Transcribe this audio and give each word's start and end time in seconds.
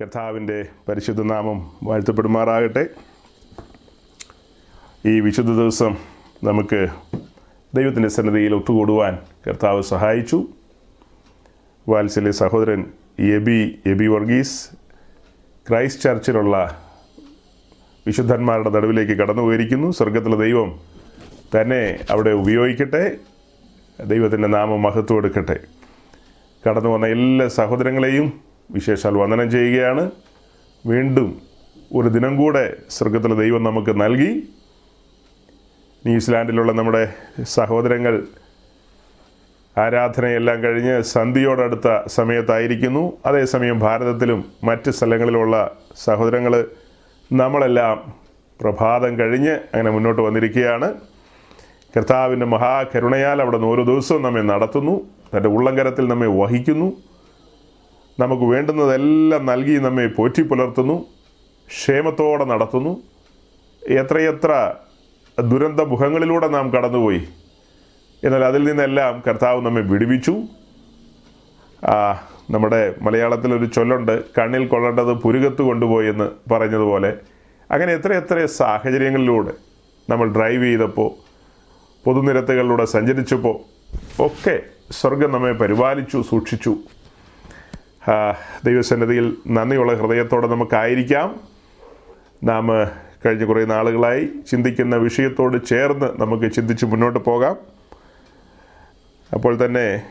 കർത്താവിന്റെ 0.00 0.66
പരിശുദ്ധ 0.88 1.22
നാമം 1.22 1.72
വാഴ്ത്തപ്പെടുമാറാകട്ടെ. 1.82 2.86
ഈ 5.06 5.20
വിശുദ്ധ 5.20 5.50
ദിവസം 5.50 5.96
നമുക്ക് 6.44 6.88
ദൈവത്തിന്റെ 7.74 8.08
സന്നദ്ധയിൽ 8.08 8.54
ഒത്തുകൂടുവാൻ 8.54 9.18
കർത്താവ് 9.46 9.82
സഹായിച്ചു. 9.82 10.48
വാത്സല്യ 11.88 12.30
സഹോദരൻ 12.30 12.84
എബി 13.20 13.82
എബി 13.86 14.06
വർഗീസ് 14.06 14.70
ക്രൈസ്റ്റ് 15.68 16.02
ചർച്ചിലുള്ള 16.02 16.82
വിശുദ്ധന്മാരുടെ 18.06 18.70
നടുവിലേക്ക് 18.70 19.12
കടന്നു 19.12 19.42
പോയിരിക്കുന്നു 19.42 19.90
സ്വർഗത്തിലെ 19.90 20.36
ദൈവം 20.36 20.80
തന്നെ 21.56 21.98
അവിടെ 22.10 22.30
ഉപയോഗിക്കട്ടെ 22.30 23.16
ദൈവത്തിന്റെ 24.06 24.48
നാമം 24.48 24.82
മഹത്വം 24.82 25.16
എടുക്കട്ടെ 25.16 25.60
കടന്നു 26.68 26.88
വന്ന 26.88 27.06
എല്ലാ 27.06 27.48
സഹോദരങ്ങളെയും 27.48 28.49
വിശേഷാൽ 28.70 29.16
വന്ദനം 29.16 29.50
ചെയ്യുകയാണ്. 29.50 30.10
വീണ്ടും 30.86 31.40
ഒരു 31.94 32.08
ദിനം 32.08 32.36
കൂടെ 32.36 32.76
സ്വർഗത്തിലെ 32.90 33.34
ദൈവം 33.34 33.64
നമുക്ക് 33.64 34.00
നൽകി. 34.00 34.48
ന്യൂസിലാൻഡിലുള്ള 36.06 36.72
നമ്മുടെ 36.72 37.12
സഹോദരങ്ങൾ 37.42 38.22
ആരാധനയെല്ലാം 39.78 40.62
കഴിഞ്ഞ് 40.62 41.02
സന്ധിയോടടുത്ത 41.02 42.06
സമയത്തായിരിക്കുന്നു. 42.06 43.12
അതേസമയം 43.26 43.78
ഭാരതത്തിലും 43.78 44.44
മറ്റ് 44.64 44.90
സ്ഥലങ്ങളിലുള്ള 44.90 45.76
സഹോദരങ്ങൾ 45.96 46.64
നമ്മളെല്ലാം 47.32 48.12
പ്രഭാതം 48.60 49.18
കഴിഞ്ഞ് 49.18 49.50
അങ്ങനെ 49.50 49.90
മുന്നോട്ട് 49.90 50.22
വന്നിരിക്കുകയാണ്. 50.22 50.94
കർത്താവിന്റെ 51.96 52.46
മഹാകരുണയാൽ 52.46 53.42
അവിടെ 53.42 53.56
നിന്ന് 53.56 53.72
ഓരോ 53.72 53.84
ദിവസവും 53.84 54.22
നമ്മെ 54.22 54.40
നടത്തുന്നു. 54.40 55.00
തന്റെ 55.36 55.48
ഉള്ളങ്കരത്തിൽ 55.48 56.08
നമ്മെ 56.08 56.26
വഹിക്കുന്നു. 56.26 57.09
നമുക്ക് 58.20 58.42
വേണ്ടുന്നതെല്ലാം 58.42 59.46
നൽകി 59.46 59.74
നമ്മെ 59.86 60.06
പോറ്റി 60.06 60.42
പുലർത്തുന്നു 60.42 60.96
ക്ഷേമത്തോടെ 61.70 62.44
നടത്തുന്നു. 62.44 62.92
എത്രയെത്ര 63.88 64.52
ദുരന്ത 65.50 65.80
മുഖങ്ങളിലൂടെ 65.92 66.48
നാം 66.48 66.66
കടന്നുപോയി. 66.70 67.22
എന്നാൽ 68.24 68.42
അതിൽ 68.44 68.62
നിന്നെല്ലാം 68.64 69.22
കർത്താവ് 69.28 69.60
നമ്മെ 69.66 69.82
വിടുവിച്ചു. 69.92 70.34
നമ്മുടെ 72.54 72.80
മലയാളത്തിലൊരു 73.02 73.64
ചൊല്ലുണ്ട് 73.64 74.14
കണ്ണിൽ 74.38 74.66
കൊള്ളേണ്ടത് 74.66 75.12
പുരുകത്ത് 75.14 75.62
കൊണ്ടുപോയെന്ന് 75.62 76.28
പറഞ്ഞതുപോലെ. 76.52 77.10
അങ്ങനെ 77.70 77.92
എത്രയെത്ര 77.94 78.38
എത്ര 78.38 78.46
സാഹചര്യങ്ങളിലൂടെ 78.46 79.52
നമ്മൾ 80.10 80.26
ഡ്രൈവ് 80.36 80.64
ചെയ്തപ്പോൾ 80.64 81.10
പൊതുനിരത്തുകളിലൂടെ 82.04 82.84
സഞ്ചരിച്ചപ്പോൾ 82.84 83.56
ഒക്കെ 84.22 84.56
സ്വർഗം 84.90 85.32
നമ്മെ 85.32 85.52
പരിപാലിച്ചു 85.52 86.24
സൂക്ഷിച്ചു. 86.30 86.76
ദൈവസന്നിധിയിൽ 88.66 89.36
നന്ദിയുള്ള 89.46 89.94
ഹൃദയത്തോടെ 89.94 90.46
നമുക്കായിരിക്കാം. 90.46 91.40
നാം 92.44 92.66
കഴിഞ്ഞ 93.26 93.44
കുറേ 93.44 93.64
നാളുകളായി 93.64 94.28
ചിന്തിക്കുന്ന 94.50 94.96
വിഷയത്തോട് 94.96 95.66
ചേർന്ന് 95.66 96.20
നമുക്ക് 96.20 96.52
ചിന്തിച്ച് 96.52 96.86
മുന്നോട്ട് 96.86 97.18
പോകാം. 97.18 97.56
അപ്പോൾ 99.34 99.64
തന്നെ 99.64 100.02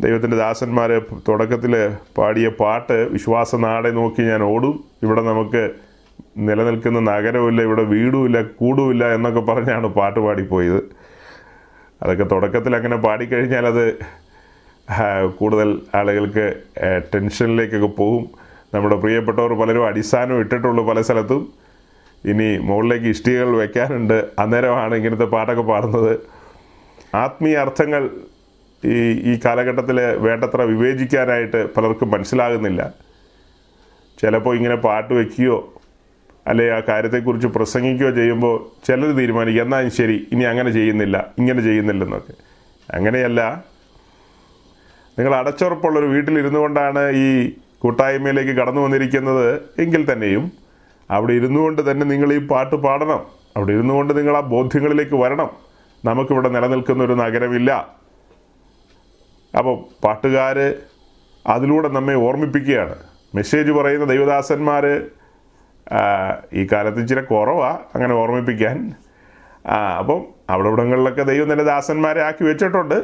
ദൈവത്തിന്റെ 0.00 0.36
ദാസന്മാർ 0.36 0.90
തുടക്കത്തിൽ 1.28 1.96
പാടിയ 2.18 2.48
പാട്ട് 2.48 2.92
വിശ്വാസ 2.92 3.54
നാടെ 3.54 3.90
നോക്കി 3.90 4.22
ഞാൻ 4.22 4.42
ഓടും. 4.42 4.84
ഇവിടെ 5.02 5.22
നമുക്ക് 5.22 5.70
നിലനിൽക്കുന്ന 6.38 7.00
നഗരമില്ല 7.00 7.62
ഇവിടെ 7.62 7.82
വീടുമില്ല 7.82 8.42
കൂടുമില്ല 8.42 9.14
എന്നൊക്കെ 9.14 9.40
പറഞ്ഞാണ് 9.40 9.86
പാട്ട് 9.86 10.20
പാടിപ്പോയത്. 10.20 10.80
അതൊക്കെ 12.02 12.24
തുടക്കത്തിൽ 12.24 12.76
അങ്ങനെ 12.76 12.96
പാടിക്കഴിഞ്ഞാൽ 12.96 13.66
അത് 13.66 13.84
കൂടുതൽ 15.38 15.68
ആളുകൾക്ക് 15.94 16.46
ടെൻഷനിലേക്കൊക്കെ 17.14 17.86
പോകും. 17.86 18.24
നമ്മുടെ 18.74 18.96
പ്രിയപ്പെട്ടവർ 18.96 19.52
പലരും 19.60 19.86
അടിസ്ഥാനം 19.86 20.40
ഇട്ടിട്ടുള്ളൂ 20.40 20.82
പല 20.88 21.00
സ്ഥലത്തും. 21.00 21.42
ഇനി 22.30 22.58
മുകളിലേക്ക് 22.58 23.06
ഇഷ്ടികകൾ 23.06 23.56
വയ്ക്കാനുണ്ട് 23.56 24.28
അന്നേരമാണ് 24.38 24.94
ഇങ്ങനത്തെ 24.94 25.24
പാട്ടൊക്കെ 25.24 25.62
പാടുന്നത്. 25.62 26.12
ആത്മീയ 27.14 27.56
അർത്ഥങ്ങൾ 27.56 28.02
ഈ 28.82 28.98
ഈ 29.30 29.40
കാലഘട്ടത്തിൽ 29.44 29.98
വേണ്ടത്ര 30.26 30.62
വിവേചിക്കാനായിട്ട് 30.62 31.60
പലർക്കും 31.76 32.10
മനസ്സിലാകുന്നില്ല. 32.10 32.94
ചിലപ്പോൾ 34.20 34.56
ഇങ്ങനെ 34.56 34.74
പാട്ട് 34.74 35.12
വയ്ക്കുകയോ 35.14 35.56
അല്ലെ 36.50 36.66
ആ 36.76 36.80
കാര്യത്തെക്കുറിച്ച് 36.88 37.46
പ്രസംഗിക്കുകയോ 37.46 38.10
ചെയ്യുമ്പോൾ 38.10 38.54
ചിലർ 38.86 39.10
തീരുമാനിക്കും 39.18 39.62
എന്നാലും 39.64 39.90
ശരി 39.90 40.28
ഇനി 40.32 40.44
അങ്ങനെ 40.44 40.70
ചെയ്യുന്നില്ല 40.70 41.16
ഇങ്ങനെ 41.38 41.60
ചെയ്യുന്നില്ലെന്നൊക്കെ. 41.62 42.34
അങ്ങനെയല്ല 42.88 43.40
നിങ്ങൾ 45.20 45.34
അടച്ചുറപ്പുള്ളൊരു 45.38 46.06
വീട്ടിലിരുന്നു 46.06 46.58
കൊണ്ടാണ് 46.58 47.02
ഈ 47.24 47.28
കൂട്ടായ്മയിലേക്ക് 47.82 48.50
കടന്നു 48.50 48.80
വന്നിരിക്കുന്നത്. 48.80 49.48
എങ്കിൽ 49.78 50.12
തന്നെയും 50.12 50.44
അവിടെ 51.10 51.32
ഇരുന്നു 51.32 51.60
കൊണ്ട് 51.60 51.90
തന്നെ 51.90 52.06
നിങ്ങൾ 52.06 52.32
ഈ 52.32 52.40
പാട്ട് 52.52 52.76
പാടണം. 52.84 53.20
അവിടെ 53.56 53.72
ഇരുന്നു 53.76 53.94
കൊണ്ട് 53.94 54.12
നിങ്ങൾ 54.18 54.36
ആ 54.36 54.42
ബോധ്യങ്ങളിലേക്ക് 54.54 55.16
വരണം. 55.22 55.50
നമുക്കിവിടെ 56.08 56.48
നിലനിൽക്കുന്ന 56.56 57.02
ഒരു 57.04 57.12
നഗരമില്ല. 57.12 57.70
അപ്പോൾ 59.58 59.74
പാട്ടുകാർ 60.04 60.58
അതിലൂടെ 61.54 61.88
നമ്മെ 61.88 62.14
ഓർമ്മിപ്പിക്കുകയാണ്. 62.26 62.96
മെസ്സേജ് 63.34 63.70
പറയുന്ന 63.70 64.06
ദൈവദാസന്മാർ 64.12 64.84
ഈ 66.60 66.66
കാലത്ത് 66.72 67.00
ഇച്ചിരി 67.02 67.20
കുറവാണ് 67.20 67.78
അങ്ങനെ 67.94 68.14
ഓർമ്മിപ്പിക്കാൻ. 68.14 68.76
അപ്പം 70.00 70.20
അവിടെ 70.50 70.68
ഇവിടങ്ങളിലൊക്കെ 70.68 71.22
ദൈവം 71.22 71.52
തന്നെ 71.52 71.64
ദാസന്മാരെ 71.64 72.20
ആക്കി 72.28 72.44
വെച്ചിട്ടുണ്ട്. 72.50 72.98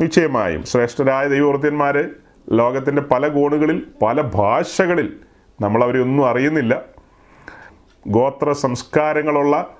നിശ്ചയമായും 0.00 0.62
ശ്രേഷ്ഠരായ 0.64 1.28
ദൈവവൃത്യന്മാർ 1.28 2.10
ലോകത്തിന്റെ 2.52 3.02
പല 3.02 3.28
കോണുകളിൽ 3.28 3.86
പല 4.02 4.20
ഭാഷകളിൽ 4.20 5.16
നമ്മളവരെ 5.60 6.00
ഒന്നും 6.00 6.28
അറിയുന്നില്ല. 6.28 6.82
ഗോത്ര 8.08 8.52
സംസ്കാരങ്ങളുള്ള 8.52 9.76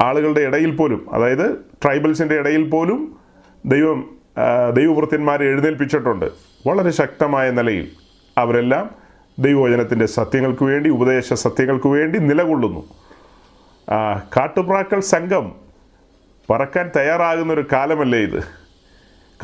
ആളുകളുടെ 0.00 0.40
ഇടയിൽ 0.40 0.76
പോലും 0.76 1.06
അതായത് 1.12 1.56
ട്രൈബൽസിന്റെ 1.84 2.34
ഇടയിൽ 2.34 2.70
പോലും 2.70 3.18
ദൈവം 3.66 4.18
ദൈവവൃത്യന്മാരെ 4.74 5.44
എഴുന്നേൽപ്പിച്ചിട്ടുണ്ട്. 5.44 6.26
വളരെ 6.66 6.90
ശക്തമായ 6.90 7.50
നിലയിൽ 7.50 7.88
അവരെല്ലാം 8.38 8.90
ദൈവവചനത്തിന്റെ 9.38 10.06
സത്യങ്ങൾക്ക് 10.06 10.64
വേണ്ടി 10.64 10.90
ഉപദേശ 10.90 11.32
സത്യങ്ങൾക്ക് 11.32 11.86
വേണ്ടി 11.86 12.18
നിലകൊള്ളുന്നു. 12.18 12.82
കാട്ടുപ്രാക്കൾ 14.36 15.00
സംഘം 15.00 15.54
പറക്കാൻ 16.50 16.90
തയ്യാറാകുന്ന 16.96 17.52
ഒരു 17.52 17.66
കാലമല്ലേ 17.72 18.18
ഇത്? 18.18 18.65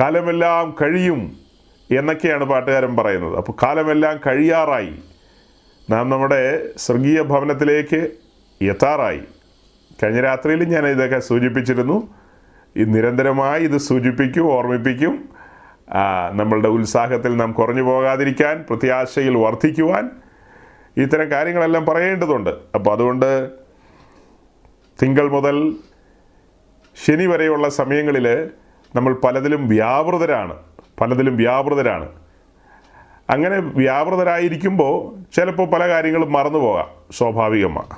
കാലമെല്ലാം 0.00 0.76
കഴിയും 0.82 1.36
എന്നൊക്കെയാണ് 1.90 2.44
പാട്ടുകാരൻ 2.44 2.96
പറയുന്നത്. 2.96 3.36
അപ്പോൾ 3.36 3.52
കാലമെല്ലാം 3.62 4.20
കഴിയാറായി. 4.26 4.94
നാം 5.90 6.10
നമ്മുടെ 6.10 6.68
സ്വർഗീയ 6.76 7.22
ഭവനത്തിലേക്ക് 7.22 8.00
എത്താറായി. 8.62 9.20
കഴിഞ്ഞ 10.02 10.20
രാത്രിയിൽ 10.20 10.64
ഞാൻ 10.64 10.86
ഇതൊക്കെ 10.86 11.18
സൂചിപ്പിച്ചിരുന്നു. 11.18 12.14
ഈ 12.76 12.84
നിരന്തരമായി 12.84 13.64
ഇത് 13.64 13.76
സൂചിപ്പിക്കും 13.76 14.52
ഓർമ്മിപ്പിക്കും. 14.52 15.28
നമ്മളുടെ 16.32 16.68
ഉത്സാഹത്തിൽ 16.68 17.36
നാം 17.36 17.52
കുറഞ്ഞു 17.52 17.82
പോകാതിരിക്കാൻ 17.82 18.64
പ്രത്യാശയിൽ 18.68 19.36
വർദ്ധിക്കുവാൻ 19.36 20.10
ഇത്തരം 20.96 21.30
കാര്യങ്ങളെല്ലാം 21.30 21.86
പറയേണ്ടതുണ്ട്. 21.86 22.50
അപ്പോൾ 22.74 22.92
അതുകൊണ്ട് 22.92 23.50
തിങ്കൾ 25.02 25.28
മുതൽ 25.28 25.72
ശനി 27.04 27.26
വരെയുള്ള 27.26 27.68
സമയങ്ങളിൽ 27.68 28.50
നമ്മൾ 28.96 29.14
പലതിലും 29.14 29.68
വ്യാപൃതരാണ്. 29.68 30.56
പലതിലും 31.00 31.36
വ്യാപൃതരാണ്. 31.36 32.08
അങ്ങനെ 33.30 33.58
വ്യാപൃതരായിരിക്കുമ്പോൾ 33.58 35.14
ചിലപ്പോൾ 35.36 35.66
പല 35.66 35.88
കാര്യങ്ങളും 35.88 36.32
മറന്നു 36.32 36.58
പോകാം 36.58 36.88
സ്വാഭാവികമാണ് 37.10 37.96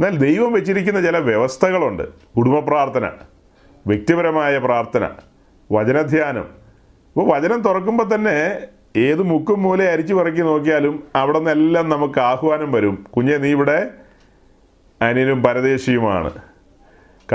എന്നാൽ 0.00 0.18
ദൈവം 0.18 0.52
വെച്ചിരിക്കുന്ന 0.52 1.00
ചില 1.02 1.18
വ്യവസ്ഥകളുണ്ട്. 1.18 2.02
കുടുംബ 2.36 2.58
പ്രാർത്ഥന 2.58 3.10
വ്യക്തിപരമായ 3.86 4.58
പ്രാർത്ഥന 4.58 5.10
വചനധ്യാനം. 5.72 6.40
ഇപ്പോൾ 6.40 7.36
വചനം 7.36 7.60
തുറക്കുമ്പോൾ 7.60 8.14
തന്നെ 8.14 8.58
ഏത് 8.96 9.22
മുക്കും 9.22 9.62
മൂല 9.62 9.82
അരിച്ചു 9.82 10.14
പറക്കി 10.14 10.40
നോക്കിയാലും 10.40 11.04
അവിടെ 11.16 11.38
നിന്നെല്ലാം 11.38 11.90
നമുക്ക് 11.90 12.18
ആഹ്വാനം 12.20 12.72
വരും. 12.72 13.06
കുഞ്ഞെ 13.16 13.36
നീ 13.36 13.48
ഇവിടെ 13.48 13.90
അനിലും 15.02 15.42
പരദേശിയുമാണ്. 15.42 16.30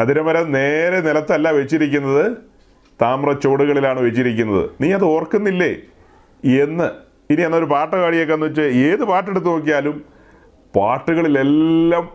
കതിരമരം 0.02 0.52
നേരെ 0.52 1.02
നിലത്തല്ല 1.02 1.52
വെച്ചിരിക്കുന്നത്. 1.52 2.53
താമ്ര 3.02 3.32
ചുവടുകളിലാണ് 3.32 4.00
വെച്ചിരിക്കുന്നത്. 4.00 4.70
നീ 4.82 4.94
അത് 4.94 5.04
ഓർക്കുന്നില്ലേ? 5.04 5.76
എന്ന്. 6.64 6.90
ഇനി 7.30 7.42
എന്നൊരു 7.42 7.66
പാട്ട് 7.66 7.96
എന്ന് 7.96 8.46
വെച്ചാൽ 8.46 8.64
ഏത് 8.64 9.04
പാട്ടെടുത്ത് 9.04 9.48
നോക്കിയാലും 9.48 10.06
പാട്ടുകളിലെല്ലാം 10.76 12.10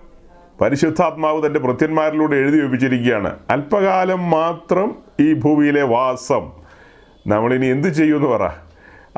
പരിശുദ്ധാത്മാവ് 0.61 1.47
തന്റെ 1.47 1.61
ഭൃത്യന്മാരിലൂടെ 1.61 2.37
എഴുതി 2.37 2.61
വെപ്പിച്ചിരിക്കുകയാണ്. 2.61 3.39
അല്പകാലം 3.51 4.31
മാത്രം 4.31 4.95
ഈ 5.21 5.33
ഭൂമിയിലെ 5.33 5.83
വാസം. 5.83 6.53
നമ്മളിനി 7.27 7.67
എന്ത് 7.67 7.89
ചെയ്യുമെന്ന് 7.89 8.29
പറ. 8.29 8.43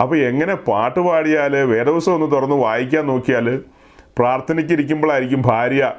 അപ്പോൾ 0.01 0.17
എങ്ങനെ 0.17 0.55
പാട്ട് 0.55 1.01
പാടിയാൽ 1.01 1.56
വേദവസം 1.56 2.15
ഒന്ന് 2.15 2.31
തുറന്ന് 2.31 2.56
വായിക്കാൻ 2.56 3.06
നോക്കിയാൽ 3.06 3.61
പ്രാർത്ഥനയ്ക്കിരിക്കുമ്പോഴായിരിക്കും 4.19 5.43
ഭാര്യ 5.43 5.93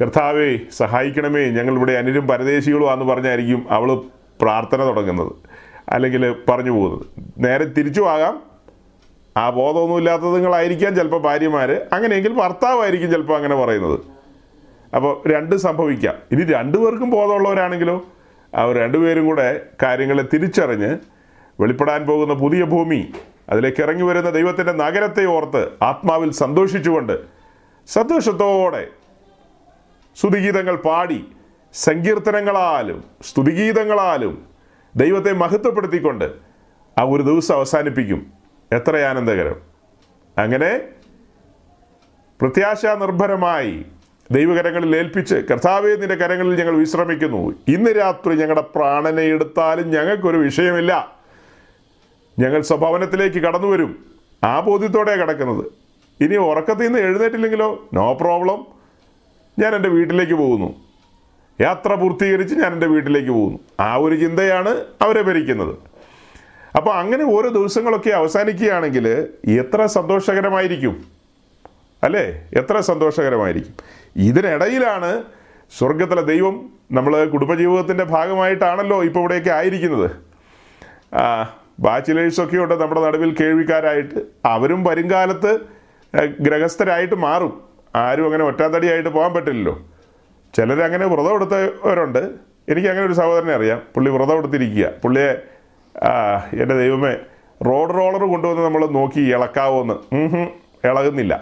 കർത്താവേ 0.00 0.58
സഹായിക്കണമേ. 0.70 1.40
ഞങ്ങൾ 1.40 1.74
ഇവിടെ 1.74 1.92
അനിലും 1.92 2.28
പരദേശികളുമാണെന്ന് 2.28 3.04
പറഞ്ഞായിരിക്കും 3.04 3.66
അവൾ 3.70 4.00
പ്രാർത്ഥന 4.40 4.86
തുടങ്ങുന്നത് 4.86 5.32
അല്ലെങ്കിൽ 5.88 6.34
പറഞ്ഞു 6.48 6.70
പോകുന്നത്. 6.70 7.06
നേരെ 7.38 7.64
തിരിച്ചു 7.64 8.00
ആകാം. 8.00 8.42
ആ 9.36 9.50
ബോധമൊന്നും 9.50 9.98
ഇല്ലാത്തത് 9.98 10.34
നിങ്ങളായിരിക്കാം 10.34 10.96
ചിലപ്പോൾ 10.96 11.22
ഭാര്യമാർ 11.22 11.86
അങ്ങനെയെങ്കിൽ 11.92 12.32
ഭർത്താവായിരിക്കും 12.32 13.10
ചിലപ്പോൾ 13.10 13.36
അങ്ങനെ 13.36 13.56
പറയുന്നത്. 13.56 14.00
അപ്പോൾ 14.96 15.28
രണ്ട് 15.28 15.56
സംഭവിക്കാം. 15.56 16.14
ഇനി 16.32 16.44
രണ്ടുപേർക്കും 16.52 17.10
ബോധമുള്ളവരാണെങ്കിലോ 17.10 18.02
അവർ 18.54 18.76
രണ്ടുപേരും 18.76 19.26
കൂടെ 19.26 19.60
കാര്യങ്ങളെ 19.82 20.24
തിരിച്ചറിഞ്ഞ് 20.34 20.98
വെളിപ്പെടാൻ 21.60 22.06
പോകുന്ന 22.06 22.34
പുതിയ 22.34 22.64
ഭൂമി 22.64 23.12
അതിലേക്ക് 23.48 23.82
ഇറങ്ങി 23.82 24.02
വരുന്ന 24.02 24.30
ദൈവത്തിന്റെ 24.30 24.72
നഗരത്തെ 24.72 25.24
ഓർത്ത് 25.26 25.68
ആത്മാവിൽ 25.82 26.30
സന്തോഷിച്ചുകൊണ്ട് 26.30 27.20
സന്തോഷത്തോടെ 27.88 28.88
സുതിഗീതങ്ങൾ 30.20 30.76
പാടി 30.76 31.24
സങ്കീർത്തനങ്ങളാലും 31.74 33.04
സ്തുതിഗീതങ്ങളാലും 33.22 34.46
ദൈവത്തെ 34.96 35.32
മഹത്വപ്പെടുത്തിക്കൊണ്ട് 35.32 36.32
ആ 36.98 37.02
ഒരു 37.02 37.22
ദിവസം 37.22 37.54
അവസാനിപ്പിക്കും. 37.54 38.26
എത്ര 38.72 38.96
ആനന്ദകരം. 38.96 39.56
അങ്ങനെ 40.38 40.80
പ്രത്യാശ 42.40 42.86
നിർഭരമായി 42.86 43.84
ദൈവകരങ്ങളിൽ 44.30 44.96
ഏൽപ്പിച്ച് 44.96 45.34
കർത്താവേ 45.34 45.96
നിന്റെ 45.96 46.14
കരങ്ങളിൽ 46.14 46.60
ഞങ്ങൾ 46.60 46.76
വിശ്രമിക്കുന്നു. 46.76 47.54
ഇന്ന് 47.68 47.90
രാത്രി 47.90 48.34
ഞങ്ങളുടെ 48.34 48.60
പ്രാണനെ 48.60 49.22
എടുത്താലും 49.22 49.90
ഞങ്ങൾക്കൊരു 49.90 50.36
വിഷയമില്ല. 50.36 51.18
ഞങ്ങൾ 52.38 52.60
സ്വഭവനത്തിലേക്ക് 52.60 53.38
കടന്നു 53.38 53.66
വരും 53.66 54.04
ആ 54.44 54.60
ബോധ്യത്തോടെ 54.60 55.16
കിടക്കുന്നത്. 55.16 55.64
ഇനി 56.20 56.36
ഉറക്കത്തിൽ 56.36 56.84
നിന്ന് 56.84 56.98
എഴുന്നേറ്റില്ലെങ്കിലോ? 56.98 57.88
നോ 57.94 58.12
പ്രോബ്ലം 58.12 58.66
ഞാൻ 59.58 59.74
എന്റെ 59.74 59.88
വീട്ടിലേക്ക് 59.88 60.32
പോകുന്നു. 60.32 60.89
യാത്ര 61.60 61.94
പൂർത്തീകരിച്ച് 61.94 62.54
ഞാൻ 62.54 62.72
എന്റെ 62.72 62.86
വീട്ടിലേക്ക് 62.86 63.28
പോകുന്നു. 63.28 63.58
ആ 63.80 63.96
ഒരു 63.96 64.14
ചിന്തയാണ് 64.14 64.84
അവരെ 65.02 65.22
ഭരിക്കുന്നത്. 65.22 65.78
അപ്പോൾ 66.76 66.94
അങ്ങനെ 66.94 67.24
ഓരോ 67.24 67.48
ദിവസങ്ങളൊക്കെ 67.48 68.10
അവസാനിക്കുകയാണെങ്കിൽ 68.10 69.26
എത്ര 69.48 69.86
സന്തോഷകരമായിരിക്കും? 69.86 71.04
അല്ലേ? 72.02 72.48
എത്ര 72.56 72.80
സന്തോഷകരമായിരിക്കും? 72.80 73.74
ഇതിനിടയിലാണ് 74.16 75.22
സ്വർഗത്തിലെ 75.78 76.22
ദൈവം 76.22 76.70
നമ്മൾ 76.92 77.24
കുടുംബജീവിതത്തിന്റെ 77.24 78.04
ഭാഗമായിട്ടാണല്ലോ 78.04 79.04
ഇപ്പോൾ 79.04 79.20
ഇവിടെയൊക്കെ 79.20 79.50
ആയിരിക്കുന്നത്. 79.50 80.10
ബാച്ചിലേഴ്സൊക്കെ 81.80 82.56
ഉണ്ട് 82.56 82.74
നമ്മുടെ 82.74 83.00
നടുവിൽ 83.00 83.36
കേൾവിക്കാരായിട്ട്. 83.40 84.14
അവരും 84.44 84.84
വരും 84.84 85.10
കാലത്ത് 85.10 85.58
ഗ്രഹസ്ഥരായിട്ട് 86.40 87.14
മാറും. 87.14 87.60
ആരും 87.94 88.24
അങ്ങനെ 88.24 88.44
ഒറ്റാത്തടിയായിട്ട് 88.44 89.08
പോകാൻ 89.08 89.34
പറ്റില്ലല്ലോ. 89.34 89.82
ചിലരങ്ങനെ 90.56 91.06
വ്രതം 91.06 91.34
എടുത്തവരുണ്ട്. 91.34 92.22
എനിക്ക് 92.70 92.88
അങ്ങനെ 92.88 93.06
ഒരു 93.06 93.16
സഹോദരനെ 93.18 93.52
അറിയാം. 93.54 93.82
പുള്ളി 93.94 94.10
വ്രതം 94.10 94.38
എടുത്തിരിക്കുക. 94.38 94.86
പുള്ളിയെ 95.02 95.30
എന്റെ 96.62 96.74
ദൈവമേ 96.80 97.12
റോഡ് 97.66 97.94
റോളർ 97.94 98.22
കൊണ്ടുവന്ന് 98.32 98.62
നമ്മൾ 98.64 98.82
നോക്കി 98.86 99.20
ഇളക്കാവോന്ന്. 99.20 99.96
ഇളകുന്നില്ല. 100.88 101.34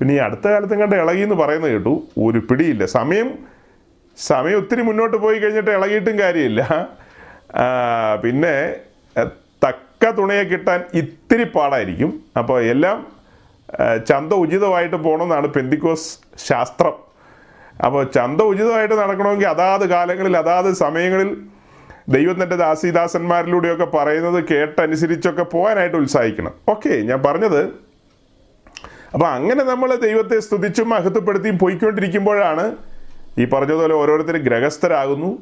പിന്നെ 0.00 0.14
ഈ 0.14 0.18
അടുത്ത 0.26 0.46
കാലത്തും 0.48 0.80
കണ്ട് 0.80 0.96
ഇളകി 0.96 1.20
എന്ന് 1.20 1.34
പറയുന്നത് 1.34 1.72
കേട്ടു 1.72 1.94
ഒരു 2.26 2.38
പിടിയില്ല. 2.38 2.84
സമയം 2.84 3.28
സമയം 4.16 4.56
ഒത്തിരി 4.58 4.82
മുന്നോട്ട് 4.82 5.16
പോയി 5.16 5.38
കഴിഞ്ഞിട്ട് 5.38 5.70
ഇളകിയിട്ടും 5.70 6.18
കാര്യമില്ല. 6.18 6.62
പിന്നെ 8.22 8.54
തക്ക 9.64 10.10
തുണയെ 10.18 10.42
കിട്ടാൻ 10.42 10.80
ഇത്തിരി 11.00 11.44
പാടായിരിക്കും. 11.44 12.10
അപ്പോൾ 12.38 12.58
എല്ലാം 12.62 12.98
ചന്ത 14.08 14.32
ഉചിതമായിട്ട് 14.32 14.96
പോകണമെന്നാണ് 14.96 15.46
പെന്തിക്കോസ് 15.46 16.08
ശാസ്ത്രം. 16.48 17.07
അപ്പോൾ 17.84 18.04
ചന്ത 18.04 18.40
ഉചിതമായിട്ട് 18.40 18.94
നടക്കണമെങ്കിൽ 18.94 19.46
അതാത് 19.46 19.88
കാലങ്ങളിൽ 19.88 20.36
അതാത് 20.36 20.72
സമയങ്ങളിൽ 20.72 21.46
ദൈവത്തിന്റെ 22.08 22.56
ദാസീദാസന്മാരിലൂടെയൊക്കെ 22.56 23.84
പറയുന്നത് 23.84 24.44
കേട്ടനുസരിച്ചൊക്കെ 24.48 25.42
പോകാനായിട്ട് 25.42 25.96
ഉത്സാഹിക്കണം. 25.96 26.54
ഓക്കെ 26.68 26.88
ഞാൻ 26.88 27.22
പറഞ്ഞത് 27.22 27.62
അപ്പോൾ 29.14 29.26
അങ്ങനെ 29.26 29.62
നമ്മൾ 29.64 29.94
ദൈവത്തെ 29.94 30.38
സ്തുതിച്ചും 30.38 30.88
മഹത്വപ്പെടുത്തിയും 30.88 31.58
പോയിക്കൊണ്ടിരിക്കുമ്പോഴാണ് 31.58 32.76
ഈ 33.38 33.44
പറഞ്ഞതുപോലെ 33.44 33.94
ഓരോരുത്തരും 33.94 34.42
ഗ്രഹസ്ഥരാകുന്നു. 34.42 35.38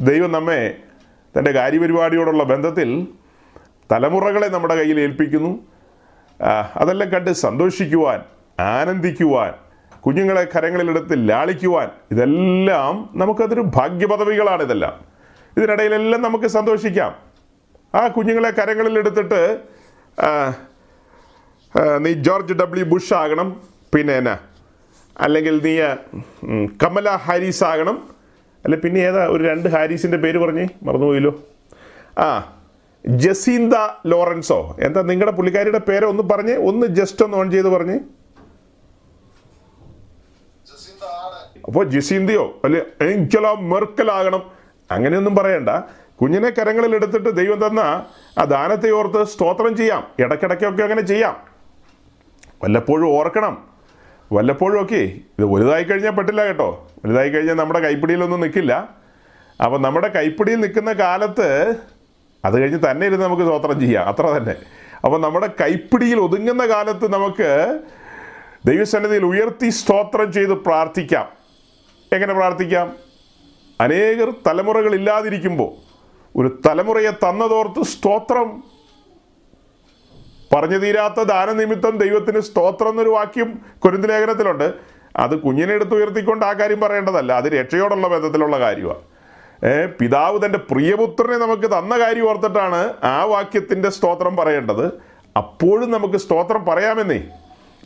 ദൈവം 0.00 0.32
നമ്മെ 0.32 0.74
തന്റെ 1.38 1.50
കാര്യപരിപാടിയോടുള്ള 1.50 2.44
ബന്ധത്തിൽ 2.44 3.08
തലമുറകളെ 3.92 4.48
നമ്മുടെ 4.48 4.74
കയ്യിൽ 4.74 5.00
ഏൽപ്പിക്കുന്നു. 5.00 5.58
അതെല്ലാം 6.76 7.10
കണ്ട് 7.10 7.30
സന്തോഷിക്കുവാൻ 7.30 8.20
ആനന്ദിക്കുവാൻ 8.60 9.67
കുഞ്ഞുങ്ങളെ 10.06 10.44
കരങ്ങളിലെടുത്ത് 10.56 11.28
ലാളിക്കുവാൻ 11.28 11.88
ഇതെല്ലാം 12.10 13.10
നമുക്കതൊരു 13.14 13.60
ഭാഗ്യപദവികളാണ് 13.60 14.62
ഇതെല്ലാം. 14.62 14.94
ഇതിനിടയിലെല്ലാം 15.56 16.22
നമുക്ക് 16.22 16.48
സന്തോഷിക്കാം. 16.56 17.14
ആ 17.94 18.08
കുഞ്ഞുങ്ങളെ 18.08 18.50
കരങ്ങളിലെടുത്തിട്ട് 18.50 19.40
നീ 22.04 22.12
ജോർജ് 22.12 22.54
ഡബ്ല്യു 22.54 22.84
ബുഷ് 22.84 23.14
ആകണം 23.14 23.48
പിന്നെ 23.94 24.14
എന്നാ? 24.14 24.38
അല്ലെങ്കിൽ 25.20 25.56
നീ 25.64 25.74
കമല 26.82 27.08
ഹാരിസ് 27.10 27.64
ആകണം. 27.64 27.96
അല്ല 28.64 28.76
പിന്നെ 28.76 29.00
ഏതാ 29.00 29.24
ഒരു 29.26 29.42
രണ്ട് 29.44 29.68
ഹാരിസിന്റെ 29.68 30.18
പേര് 30.18 30.38
പറഞ്ഞേ? 30.38 30.66
മറന്നുപോയില്ലോ. 30.82 31.32
ആ 32.18 32.28
ജസീന്ത 33.06 33.74
ലോറൻസോ. 34.06 34.76
എന്താ 34.82 35.00
നിങ്ങളുടെ 35.10 35.34
പുള്ളിക്കാരിയുടെ 35.36 35.80
പേര് 35.88 36.04
ഒന്ന് 36.04 36.22
പറഞ്ഞേ 36.30 36.54
ഒന്ന് 36.68 36.86
ജസ്റ്റ് 36.86 37.24
ഒന്ന് 37.24 37.36
ഓൺ 37.36 37.50
ചെയ്ത് 37.50 37.68
പറഞ്ഞേ? 37.68 37.98
അപ്പോൾ 41.68 41.84
ജിസീന്തിയോ 41.84 42.60
അല്ലെ 42.64 42.82
എങ്കിലോ 43.00 43.54
മെർക്കലാകണം. 43.54 44.42
അങ്ങനെയൊന്നും 44.90 45.36
പറയണ്ട. 45.36 45.68
കുഞ്ഞിനെ 46.20 46.50
കരങ്ങളിൽ 46.50 46.94
എടുത്തിട്ട് 46.94 47.36
ദൈവം 47.36 47.66
തന്ന 47.66 48.04
ആ 48.38 48.44
ദാനത്തെ 48.44 48.90
ഓർത്ത് 48.90 49.24
സ്തോത്രം 49.24 49.76
ചെയ്യാം. 49.76 50.06
ഇടയ്ക്കിടയ്ക്കൊക്കെ 50.18 50.82
അങ്ങനെ 50.82 51.00
ചെയ്യാം. 51.00 51.36
വല്ലപ്പോഴും 52.62 53.08
ഓർക്കണം. 53.08 53.64
വല്ലപ്പോഴും 54.32 54.84
ഒക്കെ 54.84 54.96
ഇത് 54.96 55.44
വലുതായി 55.44 55.84
കഴിഞ്ഞാൽ 55.84 56.10
പറ്റില്ല 56.10 56.44
കേട്ടോ. 56.44 56.88
വലുതായി 57.04 57.28
കഴിഞ്ഞാൽ 57.28 57.54
നമ്മുടെ 57.54 57.80
കൈപ്പിടിയിലൊന്നും 57.80 58.40
നിൽക്കില്ല. 58.40 58.88
അപ്പം 59.64 59.82
നമ്മുടെ 59.82 60.08
കൈപ്പിടിയിൽ 60.08 60.56
നിൽക്കുന്ന 60.56 60.92
കാലത്ത് 60.92 61.74
അത് 62.44 62.60
കഴിഞ്ഞ് 62.60 62.78
തന്നെ 62.90 63.06
ഇരുന്ന് 63.06 63.26
നമുക്ക് 63.26 63.42
സ്തോത്രം 63.42 63.80
ചെയ്യാം. 63.80 64.04
അത്ര 64.06 64.26
തന്നെ. 64.26 64.54
അപ്പം 65.04 65.20
നമ്മുടെ 65.20 65.46
കൈപ്പിടിയിൽ 65.60 66.20
ഒതുങ്ങുന്ന 66.20 66.66
കാലത്ത് 66.66 67.12
നമുക്ക് 67.12 67.80
ദൈവസന്നിധിയിൽ 68.66 69.24
ഉയർത്തി 69.24 69.68
സ്തോത്രം 69.68 70.32
ചെയ്ത് 70.32 70.52
പ്രാർത്ഥിക്കാം. 70.52 71.37
എങ്ങനെ 72.12 72.34
പ്രാർത്ഥിക്കാം? 72.34 72.96
അനേകർ 73.80 74.30
തലമുറകൾ 74.46 74.94
ഇല്ലാതിരിക്കുമ്പോൾ 74.94 75.72
ഒരു 76.38 76.60
തലമുറയെ 76.66 77.10
തന്നതോർത്ത് 77.10 77.82
സ്തോത്രം. 77.82 78.62
പറഞ്ഞു 80.54 80.78
തീരാത്ത 80.78 81.22
ദാനനിമിത്തം 81.22 81.96
ദൈവത്തിന് 81.98 82.40
സ്തോത്രം 82.40 82.88
എന്നൊരു 82.88 83.08
വാക്യം 83.08 83.60
കുരുന്തലേഖനത്തിലുണ്ട് 83.78 84.72
അത് 85.16 85.38
കുഞ്ഞിനെ 85.38 85.74
എടുത്ത് 85.74 85.94
ഉയർത്തിക്കൊണ്ട് 85.94 86.46
ആ 86.46 86.52
കാര്യം 86.52 86.80
പറയേണ്ടതല്ല. 86.80 87.32
അത് 87.32 87.44
രക്ഷയോടുള്ള 87.44 88.08
ബന്ധത്തിലുള്ള 88.08 88.58
കാര്യമാണ്. 88.58 89.88
പിതാവ് 89.88 90.46
തന്റെ 90.46 90.58
പ്രിയപുത്രനെ 90.58 91.36
നമുക്ക് 91.36 91.78
തന്ന 91.78 91.98
കാര്യം 91.98 92.28
ഓർത്തിട്ടാണ് 92.28 92.94
ആ 93.04 93.24
വാക്യത്തിന്റെ 93.24 93.90
സ്തോത്രം 93.90 94.36
പറയേണ്ടത്. 94.36 94.86
അപ്പോഴും 95.36 95.90
നമുക്ക് 95.90 96.16
സ്തോത്രം 96.16 96.64
പറയാമെന്നേ. 96.64 97.22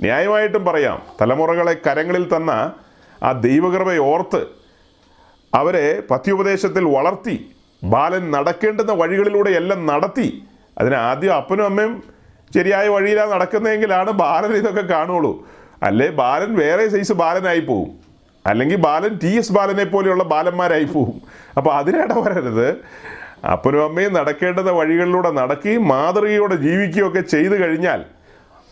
ന്യായമായിട്ടും 0.01 0.65
പറയാം. 0.65 1.03
തലമുറകളെ 1.21 1.77
കരങ്ങളിൽ 1.87 2.37
തന്ന 2.37 2.73
ആ 3.23 3.33
ദൈവകൃപയെ 3.33 3.99
ഓർത്ത് 3.99 4.47
അവരെ 5.55 6.03
പത്യോപദേശത്തിൽ 6.11 6.85
വളർത്തി 6.85 7.51
ബാലൻ 7.85 8.31
നടക്കേണ്ടുന്ന 8.31 8.93
വഴികളിലൂടെ 8.93 9.51
എല്ലാം 9.51 9.87
നടത്തി 9.87 10.47
അതിന് 10.79 10.95
ആദ്യം 10.95 11.35
അപ്പനും 11.35 11.65
അമ്മയും 11.65 12.03
ശരിയായ 12.57 12.89
വഴിയിലാണ് 12.89 13.33
നടക്കുന്നതെങ്കിലാണ് 13.33 14.11
ബാലൻ 14.11 14.53
ഇതൊക്കെ 14.57 14.81
കാണുള്ളൂ. 14.81 15.47
അല്ലേ? 15.83 16.09
ബാലൻ 16.09 16.57
വേറെ 16.57 16.89
സൈസ് 16.89 17.13
ബാലനായി 17.13 17.61
പോവും. 17.61 17.91
അല്ലെങ്കിൽ 18.47 18.77
ബാലൻ 18.77 19.19
ടി 19.19 19.37
എസ് 19.37 19.53
ബാലനെ 19.53 19.85
പോലെയുള്ള 19.85 20.25
ബാലന്മാരായി 20.25 20.85
പോവും. 20.85 21.23
അപ്പോൾ 21.57 21.75
അതിനിട 21.75 22.13
വരരുത് 22.13 22.81
അപ്പനും 23.47 23.85
അമ്മയും 23.85 24.13
നടക്കേണ്ടുന്ന 24.15 24.71
വഴികളിലൂടെ 24.71 25.31
നടക്കുകയും 25.31 25.89
മാതൃകയോടെ 25.89 26.57
ജീവിക്കുകയൊക്കെ 26.57 27.21
ചെയ്തു 27.21 27.55
കഴിഞ്ഞാൽ 27.55 28.05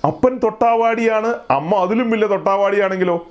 അപ്പൻ 0.07 0.38
തൊട്ടാവാടിയാണ് 0.38 1.35
അമ്മ 1.50 1.75
അതിലും 1.76 2.11
വലിയ 2.11 2.26
തൊട്ടാവാടിയാണെങ്കിലോ? 2.26 3.26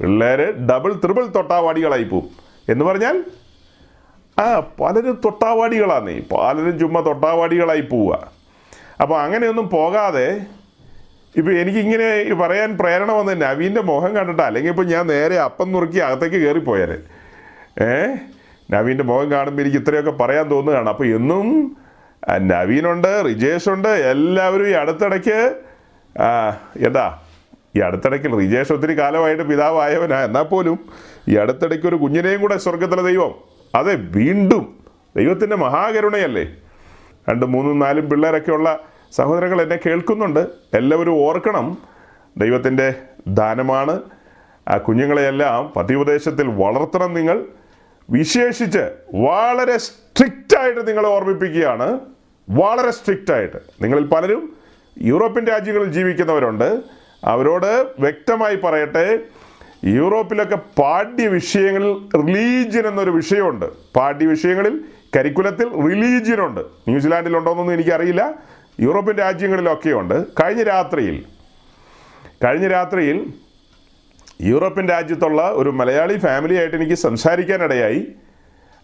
പിള്ളേര് 0.00 0.68
ഡബിൾ 0.68 0.92
ത്രിബിൾ 1.04 1.26
തൊട്ടാവാടികളായി 1.26 2.02
പോവും. 2.02 2.28
എന്ന് 2.68 2.84
പറഞ്ഞാൽ 2.84 3.16
ആ 4.38 4.60
പലരും 4.80 5.20
തൊട്ടാവാടികളാന്നേ 5.24 6.20
പലരും 6.32 6.78
ചുമ്മാ 6.78 7.00
തൊട്ടാവാടികളായി 7.00 7.80
പോവുക. 7.80 8.14
അപ്പോൾ 9.00 9.20
അങ്ങനെയൊന്നും 9.22 9.68
പോകാതെ 9.68 10.40
ഇപ്പം 11.36 11.60
എനിക്കിങ്ങനെ 11.60 12.34
പറയാൻ 12.34 12.78
പ്രേരണ 12.78 13.12
വന്നത് 13.12 13.42
നവീന്റെ 13.42 13.80
മുഖം 13.80 14.16
കണ്ടിട്ട്. 14.16 14.42
അല്ലെങ്കിൽ 14.42 14.70
ഇപ്പം 14.70 14.86
ഞാൻ 14.86 15.06
നേരെ 15.06 15.40
അപ്പം 15.40 15.72
നുറുക്കി 15.72 15.98
അകത്തേക്ക് 15.98 16.36
കയറിപ്പോയാൽ 16.36 16.92
ഏ? 17.82 17.90
നവീന്റെ 18.70 19.04
മുഖം 19.04 19.30
കാണുമ്പോൾ 19.30 19.62
എനിക്ക് 19.62 19.76
ഇത്രയൊക്കെ 19.76 20.10
പറയാൻ 20.10 20.50
തോന്നുകയാണ്. 20.50 20.88
അപ്പോൾ 20.88 21.04
എന്നും 21.04 21.46
നവീനുണ്ട് 22.40 23.24
റിജേഷുണ്ട് 23.26 23.88
എല്ലാവരും 23.88 24.68
ഈ 24.68 24.72
അടുത്തിടയ്ക്ക് 24.72 25.38
എന്താ 26.86 27.06
ഈ 27.76 27.80
അടുത്തിടയ്ക്ക് 27.80 28.38
റിജേഷ് 28.38 28.72
ഒത്തിരി 28.72 28.98
കാലമായിട്ട് 28.98 29.42
പിതാവായവനാ. 29.42 30.24
എന്നാൽ 30.24 30.42
പോലും 30.42 30.78
ഈ 31.28 31.36
അടുത്തിടയ്ക്ക് 31.36 31.86
ഒരു 31.86 31.96
കുഞ്ഞിനെയും 31.96 32.40
കൂടെ 32.40 32.56
സ്വർഗത്തിലെ 32.56 33.02
ദൈവം. 33.02 33.34
അതെ 33.74 33.94
വീണ്ടും 33.94 34.78
ദൈവത്തിന്റെ 35.16 35.56
മഹാകരുണയല്ലേ? 35.56 36.56
രണ്ട് 37.30 37.46
മൂന്നും 37.46 37.78
നാലും 37.78 38.10
പിള്ളേരൊക്കെ 38.10 38.50
ഉള്ള 38.50 38.78
സഹോദരങ്ങൾ 39.12 39.62
എന്നെ 39.62 39.78
കേൾക്കുന്നുണ്ട്. 39.86 40.46
എല്ലാവരും 40.74 41.14
ഓർക്കണം 41.14 41.78
ദൈവത്തിന്റെ 42.36 42.94
ദാനമാണ്. 43.26 44.00
ആ 44.68 44.76
കുഞ്ഞുങ്ങളെയെല്ലാം 44.76 45.72
പതിവുദേശത്തിൽ 45.76 46.48
വളർത്തണം 46.48 47.14
നിങ്ങൾ. 47.14 47.44
വിശേഷിച്ച് 48.10 48.78
വളരെ 49.14 49.78
സ്ട്രിക്റ്റായിട്ട് 49.78 50.88
നിങ്ങളെ 50.88 51.08
ഓർമ്മിപ്പിക്കുകയാണ്. 51.08 52.00
വളരെ 52.50 52.90
സ്ട്രിക്റ്റായിട്ട്. 52.90 53.56
നിങ്ങളിൽ 53.82 54.06
പലരും 54.06 54.56
യൂറോപ്യൻ 54.98 55.44
രാജ്യങ്ങളിൽ 55.44 55.92
ജീവിക്കുന്നവരുണ്ട്. 55.92 56.82
അവരോട് 57.24 57.86
വ്യക്തമായി 57.98 58.56
പറയട്ടെ 58.56 59.18
യൂറോപ്പിലൊക്കെ 59.84 60.56
പാഠ്യ 60.78 61.26
വിഷയങ്ങളിൽ 61.26 62.16
റിലീജിയൻ 62.16 62.86
എന്നൊരു 62.86 63.10
വിഷയമുണ്ട്. 63.10 63.66
പാഠ്യ 63.96 64.26
വിഷയങ്ങളിൽ 64.26 64.80
കരിക്കുലത്തിൽ 65.16 65.68
റിലീജിയൻ 65.68 66.40
ഉണ്ട്. 66.40 66.60
ന്യൂസിലാൻഡിൽ 66.60 66.88
ന്യൂസിലാൻഡിലുണ്ടോയെന്നൊന്നും 66.88 67.74
എനിക്കറിയില്ല. 67.74 68.34
യൂറോപ്യൻ 68.80 69.16
രാജ്യങ്ങളിലൊക്കെ 69.16 69.90
ഉണ്ട് 69.90 70.26
കഴിഞ്ഞ 70.26 70.62
രാത്രിയിൽ 70.62 71.24
കഴിഞ്ഞ 72.44 72.68
രാത്രിയിൽ 72.68 73.32
യൂറോപ്യൻ 74.40 74.88
രാജ്യത്തുള്ള 74.88 75.50
ഒരു 75.50 75.70
മലയാളി 75.70 76.18
ഫാമിലിയായിട്ട് 76.18 76.76
എനിക്ക് 76.76 76.94
സംസാരിക്കാനിടയായി. 76.94 78.06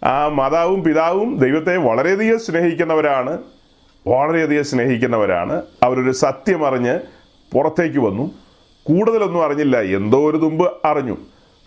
ആ 0.05 0.29
മാതാവും 0.29 0.83
പിതാവും 0.83 1.39
ദൈവത്തെ 1.39 1.77
വളരെയധികം 1.77 2.41
സ്നേഹിക്കുന്നവരാണ് 2.41 3.39
വളരെയധികം 4.07 4.65
സ്നേഹിക്കുന്നവരാണ്. 4.65 5.63
അവരൊരു 5.83 6.11
സത്യം 6.11 6.67
അറിഞ്ഞ് 6.67 7.01
പുറത്തേക്ക് 7.53 7.99
വന്നു. 7.99 8.31
കൂടുതലൊന്നും 8.85 9.45
അറിഞ്ഞില്ല. 9.45 9.81
എന്തോ 9.81 10.31
ഒരു 10.31 10.37
തുമ്പ് 10.37 10.73
അറിഞ്ഞു. 10.85 11.17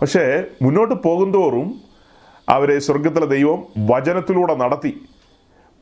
പക്ഷേ 0.01 0.43
മുന്നോട്ട് 0.61 0.95
പോകുന്തോറും 0.95 1.75
അവരെ 2.49 2.79
സ്വർഗത്തിലെ 2.79 3.25
ദൈവം 3.25 3.63
വചനത്തിലൂടെ 3.77 4.55
നടത്തി. 4.55 5.01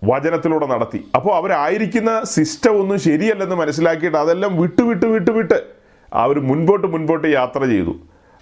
വചനത്തിലൂടെ 0.03 0.65
നടത്തി. 0.65 1.06
അപ്പോൾ 1.15 1.36
അവരായിരിക്കുന്ന 1.36 2.22
സിസ്റ്റം 2.24 2.82
ഒന്നും 2.82 3.00
ശരിയല്ലെന്ന് 3.00 3.56
മനസ്സിലാക്കിയിട്ട് 3.56 4.18
അതെല്ലാം 4.18 4.62
വിട്ട് 4.62 4.82
വിട്ട് 4.82 5.06
വിട്ട് 5.06 5.32
വിട്ട് 5.32 5.63
അവർ 6.13 6.39
മുൻപോട്ട് 6.39 6.88
മുൻപോട്ട് 6.88 7.27
യാത്ര 7.27 7.65
ചെയ്തു. 7.65 7.96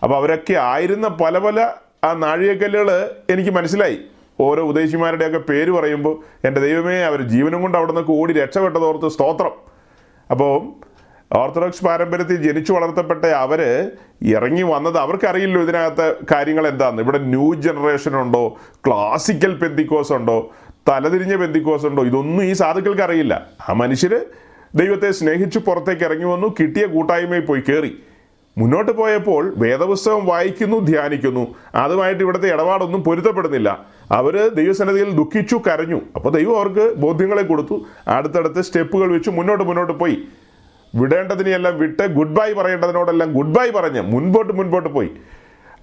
അപ്പോൾ 0.04 0.16
അവരൊക്കെ 0.16 0.54
ആയിരുന്ന 0.54 1.08
പല 1.08 1.38
പല 1.38 1.72
ആ 2.04 2.14
നാഴികക്കല്ലുകൾ 2.14 3.12
എനിക്ക് 3.30 3.52
മനസ്സിലായി. 3.52 3.98
ഓരോ 4.40 4.64
ഉദ്ദേശിമാരുടെയൊക്കെ 4.64 5.38
പേര് 5.38 5.72
പറയുമ്പോൾ 5.72 6.20
എന്റെ 6.48 6.62
ദൈവമേ 6.62 6.96
അവർ 6.96 7.22
ജീവനും 7.22 7.62
കൊണ്ട് 7.62 7.78
അവിടെ 7.78 7.92
നിന്നൊക്കെ 7.92 8.12
ഓടി 8.12 8.34
രക്ഷപ്പെട്ടതോർത്ത് 8.34 9.08
സ്തോത്രം. 9.08 9.52
അപ്പോൾ 10.32 10.68
ഓർത്തഡോക്സ് 11.36 11.86
പാരമ്പര്യത്തിൽ 11.86 12.36
ജനിച്ചു 12.36 12.74
വളർത്തപ്പെട്ട 12.74 13.26
അവർ 13.26 13.92
ഇറങ്ങി 14.24 14.62
വന്നത് 14.62 14.98
അവർക്കറിയില്ലോ 14.98 15.62
ഇതിനകത്ത് 15.62 16.16
കാര്യങ്ങൾ 16.32 16.68
എന്താന്ന്. 16.68 17.02
ഇവിടെ 17.02 17.18
ന്യൂ 17.18 17.54
ജനറേഷൻ 17.54 18.16
ഉണ്ടോ? 18.16 18.58
ക്ലാസിക്കൽ 18.88 19.58
പെന്തിക്കോസ് 19.58 20.14
ഉണ്ടോ? 20.14 20.52
തലതിരിഞ്ഞ 20.90 21.36
പെന്തിക്കോസ് 21.36 21.86
ഉണ്ടോ? 21.86 22.04
ഇതൊന്നും 22.04 22.44
ഈ 22.44 22.54
സാധുക്കൾക്ക് 22.54 23.02
അറിയില്ല. 23.02 23.48
ആ 23.70 23.74
മനുഷ്യര് 23.74 24.20
ദൈവത്തെ 24.76 25.12
സ്നേഹിച്ചു 25.12 25.60
പുറത്തേക്ക് 25.60 26.04
ഇറങ്ങി 26.04 26.26
വന്നു 26.26 26.56
കിട്ടിയ 26.60 26.86
കൂട്ടായ്മയിൽ 26.86 27.42
പോയി 27.42 27.62
കയറി 27.62 28.04
മുന്നോട്ട് 28.58 28.92
പോയപ്പോൾ 28.92 29.54
വേദപുസ്തകം 29.58 30.26
വായിക്കുന്നു 30.26 30.78
ധ്യാനിക്കുന്നു. 30.78 31.56
അതുമായിട്ട് 31.76 32.24
ഇവിടുത്തെ 32.24 32.48
ഇടപാടൊന്നും 32.48 33.04
പൊരുത്തപ്പെടുന്നില്ല. 33.04 33.86
അവർ 34.12 34.48
ദൈവസന്നിധിയിൽ 34.48 35.12
ദുഃഖിച്ചു 35.12 35.56
കരഞ്ഞു. 35.56 36.02
അപ്പോൾ 36.16 36.30
ദൈവം 36.30 36.58
അവർക്ക് 36.58 36.96
ബോധ്യങ്ങളെ 36.96 37.44
കൊടുത്തു. 37.44 37.86
അടുത്തടുത്ത് 38.08 38.62
സ്റ്റെപ്പുകൾ 38.62 39.12
വെച്ച് 39.12 39.30
മുന്നോട്ട് 39.30 39.64
മുന്നോട്ട് 39.64 39.94
പോയി. 39.94 40.18
വിടേണ്ടതിനെയെല്ലാം 40.96 41.80
വിട്ട് 41.80 42.08
ഗുഡ് 42.08 42.36
ബൈ 42.36 42.54
പറയേണ്ടതിനോടെല്ലാം 42.54 43.34
ഗുഡ് 43.34 43.56
ബൈ 43.56 43.70
പറഞ്ഞ് 43.70 44.02
മുൻപോട്ട് 44.02 44.54
മുൻപോട്ട് 44.54 44.90
പോയി. 44.90 45.10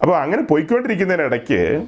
അപ്പോൾ 0.02 0.16
അങ്ങനെ 0.16 0.42
പോയിക്കൊണ്ടിരിക്കുന്നതിനിടയ്ക്ക് 0.42 1.86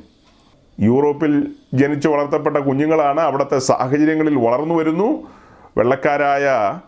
യൂറോപ്പിൽ 0.81 1.53
ജനിച്ചു 1.75 2.09
വളർത്തപ്പെട്ട 2.09 2.57
കുഞ്ഞുങ്ങളാണ് 2.57 3.21
അവിടുത്തെ 3.21 3.59
സാഹചര്യങ്ങളിൽ 3.59 4.35
വളർന്നു 4.35 4.75
വരുന്നു. 4.75 5.29
വെള്ളക്കാരായ 5.77 6.79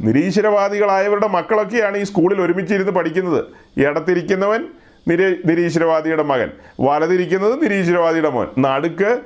നിരീശ്വരവാദികളായവരുടെ 0.00 1.26
മക്കളൊക്കെയാണ് 1.26 1.98
ഈ 1.98 2.02
സ്കൂളിൽ 2.02 2.40
ഒരുമിച്ചിരുന്ന് 2.40 2.92
പഠിക്കുന്നത്. 2.92 3.44
ഇടത്തിരിക്കുന്നവൻ 3.80 4.64
നിരീ 5.08 5.34
നിരീശ്വരവാദിയുടെ 5.44 6.22
മകൻ. 6.22 6.50
വലതിരിക്കുന്നത് 6.80 7.62
നിരീശ്വരവാദിയുടെ 7.64 8.28
മോൻ. 8.28 8.46
നടുക്ക് 8.58 9.20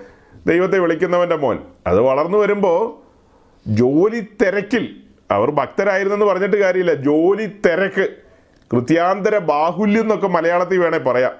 ദൈവത്തെ 0.46 0.78
വിളിക്കുന്നവന്റെ 0.78 1.36
മോൻ. 1.36 1.58
അത് 1.86 2.00
വളർന്നു 2.00 2.38
വരുമ്പോൾ 2.38 3.00
ജോലി 3.66 4.20
തിരക്കിൽ 4.20 4.96
അവർ 5.30 5.50
ഭക്തരായിരുന്നെന്ന് 5.50 6.26
പറഞ്ഞിട്ട് 6.26 6.56
കാര്യമില്ല. 6.56 6.94
ജോലി 6.94 7.46
തിരക്ക് 7.66 8.06
കൃത്യാന്തര 8.72 9.38
ബാഹുല്യം 9.38 10.00
എന്നൊക്കെ 10.00 10.28
മലയാളത്തിൽ 10.28 10.78
വേണേൽ 10.78 11.02
പറയാം. 11.02 11.32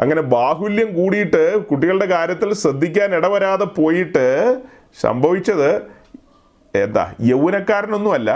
അങ്ങനെ 0.00 0.20
ബാഹുല്യം 0.20 0.94
കൂടിയിട്ട് 0.94 1.64
കുട്ടികളുടെ 1.64 2.06
കാര്യത്തിൽ 2.06 2.54
ശ്രദ്ധിക്കാൻ 2.54 3.14
ഇടവരാതെ 3.14 3.64
പോയിട്ട് 3.64 4.24
സംഭവിച്ചത് 5.00 5.82
എന്താ? 6.76 7.04
യൗവനക്കാരനൊന്നുമല്ല 7.20 8.30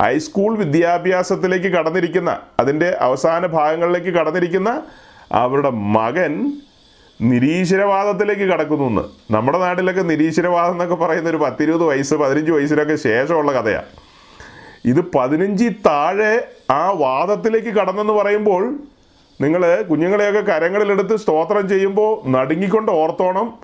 ഹൈസ്കൂൾ 0.00 0.56
വിദ്യാഭ്യാസത്തിലേക്ക് 0.56 1.66
കടന്നിരിക്കുന്ന 1.66 2.38
അതിന്റെ 2.60 2.96
അവസാന 3.00 3.46
ഭാഗങ്ങളിലേക്ക് 3.46 4.06
കടന്നിരിക്കുന്ന 4.06 4.82
അവരുടെ 5.32 5.70
മകൻ 5.70 6.52
നിരീശ്വരവാദത്തിലേക്ക് 7.20 8.42
കടക്കുന്നു 8.42 9.02
നമ്മുടെ 9.30 9.58
നാട്ടിലൊക്കെ 9.58 10.02
നിരീശ്വരവാദം 10.02 10.72
എന്നൊക്കെ 10.72 10.94
പറയുന്ന 10.94 11.28
ഒരു 11.28 11.36
പത്തിരുപത് 11.36 11.84
വയസ്സ് 11.84 12.14
പതിനഞ്ച് 12.14 12.52
വയസ്സിനൊക്കെ 12.52 12.96
ശേഷമുള്ള 12.96 13.52
കഥയാണ് 13.52 14.09
ഇത് 14.84 15.00
പതിനഞ്ചിൽ 15.00 15.72
താഴെ 15.86 16.48
ആ 16.72 16.90
വാദത്തിലേക്ക് 16.90 17.66
കടന്നെന്ന് 17.66 18.12
പറയുമ്പോൾ 18.12 18.78
നിങ്ങൾ 19.40 19.82
കുഞ്ഞുങ്ങളെയൊക്കെ 19.82 20.40
കരങ്ങളിലെടുത്ത് 20.40 21.16
സ്തോത്രം 21.16 21.68
ചെയ്യുമ്പോൾ 21.68 22.28
നടുങ്ങിക്കൊണ്ട് 22.28 22.92
ഓർത്തോണം. 22.92 23.58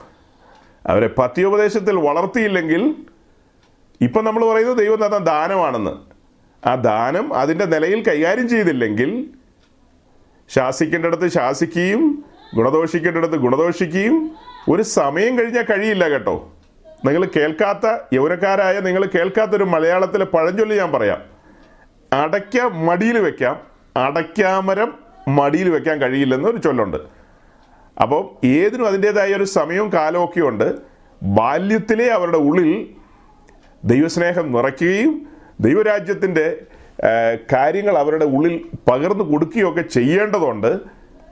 അവരെ 0.86 1.06
പത്യോപദേശത്തിൽ 1.18 1.96
വളർത്തിയില്ലെങ്കിൽ 1.96 3.06
ഇപ്പം 4.00 4.24
നമ്മൾ 4.24 4.46
പറയുന്നത് 4.46 4.78
ദൈവം 4.78 5.06
തന്ന 5.06 5.18
ദാനമാണെന്ന്. 5.18 5.90
ആ 6.66 6.74
ദാനം 6.74 7.34
അതിന്റെ 7.34 7.64
നിലയിൽ 7.64 8.08
കൈകാര്യം 8.08 8.48
ചെയ്തില്ലെങ്കിൽ 8.48 9.30
ശാസിക്കേണ്ടടുത്ത് 10.48 11.28
ശാസിക്കുകയും 11.28 12.24
ഗുണദോഷിക്കേണ്ടടുത്ത് 12.56 13.36
ഗുണദോഷിക്കുകയും 13.36 14.30
ഒരു 14.68 14.82
സമയം 14.82 15.38
കഴിഞ്ഞാൽ 15.38 15.62
കഴിയില്ല 15.62 16.08
കേട്ടോ. 16.08 16.55
നിങ്ങൾ 17.06 17.22
കേൾക്കാത്ത 17.36 17.86
യൗവനക്കാരായ 18.14 18.76
നിങ്ങൾ 18.80 19.02
കേൾക്കാത്തൊരു 19.14 19.64
മലയാളത്തിലെ 19.64 20.26
പഴഞ്ചൊല്ലി 20.34 20.76
ഞാൻ 20.76 20.90
പറയാം. 20.92 21.20
അടയ്ക്ക 22.12 22.62
മടിയിൽ 22.88 23.16
വെക്കാം 23.18 23.56
അടയ്ക്കാമരം 24.04 24.90
മടിയിൽ 25.28 25.68
വെക്കാൻ 25.70 25.96
കഴിയില്ലെന്ന് 26.02 26.48
ഒരു 26.48 26.56
ചൊല്ലുണ്ട്. 26.56 26.98
അപ്പോൾ 28.02 28.22
ഏതിനും 28.46 28.86
അതിന്റെതായ 28.86 29.34
ഒരു 29.34 29.46
സമയവും 29.56 29.88
കാലമൊക്കെ 29.92 30.40
ഉണ്ട്. 30.40 30.68
ബാല്യത്തിലെ 31.22 32.06
അവരുടെ 32.16 32.40
ഉള്ളിൽ 32.48 32.70
ദൈവസ്നേഹം 33.84 34.46
നിറയ്ക്കുകയും 34.52 35.12
ദൈവരാജ്യത്തിന്റെ 35.60 36.46
കാര്യങ്ങൾ 37.52 37.94
അവരുടെ 37.98 38.24
ഉള്ളിൽ 38.24 38.54
പകർന്നു 38.90 39.24
കൊടുക്കുകയൊക്കെ 39.30 39.84
ചെയ്യേണ്ടതുണ്ട്. 39.96 40.72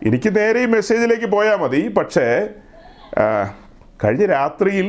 എനിക്ക് 0.09 0.31
നേരെ 0.37 0.61
ഈ 0.61 0.67
മെസ്സേജിലേക്ക് 0.67 1.27
പോയാൽ 1.27 1.57
മതി. 1.57 1.83
പക്ഷേ 1.89 2.27
കഴിഞ്ഞ 4.05 4.25
രാത്രിയിൽ 4.27 4.89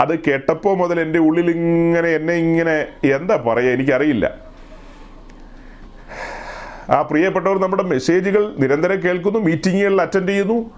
അത് 0.00 0.18
കേട്ടപ്പോൾ 0.18 0.76
മുതൽ 0.76 1.00
എന്റെ 1.00 1.18
ഉള്ളിൽ 1.18 1.50
ഇങ്ങനെ 1.50 2.08
എന്നെ 2.08 2.34
ഇങ്ങനെ 2.34 2.86
എന്താ 3.16 3.36
പറയുക 3.36 3.70
എനിക്കറിയില്ല. 3.70 4.26
ആ 6.90 7.02
പ്രിയപ്പെട്ടവർ 7.02 7.58
നമ്മുടെ 7.58 7.82
മെസ്സേജുകൾ 7.82 8.54
നിരന്തരം 8.58 9.02
കേൾക്കുന്നു 9.02 9.38
മീറ്റിങ്ങുകളിൽ 9.38 10.00
അറ്റൻഡ് 10.02 10.28
ചെയ്യുന്നു. 10.28 10.70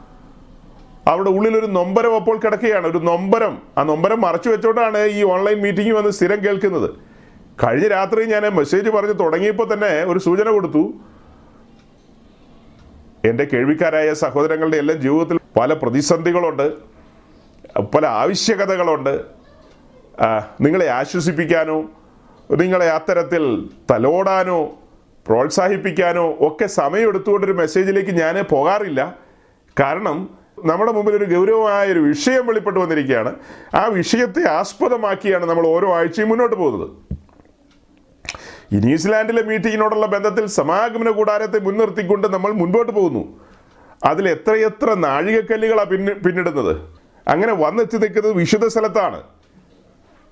അവിടെ 1.08 1.30
ഉള്ളിൽ 1.30 1.56
ഒരു 1.56 1.66
നൊമ്പരം 1.66 2.16
അപ്പോൾ 2.16 2.36
കിടക്കുകയാണ്. 2.38 2.86
ഒരു 2.86 2.98
നൊമ്പരം. 2.98 3.62
ആ 3.78 3.82
നൊമ്പരം 3.82 4.20
മറച്ചു 4.20 4.48
വെച്ചോണ്ടാണ് 4.48 4.98
ഈ 4.98 5.22
ഓൺലൈൻ 5.22 5.62
മീറ്റിംഗ് 5.62 5.92
വന്ന് 5.92 6.10
സ്ഥിരം 6.10 6.44
കേൾക്കുന്നത്. 6.44 6.90
കഴിഞ്ഞ 7.64 7.88
രാത്രി 7.88 8.24
ഞാൻ 8.24 8.46
മെസ്സേജ് 8.48 8.90
പറഞ്ഞ് 8.90 9.14
തുടങ്ങിയപ്പോൾ 9.20 9.74
തന്നെ 9.74 10.04
ഒരു 10.04 10.18
സൂചന 10.18 10.50
കൊടുത്തു. 10.50 10.94
എന്റെ 13.24 13.44
കേൾവിക്കാരായ 13.44 14.14
സഹോദരങ്ങളുടെ 14.14 14.76
എല്ലാം 14.76 15.00
ജീവിതത്തിൽ 15.00 15.38
പല 15.60 15.72
പ്രതിസന്ധികളുണ്ട്. 15.72 16.91
പല 17.80 18.06
ആവശ്യകതകളുണ്ട്. 18.06 19.24
നിങ്ങളെ 20.60 20.86
ആശ്വസിപ്പിക്കാനോ 20.86 21.84
നിങ്ങളെ 22.50 22.90
അത്തരത്തിൽ 22.90 23.70
തലോടാനോ 23.90 24.70
പ്രോത്സാഹിപ്പിക്കാനോ 25.28 26.36
ഒക്കെ 26.40 26.66
സമയമെടുത്തുകൊണ്ടൊരു 26.66 27.52
മെസ്സേജിലേക്ക് 27.52 28.10
ഞാൻ 28.10 28.44
പോകാറില്ല. 28.50 29.18
കാരണം 29.80 30.30
നമ്മുടെ 30.64 30.92
മുമ്പിൽ 30.92 31.16
ഒരു 31.16 31.34
ഗൗരവമായ 31.34 31.92
ഒരു 31.92 31.98
വിഷയം 31.98 32.46
വെളിപ്പെട്ട് 32.46 32.80
വന്നിരിക്കുകയാണ്. 32.80 33.34
ആ 33.74 33.84
വിഷയത്തെ 33.84 34.50
ആസ്പദമാക്കിയാണ് 34.50 35.46
നമ്മൾ 35.46 35.66
ഓരോ 35.66 35.94
ആഴ്ചയും 35.94 36.28
മുന്നോട്ട് 36.28 36.56
പോകുന്നത്. 36.56 36.90
ഈ 38.72 38.76
ന്യൂസിലാൻഡിലെ 38.76 39.42
മീറ്റിങ്ങിനോടുള്ള 39.42 40.06
ബന്ധത്തിൽ 40.06 40.46
സമാഗമന 40.46 41.10
കൂടാരത്തെ 41.10 41.58
മുൻനിർത്തിക്കൊണ്ട് 41.58 42.28
നമ്മൾ 42.28 42.52
മുൻപോട്ട് 42.52 42.92
പോകുന്നു. 42.92 43.40
അതിൽ 44.04 44.28
എത്രയെത്ര 44.28 44.94
നാഴികക്കല്ലുകളാണ് 44.94 45.90
പിന്നിടുന്നത്? 46.24 47.01
അങ്ങനെ 47.28 47.52
വന്നെത്തി 47.52 47.96
നിൽക്കുന്നത് 47.96 48.32
വിശുദ്ധ 48.32 48.66
സ്ഥലത്താണ്. 48.66 49.22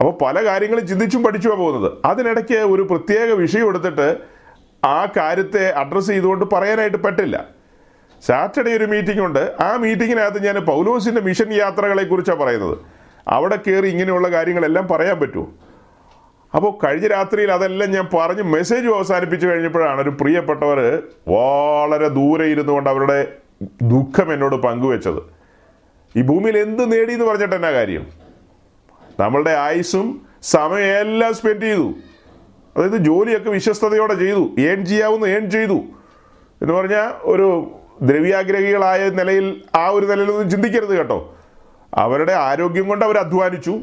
അപ്പോൾ 0.00 0.24
പല 0.24 0.44
കാര്യങ്ങളും 0.44 0.86
ചിന്തിച്ചും 0.86 1.24
പഠിച്ചുമാണ് 1.24 1.60
പോകുന്നത്. 1.60 1.92
അതിനിടയ്ക്ക് 2.04 2.58
ഒരു 2.58 2.82
പ്രത്യേക 2.82 3.32
വിഷയം 3.32 3.68
എടുത്തിട്ട് 3.68 4.16
ആ 4.84 5.06
കാര്യത്തെ 5.16 5.70
അഡ്രസ്സ് 5.70 6.10
ചെയ്തുകൊണ്ട് 6.10 6.44
പറയാനായിട്ട് 6.44 6.96
പറ്റില്ല. 6.96 7.48
സാറ്റർഡേ 8.26 8.72
ഒരു 8.72 8.84
മീറ്റിംഗ് 8.84 9.20
ഉണ്ട്. 9.20 9.52
ആ 9.60 9.76
മീറ്റിങ്ങിനകത്ത് 9.76 10.44
ഞാൻ 10.44 10.56
പൗലോസിന്റെ 10.56 11.20
മിഷൻ 11.20 11.52
യാത്രകളെ 11.52 12.04
കുറിച്ചാണ് 12.04 12.38
പറയുന്നത്. 12.38 12.78
അവിടെ 13.28 13.58
കയറി 13.66 13.88
ഇങ്ങനെയുള്ള 13.88 14.28
കാര്യങ്ങളെല്ലാം 14.28 14.88
പറയാൻ 14.88 15.20
പറ്റുമോ? 15.20 15.50
അപ്പോൾ 16.54 16.86
കഴിഞ്ഞ 16.86 17.06
രാത്രിയിൽ 17.06 17.52
അതെല്ലാം 17.52 17.90
ഞാൻ 17.90 18.08
പറഞ്ഞ് 18.14 18.42
മെസ്സേജ് 18.42 18.88
അവസാനിപ്പിച്ച് 18.88 19.46
കഴിഞ്ഞപ്പോഴാണ് 19.46 20.00
ഒരു 20.00 20.10
പ്രിയപ്പെട്ടവർ 20.10 21.02
വളരെ 21.28 22.08
ദൂരെ 22.08 22.44
ഇരുന്നുകൊണ്ട് 22.44 22.90
അവരുടെ 22.90 23.32
ദുഃഖം 23.82 24.32
എന്നോട് 24.32 24.56
പങ്കുവെച്ചത്. 24.56 25.39
ഈ 26.16 26.22
ഭൂമിയിൽ 26.22 26.58
എന്ത് 26.58 26.92
നേടി 26.92 27.12
എന്ന് 27.12 27.24
പറഞ്ഞിട്ട് 27.24 27.54
എന്നാ 27.54 27.70
കാര്യം? 27.70 28.06
നമ്മളുടെ 29.20 29.50
ആയുസും 29.50 30.26
സമയം 30.42 30.84
എല്ലാം 30.84 31.34
സ്പെൻഡ് 31.34 31.62
ചെയ്തു. 31.62 31.94
അതായത് 32.76 32.96
ജോലിയൊക്കെ 32.96 33.50
വിശ്വസ്തയോടെ 33.50 34.14
ചെയ്തു. 34.14 34.56
ഏൺ 34.58 34.86
ചെയ്യാവുന്ന 34.86 35.24
ഏൺ 35.24 35.50
ചെയ്തു. 35.50 35.82
എന്ന് 36.62 36.74
പറഞ്ഞാൽ 36.74 37.12
ഒരു 37.22 37.76
ദ്രവ്യാഗ്രഹികളായ 38.02 39.08
നിലയിൽ 39.08 39.62
ആ 39.74 39.88
ഒരു 39.88 40.06
നിലയിലൊന്നും 40.06 40.50
ചിന്തിക്കരുത് 40.50 40.96
കേട്ടോ. 40.98 41.36
അവരുടെ 41.94 42.32
ആരോഗ്യം 42.32 42.88
കൊണ്ട് 42.88 43.04
അവർ 43.04 43.18
അധ്വാനിച്ചു 43.18 43.80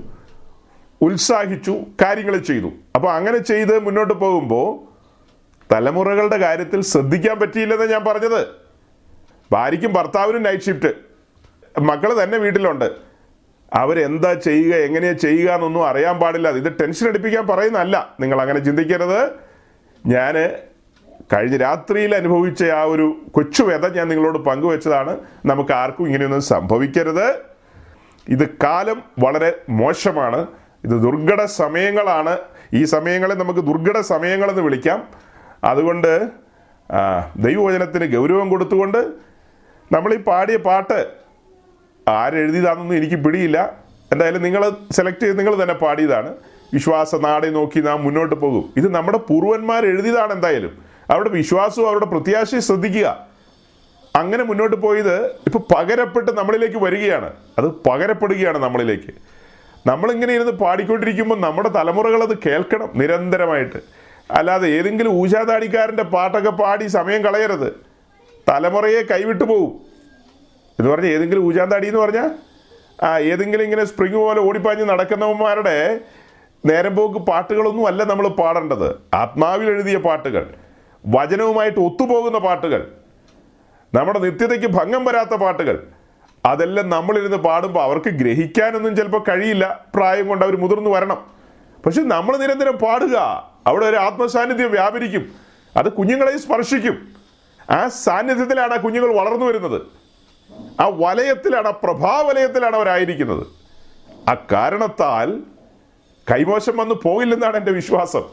ഉത്സാഹിച്ചു 1.01 1.79
കാര്യങ്ങൾ 2.01 2.38
ചെയ്തു. 2.38 2.72
അപ്പോൾ 2.96 3.13
അങ്ങനെ 3.13 3.38
ചെയ്ത് 3.38 3.79
മുന്നോട്ട് 3.79 4.13
പോകുമ്പോൾ 4.13 4.88
തലമുറകളുടെ 5.74 6.38
കാര്യത്തിൽ 6.38 6.81
ശ്രദ്ധിക്കാൻ 6.81 7.39
പറ്റിയില്ലെന്ന് 7.39 7.91
ഞാൻ 7.91 8.03
പറഞ്ഞത്. 8.03 8.48
ഭാര്യയ്ക്കും 9.51 9.93
ഭർത്താവിനും 9.93 10.43
നൈറ്റ് 10.43 10.63
ഷിഫ്റ്റ് 10.63 11.06
മക്കൾ 11.79 12.24
തന്നെ 12.24 12.38
വീട്ടിലുണ്ട്. 12.38 12.91
അവരെന്താ 13.74 14.34
ചെയ്യുക 14.34 14.75
എങ്ങനെയാ 14.75 15.13
ചെയ്യുക 15.13 15.51
എന്നൊന്നും 15.51 15.88
അറിയാൻ 15.88 16.19
പാടില്ല. 16.19 16.50
ഇത് 16.50 16.74
ടെൻഷൻ 16.81 17.07
അടിപ്പിക്കാൻ 17.07 17.48
പറയുന്നതല്ല. 17.48 18.15
നിങ്ങൾ 18.19 18.41
അങ്ങനെ 18.41 18.60
ചിന്തിക്കരുത്. 18.60 19.31
ഞാൻ 20.05 20.34
കഴിഞ്ഞ 21.34 21.57
രാത്രിയിൽ 21.57 22.15
അനുഭവിച്ച 22.15 22.63
ആ 22.63 22.84
ഒരു 22.84 23.25
കൊച്ചു 23.31 23.63
വ്യത 23.63 23.98
ഞാൻ 23.98 24.07
നിങ്ങളോട് 24.07 24.38
പങ്കുവെച്ചതാണ്. 24.38 25.19
നമുക്ക് 25.46 25.72
ആർക്കും 25.72 26.05
ഇങ്ങനെയൊന്നും 26.05 26.41
സംഭവിക്കരുത്. 26.41 27.36
ഇത് 28.29 28.50
കാലം 28.63 29.03
വളരെ 29.19 29.62
മോശമാണ്. 29.69 30.48
ഇത് 30.84 30.91
ദുർഘട 30.91 31.46
സമയങ്ങളാണ്. 31.46 32.38
ഈ 32.74 32.84
സമയങ്ങളെ 32.84 33.36
നമുക്ക് 33.36 33.60
ദുർഘട 33.60 34.00
സമയങ്ങളെന്ന് 34.00 34.62
വിളിക്കാം. 34.62 35.07
അതുകൊണ്ട് 35.63 36.29
ദൈവവചനത്തിന് 37.36 38.15
ഗൗരവം 38.15 38.50
കൊടുത്തുകൊണ്ട് 38.50 38.98
നമ്മൾ 39.91 40.13
ഈ 40.13 40.17
പാടിയ 40.17 40.57
പാട്ട് 40.57 41.26
ആരെഴുതിയതാണെന്നൊന്നും 42.07 42.97
എനിക്ക് 42.97 43.15
പിടിയില്ല. 43.15 43.73
എന്തായാലും 44.13 44.41
നിങ്ങൾ 44.41 44.71
സെലക്ട് 44.91 45.19
ചെയ്ത് 45.19 45.39
നിങ്ങൾ 45.39 45.63
തന്നെ 45.63 45.73
പാടിയതാണ്. 45.73 46.33
വിശ്വാസ 46.73 47.15
നാടെ 47.15 47.49
നോക്കി 47.49 47.79
നാം 47.79 48.03
മുന്നോട്ട് 48.03 48.35
പോകും. 48.35 48.73
ഇത് 48.77 48.95
നമ്മുടെ 48.95 49.17
പൂർവന്മാർ 49.17 49.85
എഴുതിയതാണ് 49.85 50.33
എന്തായാലും. 50.33 50.77
അവരുടെ 51.11 51.29
വിശ്വാസവും 51.29 51.87
അവരുടെ 51.87 52.05
പ്രത്യാശയും 52.05 52.61
ശ്രദ്ധിക്കുക. 52.61 53.27
അങ്ങനെ 54.15 54.43
മുന്നോട്ട് 54.43 54.75
പോയത് 54.75 55.25
ഇപ്പൊ 55.25 55.59
പകരപ്പെട്ട് 55.75 56.31
നമ്മളിലേക്ക് 56.31 56.77
വരികയാണ്. 56.77 57.33
അത് 57.57 57.65
പകരപ്പെടുകയാണ് 57.65 58.57
നമ്മളിലേക്ക്. 58.57 59.13
നമ്മളിങ്ങനെ 59.87 60.33
ഇരുന്ന് 60.33 60.51
പാടിക്കൊണ്ടിരിക്കുമ്പോൾ 60.51 61.39
നമ്മുടെ 61.39 61.69
തലമുറകൾ 61.69 62.23
അത് 62.23 62.37
കേൾക്കണം 62.37 62.89
നിരന്തരമായിട്ട്. 62.95 63.77
അല്ലാതെ 64.31 64.67
ഏതെങ്കിലും 64.67 65.11
ഊശാതാടിക്കാരന്റെ 65.11 66.03
പാട്ടൊക്കെ 66.03 66.49
പാടി 66.49 66.87
സമയം 66.87 67.21
കളയരുത്. 67.21 67.73
തലമുറയെ 68.49 69.01
കൈവിട്ടു 69.01 69.43
പോകും 69.43 69.87
എന്ന് 70.79 70.91
പറഞ്ഞാൽ 70.91 71.12
ഏതെങ്കിലും 71.12 71.41
ഊജാന്താടി 71.41 71.88
എന്ന് 71.88 72.00
പറഞ്ഞാൽ 72.00 72.31
ആ 73.05 73.19
ഏതെങ്കിലും 73.19 73.63
ഇങ്ങനെ 73.63 73.86
സ്പ്രിങ് 73.86 74.15
പോലെ 74.15 74.39
ഓടിപ്പാഞ്ഞ് 74.39 74.84
നടക്കുന്നവന്മാരുടെ 74.84 76.00
നേരം 76.65 76.96
പോക്ക് 76.96 77.19
പാട്ടുകളൊന്നും 77.19 77.88
അല്ല 77.88 78.03
നമ്മൾ 78.03 78.27
പാടേണ്ടത്. 78.27 78.96
ആത്മാവിൽ 79.13 79.69
എഴുതിയ 79.69 79.98
പാട്ടുകൾ 79.98 80.53
വചനവുമായിട്ട് 81.07 81.79
ഒത്തുപോകുന്ന 81.79 82.38
പാട്ടുകൾ 82.38 82.91
നമ്മുടെ 83.93 84.19
നിത്യതയ്ക്ക് 84.19 84.67
ഭംഗം 84.67 85.05
വരാത്ത 85.05 85.29
പാട്ടുകൾ 85.29 85.88
അതെല്ലാം 86.46 86.89
നമ്മളിരുന്ന് 86.89 87.38
പാടുമ്പോൾ 87.38 87.84
അവർക്ക് 87.84 88.10
ഗ്രഹിക്കാനൊന്നും 88.10 88.96
ചിലപ്പോൾ 88.96 89.24
കഴിയില്ല. 89.29 89.86
പ്രായം 89.96 90.27
കൊണ്ട് 90.27 90.46
അവർ 90.46 90.55
മുതിർന്നു 90.57 90.89
വരണം. 90.89 91.25
പക്ഷെ 91.86 92.01
നമ്മൾ 92.01 92.38
നിരന്തരം 92.38 92.74
പാടുക. 92.74 93.15
അവിടെ 93.67 93.86
ഒരു 93.86 93.96
ആത്മസാന്നിധ്യം 93.96 94.72
വ്യാപരിക്കും. 94.72 95.31
അത് 95.77 95.91
കുഞ്ഞുങ്ങളെ 95.91 96.38
സ്പർശിക്കും. 96.38 97.07
ആ 97.69 97.88
സാന്നിധ്യത്തിലാണ് 97.88 98.73
ആ 98.73 98.78
കുഞ്ഞുങ്ങൾ 98.78 99.15
വളർന്നു 99.15 99.45
വരുന്നത്. 99.45 99.82
ആ 100.79 100.87
വലയത്തിലാണ് 100.87 101.67
ആ 101.67 101.71
പ്രഭാവലയത്തിലാണ് 101.71 102.75
അവരായിരിക്കുന്നത്. 102.75 103.47
ആ 104.29 104.33
കാരണത്താൽ 104.51 105.41
കൈമോശം 106.31 106.77
വന്നു 106.77 106.95
പോകില്ലെന്നാണ് 107.03 107.57
എന്റെ 107.57 107.71
വിശ്വാസം. 107.71 108.23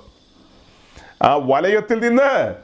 ആ 1.23 1.37
വലയത്തിൽ 1.37 1.99
നിന്ന് 1.99 2.55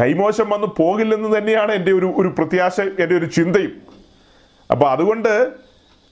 കൈമോശം 0.00 0.50
വന്നു 0.50 0.74
പോകില്ലെന്ന് 0.78 1.38
തന്നെയാണ് 1.38 1.72
എന്റെ 1.72 1.92
ഒരു 1.92 2.14
ഒരു 2.16 2.28
പ്രത്യാശ 2.28 2.80
എന്റെ 2.80 3.14
ഒരു 3.16 3.26
ചിന്തയും. 3.26 3.72
അപ്പോൾ 4.70 4.90
അതുകൊണ്ട് 4.90 5.52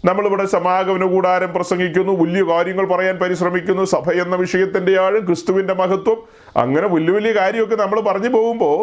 നമ്മളിവിടെ 0.05 0.45
സമാഗമന 0.45 1.05
കൂടാരം 1.05 1.55
പ്രസംഗിക്കുന്നു 1.55 2.13
വലിയ 2.13 2.43
കാര്യങ്ങൾ 2.43 2.87
പറയാൻ 2.87 3.19
പരിശ്രമിക്കുന്നു 3.19 3.85
സഭ 3.85 4.11
എന്ന 4.11 4.37
വിഷയത്തിന്റെ 4.37 5.01
ആഴും 5.01 5.27
ക്രിസ്തുവിന്റെ 5.27 5.75
മഹത്വം 5.75 6.19
അങ്ങനെ 6.57 6.87
വലിയ 6.87 7.11
വലിയ 7.11 7.33
കാര്യമൊക്കെ 7.33 7.77
നമ്മൾ 7.77 8.01
പറഞ്ഞു 8.01 8.29
പോകുമ്പോൾ 8.29 8.79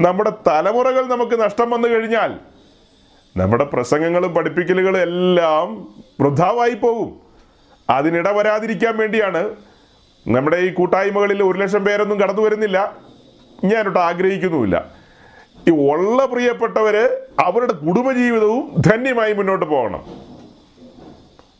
നമ്മുടെ 0.00 0.32
തലമുറകൾ 0.46 1.06
നമുക്ക് 1.06 1.40
നഷ്ടം 1.40 1.70
വന്നു 1.70 1.88
കഴിഞ്ഞാൽ 1.88 2.40
നമ്മുടെ 3.38 3.64
പ്രസംഗങ്ങളും 3.64 4.34
പഠിപ്പിക്കലുകളും 4.34 5.00
എല്ലാം 5.00 5.88
വൃദ്ധാവായി 6.20 6.74
പോകും 6.74 7.20
അതിനിട 7.90 8.28
വരാതിരിക്കാൻ 8.28 8.96
വേണ്ടിയാണ് 8.96 9.56
നമ്മുടെ 10.28 10.56
ഈ 10.56 10.72
കൂട്ടായ്മകളിൽ 10.72 11.42
ഒരു 11.42 11.58
ലക്ഷം 11.58 11.84
പേരൊന്നും 11.84 12.20
കടന്നു 12.20 12.42
വരുന്നില്ല. 12.42 12.96
ഞാനൊട്ട് 13.64 13.98
ആഗ്രഹിക്കുന്നുമില്ല. 13.98 14.92
ഈ 15.68 15.70
ഉള്ള 15.70 16.26
പ്രിയപ്പെട്ടവർ 16.26 16.96
അവരുടെ 17.38 17.72
കുടുംബജീവിതവും 17.72 18.74
ധന്യമായി 18.80 19.32
മുന്നോട്ട് 19.32 19.66
പോകണം. 19.66 20.04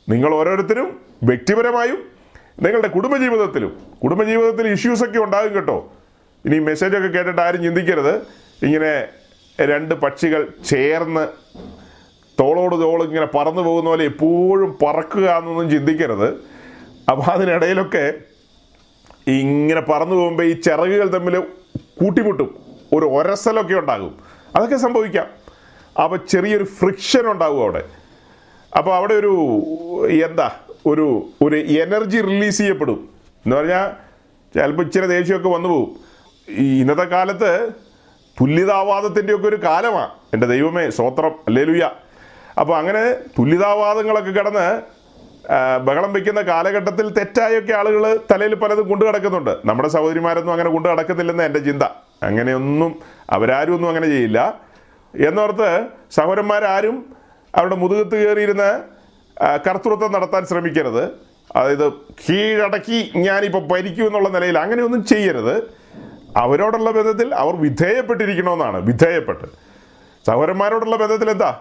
നിങ്ങൾ 0.09 0.35
ഓരോരുത്തരും 0.35 1.01
വ്യക്തിപരമായും 1.23 1.99
നിങ്ങളുടെ 2.63 2.89
കുടുംബജീവിതത്തിലും 2.89 3.81
കുടുംബജീവിതത്തിൽ 4.03 4.69
ഇഷ്യൂസൊക്കെ 4.69 5.19
ഉണ്ടാകും 5.19 5.55
കേട്ടോ. 5.55 5.93
ഇനി 6.45 6.59
മെസ്സേജൊക്കെ 6.59 7.09
കേട്ടിട്ട് 7.09 7.41
ആരും 7.41 7.63
ചിന്തിക്കരുത്. 7.63 8.15
ഇങ്ങനെ 8.65 9.09
രണ്ട് 9.61 9.95
പക്ഷികൾ 9.95 10.49
ചേർന്ന് 10.67 11.29
തോളോട് 12.41 12.75
തോൾ 12.83 13.05
ഇങ്ങനെ 13.05 13.27
പറന്നു 13.27 13.63
പോകുന്ന 13.63 13.91
പോലെ 13.91 14.05
എപ്പോഴും 14.05 14.79
പറക്കുക 14.83 15.31
എന്നൊന്നും 15.31 15.71
ചിന്തിക്കരുത്. 15.71 16.29
അപ്പോൾ 17.11 17.33
അതിനിടയിലൊക്കെ 17.33 18.13
ഇങ്ങനെ 19.27 19.81
പറന്നു 19.81 20.15
പോകുമ്പോൾ 20.15 20.45
ഈ 20.45 20.53
ചിറകുകൾ 20.53 21.09
തമ്മിൽ 21.09 21.39
കൂട്ടിമുട്ടും. 22.01 22.59
ഒരു 22.93 23.07
ഒരസലൊക്കെ 23.07 23.75
ഉണ്ടാകും. 23.75 24.19
അതൊക്കെ 24.57 24.77
സംഭവിക്കാം. 24.77 25.27
അപ്പോൾ 26.03 26.17
ചെറിയൊരു 26.17 26.65
ഫ്രിക്ഷൻ 26.65 27.31
ഉണ്ടാകും 27.31 27.63
അവിടെ. 27.63 27.83
അപ്പോൾ 28.77 28.95
അവിടെ 28.95 29.15
ഒരു 29.15 29.33
എന്താ 30.25 30.51
ഒരു 30.87 31.33
ഒരു 31.43 31.57
എനർജി 31.57 32.21
റിലീസ് 32.21 32.59
ചെയ്യപ്പെടും. 32.59 33.09
എന്ന് 33.45 33.57
പറഞ്ഞാൽ 33.57 33.91
ചിലപ്പോൾ 34.55 34.83
ഇച്ചിരി 34.83 35.07
ദേഷ്യമൊക്കെ 35.07 35.49
വന്നു 35.49 35.69
പോകും. 35.69 35.97
ഈ 36.49 36.81
ഇന്നത്തെ 36.81 37.03
കാലത്ത് 37.03 37.73
തുല്യതാവാദത്തിന്റെയൊക്കെ 38.41 39.49
ഒരു 39.49 39.59
കാലമാണ് 39.65 40.11
എന്റെ 40.35 40.47
ദൈവമേ 40.47 40.91
സ്വോത്രം 40.91 41.33
അല്ലേലുയ്യ 41.49 41.91
അപ്പോൾ 42.59 42.79
അങ്ങനെ 42.79 43.13
തുല്യതാവാദങ്ങളൊക്കെ 43.39 44.31
കിടന്ന് 44.31 44.99
ബഹളം 45.85 46.13
വെക്കുന്ന 46.13 46.41
കാലഘട്ടത്തിൽ 46.41 47.09
തെറ്റായൊക്കെ 47.09 47.73
ആളുകൾ 47.73 48.19
തലയിൽ 48.33 48.55
പലതും 48.55 48.89
കൊണ്ടു 48.89 49.05
കിടക്കുന്നുണ്ട് 49.05 49.59
നമ്മുടെ 49.65 49.89
സഹോദരിമാരൊന്നും 49.89 50.53
അങ്ങനെ 50.53 50.71
കൊണ്ടു 50.71 50.89
കിടക്കുന്നില്ലെന്ന് 50.89 51.45
എന്റെ 51.45 51.59
ചിന്ത. 51.59 51.83
അങ്ങനെയൊന്നും 52.23 53.01
അവരാരും 53.31 53.75
ഒന്നും 53.75 53.89
അങ്ങനെ 53.89 54.07
ചെയ്യില്ല. 54.07 54.61
എന്നോർത്ത് 55.15 55.87
സഹോദരന്മാരാരും 56.11 57.17
അവരുടെ 57.57 57.75
മുതുകത്ത് 57.75 58.27
കയറിയിരുന്ന് 58.27 58.83
കർത്തൃത്വം 59.69 60.13
നടത്താൻ 60.13 60.47
ശ്രമിക്കരുത്. 60.47 61.05
അതായത് 61.57 61.93
കീഴടക്കി 61.93 63.13
ഞാനിപ്പോൾ 63.17 63.67
ഭരിക്കൂ 63.69 64.07
എന്നുള്ള 64.07 64.29
നിലയിൽ 64.29 64.59
അങ്ങനെയൊന്നും 64.59 65.05
ചെയ്യരുത്. 65.05 65.71
അവരോടുള്ള 66.37 66.91
ബന്ധത്തിൽ 66.91 67.35
അവർ 67.35 67.57
വിധേയപ്പെട്ടിരിക്കണമെന്നാണ് 67.57 68.81
വിധേയപ്പെട്ട്. 68.81 69.45
സഹോദരന്മാരോടുള്ള 70.27 70.97
ബന്ധത്തിൽ 70.97 71.31
എന്താ? 71.31 71.61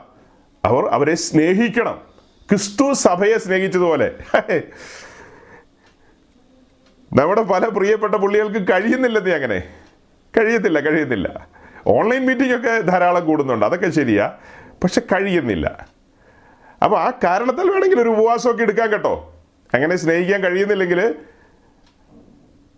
അവർ 0.67 0.87
അവരെ 0.87 1.15
സ്നേഹിക്കണം. 1.15 2.01
ക്രിസ്തു 2.49 2.93
സഭയെ 2.93 3.37
സ്നേഹിച്ചതുപോലെ. 3.37 4.11
നമ്മുടെ 7.13 7.41
പല 7.41 7.67
പ്രിയപ്പെട്ട 7.67 8.15
പുള്ളികൾക്ക് 8.15 8.71
കഴിയുന്നില്ലെന്നേ 8.71 9.31
അങ്ങനെ. 9.31 9.63
കഴിയത്തില്ല 10.37 10.79
കഴിയുന്നില്ല 10.79 11.47
ഓൺലൈൻ 11.87 12.25
മീറ്റിംഗ് 12.25 12.55
ഒക്കെ 12.55 12.81
ധാരാളം 12.81 13.25
കൂടുന്നുണ്ട് 13.25 13.65
അതൊക്കെ 13.65 13.89
ശരിയാ 13.89 14.31
പക്ഷെ 14.83 15.01
കഴിയുന്നില്ല. 15.01 15.87
അപ്പോൾ 16.83 16.99
ആ 16.99 17.11
കാരണത്താൽ 17.23 17.69
വേണമെങ്കിൽ 17.71 18.01
ഒരു 18.01 18.09
ഉപവാസമൊക്കെ 18.09 18.63
എടുക്കാൻ 18.63 18.89
കേട്ടോ. 18.89 19.35
അങ്ങനെ 19.73 19.95
സ്നേഹിക്കാൻ 19.95 20.43
കഴിയുന്നില്ലെങ്കിൽ 20.43 21.15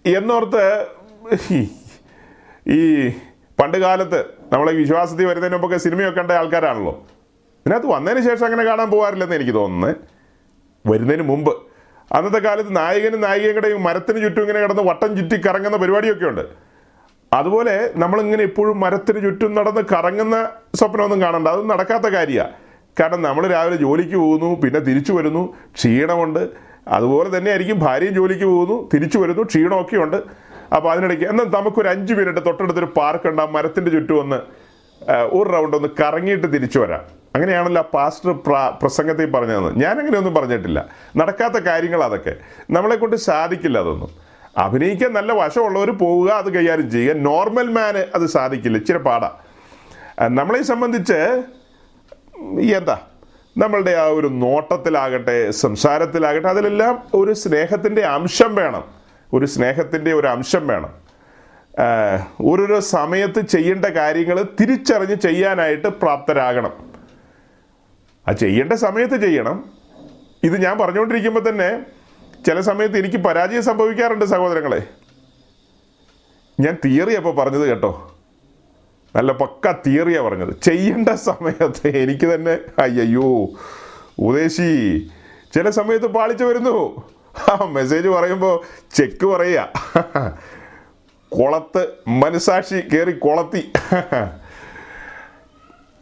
എന്നോർത്ത് 0.05 0.87
ഈ- 1.51 1.69
ഈ 2.67 3.09
പണ്ട് 3.59 3.77
കാലത്ത് 3.77 4.25
നമ്മളെ 4.53 4.71
വിശ്വാസത്തിൽ 4.71 5.25
വരുന്നതിന് 5.25 5.55
മുമ്പൊക്കെ 5.55 5.77
സിനിമയൊക്കെ 5.77 6.19
കണ്ട 6.19 6.31
ആൾക്കാരാണല്ലോ. 6.31 7.07
ഇതിനകത്ത് 7.69 7.87
വന്നതിന് 7.87 8.21
ശേഷം 8.25 8.45
അങ്ങനെ 8.45 8.63
കാണാൻ 8.63 8.89
പോകാറില്ലെന്ന് 8.91 9.35
എനിക്ക് 9.35 9.53
തോന്നുന്നത്. 9.53 9.95
വരുന്നതിന് 10.87 11.23
മുമ്പ്. 11.23 11.51
അന്നത്തെ 12.11 12.37
കാലത്ത് 12.37 12.75
നായകനും 12.75 13.21
നായികയും 13.21 13.55
കൂടെ 13.55 13.77
മരത്തിന് 13.77 14.21
ചുറ്റും 14.21 14.41
ഇങ്ങനെ 14.41 14.59
കിടന്ന് 14.59 14.83
വട്ടം 14.83 15.17
ചുറ്റി 15.17 15.37
കറങ്ങുന്ന 15.47 15.77
പരിപാടിയൊക്കെ 15.77 16.25
ഉണ്ട്. 16.25 16.41
അതുപോലെ 17.33 17.91
നമ്മളിങ്ങനെ 17.95 18.43
എപ്പോഴും 18.43 18.79
മരത്തിന് 18.79 19.21
ചുറ്റും 19.21 19.53
നടന്ന് 19.55 19.81
കറങ്ങുന്ന 19.91 20.49
സ്വപ്നമൊന്നും 20.75 21.21
കാണണ്ട. 21.21 21.47
അതൊന്നും 21.47 21.77
നടക്കാത്ത 21.77 22.03
കാര്യമാണ് 22.03 22.53
കാരണം 22.99 23.21
നമ്മൾ 23.21 23.47
രാവിലെ 23.47 23.75
ജോലിക്ക് 23.75 24.15
പോകുന്നു 24.15 24.61
പിന്നെ 24.61 24.79
തിരിച്ചു 24.79 25.13
വരുന്നു 25.13 25.53
ക്ഷീണമുണ്ട്. 25.75 26.49
അതുപോലെ 26.87 27.37
തന്നെ 27.37 27.49
ആയിരിക്കും 27.49 27.79
ഭാര്യയും 27.79 28.13
ജോലിക്ക് 28.13 28.45
പോകുന്നു 28.45 28.89
തിരിച്ചു 28.93 29.17
വരുന്നു 29.17 29.43
ക്ഷീണമൊക്കെ 29.43 29.97
ഉണ്ട്. 29.97 30.17
അപ്പോൾ 30.75 30.91
അതിനിടയ്ക്ക് 30.91 31.25
എന്നാൽ 31.25 31.45
നമുക്കൊരു 31.45 31.87
അഞ്ച് 31.87 32.13
മിനിറ്റ് 32.13 32.45
തൊട്ടടുത്തൊരു 32.45 32.89
പാർക്ക് 32.97 33.27
ഉണ്ട് 33.27 33.41
ആ 33.41 33.45
മരത്തിന്റെ 33.45 33.91
ചുറ്റും 33.91 34.19
ഒന്ന് 34.19 34.39
ഒരു 35.37 35.49
റൗണ്ട് 35.49 35.77
ഒന്ന് 35.77 35.89
കറങ്ങിയിട്ട് 36.01 36.53
തിരിച്ചു 36.53 36.79
വരാം. 36.79 37.18
അങ്ങനെയാണല്ലോ 37.35 37.81
പാസ്റ്റർ 37.81 38.31
പ്ര- 38.31 38.79
പ്രസംഗത്തിൽ 38.81 39.31
പറഞ്ഞതെന്ന്. 39.31 39.79
ഞാൻ 39.79 39.99
അങ്ങനെയൊന്നും 39.99 40.33
പറഞ്ഞിട്ടില്ല. 40.33 40.85
നടക്കാത്ത 41.17 41.53
കാര്യങ്ങൾ 41.53 42.03
അതൊക്കെ. 42.03 42.35
നമ്മളെ 42.69 42.95
കൊണ്ട് 42.95 43.15
സാധിക്കില്ല 43.15 43.77
അതൊന്നും. 43.77 44.09
അഭിനയിക്കാൻ 44.57 45.13
നല്ല 45.13 45.33
വശമുള്ളവർ 45.33 45.91
പോവുക 45.91 46.29
അത് 46.29 46.53
കൈകാര്യം 46.53 46.91
ചെയ്യുക. 46.91 47.13
നോർമൽ 47.13 47.67
മാന് 47.67 48.05
അത് 48.15 48.25
സാധിക്കില്ല. 48.25 48.77
ഇച്ചിരി 48.77 48.97
പാടാ. 48.97 49.31
നമ്മളെ 50.27 50.63
സംബന്ധിച്ച് 50.63 51.43
എന്താ 52.77 52.99
നമ്മളുടെ 53.57 53.91
ആ 53.91 54.05
ഒരു 54.05 54.27
നോട്ടത്തിലാകട്ടെ 54.27 55.51
സംസാരത്തിലാകട്ടെ 55.51 56.47
അതിലെല്ലാം 56.47 57.03
ഒരു 57.13 57.33
സ്നേഹത്തിന്റെ 57.33 58.01
അംശം 58.01 58.55
വേണം. 58.55 58.83
ഒരു 59.33 59.45
സ്നേഹത്തിന്റെ 59.45 60.13
ഒരു 60.13 60.27
അംശം 60.27 60.67
വേണം. 60.67 60.89
ഓരോരോ 62.41 62.79
സമയത്ത് 62.79 63.41
ചെയ്യേണ്ട 63.41 63.85
കാര്യങ്ങൾ 63.85 64.45
തിരിച്ചറിഞ്ഞ് 64.61 65.15
ചെയ്യാനായിട്ട് 65.15 65.87
പ്രാപ്തരാകണം. 65.87 66.88
ആ 68.29 68.33
ചെയ്യേണ്ട 68.33 68.73
സമയത്ത് 68.73 69.21
ചെയ്യണം. 69.21 69.71
ഇത് 70.43 70.61
ഞാൻ 70.63 70.77
പറഞ്ഞുകൊണ്ടിരിക്കുമ്പോൾ 70.77 71.49
തന്നെ 71.49 71.85
ചില 72.45 72.59
സമയത്ത് 72.61 72.97
എനിക്ക് 72.97 73.17
പരാജയം 73.17 73.63
സംഭവിക്കാറുണ്ട് 73.63 74.25
സഹോദരങ്ങളെ. 74.25 74.81
ഞാൻ 76.59 76.77
തിയറി 76.85 77.13
അപ്പോൾ 77.13 77.35
പറഞ്ഞത് 77.35 77.69
കേട്ടോ. 77.69 77.91
നല്ല 79.15 79.31
പക്ക 79.31 79.71
തിയറിയാണ് 79.71 80.25
പറഞ്ഞത്. 80.25 80.53
ചെയ്യേണ്ട 80.63 81.09
സമയത്ത് 81.09 81.87
എനിക്ക് 81.87 82.25
തന്നെ 82.25 82.59
അയ്യോ 82.81 83.49
ഉദേശി 84.19 84.69
ചില 85.53 85.69
സമയത്ത് 85.69 86.07
പാളിച്ചു 86.07 86.45
വരുന്നു. 86.45 87.03
ആ 87.49 87.65
മെസ്സേജ് 87.65 88.07
പറയുമ്പോൾ 88.07 88.61
ചെക്ക് 88.93 89.25
പറയുക. 89.25 89.69
കുളത്ത് 91.31 91.87
മനസാക്ഷി 92.07 92.75
കയറി 92.93 93.11
കുളത്തി. 93.11 93.71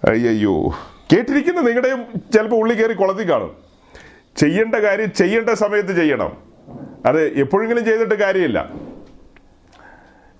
അയ്യോ 0.09 0.55
കേട്ടിരിക്കുന്ന 1.13 1.61
നിങ്ങളുടെയും 1.61 2.05
ചിലപ്പോൾ 2.33 2.55
ഉള്ളി 2.55 2.73
കയറി 2.75 2.93
കുളത്തി 2.93 3.29
കാണും. 3.29 3.55
ചെയ്യേണ്ട 4.37 4.75
കാര്യം 4.75 5.11
ചെയ്യേണ്ട 5.11 5.49
സമയത്ത് 5.49 5.95
ചെയ്യണം. 5.95 6.37
അത് 7.05 7.23
എപ്പോഴെങ്കിലും 7.23 7.85
ചെയ്തിട്ട് 7.85 8.15
കാര്യമില്ല. 8.15 8.71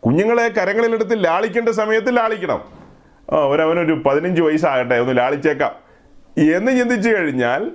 കുഞ്ഞുങ്ങളെ 0.06 0.48
കരങ്ങളിലെടുത്ത് 0.48 1.24
ലാളിക്കേണ്ട 1.24 1.70
സമയത്ത് 1.70 2.18
ലാളിക്കണം. 2.18 2.62
ആ 3.32 3.46
ഒരവനൊരു 3.46 4.04
പതിനഞ്ച് 4.06 4.42
വയസ്സാകട്ടെ 4.42 4.96
ഒന്ന് 4.96 5.18
ലാളിച്ചേക്കാം. 5.18 5.76
എന്ന് 6.56 6.72
ചിന്തിച്ചു 6.78 7.10
കഴിഞ്ഞാൽ 7.10 7.72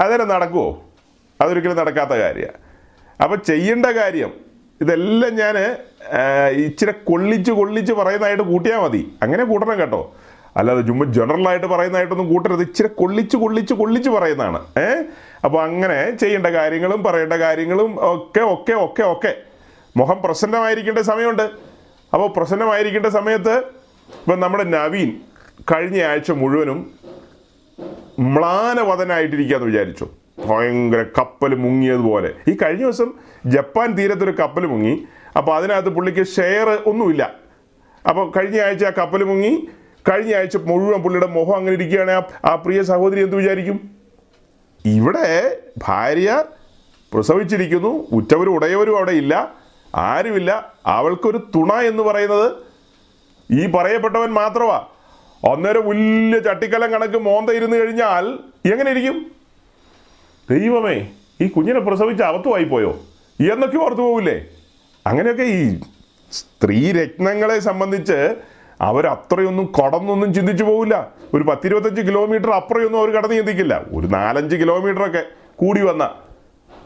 അതിനെ 0.00 0.24
നടക്കുമോ 0.24 0.84
അതൊരിക്കലും 1.40 1.76
നടക്കാത്ത 1.76 2.10
കാര്യമാണ് 2.10 2.56
അപ്പം 3.22 3.42
ചെയ്യേണ്ട 3.46 3.86
കാര്യം 3.86 4.32
ഇതെല്ലാം 4.80 5.34
ഞാൻ 5.34 5.76
ഇച്ചിരി 6.50 6.92
കൊള്ളിച്ച് 6.92 7.52
കൊള്ളിച്ച് 7.52 7.92
പറയുന്നതായിട്ട് 7.92 8.42
കൂട്ടിയാൽ 8.42 8.78
മതി. 8.78 9.12
അങ്ങനെ 9.22 9.44
കൂട്ടണം 9.44 9.80
കേട്ടോ. 9.80 10.16
അല്ലാതെ 10.56 10.80
ചുമ്മാ 10.80 11.04
ജനറലായിട്ട് 11.04 11.66
പറയുന്നതായിട്ടൊന്നും 11.66 12.28
കൂട്ടരുത്. 12.28 12.60
ഇച്ചിരി 12.60 12.88
കൊള്ളിച്ച് 12.88 13.36
കൊള്ളിച്ച് 13.36 13.74
കൊള്ളിച്ച് 13.74 14.10
പറയുന്നതാണ്. 14.10 14.66
ഏ? 14.78 15.02
അപ്പോൾ 15.44 15.62
അങ്ങനെ 15.62 16.10
ചെയ്യേണ്ട 16.10 16.46
കാര്യങ്ങളും 16.46 17.02
പറയേണ്ട 17.04 17.32
കാര്യങ്ങളും 17.32 17.96
ഒക്കെ 17.98 18.40
ഒക്കെ 18.40 18.72
ഒക്കെ 18.72 19.02
ഒക്കെ. 19.12 19.36
മുഖം 19.96 20.22
പ്രസന്നമായിരിക്കേണ്ട 20.22 20.98
സമയമുണ്ട്. 20.98 21.42
അപ്പോൾ 22.14 22.28
പ്രസന്നമായിരിക്കേണ്ട 22.28 23.06
സമയത്ത് 23.06 23.58
ഇപ്പം 23.58 24.40
നമ്മുടെ 24.40 24.64
നവീൻ 24.64 25.20
കഴിഞ്ഞ 25.72 26.02
ആഴ്ച 26.02 26.30
മുഴുവനും 26.30 26.90
മ്ലാനവതനായിട്ടിരിക്കാന്ന് 28.20 29.66
വിചാരിച്ചു. 29.66 30.08
ഭയങ്കര 30.46 31.04
കപ്പൽ 31.18 31.54
മുങ്ങിയതുപോലെ. 31.54 32.32
ഈ 32.48 32.56
കഴിഞ്ഞ 32.62 32.82
ദിവസം 32.82 33.12
ജപ്പാൻ 33.46 33.92
തീരത്തൊരു 33.92 34.30
കപ്പൽ 34.30 34.66
മുങ്ങി. 34.66 35.04
അപ്പോൾ 35.36 35.56
അതിനകത്ത് 35.56 35.88
പുള്ളിക്ക് 35.88 36.26
ഷെയർ 36.26 36.82
ഒന്നുമില്ല. 36.86 37.32
അപ്പോൾ 38.08 38.32
കഴിഞ്ഞ 38.36 38.60
ആഴ്ച 38.60 38.84
ആ 38.84 38.90
കപ്പൽ 38.98 39.24
മുങ്ങി. 39.24 39.68
കഴിഞ്ഞ 40.08 40.34
ആഴ്ച 40.34 40.56
മുഴുവൻ 40.56 41.02
പുള്ളിയുടെ 41.02 41.26
മുഖം 41.26 41.56
അങ്ങനെ 41.56 41.72
ഇരിക്കുകയാണ്. 41.72 42.22
ആ- 42.44 42.54
പ്രിയ 42.54 42.82
സഹോദരി 42.82 43.20
എന്ത് 43.20 43.36
വിചാരിക്കും? 43.36 43.90
ഇവിടെ 44.84 45.56
ഭാര്യ 45.78 46.44
പ്രസവിച്ചിരിക്കുന്നു 47.12 48.06
ഉറ്റവരും 48.12 48.50
ഉടയവരും 48.50 48.96
അവിടെ 48.96 49.10
ഇല്ല 49.10 49.54
ആരുമില്ല 49.94 50.72
അവൾക്കൊരു 50.86 51.50
തുണ 51.54 51.72
എന്ന് 51.72 52.02
പറയുന്നത് 52.02 52.52
ഈ 53.52 53.66
പറയപ്പെട്ടവൻ 53.66 54.28
മാത്രമാ. 54.28 54.86
അന്നേരം 55.52 55.88
വലിയ 55.88 56.38
ചട്ടിക്കലം 56.38 56.92
കണക്ക് 56.92 57.18
മോന്ത 57.18 57.50
ഇരുന്ന് 57.50 57.76
കഴിഞ്ഞാൽ 57.76 58.38
എങ്ങനെ 58.72 58.90
ഇരിക്കും? 58.90 59.26
ദൈവമേ 60.50 61.08
ഈ 61.40 61.48
കുഞ്ഞിനെ 61.48 61.80
പ്രസവിച്ച് 61.80 62.24
അവത്തുമായി 62.24 62.64
പോയോ? 62.64 63.00
എന്നൊക്കെ 63.52 63.76
ഓർത്തു 63.76 64.02
പോകില്ലേ 64.02 64.44
അങ്ങനെയൊക്കെ 65.06 65.42
ഈ 65.42 65.80
സ്ത്രീ 66.32 66.92
രത്നങ്ങളെ 66.92 67.58
സംബന്ധിച്ച് 67.58 68.34
അവർ 68.80 69.06
അത്രയൊന്നും 69.06 69.72
കടന്നൊന്നും 69.78 70.34
ചിന്തിച്ചു 70.34 70.64
പോകില്ല 70.64 71.12
ഒരു 71.34 71.42
പത്തിരുപത്തഞ്ച് 71.42 72.00
കിലോമീറ്റർ 72.00 72.50
അപ്പുറയൊന്നും 72.50 72.98
അവർ 72.98 73.10
കടന്ന് 73.10 73.36
ചിന്തിക്കില്ല. 73.36 73.84
ഒരു 73.92 74.06
നാലഞ്ച് 74.06 74.56
കിലോമീറ്റർ 74.56 75.06
ഒക്കെ 75.06 75.22
കൂടി 75.56 75.80
വന്ന. 75.80 76.10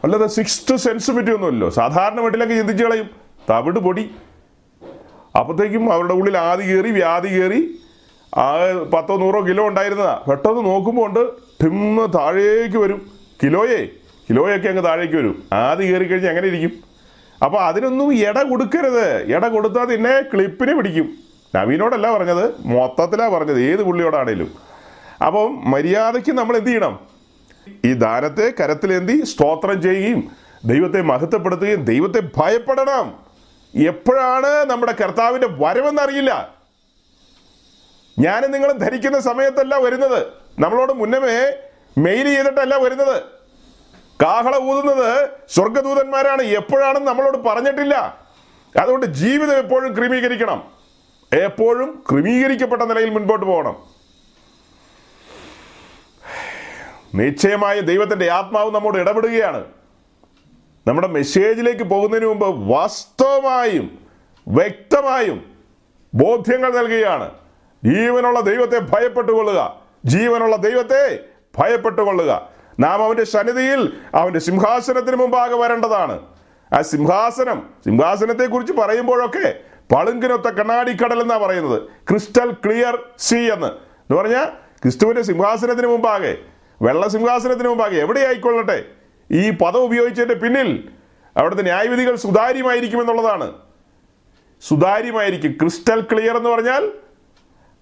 അല്ലാതെ 0.03 0.27
സിക്സ്ത് 0.27 0.75
സെൻസ് 0.75 1.11
പറ്റിയൊന്നുമല്ലോ 1.11 1.69
സാധാരണ 1.69 2.19
വീട്ടിലൊക്കെ 2.19 2.55
ചിന്തിച്ചു 2.55 2.83
കളയും. 2.83 3.09
തവിട് 3.49 3.79
പൊടി. 3.79 4.11
അപ്പോഴത്തേക്കും 5.35 5.93
അവരുടെ 5.93 6.13
ഉള്ളിൽ 6.13 6.37
ആദി 6.37 6.63
കയറി 6.73 6.91
വ്യാധി 6.91 7.27
കയറി 7.27 7.79
ആ 8.37 8.45
പത്തോ 8.93 9.17
നൂറോ 9.17 9.47
കിലോ 9.47 9.67
ഉണ്ടായിരുന്നതാ. 9.67 10.23
പെട്ടെന്ന് 10.29 10.65
നോക്കുമ്പോൾ 10.65 11.07
ഉണ്ട് 11.07 11.31
ടിന്ന് 11.63 12.17
താഴേക്ക് 12.17 12.77
വരും. 12.77 13.11
കിലോയെ 13.43 13.87
കിലോയൊക്കെ 14.29 14.67
അങ്ങ് 14.69 14.83
താഴേക്ക് 14.83 15.13
വരും. 15.13 15.43
ആദി 15.53 15.91
കയറി 15.91 16.05
കഴിഞ്ഞാൽ 16.05 16.29
എങ്ങനെ 16.29 16.47
ഇരിക്കും? 16.47 16.83
അപ്പോൾ 17.45 17.61
അതിനൊന്നും 17.63 18.13
ഇട 18.13 18.41
കൊടുക്കരുത്. 18.41 19.35
ഇട 19.35 19.47
കൊടുത്താൽ 19.47 19.85
നിന്നെ 19.85 20.21
ക്ലിപ്പിനെ 20.21 20.75
പിടിക്കും. 20.75 21.13
നവീനോടല്ല 21.55 22.17
പറഞ്ഞത് 22.17 22.61
മൊത്തത്തിലാ 22.61 23.29
പറഞ്ഞത് 23.29 23.61
ഏത് 23.61 23.83
പുള്ളിയോടാണേലും. 23.83 24.55
അപ്പം 25.25 25.71
മര്യാദയ്ക്ക് 25.71 26.31
നമ്മൾ 26.31 26.57
എന്ത് 26.57 26.69
ചെയ്യണം? 26.69 26.99
ഈ 27.85 27.93
ദാനത്തെ 27.93 28.53
കരത്തിലേന്തി 28.59 29.23
സ്തോത്രം 29.23 29.81
ചെയ്യുകയും 29.81 30.31
ദൈവത്തെ 30.65 31.01
മഹത്വപ്പെടുത്തുകയും 31.01 31.85
ദൈവത്തെ 31.85 32.19
ഭയപ്പെടണം. 32.37 33.19
എപ്പോഴാണ് 33.75 34.65
നമ്മുടെ 34.65 34.91
കർത്താവിന്റെ 34.91 35.47
വരവെന്നറിയില്ല. 35.51 36.55
ഞാനും 38.19 38.51
നിങ്ങളും 38.51 38.77
ധരിക്കുന്ന 38.77 39.19
സമയത്തല്ല 39.19 39.75
വരുന്നത്. 39.75 40.27
നമ്മളോട് 40.59 40.93
മുന്നമേ 40.93 41.53
മെയിൽ 41.97 42.35
ചെയ്തിട്ടല്ല 42.35 42.75
വരുന്നത്. 42.75 43.23
കാഹള 44.21 44.55
ഊതുന്നത് 44.55 45.29
സ്വർഗദൂതന്മാരാണ് 45.49 46.41
എപ്പോഴാണെന്ന് 46.41 47.07
നമ്മളോട് 47.07 47.37
പറഞ്ഞിട്ടില്ല. 47.37 48.17
അതുകൊണ്ട് 48.81 49.05
ജീവിതം 49.05 49.57
എപ്പോഴും 49.57 49.95
ക്രമീകരിക്കണം. 49.95 50.82
എപ്പോഴും 51.33 52.03
ക്രമീകരിക്കപ്പെട്ട 52.11 52.81
നിലയിൽ 52.81 53.09
മുൻപോട്ട് 53.09 53.45
പോകണം. 53.45 53.75
നിശ്ചയമായ 57.15 57.79
ദൈവത്തിന്റെ 57.79 58.29
ആത്മാവ് 58.31 58.75
നമ്മോട് 58.75 58.97
ഇടപെടുകയാണ്. 58.97 59.65
നമ്മുടെ 60.87 61.07
മെസ്സേജിലേക്ക് 61.07 61.83
പോകുന്നതിന് 61.83 62.25
മുമ്പ് 62.25 62.73
വാസ്തവമായും 62.73 63.99
വ്യക്തമായും 64.47 65.55
ബോധ്യങ്ങൾ 66.13 66.77
നൽകുകയാണ്. 66.77 67.31
ജീവനുള്ള 67.85 68.39
ദൈവത്തെ 68.39 68.79
ഭയപ്പെട്ടുകൊള്ളുക. 68.79 69.81
ജീവനുള്ള 70.05 70.55
ദൈവത്തെ 70.55 71.19
ഭയപ്പെട്ടുകൊള്ളുക. 71.57 72.49
നാം 72.79 73.03
അവന്റെ 73.03 73.23
സന്നിധിയിൽ 73.23 73.93
അവന്റെ 74.15 74.39
സിംഹാസനത്തിന് 74.39 75.15
മുമ്പാകെ 75.15 75.55
വരേണ്ടതാണ്. 75.55 76.21
ആ 76.73 76.81
സിംഹാസനം 76.81 77.69
സിംഹാസനത്തെക്കുറിച്ച് 77.85 78.73
പറയുമ്പോഴൊക്കെ 78.73 79.72
പളുങ്കിനൊത്ത 79.91 80.41
കണ്ണാടിക്കടൽ 80.41 81.21
എന്നാ 81.21 81.37
പറയുന്നത്. 81.37 81.81
ക്രിസ്റ്റൽ 82.09 82.51
ക്ലിയർ 82.51 83.03
സീ 83.17 83.51
എന്ന്. 83.51 83.67
എന്ന് 83.67 84.17
പറഞ്ഞാൽ 84.17 84.45
ക്രിസ്തുവിന്റെ 84.83 85.21
സിംഹാസനത്തിന് 85.21 85.87
മുമ്പാകെ 85.87 86.37
വെള്ള 86.81 87.07
സിംഹാസനത്തിന് 87.07 87.67
മുമ്പാകെ 87.67 87.95
എവിടെ 87.95 88.19
ആയിക്കൊള്ളട്ടെ? 88.19 88.85
ഈ 89.31 89.49
പദം 89.49 89.79
ഉപയോഗിച്ചതിന്റെ 89.79 90.35
പിന്നിൽ 90.35 90.89
അവിടുത്തെ 91.37 91.63
ന്യായവിധികൾ 91.63 92.15
സുതാര്യമായിരിക്കുമെന്നുള്ളതാണ് 92.15 93.53
സുതാര്യമായിരിക്കും. 94.61 95.51
ക്രിസ്റ്റൽ 95.51 96.01
ക്ലിയർ 96.01 96.37
എന്ന് 96.37 96.49
പറഞ്ഞാൽ 96.49 96.91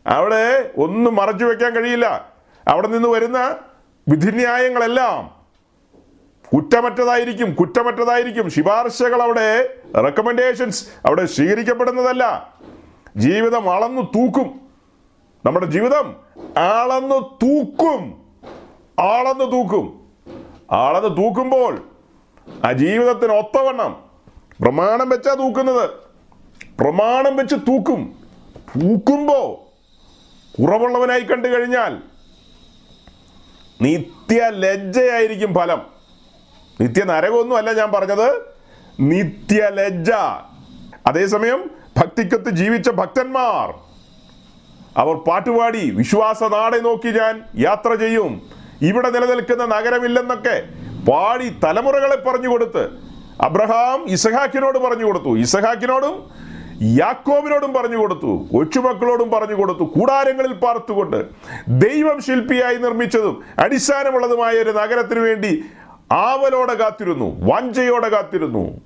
അവിടെ 0.08 0.72
ഒന്നും 0.78 1.16
മറച്ചു 1.16 1.46
വെക്കാൻ 1.46 1.74
കഴിയില്ല. 1.74 2.34
അവിടെ 2.68 2.88
നിന്ന് 2.88 3.10
വരുന്ന 3.10 3.56
വിധിന്യായങ്ങളെല്ലാം 4.10 5.41
കുറ്റമറ്റതായിരിക്കും 6.54 7.54
കുറ്റമറ്റതായിരിക്കും. 7.54 8.50
ശിപാർശകൾ 8.50 9.22
അവിടെ 9.22 9.74
റെക്കമെൻഡേഷൻസ് 10.02 10.88
അവിടെ 11.06 11.26
സ്വീകരിക്കപ്പെടുന്നതല്ല. 11.26 12.54
ജീവിതം 13.18 13.72
അളന്നു 13.72 14.02
തൂക്കും. 14.02 14.62
നമ്മുടെ 15.46 15.66
ജീവിതം 15.66 16.16
അളന്നു 16.58 17.38
തൂക്കും. 17.44 18.26
ആളന്ന് 19.00 19.52
തൂക്കും. 19.52 20.12
ആളന്ന് 20.72 21.18
തൂക്കുമ്പോൾ 21.18 21.90
ആ 22.66 22.72
ജീവിതത്തിന് 22.72 23.34
ഒത്തവണ്ണം 23.34 24.04
പ്രമാണം 24.62 25.10
വെച്ചാ 25.10 25.34
തൂക്കുന്നത്. 25.34 25.90
പ്രമാണം 26.80 27.36
വെച്ച് 27.38 27.56
തൂക്കും. 27.56 28.16
തൂക്കുമ്പോ 28.58 29.68
കുറവുള്ളവനായി 30.60 31.22
കണ്ടു 31.22 31.48
കഴിഞ്ഞാൽ 31.48 31.98
നിത്യ 33.82 34.50
ലജ്ജയായിരിക്കും 34.50 35.54
ഫലം. 35.54 36.01
നിത്യ 36.82 37.04
നരകമൊന്നും 37.04 37.58
അല്ല 37.58 37.74
ഞാൻ 37.74 37.91
പറഞ്ഞത്. 37.91 38.41
നിത്യലജ്ജ. 39.00 40.12
അതേസമയം 41.08 41.70
ഭക്തിക്കത്ത് 41.98 42.50
ജീവിച്ച 42.50 42.89
ഭക്തന്മാർ. 42.89 43.74
അവർ 44.98 45.15
പാട്ടുപാടി 45.15 45.89
വിശ്വാസ 45.89 46.44
നാടെ 46.44 46.80
നോക്കി 46.80 47.08
ഞാൻ 47.08 47.44
യാത്ര 47.60 47.94
ചെയ്യും. 47.94 48.41
ഇവിടെ 48.82 49.10
നിലനിൽക്കുന്ന 49.10 49.65
നഗരമില്ലെന്നൊക്കെ 49.65 50.63
പാടി 51.12 51.50
തലമുറകളെ 51.63 52.15
പറഞ്ഞു 52.15 52.50
കൊടുത്ത് 52.50 52.89
അബ്രഹാം 53.41 54.06
ഇസഹാക്കിനോട് 54.10 54.80
പറഞ്ഞു 54.80 55.06
കൊടുത്തു. 55.06 55.38
ഇസഹാക്കിനോടും 55.38 56.30
യാക്കോബിനോടും 56.84 57.74
പറഞ്ഞു 57.74 57.98
കൊടുത്തു. 57.98 58.48
കൊച്ചുമക്കളോടും 58.52 59.32
പറഞ്ഞു 59.32 59.56
കൊടുത്തു. 59.56 59.84
കൂടാരങ്ങളിൽ 59.84 60.54
പാർത്തുകൊണ്ട് 60.54 61.26
ദൈവം 61.67 62.22
ശില്പിയായി 62.22 62.76
നിർമ്മിച്ചതും 62.76 63.44
അടിസ്ഥാനമുള്ളതുമായ 63.60 64.54
ഒരു 64.54 64.70
നഗരത്തിനു 64.70 65.20
വേണ്ടി 65.20 65.65
ആവലോടെ 66.12 66.74
കാത്തിരുന്നു 66.74 67.45
വഞ്ചയോടെ 67.54 68.10
കാത്തിരുന്നു. 68.10 68.82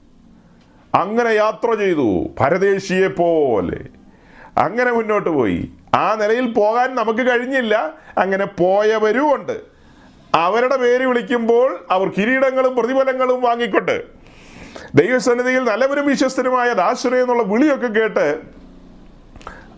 അങ്ങനെ 0.95 1.29
യാത്ര 1.29 1.73
ചെയ്തു 1.73 2.27
പരദേശിയെ 2.39 3.07
പോലെ. 3.07 3.79
അങ്ങനെ 4.57 4.91
മുന്നോട്ട് 4.91 5.29
പോയി. 5.29 5.69
ആ 5.93 6.15
നിലയിൽ 6.15 6.53
പോകാൻ 6.53 6.95
നമുക്ക് 6.95 7.19
കഴിഞ്ഞില്ല. 7.19 7.93
അങ്ങനെ 8.17 8.45
പോയവരും 8.45 9.35
ഉണ്ട്. 9.35 9.59
അവരുടെ 10.35 10.77
പേര് 10.77 11.05
വിളിക്കുമ്പോൾ 11.05 11.85
അവർ 11.91 12.11
കിരീടങ്ങളും 12.17 12.75
പ്രതിഫലങ്ങളും 12.75 13.41
വാങ്ങിക്കൊണ്ട് 13.41 14.03
ദൈവസന്നിധിയിൽ 14.95 15.63
നല്ലവരും 15.63 16.07
വിശ്വസ്തനുമായ 16.07 16.73
ദാശ്വരം 16.73 17.21
എന്നുള്ള 17.21 17.43
വിളിയൊക്കെ 17.43 17.87
കേട്ട് 17.87 18.41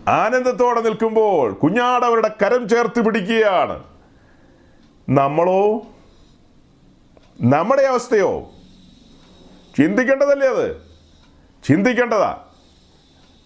ആനന്ദത്തോടെ 0.07 0.81
നിൽക്കുമ്പോൾ 0.81 1.53
കുഞ്ഞാട് 1.53 2.05
അവരുടെ 2.05 2.31
കരം 2.43 2.69
ചേർത്ത് 2.69 3.05
പിടിക്കുകയാണ്. 3.05 3.83
നമ്മളോ 5.10 5.86
നമ്മുടെ 7.41 7.82
അവസ്ഥയോ? 7.82 8.52
ചിന്തിക്കേണ്ടതല്ലേ 9.78 10.47
അത്? 10.47 10.78
ചിന്തിക്കേണ്ടതാ. 11.63 12.38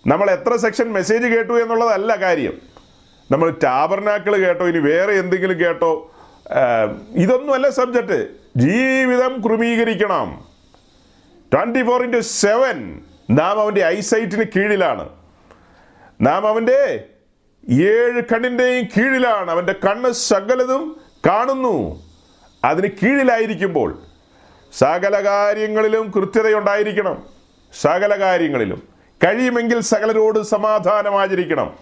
നമ്മൾ 0.07 0.31
എത്ര 0.31 0.55
സെക്ഷൻ 0.55 0.93
മെസ്സേജ് 0.93 1.23
കേട്ടു 1.23 1.61
എന്നുള്ളതല്ല 1.61 2.15
കാര്യം. 2.15 2.53
നമ്മൾ 3.31 3.49
ടാബർനാക്കിൾ 3.63 4.37
കേട്ടോ 4.37 4.67
ഇനി 4.67 4.77
വേറെ 4.77 5.13
എന്തെങ്കിലും 5.13 5.59
കേട്ടോ. 5.59 6.11
ഇതൊന്നുമല്ല 7.15 7.69
സബ്ജക്റ്റ് 7.69 8.27
ജീവിതം 8.57 9.41
ക്രമീകരിക്കണം. 9.45 10.45
ട്വന്റി 11.53 11.83
ഫോർ 11.83 12.03
ഇന്റു 12.03 12.19
സെവൻ 12.19 13.01
നാം 13.29 13.59
അവന്റെ 13.59 13.85
ഐസൈറ്റിന് 13.85 14.43
കീഴിലാണ്. 14.55 15.09
നാം 16.21 16.47
അവന്റെ 16.47 17.03
ഏഴ് 17.69 18.21
കണ്ണിന്റെയും 18.33 18.85
കീഴിലാണ്. 18.85 19.51
അവന്റെ 19.51 19.73
കണ്ണ് 19.73 20.11
സകലതും 20.11 21.01
കാണുന്നു. 21.27 22.10
അതിന് 22.63 22.87
കീഴിലായിരിക്കുമ്പോൾ 23.03 23.99
സകല 24.73 25.25
കാര്യങ്ങളിലും 25.25 26.11
കൃത്യതയുണ്ടായിരിക്കണം. 26.15 27.23
സകല 27.81 28.19
കാര്യങ്ങളിലും. 28.19 28.83
കഴിയുമെങ്കിൽ 29.23 29.79
സകലരോട് 29.79 30.39
സമാധാനം 30.39 31.21
ആചരിക്കണം 31.21 31.75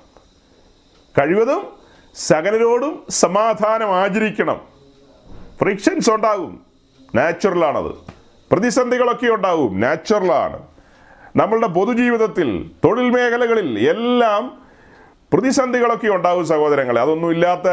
കഴിവതും 1.19 1.73
സകലരോടും 2.15 3.05
സമാധാനം 3.09 3.95
ആചരിക്കണം 3.95 4.61
ഫ്രിക്ഷൻസ് 5.59 6.09
ഉണ്ടാകും 6.11 6.61
നാച്ചുറലാണത് 7.15 7.91
പ്രതിസന്ധികളൊക്കെ 8.51 9.27
ഉണ്ടാകും. 9.27 9.79
നാച്ചുറലാണ് 9.79 10.59
നമ്മളുടെ 11.35 11.67
പൊതുജീവിതത്തിൽ 11.67 12.71
തൊഴിൽ 12.85 13.09
മേഖലകളിൽ 13.09 13.89
എല്ലാം 13.89 14.67
പ്രതിസന്ധികളൊക്കെ 15.33 16.07
ഉണ്ടാകും 16.07 16.47
സഹോദരങ്ങളെ. 16.47 17.01
അതൊന്നും 17.01 17.31
ഇല്ലാത്ത 17.31 17.67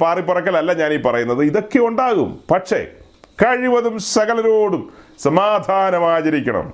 പാറിപ്പറക്കലല്ല 0.00 0.72
ഞാൻ 0.72 0.92
ഈ 0.92 1.02
പറയുന്നത്. 1.02 1.42
ഇതൊക്കെ 1.42 1.78
ഉണ്ടാകും. 1.78 2.40
പക്ഷേ 2.50 2.86
കഴിവതും 3.44 3.98
സകലരോടും 3.98 4.92
സമാധാനം 5.18 6.12
ആചരിക്കണം 6.12 6.72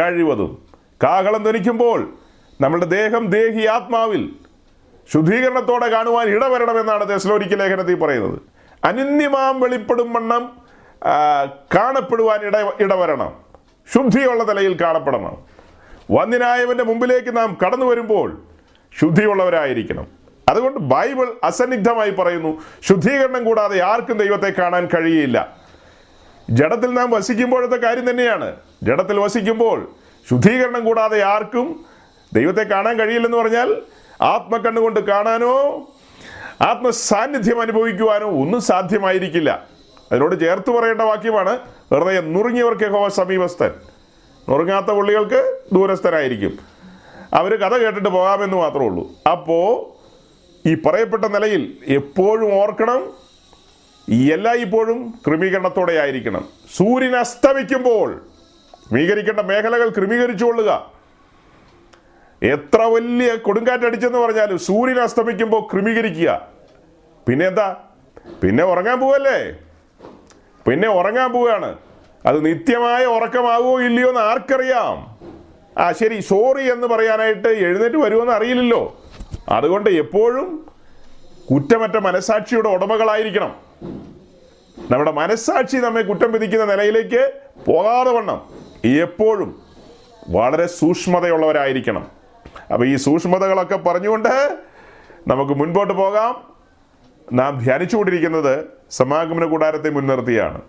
കഴിവതും. 0.00 0.62
കാഹളം 1.04 1.42
ധനിക്കുമ്പോൾ 1.42 2.14
നമ്മുടെ 2.60 2.84
ദേഹം 2.84 3.26
ദേഹി 3.26 3.66
ആത്മാവിൽ 3.66 4.32
ശുദ്ധീകരണത്തോടെ 5.12 5.86
കാണുവാൻ 5.86 6.28
ഇടവരണമെന്നാണ് 6.28 7.08
ദേശലോരിക്ക 7.08 7.54
ലേഖനത്തിൽ 7.54 7.94
പറയുന്നത്. 7.94 8.40
അനന്യമാം 8.84 9.60
വെളിപ്പെടും 9.60 10.12
വണ്ണം 10.12 10.52
കാണപ്പെടുവാൻ 11.74 12.40
ഇട 12.40 12.56
ഇടവരണം. 12.56 13.32
ശുദ്ധിയുള്ള 13.92 14.44
നിലയിൽ 14.44 14.82
കാണപ്പെടണം. 14.82 15.36
വന്നിനായവന്റെ 16.10 16.84
മുമ്പിലേക്ക് 16.84 17.36
നാം 17.36 17.56
കടന്നു 17.66 17.86
വരുമ്പോൾ 17.86 18.42
ശുദ്ധിയുള്ളവരായിരിക്കണം. 19.00 20.21
അതുകൊണ്ട് 20.48 20.78
ബൈബിൾ 20.78 21.28
അസന്നിഗ്ധമായി 21.44 22.10
പറയുന്നു. 22.10 22.62
ശുദ്ധീകരണം 22.82 23.44
കൂടാതെ 23.44 23.82
ആർക്കും 23.82 24.18
ദൈവത്തെ 24.18 24.52
കാണാൻ 24.58 24.88
കഴിയില്ല 24.94 25.56
ജഡത്തിൽ 26.50 26.94
നാം 26.94 27.10
വസിക്കുമ്പോഴത്തെ 27.10 27.76
കാര്യം 27.76 28.10
തന്നെയാണ്. 28.10 28.56
ജഡത്തിൽ 28.82 29.20
വസിക്കുമ്പോൾ 29.20 29.90
ശുദ്ധീകരണം 30.30 30.84
കൂടാതെ 30.84 31.22
ആർക്കും 31.22 31.84
ദൈവത്തെ 32.34 32.62
കാണാൻ 32.62 32.98
കഴിയില്ലെന്ന് 32.98 33.38
പറഞ്ഞാൽ 33.38 33.82
ആത്മക്കണ്ണുകൊണ്ട് 34.22 35.00
കാണാനോ 35.00 35.86
ആത്മസാന്നിധ്യം 36.62 37.60
അനുഭവിക്കുവാനോ 37.60 38.26
ഒന്നും 38.26 38.60
സാധ്യമായിരിക്കില്ല. 38.60 39.66
അതിനോട് 40.12 40.40
ചേർത്ത് 40.40 40.70
പറയേണ്ട 40.70 41.02
വാക്യമാണ് 41.02 41.58
ഹൃദയം 41.90 42.32
നുറുങ്ങിയവർക്ക് 42.32 42.82
യഹോവ 42.82 43.08
സമീപസ്ഥൻ. 43.08 43.70
നുറുങ്ങാത്ത 44.48 44.86
പുള്ളികൾക്ക് 44.86 45.60
ദൂരസ്ഥനായിരിക്കും. 45.72 46.58
അവർ 47.34 47.54
കഥ 47.56 47.76
കേട്ടിട്ട് 47.76 48.08
പോകാമെന്ന് 48.08 48.56
മാത്രമേ 48.56 48.86
ഉള്ളൂ. 48.86 49.10
അപ്പോൾ 49.30 50.01
ഈ 50.66 50.74
പറയപ്പെട്ട 50.74 51.24
നിലയിൽ 51.24 51.78
എപ്പോഴും 51.86 52.54
ഓർക്കണം 52.54 53.22
എല്ലായ്പ്പോഴും 54.32 55.14
ക്രമീകരണത്തോടെ 55.26 55.92
ആയിരിക്കണം 55.92 56.48
സൂര്യൻ 56.76 57.16
അസ്തമിക്കുമ്പോൾ 57.16 58.26
ക്രമീകരിക്കേണ്ട 58.88 59.40
മേഖലകൾ 59.40 59.88
ക്രമീകരിച്ചു 59.88 60.44
കൊള്ളുക. 60.44 60.92
എത്ര 62.42 62.82
വലിയ 62.82 63.34
കൊടുങ്കാറ്റടിച്ചെന്ന് 63.34 64.18
പറഞ്ഞാലും 64.18 64.58
സൂര്യൻ 64.58 65.00
അസ്തമിക്കുമ്പോൾ 65.00 65.72
ക്രമീകരിക്കുക. 65.72 66.48
പിന്നെ 67.28 67.46
എന്താ? 67.46 67.76
പിന്നെ 68.42 68.64
ഉറങ്ങാൻ 68.64 69.00
പോവല്ലേ? 69.00 69.52
പിന്നെ 70.68 70.88
ഉറങ്ങാൻ 70.88 71.32
പോവുകയാണ്. 71.32 71.78
അത് 72.26 72.44
നിത്യമായ 72.44 73.06
ഉറക്കമാകുമോ 73.06 73.80
ഇല്ലയോ 73.80 74.08
എന്ന് 74.08 74.20
ആർക്കറിയാം? 74.20 75.18
ആ 75.78 75.92
ശരി 75.92 76.20
സോറി 76.20 76.72
എന്ന് 76.72 76.86
പറയാനായിട്ട് 76.86 77.48
എഴുന്നേറ്റ് 77.48 77.96
വരുമോ 77.96 78.20
എന്ന് 78.22 78.32
അറിയില്ലല്ലോ. 78.32 79.01
അതുകൊണ്ട് 79.48 79.90
എപ്പോഴും 79.90 80.66
കുറ്റമറ്റ 81.52 81.96
മനസാക്ഷിയുടെ 81.96 82.68
ഉടമകളായിരിക്കണം. 82.68 83.54
നമ്മുടെ 84.90 85.12
മനസാക്ഷി 85.12 85.76
നമ്മെ 85.76 86.02
കുറ്റം 86.02 86.32
വിധിക്കുന്ന 86.32 86.64
നിലയിലേക്ക് 86.64 87.32
പോകാതെ 87.66 88.12
വണ്ണം 88.12 88.48
എപ്പോഴും 88.84 89.62
വളരെ 90.30 90.66
സൂക്ഷ്മതയുള്ളവരായിരിക്കണം. 90.66 92.06
അപ്പോൾ 92.72 92.86
ഈ 92.88 92.96
സൂക്ഷ്മതകളൊക്കെ 92.96 93.76
പറഞ്ഞുകൊണ്ട് 93.76 94.58
നമുക്ക് 95.28 95.52
മുൻപോട്ട് 95.52 95.94
പോകാം. 95.94 96.52
നാം 97.32 97.58
ധ്യാനിച്ചുകൊണ്ടിരിക്കുന്നത് 97.58 98.64
സമാഗമന 98.90 99.44
കൂടാരത്തെ 99.44 99.90
മുൻനിർത്തിയാണ്. 99.90 100.60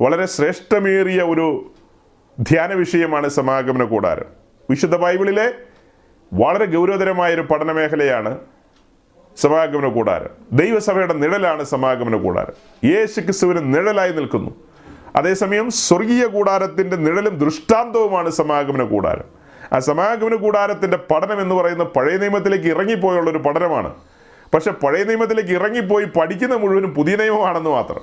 വളരെ 0.00 0.26
ശ്രേഷ്ഠമേറിയ 0.26 1.22
ഒരു 1.22 1.72
ധ്യാന 2.40 2.74
വിഷയമാണ് 2.74 3.28
സമാഗമന 3.28 3.84
കൂടാരം. 3.84 4.24
വിശുദ്ധ 4.70 4.96
ബൈബിളിലെ 4.96 5.54
വളരെ 6.32 6.66
ഗൗരവതരമായ 6.66 7.34
ഒരു 7.34 7.40
പഠന 7.40 7.72
മേഖലയാണ് 7.72 8.38
സമാഗമന 9.36 9.88
കൂടാരം. 9.88 10.28
ദൈവസഭയുടെ 10.52 11.14
നിഴലാണ് 11.14 11.64
സമാഗമന 11.64 12.16
കൂടാരം. 12.16 12.52
യേശു 12.90 13.20
ക്രിസ്തുവിന് 13.20 13.74
നിഴലായി 13.74 14.12
നിൽക്കുന്നു. 14.12 14.50
അതേസമയം 15.16 15.70
സ്വർഗീയ 15.70 16.26
കൂടാരത്തിന്റെ 16.26 16.96
നിഴലും 16.96 17.38
ദൃഷ്ടാന്തവുമാണ് 17.38 18.30
സമാഗമന 18.30 18.82
കൂടാരം. 18.82 19.24
ആ 19.72 19.78
സമാഗമന 19.78 20.34
കൂടാരത്തിന്റെ 20.34 20.96
പഠനം 20.96 21.40
എന്ന് 21.40 21.54
പറയുന്ന 21.54 21.84
പഴയ 21.84 22.16
നിയമത്തിലേക്ക് 22.16 22.64
ഇറങ്ങിപ്പോയുള്ള 22.64 23.30
ഒരു 23.30 23.38
പഠനമാണ്. 23.38 23.94
പക്ഷെ 24.54 24.70
പഴയ 24.70 25.04
നിയമത്തിലേക്ക് 25.04 25.50
ഇറങ്ങിപ്പോയി 25.50 26.04
പഠിക്കുന്ന 26.04 26.54
മുഴുവനും 26.54 26.94
പുതിയ 26.94 27.16
നിയമമാണെന്ന് 27.16 27.70
മാത്രം. 27.70 28.00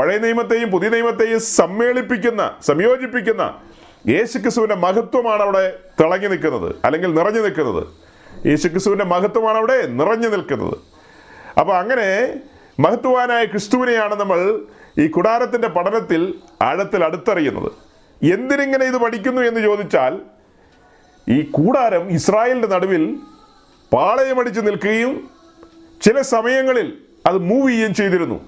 പഴയ 0.00 0.18
നിയമത്തെയും 0.18 0.70
പുതിയ 0.70 0.88
നിയമത്തെയും 0.88 1.40
സമ്മേളിപ്പിക്കുന്ന 1.40 2.50
സംയോജിപ്പിക്കുന്ന 2.62 3.58
യേശുക്രിസ്തുവിന്റെ 4.08 4.74
മഹത്വമാണ് 4.74 5.42
അവിടെ 5.42 5.78
തിളങ്ങി 6.00 6.26
നിൽക്കുന്നത് 6.26 6.74
അല്ലെങ്കിൽ 6.84 7.14
നിറഞ്ഞു 7.14 7.40
നിൽക്കുന്നത്. 7.40 7.86
യേശുക്രിസുവിന്റെ 8.46 9.04
മഹത്വമാണ് 9.04 9.58
അവിടെ 9.58 9.86
നിറഞ്ഞു 9.86 10.28
നിൽക്കുന്നത്. 10.28 10.76
അപ്പോൾ 11.60 11.76
അങ്ങനെ 11.76 12.34
മഹത്വാനായ 12.80 13.44
ക്രിസ്തുവിനെയാണ് 13.44 14.14
നമ്മൾ 14.14 14.60
ഈ 14.98 15.06
കുടാരത്തിന്റെ 15.06 15.68
പഠനത്തിൽ 15.68 16.34
ആഴത്തിൽ 16.62 17.04
അടുത്തറിയുന്നത്. 17.04 17.72
എന്തിനിങ്ങനെ 18.24 18.86
ഇത് 18.86 18.96
പഠിക്കുന്നു 18.96 19.42
എന്ന് 19.42 19.60
ചോദിച്ചാൽ 19.60 20.18
ഈ 21.28 21.42
കൂടാരം 21.50 22.08
ഇസ്രായേലിന്റെ 22.08 22.68
നടുവിൽ 22.68 23.16
പാളയമടിച്ച് 23.92 24.60
നിൽക്കുകയും 24.60 25.30
ചില 26.02 26.20
സമയങ്ങളിൽ 26.20 26.98
അത് 27.26 27.38
മൂവ് 27.38 27.70
ചെയ്യുകയും 27.70 27.94
ചെയ്തിരുന്നു. 27.94 28.40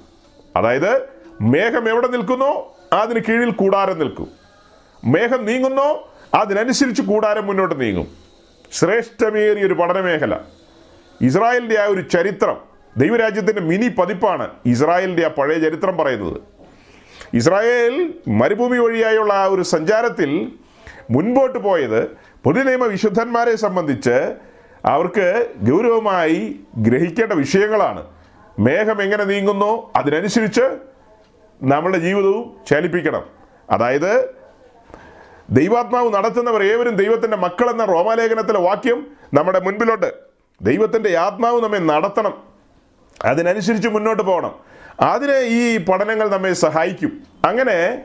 അതായത് 0.57 1.09
മേഘം 1.41 1.89
എവിടെ 1.89 2.07
നിൽക്കുന്നോ? 2.07 2.77
അതിന് 2.93 3.21
കീഴിൽ 3.29 3.51
കൂടാരം 3.51 3.99
നിൽക്കും. 3.99 4.42
മേഘം 5.05 5.45
നീങ്ങുന്നോ. 5.45 6.13
അതിനനുസരിച്ച് 6.35 7.03
കൂടാരം 7.03 7.47
മുന്നോട്ട് 7.47 7.81
നീങ്ങും. 7.81 8.07
ശ്രേഷ്ഠമേറിയ 8.73 9.65
ഒരു 9.65 9.75
പഠനമേഖല. 9.75 10.39
ഇസ്രായേലിന്റെ 11.21 11.81
ആ 11.81 11.87
ഒരു 11.87 12.01
ചരിത്രം 12.01 12.57
ദൈവരാജ്യത്തിന്റെ 12.97 13.61
മിനി 13.61 13.89
പതിപ്പാണ് 13.89 14.51
ഇസ്രായേലിന്റെ 14.67 15.25
ആ 15.25 15.29
പഴയ 15.29 15.59
ചരിത്രം 15.59 15.97
പറയുന്നത്. 15.97 16.41
ഇസ്രായേൽ 17.35 18.15
മരുഭൂമി 18.29 18.79
വഴിയായുള്ള 18.79 19.35
ആ 19.35 19.45
ഒരു 19.45 19.63
സഞ്ചാരത്തിൽ 19.63 20.53
മുൻപോട്ട് 21.11 21.59
പോയത് 21.59 22.07
പുതിയ 22.45 22.63
നിയമ 22.63 22.85
വിശുദ്ധന്മാരെ 22.85 23.57
സംബന്ധിച്ച് 23.57 24.35
അവർക്ക് 24.85 25.53
ഗൗരവമായി 25.57 26.57
ഗ്രഹിക്കേണ്ട 26.77 27.33
വിഷയങ്ങളാണ്. 27.33 28.07
മേഘം 28.59 29.03
എങ്ങനെ 29.03 29.25
നീങ്ങുന്നു? 29.25 29.93
അതിനനുസരിച്ച് 29.97 30.79
നമ്മളുടെ 31.63 31.99
ജീവിതവും 31.99 32.57
ചലിപ്പിക്കണം. 32.71 33.23
അതായത് 33.71 34.42
ദൈവാത്മാവ് 35.53 36.15
നടത്തുന്നവർ 36.15 36.63
ഏവരും 36.63 36.97
ദൈവത്തിന്റെ 36.97 37.37
മക്കളെന്ന 37.37 37.85
റോമാലേഖനത്തിലെ 37.85 38.61
വാക്യം 38.61 39.07
നമ്മുടെ 39.35 39.61
മുൻപിലോട്ട്. 39.61 40.15
ദൈവത്തിന്റെ 40.63 41.17
ആത്മാവ് 41.17 41.63
നമ്മെ 41.63 41.79
നടത്തണം. 41.79 42.43
അതിനനുസരിച്ച് 43.25 43.89
മുന്നോട്ട് 43.89 44.23
പോകണം. 44.23 44.55
അതിന് 45.01 45.39
ഈ 45.39 45.85
പഠനങ്ങൾ 45.85 46.29
നമ്മെ 46.29 46.53
സഹായിക്കും. 46.53 47.21
അങ്ങനെ 47.45 48.05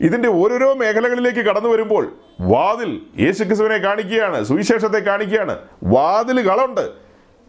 ഇതിന്റെ 0.00 0.28
ഓരോരോ 0.28 0.74
മേഖലകളിലേക്ക് 0.74 1.38
കടന്നു 1.38 1.68
വരുമ്പോൾ 1.68 2.12
വാതിൽ 2.40 3.02
യേശുക്രിസ്തുവിനെ 3.20 3.76
കാണിക്കുകയാണ് 3.76 4.44
സുവിശേഷത്തെ 4.44 4.98
കാണിക്കുകയാണ്. 4.98 5.58
വാതിലുകളുണ്ട് 5.84 6.90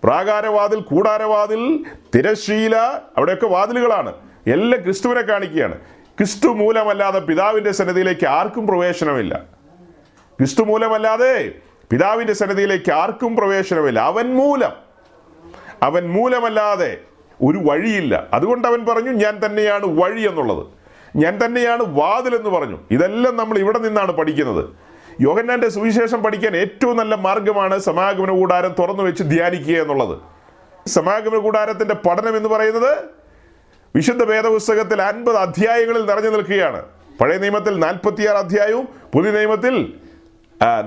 പ്രാകാരവാതിൽ 0.03 0.79
കൂടാരവാതിൽ 0.79 1.85
തിരശീല 2.15 2.75
അവിടെയൊക്കെ 3.17 3.47
വാതിലുകളാണ്. 3.47 4.13
എല്ലാം 4.47 4.83
ക്രിസ്തുവിനെ 4.83 5.21
കാണിക്കുകയാണ്. 5.21 5.79
ക്രിസ്തു 6.17 6.47
മൂലമല്ലാതെ 6.47 7.19
പിതാവിന്റെ 7.19 7.71
സന്നിധിയിലേക്ക് 7.71 8.25
ആർക്കും 8.25 8.67
പ്രവേശനമില്ല. 8.67 9.41
ക്രിസ്തു 10.37 10.63
മൂലമല്ലാതെ 10.63 11.51
പിതാവിന്റെ 11.89 12.33
സന്നിധിയിലേക്ക് 12.33 12.91
ആർക്കും 12.91 13.35
പ്രവേശനമില്ല. 13.35 13.99
അവൻ 13.99 14.33
മൂലം. 14.33 14.71
അവൻ 15.83 16.09
മൂലമല്ലാതെ 16.09 16.97
ഒരു 17.43 17.57
വഴിയില്ല. 17.57 18.27
അതുകൊണ്ട് 18.33 18.67
അവൻ 18.67 18.85
പറഞ്ഞു 18.85 19.09
ഞാൻ 19.09 19.39
തന്നെയാണ് 19.45 19.85
വഴി 19.85 20.21
എന്നുള്ളത്. 20.21 20.67
ഞാൻ 21.15 21.45
തന്നെയാണ് 21.45 21.83
വാതിൽ 21.83 22.35
എന്ന് 22.35 22.49
പറഞ്ഞു. 22.49 22.77
ഇതെല്ലാം 22.91 23.37
നമ്മൾ 23.37 23.57
ഇവിടെ 23.57 23.77
നിന്നാണ് 23.77 24.11
പഠിക്കുന്നത്. 24.11 24.65
യോഹന്നാന്റെ 25.21 25.69
സുവിശേഷം 25.69 26.23
പഠിക്കാൻ 26.23 26.57
ഏറ്റവും 26.57 26.97
നല്ല 26.97 27.15
മാർഗമാണ് 27.15 27.79
സമാഗമന 27.79 28.31
കൂടാരം 28.31 28.75
തുറന്നു 28.79 29.03
വെച്ച് 29.03 29.23
ധ്യാനിക്കുക 29.23 29.81
എന്നുള്ളത്. 29.81 30.17
സമാഗമന 30.87 31.37
കൂടാരത്തിന്റെ 31.37 31.93
പഠനം 31.93 32.37
എന്ന് 32.37 32.49
പറയുന്നത് 32.49 33.22
വിശുദ്ധ 33.95 34.23
വേദപുസ്തകത്തിൽ 34.23 35.01
അൻപത് 35.01 35.37
അധ്യായങ്ങളിൽ 35.37 36.05
നിറഞ്ഞു 36.05 36.29
നിൽക്കുകയാണ്. 36.29 36.81
പഴയ 37.21 37.37
നിയമത്തിൽ 37.37 37.79
നാൽപ്പത്തിയാറ് 37.79 38.37
അധ്യായവും 38.37 38.87
പുതിയ 39.13 39.31
നിയമത്തിൽ 39.31 39.93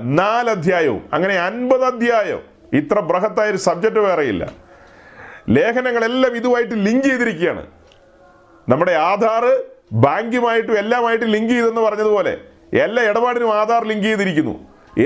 നാല് 0.01 0.49
അധ്യായവും 0.49 1.09
അങ്ങനെ 1.13 1.35
അൻപത് 1.35 1.85
അധ്യായം. 1.85 2.41
ഇത്ര 2.73 2.99
ബൃഹത്തായ 2.99 3.49
ഒരു 3.49 3.57
സബ്ജക്റ്റ് 3.57 3.99
വേറെയില്ല. 3.99 4.51
ലേഖനങ്ങളെല്ലാം 5.49 6.35
ഇതുമായിട്ട് 6.35 6.71
ലിങ്ക് 6.71 7.03
ചെയ്തിരിക്കുകയാണ്. 7.03 7.65
നമ്മുടെ 8.69 8.91
ആധാർ 8.91 9.63
ബാങ്കുമായിട്ടും 9.93 10.77
എല്ലാമായിട്ട് 10.77 11.25
ലിങ്ക് 11.25 11.49
ചെയ്തെന്ന് 11.49 11.81
പറഞ്ഞതുപോലെ 11.81 12.37
എല്ലാ 12.73 13.03
ഇടപാടിനും 13.03 13.53
ആധാർ 13.59 13.85
ലിങ്ക് 13.85 14.03
ചെയ്തിരിക്കുന്നു. 14.03 14.55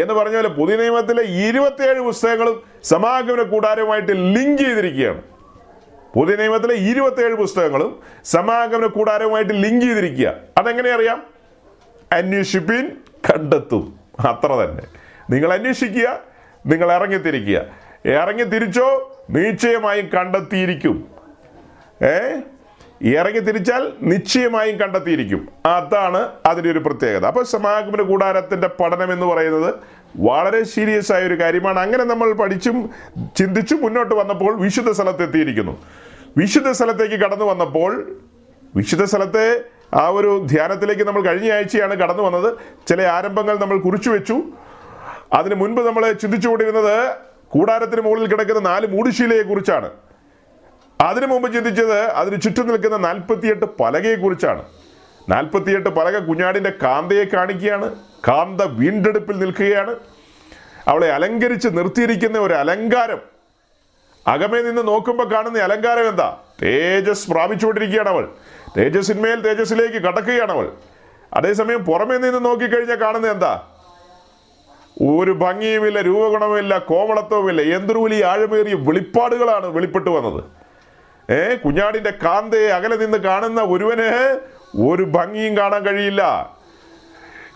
എന്ന് 0.02 0.14
പറഞ്ഞ 0.14 0.36
പോലെ 0.36 0.48
പുതിയ 0.48 0.76
നിയമത്തിലെ 0.76 1.24
ഇരുപത്തിയേഴ് 1.24 2.00
പുസ്തകങ്ങളും 2.00 2.64
സമാഗമന 2.84 3.42
കൂടാരവുമായിട്ട് 3.42 4.12
ലിങ്ക് 4.12 4.62
ചെയ്തിരിക്കുകയാണ്. 4.62 5.22
പുതിയ 6.16 6.36
നിയമത്തിലെ 6.36 6.74
ഇരുപത്തിയേഴ് 6.74 7.34
പുസ്തകങ്ങളും 7.34 8.00
സമാഗമന 8.26 8.86
കൂടാരവുമായിട്ട് 8.86 9.54
ലിങ്ക് 9.54 9.86
ചെയ്തിരിക്കുക. 9.86 10.34
അതെങ്ങനെ 10.58 10.92
അറിയാം? 10.92 11.24
അന്വേഷിപ്പിൻ 12.12 12.90
കണ്ടെത്തും. 13.30 14.00
അത്ര 14.20 14.54
തന്നെ. 14.54 14.84
നിങ്ങൾ 15.30 15.54
അന്വേഷിക്കുക 15.54 16.20
നിങ്ങൾ 16.66 16.92
ഇറങ്ങിത്തിരിക്കുക. 16.92 17.66
ഇറങ്ങി 18.06 18.44
തിരിച്ചോ 18.44 19.18
നിശ്ചയമായും 19.30 20.10
കണ്ടെത്തിയിരിക്കും. 20.14 21.08
ഏ? 22.04 22.36
ഇറങ്ങി 23.02 23.40
തിരിച്ചാൽ 23.40 23.94
നിശ്ചയമായും 24.02 24.80
കണ്ടെത്തിയിരിക്കും. 24.80 25.50
അതാണ് 25.66 26.30
അതിന്റെ 26.46 26.72
ഒരു 26.72 26.80
പ്രത്യേകത. 26.80 27.26
അപ്പോൾ 27.26 27.44
സമാഗമന 27.44 28.02
കൂടാരത്തിന്റെ 28.02 28.68
പഠനം 28.68 29.14
എന്ന് 29.14 29.26
പറയുന്നത് 29.26 29.74
വളരെ 30.16 30.64
സീരിയസ് 30.64 31.12
ആയ 31.12 31.24
ഒരു 31.24 31.40
കാര്യമാണ്. 31.40 31.80
അങ്ങനെ 31.80 32.04
നമ്മൾ 32.04 32.34
പഠിച്ചും 32.34 32.90
ചിന്തിച്ചും 33.38 33.82
മുന്നോട്ട് 33.82 34.16
വന്നപ്പോൾ 34.16 34.62
വിശുദ്ധ 34.62 34.92
സ്ഥലത്തെത്തിയിരിക്കുന്നു. 34.92 35.84
വിശുദ്ധ 36.38 36.72
സ്ഥലത്തേക്ക് 36.72 37.16
കടന്നു 37.16 37.46
വന്നപ്പോൾ 37.46 38.16
വിശുദ്ധ 38.76 39.04
സ്ഥലത്തെ 39.04 39.62
ആ 39.94 40.08
ഒരു 40.08 40.48
ധ്യാനത്തിലേക്ക് 40.52 41.04
നമ്മൾ 41.04 41.22
കഴിഞ്ഞ 41.22 41.52
ആഴ്ചയാണ് 41.52 41.96
കടന്നു 41.96 42.24
വന്നത്. 42.24 42.58
ചില 42.88 43.02
ആരംഭങ്ങൾ 43.02 43.58
നമ്മൾ 43.58 43.80
കുറിച്ചു 43.80 44.10
വെച്ചു. 44.10 44.44
അതിന് 45.34 45.56
മുൻപ് 45.56 45.82
നമ്മൾ 45.82 46.12
ചിന്തിച്ചുകൊണ്ടിരുന്നത് 46.12 47.16
കൂടാരത്തിന് 47.48 48.02
മുകളിൽ 48.02 48.28
കിടക്കുന്ന 48.28 48.70
നാല് 48.70 48.88
മൂടുശീലയെ 48.88 49.42
കുറിച്ചാണ്. 49.42 49.90
അതിനു 51.02 51.26
മുമ്പ് 51.26 51.54
ചിന്തിച്ചത് 51.54 52.00
അതിന് 52.00 52.42
ചുറ്റും 52.42 52.68
നിൽക്കുന്ന 52.68 52.98
നാൽപ്പത്തിയെട്ട് 52.98 53.66
പലകയെ 53.80 54.16
കുറിച്ചാണ്. 54.16 54.64
നാൽപ്പത്തിയെട്ട് 55.30 55.90
പലക 55.90 56.18
കുഞ്ഞാടിന്റെ 56.18 56.74
കാന്തയെ 56.84 57.24
കാണിക്കുകയാണ്. 57.24 57.96
കാന്ത 58.28 58.62
വീണ്ടെടുപ്പിൽ 58.62 59.40
നിൽക്കുകയാണ്. 59.40 59.96
അവളെ 60.88 61.12
അലങ്കരിച്ച് 61.12 61.68
നിർത്തിയിരിക്കുന്ന 61.68 62.40
ഒരു 62.40 62.54
അലങ്കാരം. 62.54 63.20
അകമേ 64.28 64.62
നിന്ന് 64.62 64.88
നോക്കുമ്പോൾ 64.88 65.34
കാണുന്ന 65.34 65.60
അലങ്കാരം 65.60 66.08
എന്താ? 66.08 66.38
തേജസ് 66.62 67.32
പ്രാപിച്ചുകൊണ്ടിരിക്കുകയാണ് 67.32 68.10
അവൾ. 68.10 68.30
തേജസ്സിന്മേൽ 68.78 69.40
തേജസ്സിലേക്ക് 69.40 69.98
കടക്കുകയാണ് 69.98 70.52
അവൾ. 70.52 70.72
അതേസമയം 71.34 71.86
പുറമേ 71.86 72.18
നിന്ന് 72.18 72.46
നോക്കിക്കഴിഞ്ഞാൽ 72.46 73.02
കാണുന്നത് 73.02 73.32
എന്താ? 73.32 73.68
ഒരു 75.02 75.32
ഭംഗിയുമില്ല 75.32 76.02
രൂപഗുണവുമില്ല 76.02 76.78
കോമളത്വവുമില്ല. 76.78 77.62
എന്തൊരുവിലി 77.62 78.22
ആഴമേറിയ 78.22 78.74
വെളിപ്പാടുകളാണ് 78.74 79.66
വെളിപ്പെട്ടു 79.66 80.10
വന്നത്. 80.10 80.44
ഏ 81.32 81.56
കുഞ്ഞാടിന്റെ 81.56 82.10
കാന്തയെ 82.10 82.68
അകലെ 82.68 82.96
നിന്ന് 82.96 83.18
കാണുന്ന 83.18 83.62
ഒരുവനെ 83.62 84.38
ഒരു 84.92 85.04
ഭംഗിയും 85.04 85.58
കാണാൻ 85.58 85.86
കഴിയില്ല. 85.86 86.52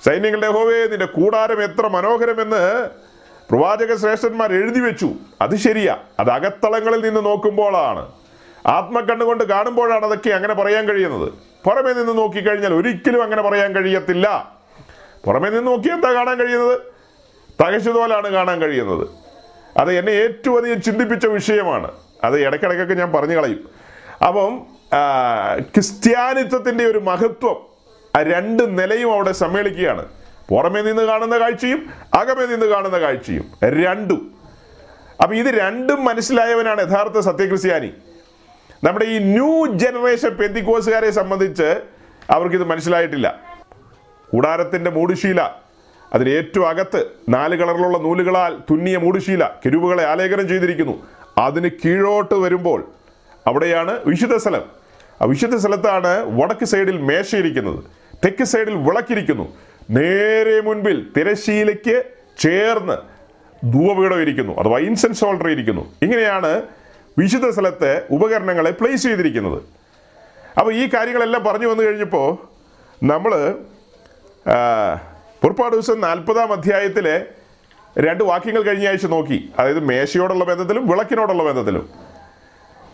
സൈന്യങ്ങളുടെ 0.06 0.48
ഹോവേ 0.48 0.88
നിന്റെ 0.88 1.06
കൂടാരം 1.06 1.64
എത്ര 1.64 1.88
മനോഹരമെന്ന് 1.88 2.90
പ്രവാചക 3.52 3.96
ശ്രേഷ്ഠന്മാർ 3.96 4.54
എഴുതി 4.54 4.80
വെച്ചു. 4.80 5.10
അത് 5.42 5.56
ശരിയാ. 5.56 5.98
അത് 6.20 6.30
അകത്തളങ്ങളിൽ 6.32 7.06
നിന്ന് 7.06 7.26
നോക്കുമ്പോഴാണ്. 7.26 8.12
ആത്മക്കണ്ണുകൊണ്ട് 8.68 9.44
കാണുമ്പോഴാണ് 9.44 10.06
അതൊക്കെ 10.06 10.30
അങ്ങനെ 10.30 10.54
പറയാൻ 10.54 10.90
കഴിയുന്നത്. 10.90 11.34
പുറമേ 11.66 11.94
നിന്ന് 11.94 12.18
നോക്കിക്കഴിഞ്ഞാൽ 12.18 12.74
ഒരിക്കലും 12.74 13.24
അങ്ങനെ 13.24 13.42
പറയാൻ 13.42 13.76
കഴിയത്തില്ല. 13.76 14.56
പുറമേ 15.26 15.50
നിന്ന് 15.50 15.68
നോക്കി 15.68 15.90
എന്താ 15.90 16.14
കാണാൻ 16.14 16.38
കഴിയുന്നത്? 16.38 16.82
തകശതുപോലാണ് 17.64 18.30
കാണാൻ 18.30 18.62
കഴിയുന്നത്. 18.62 19.08
അത് 19.78 19.94
എന്നെ 19.94 20.12
ഏറ്റവും 20.12 20.58
അധികം 20.58 20.82
ചിന്തിപ്പിച്ച 20.82 21.26
വിഷയമാണ്. 21.26 21.92
അത് 22.24 22.40
ഇടയ്ക്കിടയ്ക്കൊക്കെ 22.40 22.94
ഞാൻ 22.94 23.12
പറഞ്ഞു 23.12 23.36
കളയും. 23.36 23.70
അപ്പം 24.28 24.66
ക്രിസ്ത്യാനിത്വത്തിന്റെ 25.60 26.86
ഒരു 26.86 26.98
മഹത്വം 26.98 27.75
ആ 28.16 28.22
രണ്ട് 28.22 28.80
നിലയും 28.80 29.14
അവിടെ 29.14 29.32
സമ്മേളിക്കുകയാണ്. 29.32 30.06
പുറമേ 30.50 30.82
നിന്ന് 30.82 31.04
കാണുന്ന 31.04 31.40
കാഴ്ചയും 31.40 31.94
അകമേ 32.14 32.46
നിന്ന് 32.46 32.66
കാണുന്ന 32.66 33.00
കാഴ്ചയും. 33.00 33.44
രണ്ടും. 33.64 34.32
അപ്പൊ 35.22 35.36
ഇത് 35.36 35.46
രണ്ടും 35.46 36.06
മനസ്സിലായവനാണ് 36.06 36.92
യഥാർത്ഥ 36.92 37.20
സത്യക്രിസ്ത്യാനി. 37.20 37.92
നമ്മുടെ 38.84 39.06
ഈ 39.06 39.20
ന്യൂ 39.20 39.66
ജനറേഷൻ 39.66 40.30
പെന്തിക്കോസുകാരെ 40.30 41.12
സംബന്ധിച്ച് 41.12 41.82
അവർക്കിത് 42.30 42.64
മനസ്സിലായിട്ടില്ല. 42.64 43.40
കൂടാരത്തിന്റെ 44.30 44.92
മൂടുശീല 44.92 45.42
അതിന് 46.14 46.30
ഏറ്റവും 46.30 46.70
അകത്ത് 46.70 47.06
നാല് 47.30 47.56
കളറിലുള്ള 47.56 47.98
നൂലുകളാൽ 47.98 48.58
തുന്നിയ 48.72 48.98
മൂടുശീല 48.98 49.46
കെരുവുകളെ 49.46 50.06
ആലേഖനം 50.06 50.48
ചെയ്തിരിക്കുന്നു. 50.48 51.08
അതിന് 51.38 51.70
കീഴോട്ട് 51.86 52.34
വരുമ്പോൾ 52.34 52.88
അവിടെയാണ് 53.48 54.00
വിശുദ്ധ 54.06 54.36
സ്ഥലം. 54.36 54.66
ആ 55.22 55.26
വിശുദ്ധ 55.26 55.56
സ്ഥലത്താണ് 55.56 56.42
വടക്ക് 56.42 56.66
സൈഡിൽ 56.66 56.98
മേശയിരിക്കുന്നത് 56.98 57.84
തെക്ക് 58.24 58.44
സൈഡിൽ 58.44 58.76
വിളക്കിരിക്കുന്നു. 58.76 59.56
നേരെ 59.90 60.62
മുൻപിൽ 60.62 61.08
തിരശ്ശീലയ്ക്ക് 61.18 62.04
ചേർന്ന് 62.38 62.98
ധൂപപീഠം 63.74 64.22
ഇരിക്കുന്നു. 64.22 64.54
അഥവാ 64.60 64.80
ഇൻസെൻസ് 64.80 65.26
ഹോൾഡർ 65.26 65.50
ഇരിക്കുന്നു. 65.50 65.94
ഇങ്ങനെയാണ് 66.02 66.62
വിശുദ്ധ 67.18 67.50
സ്ഥലത്തെ 67.50 68.02
ഉപകരണങ്ങളെ 68.12 68.72
പ്ലേസ് 68.72 69.04
ചെയ്തിരിക്കുന്നത്. 69.04 69.62
അപ്പോൾ 70.60 70.74
ഈ 70.74 70.90
കാര്യങ്ങളെല്ലാം 70.94 71.44
പറഞ്ഞു 71.44 71.68
വന്നു 71.68 71.84
കഴിഞ്ഞപ്പോൾ 71.84 72.38
നമ്മൾ 73.04 73.56
പുറപ്പാട് 75.42 75.74
ദിവസം 75.74 76.02
നാൽപ്പതാം 76.02 76.52
അധ്യായത്തിലെ 76.52 77.26
രണ്ട് 77.98 78.24
വാക്യങ്ങൾ 78.24 78.62
കഴിഞ്ഞ 78.62 78.88
ആഴ്ച 78.88 79.06
നോക്കി. 79.06 79.50
അതായത് 79.60 79.80
മേശയോടുള്ള 79.80 80.44
ബന്ധത്തിലും 80.44 80.88
വിളക്കിനോടുള്ള 80.88 81.44
ബന്ധത്തിലും. 81.44 81.90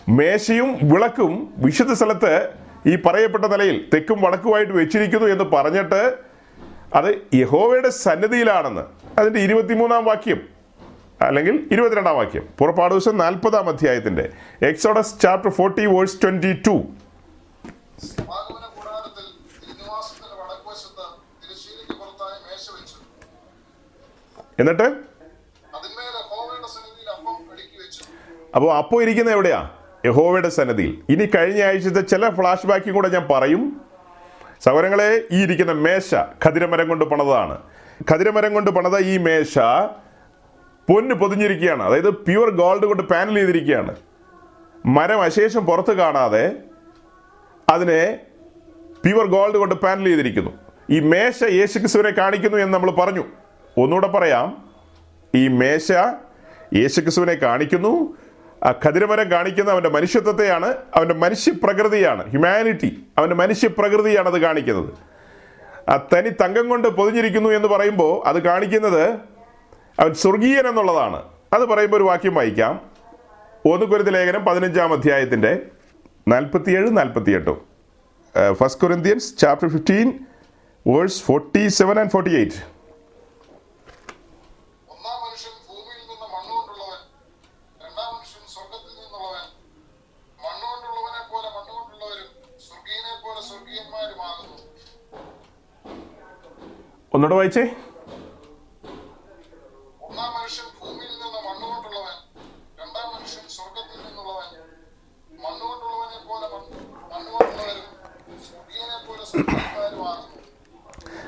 മേശയും 0.10 0.78
വിളക്കും 0.84 1.54
വിശുദ്ധ 1.58 1.94
സ്ഥലത്ത് 1.94 2.50
ഈ 2.88 2.96
പറയപ്പെട്ട 2.96 3.46
നിലയിൽ 3.46 3.90
തെക്കും 3.94 4.22
വടക്കുമായിട്ട് 4.22 4.74
വെച്ചിരിക്കുന്നു 4.74 5.28
എന്ന് 5.28 5.44
പറഞ്ഞിട്ട് 5.44 6.18
അത് 6.96 7.22
യഹോവയുടെ 7.34 7.90
സന്നിധിയിലാണെന്ന്. 7.90 8.82
അതിന്റെ 9.20 9.40
ഇരുപത്തിമൂന്നാം 9.40 10.06
വാക്യം 10.06 10.50
അല്ലെങ്കിൽ 11.22 11.70
ഇരുപത്തിരണ്ടാം 11.72 12.16
വാക്യം 12.16 12.50
പുറപ്പാട് 12.60 12.94
ദിവസം 12.94 13.18
നാൽപ്പതാം 13.18 13.70
അധ്യായത്തിന്റെ 13.70 14.34
Exodus 14.62 15.22
chapter 15.22 15.52
forty 15.52 15.86
verse 15.86 16.22
twenty 16.24 16.62
two. 16.68 16.76
എന്നിട്ട്? 24.60 24.88
അപ്പോൾ 28.56 28.78
അപ്പോൾ 28.78 29.02
ഇരിക്കുന്ന 29.02 29.32
എവിടെയാ? 29.32 29.81
യഹോവയുടെ 30.06 30.50
സന്നദ്ധിയിൽ 30.50 31.02
ഇനി 31.10 31.30
കഴിഞ്ഞ 31.36 31.64
ആഴ്ചത്തെ 31.64 32.02
ചില 32.02 32.30
ഫ്ലാഷ് 32.30 32.68
ബാക്കും 32.68 32.94
കൂടെ 32.94 33.08
ഞാൻ 33.08 33.28
പറയും. 33.32 33.82
സൗരങ്ങളെ 34.66 35.22
ഈ 35.32 35.44
ഇരിക്കുന്ന 35.44 35.72
മേശ 35.72 36.16
ഖതിരമരം 36.16 36.88
കൊണ്ട് 36.88 37.06
പണതാണ് 37.06 37.58
ഖതിരമരം 38.12 38.54
കൊണ്ട് 38.54 38.72
പണത 38.72 38.98
ഈ 38.98 39.18
മേശ 39.18 39.60
പൊന്ന് 40.90 41.16
പൊതിഞ്ഞിരിക്കുകയാണ്. 41.16 41.84
അതായത് 41.84 42.10
പ്യുവർ 42.10 42.50
ഗോൾഡ് 42.50 42.86
കൊണ്ട് 42.86 43.04
പാനൽ 43.04 43.36
ചെയ്തിരിക്കുകയാണ്. 43.36 43.96
മരം 44.86 45.22
അശേഷം 45.22 45.66
പുറത്ത് 45.66 45.94
കാണാതെ 45.94 46.52
അതിനെ 47.70 48.20
പ്യുവർ 49.06 49.26
ഗോൾഡ് 49.26 49.58
കൊണ്ട് 49.58 49.76
പാനൽ 49.76 50.06
ചെയ്തിരിക്കുന്നു. 50.06 50.52
ഈ 50.90 51.00
മേശ 51.00 51.44
യേശുക്രിസ്തുവിനെ 51.44 52.10
കാണിക്കുന്നു 52.10 52.58
എന്ന് 52.58 52.74
നമ്മൾ 52.74 52.92
പറഞ്ഞു. 52.92 53.24
ഒന്നുകൂടെ 53.78 54.08
പറയാം. 54.08 54.70
ഈ 55.36 55.48
മേശ 55.48 55.92
യേശുക്രിസ്തുവിനെ 56.76 57.34
കാണിക്കുന്നു. 57.34 58.18
ആ 58.64 58.74
ഖതിരമരം 58.86 59.32
കാണിക്കുന്ന 59.32 59.72
അവന്റെ 59.72 59.90
മനുഷ്യത്വത്തെയാണ് 59.90 60.76
അവന്റെ 60.96 61.16
മനുഷ്യപ്രകൃതിയാണ് 61.16 62.30
ഹ്യൂമാനിറ്റി 62.30 63.04
അവന്റെ 63.18 63.36
മനുഷ്യപ്രകൃതിയാണ് 63.36 64.28
അത് 64.30 64.42
കാണിക്കുന്നത്. 64.42 64.94
ആ 65.90 66.08
തനി 66.14 66.30
തങ്കം 66.30 66.70
കൊണ്ട് 66.70 66.88
പൊതിഞ്ഞിരിക്കുന്നു 66.88 67.50
എന്ന് 67.50 67.68
പറയുമ്പോൾ 67.68 68.28
അത് 68.28 68.44
കാണിക്കുന്നത് 68.44 69.04
അവൻ 70.00 70.14
സ്വർഗീയൻ 70.14 70.68
എന്നുള്ളതാണ്. 70.68 71.24
അത് 71.54 71.66
പറയുമ്പോൾ 71.66 71.98
ഒരു 71.98 72.04
വാക്യം 72.04 72.36
വായിക്കാം. 72.36 72.82
ഒന്ന് 73.66 73.86
കുരുത്ത 73.86 74.08
ലേഖനം 74.08 74.46
പതിനഞ്ചാം 74.46 74.94
അധ്യായത്തിന്റെ 74.94 75.60
നാൽപ്പത്തിയേഴ് 76.28 76.98
നാൽപ്പത്തിയെട്ടും. 76.98 77.62
First 78.52 78.82
Corinthians 78.82 79.38
chapter 79.38 79.70
fifteen 79.70 80.20
verse 80.88 81.24
forty 81.24 81.68
seven 81.68 82.00
and 82.00 82.10
forty 82.10 82.36
eight 82.36 82.71
പോലെ 97.14 97.36
വായിച്ചേ 97.36 97.64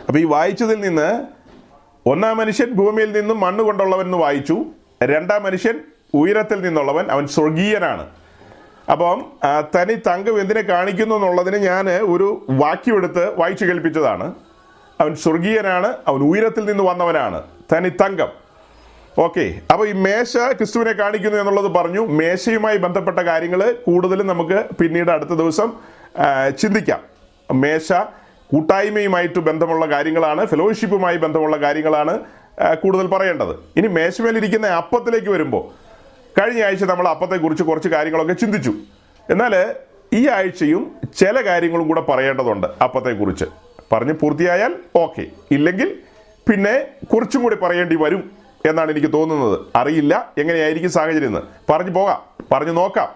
അപ്പൊ 0.07 0.19
ഈ 0.19 0.23
വായിച്ചതിൽ 0.23 0.79
നിന്ന് 0.79 1.27
ഒന്നാം 2.05 2.37
മനുഷ്യൻ 2.37 2.71
ഭൂമിയിൽ 2.71 3.11
നിന്നും 3.11 3.39
മണ്ണ് 3.39 3.63
കൊണ്ടുള്ളവൻ 3.63 4.05
എന്ന് 4.05 4.17
വായിച്ചു. 4.17 4.65
രണ്ടാം 5.03 5.43
മനുഷ്യൻ 5.43 5.83
ഉയരത്തിൽ 6.13 6.61
നിന്നുള്ളവൻ 6.61 7.11
അവൻ 7.11 7.27
സ്വർഗീയനാണ്. 7.27 8.15
അപ്പം 8.91 9.31
തനി 9.75 9.93
തങ്കം 9.93 10.41
എന്തിനെ 10.41 10.61
കാണിക്കുന്നു 10.61 11.15
എന്നുള്ളതിന് 11.15 11.57
ഞാൻ 11.57 11.89
ഒരു 11.89 12.45
വാക്യം 12.49 12.95
എടുത്ത് 12.95 13.39
വായിച്ചു 13.39 13.65
കേൾപ്പിച്ചതാണ്. 13.65 14.52
അവൻ 15.01 15.15
സ്വർഗീയനാണ് 15.15 15.89
അവൻ 16.07 16.21
ഉയരത്തിൽ 16.29 16.63
നിന്ന് 16.65 16.83
വന്നവനാണ്. 16.83 17.39
തനി 17.71 17.89
തങ്കം. 18.01 18.31
ഓക്കെ 19.19 19.45
അപ്പോൾ 19.71 19.85
ഈ 19.89 19.91
മേശ 19.91 20.33
ക്രിസ്തുവിനെ 20.57 20.91
കാണിക്കുന്നു 20.91 21.37
എന്നുള്ളത് 21.37 21.69
പറഞ്ഞു. 21.75 22.01
മേശയുമായി 22.19 22.77
ബന്ധപ്പെട്ട 22.77 23.19
കാര്യങ്ങൾ 23.19 23.61
കൂടുതലും 23.87 24.27
നമുക്ക് 24.27 24.59
പിന്നീട് 24.79 25.11
അടുത്ത 25.11 25.29
ദിവസം 25.29 25.69
ചിന്തിക്കാം. 26.61 27.01
മേശ 27.53 27.91
കൂട്ടായ്മയുമായിട്ട് 28.51 29.39
ബന്ധമുള്ള 29.39 29.85
കാര്യങ്ങളാണ് 29.85 30.45
ഫെലോഷിപ്പുമായി 30.45 31.17
ബന്ധമുള്ള 31.17 31.57
കാര്യങ്ങളാണ് 31.57 32.19
കൂടുതൽ 32.81 33.07
പറയേണ്ടത്. 33.07 33.55
ഇനി 33.77 33.87
മേശമേലിരിക്കുന്ന 33.87 34.67
അപ്പത്തിലേക്ക് 34.67 35.29
വരുമ്പോൾ 35.29 35.63
കഴിഞ്ഞ 36.39 36.63
ആഴ്ച 36.63 36.83
നമ്മൾ 36.83 37.07
അപ്പത്തെക്കുറിച്ച് 37.07 37.63
കുറച്ച് 37.63 37.89
കാര്യങ്ങളൊക്കെ 37.89 38.33
ചിന്തിച്ചു. 38.33 38.73
എന്നാൽ 39.29 39.75
ഈ 40.13 40.27
ആഴ്ചയും 40.27 40.91
ചില 41.17 41.35
കാര്യങ്ങളും 41.45 41.87
കൂടെ 41.87 42.01
പറയേണ്ടതുണ്ട് 42.01 42.67
അപ്പത്തെക്കുറിച്ച്. 42.83 43.45
പറഞ്ഞ് 43.93 44.13
പൂർത്തിയായാൽ 44.13 44.75
ഓക്കെ. 44.95 45.25
ഇല്ലെങ്കിൽ 45.51 45.99
പിന്നെ 46.49 46.87
കുറച്ചും 47.13 47.41
കൂടി 47.41 47.55
പറയേണ്ടി 47.55 47.95
വരും 47.95 48.31
എന്നാണ് 48.65 48.91
എനിക്ക് 48.91 49.13
തോന്നുന്നത്. 49.13 49.59
അറിയില്ല 49.75 50.33
എങ്ങനെയായിരിക്കും 50.37 50.91
സാഹചര്യം 50.91 51.27
എന്ന്. 51.27 51.71
പറഞ്ഞു 51.71 51.91
പോകാം 51.91 52.21
പറഞ്ഞു 52.51 52.71
നോക്കാം. 52.71 53.09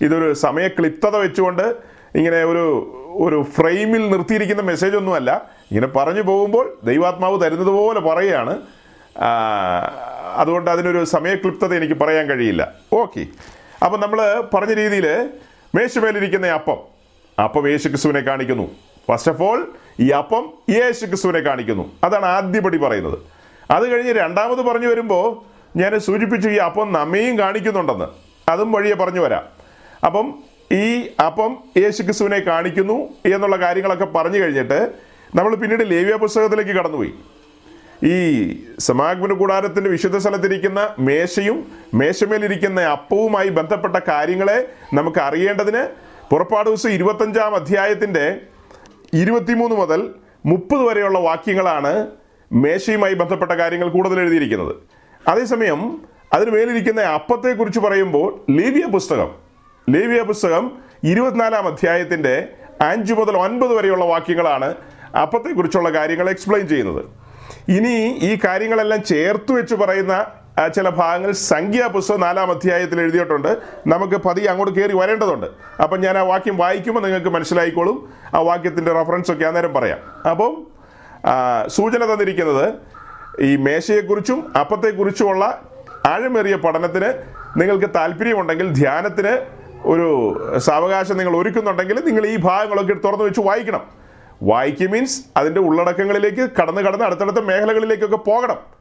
ഇതൊരു 0.00 0.32
സമയക്ലിപ്തത 0.32 1.16
വെച്ചുകൊണ്ട് 1.16 1.76
ഇങ്ങനെ 2.14 2.44
ഒരു 2.44 2.96
ഒരു 3.12 3.42
ഫ്രെയിമിൽ 3.42 4.10
നിർത്തിയിരിക്കുന്ന 4.10 4.62
മെസ്സേജ് 4.62 4.96
ഒന്നുമല്ല. 4.96 5.50
ഇങ്ങനെ 5.70 5.86
പറഞ്ഞു 5.86 6.22
പോകുമ്പോൾ 6.22 6.78
ദൈവാത്മാവ് 6.84 7.40
തരുന്നത് 7.40 7.66
പോലെ 7.66 8.00
പറയുകയാണ് 8.00 8.62
അതുകൊണ്ട് 10.36 10.70
അതിനൊരു 10.70 11.04
സമയക്ലിപ്തത 11.04 11.74
എനിക്ക് 11.74 11.94
പറയാൻ 11.94 12.26
കഴിയില്ല. 12.26 12.72
ഓക്കെ. 12.92 13.26
അപ്പം 13.84 14.00
നമ്മൾ 14.00 14.40
പറഞ്ഞ 14.54 14.72
രീതിയിൽ 14.72 15.30
മേശുമേലിരിക്കുന്ന 15.74 16.46
അപ്പം. 16.46 16.78
അപ്പം 17.44 17.68
യേശുക്രിസ്തുവിനെ 17.68 18.20
കാണിക്കുന്നു. 18.20 18.70
ഫസ്റ്റ് 19.08 19.30
ഓഫ് 19.30 19.42
ഓൾ 19.42 19.72
ഈ 20.00 20.10
അപ്പം 20.10 20.52
യേശു 20.70 21.06
ക്രിസ്തുവിനെ 21.06 21.40
കാണിക്കുന്നു. 21.40 21.92
അതാണ് 22.04 22.26
ആദ്യപടി 22.26 22.78
പറയുന്നത്. 22.78 23.18
അത് 23.70 23.90
കഴിഞ്ഞ് 23.90 24.12
രണ്ടാമത് 24.12 24.62
പറഞ്ഞു 24.62 24.86
വരുമ്പോൾ 24.86 25.42
ഞാൻ 25.78 26.00
സൂചിപ്പിച്ചു 26.00 26.48
ഈ 26.48 26.56
അപ്പം 26.56 26.92
നമ്മയും 26.92 27.38
കാണിക്കുന്നുണ്ടെന്ന്. 27.38 28.04
അതും 28.50 28.72
വഴിയെ 28.72 28.94
പറഞ്ഞു 28.94 29.20
വരാം. 29.20 29.42
അപ്പം 30.06 30.34
ഈ 30.72 31.10
അപ്പം 31.26 31.56
യേശു 31.76 32.02
ക്രിസ്തുവിനെ 32.02 32.38
കാണിക്കുന്നു 32.38 33.08
എന്നുള്ള 33.34 33.56
കാര്യങ്ങളൊക്കെ 33.56 34.04
പറഞ്ഞു 34.04 34.38
കഴിഞ്ഞിട്ട് 34.38 34.92
നമ്മൾ 35.34 35.54
പിന്നീട് 35.54 35.90
ലേവ്യ 35.90 36.14
പുസ്തകത്തിലേക്ക് 36.14 36.70
കടന്നുപോയി. 36.70 37.14
ഈ 38.04 38.64
സമാഗമന 38.78 39.32
കൂടാരത്തിന്റെ 39.32 39.90
വിശുദ്ധ 39.90 40.16
സ്ഥലത്തിരിക്കുന്ന 40.16 40.94
മേശയും 40.98 41.72
മേശമേലിരിക്കുന്ന 41.94 42.80
അപ്പവുമായി 42.80 43.48
ബന്ധപ്പെട്ട 43.48 43.96
കാര്യങ്ങളെ 44.08 44.68
നമുക്ക് 44.94 45.18
അറിയേണ്ടതിന് 45.18 45.88
പുറപ്പാട് 46.30 46.68
ദിവസം 46.68 46.90
ഇരുപത്തഞ്ചാം 46.90 47.54
അധ്യായത്തിന്റെ 47.54 48.40
ഇരുപത്തിമൂന്ന് 49.14 49.76
മുതൽ 49.76 50.14
മുപ്പത് 50.46 50.82
വരെയുള്ള 50.82 51.18
വാക്യങ്ങളാണ് 51.18 52.06
മേശയുമായി 52.52 53.14
ബന്ധപ്പെട്ട 53.14 53.52
കാര്യങ്ങൾ 53.52 53.88
കൂടുതൽ 53.88 54.20
എഴുതിയിരിക്കുന്നത്. 54.20 54.76
അതേസമയം 55.28 56.00
അതിന് 56.32 56.50
മേലിരിക്കുന്ന 56.50 57.00
അപ്പത്തെക്കുറിച്ച് 57.00 57.80
പറയുമ്പോൾ 57.80 58.44
ലേവിയ 58.50 58.86
പുസ്തകം 58.86 59.30
ലേവിയ 59.90 60.22
പുസ്തകം 60.22 60.72
ഇരുപത്തിനാലാം 61.04 61.66
അധ്യായത്തിന്റെ 61.66 62.48
അഞ്ച് 62.80 63.12
മുതൽ 63.12 63.36
ഒൻപത് 63.36 63.74
വരെയുള്ള 63.74 64.04
വാക്യങ്ങളാണ് 64.04 64.74
അപ്പത്തെക്കുറിച്ചുള്ള 65.16 65.90
കാര്യങ്ങൾ 65.94 66.30
എക്സ്പ്ലെയിൻ 66.30 66.68
ചെയ്യുന്നത്. 66.68 67.04
ഇനി 67.68 68.18
ഈ 68.22 68.38
കാര്യങ്ങളെല്ലാം 68.44 69.02
ചേർത്ത് 69.02 69.52
വെച്ച് 69.52 69.74
പറയുന്ന 69.74 70.26
ചില 70.68 70.88
ഭാഗങ്ങൾ 70.88 71.32
സംഖ്യാപുസ്തകം 71.32 72.20
നാലാം 72.20 72.50
അധ്യായത്തിൽ 72.50 73.00
എഴുതിയിട്ടുണ്ട്. 73.00 73.58
നമുക്ക് 73.86 74.14
പതി 74.14 74.44
അങ്ങോട്ട് 74.44 74.74
കയറി 74.74 74.96
വരേണ്ടതുണ്ട്. 74.96 75.46
അപ്പം 75.82 76.00
ഞാൻ 76.00 76.18
ആ 76.18 76.22
വാക്യം 76.22 76.56
വായിക്കുമ്പോൾ 76.56 77.00
നിങ്ങൾക്ക് 77.00 77.28
മനസ്സിലായിക്കോളും. 77.28 78.12
ആ 78.34 78.38
വാക്യത്തിന്റെ 78.38 78.92
റെഫറൻസ് 78.92 79.32
ഒക്കെ 79.32 79.44
അന്നേരം 79.44 79.74
പറയാം. 79.74 79.98
അപ്പം 80.30 80.66
സൂചന 81.66 82.12
തന്നിരിക്കുന്നത് 82.12 82.72
ഈ 83.40 83.56
മേശയെക്കുറിച്ചും 83.56 84.52
അപ്പത്തെക്കുറിച്ചുമുള്ള 84.60 85.62
ആഴമേറിയ 86.06 86.56
പഠനത്തിന് 86.56 87.22
നിങ്ങൾക്ക് 87.56 87.86
താല്പര്യമുണ്ടെങ്കിൽ 87.94 88.72
ധ്യാനത്തിന് 88.72 89.46
ഒരു 89.84 90.38
സാവകാശം 90.58 91.16
നിങ്ങൾ 91.16 91.36
ഒരുക്കുന്നുണ്ടെങ്കിൽ 91.36 92.04
നിങ്ങൾ 92.06 92.26
ഈ 92.26 92.36
ഭാഗങ്ങളൊക്കെ 92.36 92.94
തുറന്നു 92.94 93.24
വെച്ച് 93.24 93.40
വായിക്കണം. 93.40 93.80
വായിക്കുക 94.42 94.90
മീൻസ് 94.90 95.20
അതിന്റെ 95.36 95.60
ഉള്ളടക്കങ്ങളിലേക്ക് 95.60 96.50
കടന്ന് 96.60 96.80
കടന്ന് 96.80 97.04
അടുത്തടുത്ത 97.04 97.36
മേഖലകളിലേക്കൊക്കെ 97.36 98.16
പോകണം. 98.16 98.79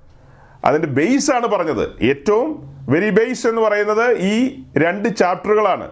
അതിന്റെ 0.65 0.87
ബേസ് 0.87 1.31
ആണ് 1.31 1.47
പറഞ്ഞത്. 1.47 2.03
ഏറ്റവും 2.03 2.69
വെരി 2.89 3.09
ബേസ് 3.09 3.47
എന്ന് 3.47 3.61
പറയുന്നത് 3.61 4.17
ഈ 4.17 4.63
രണ്ട് 4.77 5.09
ചാപ്റ്ററുകളാണ് 5.09 5.91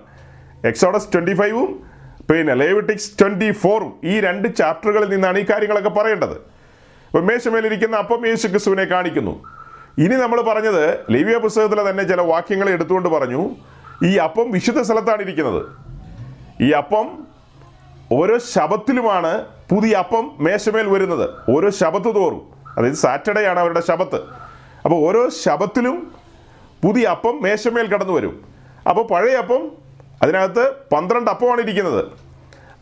എക്സോഡസ് 0.65 1.13
ട്വന്റി 1.13 1.33
ഫൈവും 1.33 1.87
പിന്നെ 2.31 2.53
ലേവിറ്റിക്സ് 2.53 3.19
ട്വന്റി 3.19 3.51
ഫോറും 3.51 3.93
ഈ 4.03 4.19
രണ്ട് 4.19 4.55
ചാപ്റ്ററുകളിൽ 4.55 5.09
നിന്നാണ് 5.09 5.37
ഈ 5.39 5.45
കാര്യങ്ങളൊക്കെ 5.51 5.89
പറയേണ്ടത്. 5.89 6.33
ഇപ്പം 7.07 7.27
മേശമേലിരിക്കുന്ന 7.27 7.95
അപ്പം 7.97 8.27
യേശു 8.27 8.47
ക്രിസ്തുവിനെ 8.47 8.83
കാണിക്കുന്നു. 8.83 9.43
ഇനി 9.97 10.15
നമ്മൾ 10.15 10.41
പറഞ്ഞത് 10.41 10.99
ലേവിയ 11.09 11.37
പുസ്തകത്തിലെ 11.37 11.89
തന്നെ 11.89 12.03
ചില 12.03 12.21
വാക്യങ്ങൾ 12.21 12.69
എടുത്തുകൊണ്ട് 12.69 13.09
പറഞ്ഞു 13.09 13.49
ഈ 14.03 14.15
അപ്പം 14.15 14.51
വിശുദ്ധ 14.51 14.81
സ്ഥലത്താണ് 14.81 15.21
ഇരിക്കുന്നത്. 15.21 15.65
ഈ 16.61 16.71
അപ്പം 16.71 17.27
ഓരോ 18.11 18.37
ശബത്തിലുമാണ് 18.37 19.45
പുതിയ 19.69 19.95
അപ്പം 19.95 20.31
മേശമേൽ 20.39 20.87
വരുന്നത്. 20.87 21.29
ഓരോ 21.57 21.69
ശബത്ത് 21.69 22.15
തോറും. 22.15 22.41
അതായത് 22.77 22.93
സാറ്റർഡേ 22.93 23.45
ആണ് 23.45 23.59
അവരുടെ 23.59 23.81
ശബത്ത്. 23.87 24.46
അപ്പോൾ 24.87 25.07
ഓരോ 25.07 25.29
ശബത്തിലും 25.29 25.95
പുതിയ 26.83 27.05
അപ്പം 27.05 27.39
മേശമേൽ 27.41 27.87
കടന്നു 27.87 28.13
വരും. 28.13 28.45
അപ്പോൾ 28.89 29.07
പഴയ 29.07 29.35
അപ്പം 29.35 29.71
അതിനകത്ത് 30.21 30.71
പന്ത്രണ്ട് 30.93 31.31
അപ്പമാണ് 31.31 31.61
ഇരിക്കുന്നത്. 31.61 32.05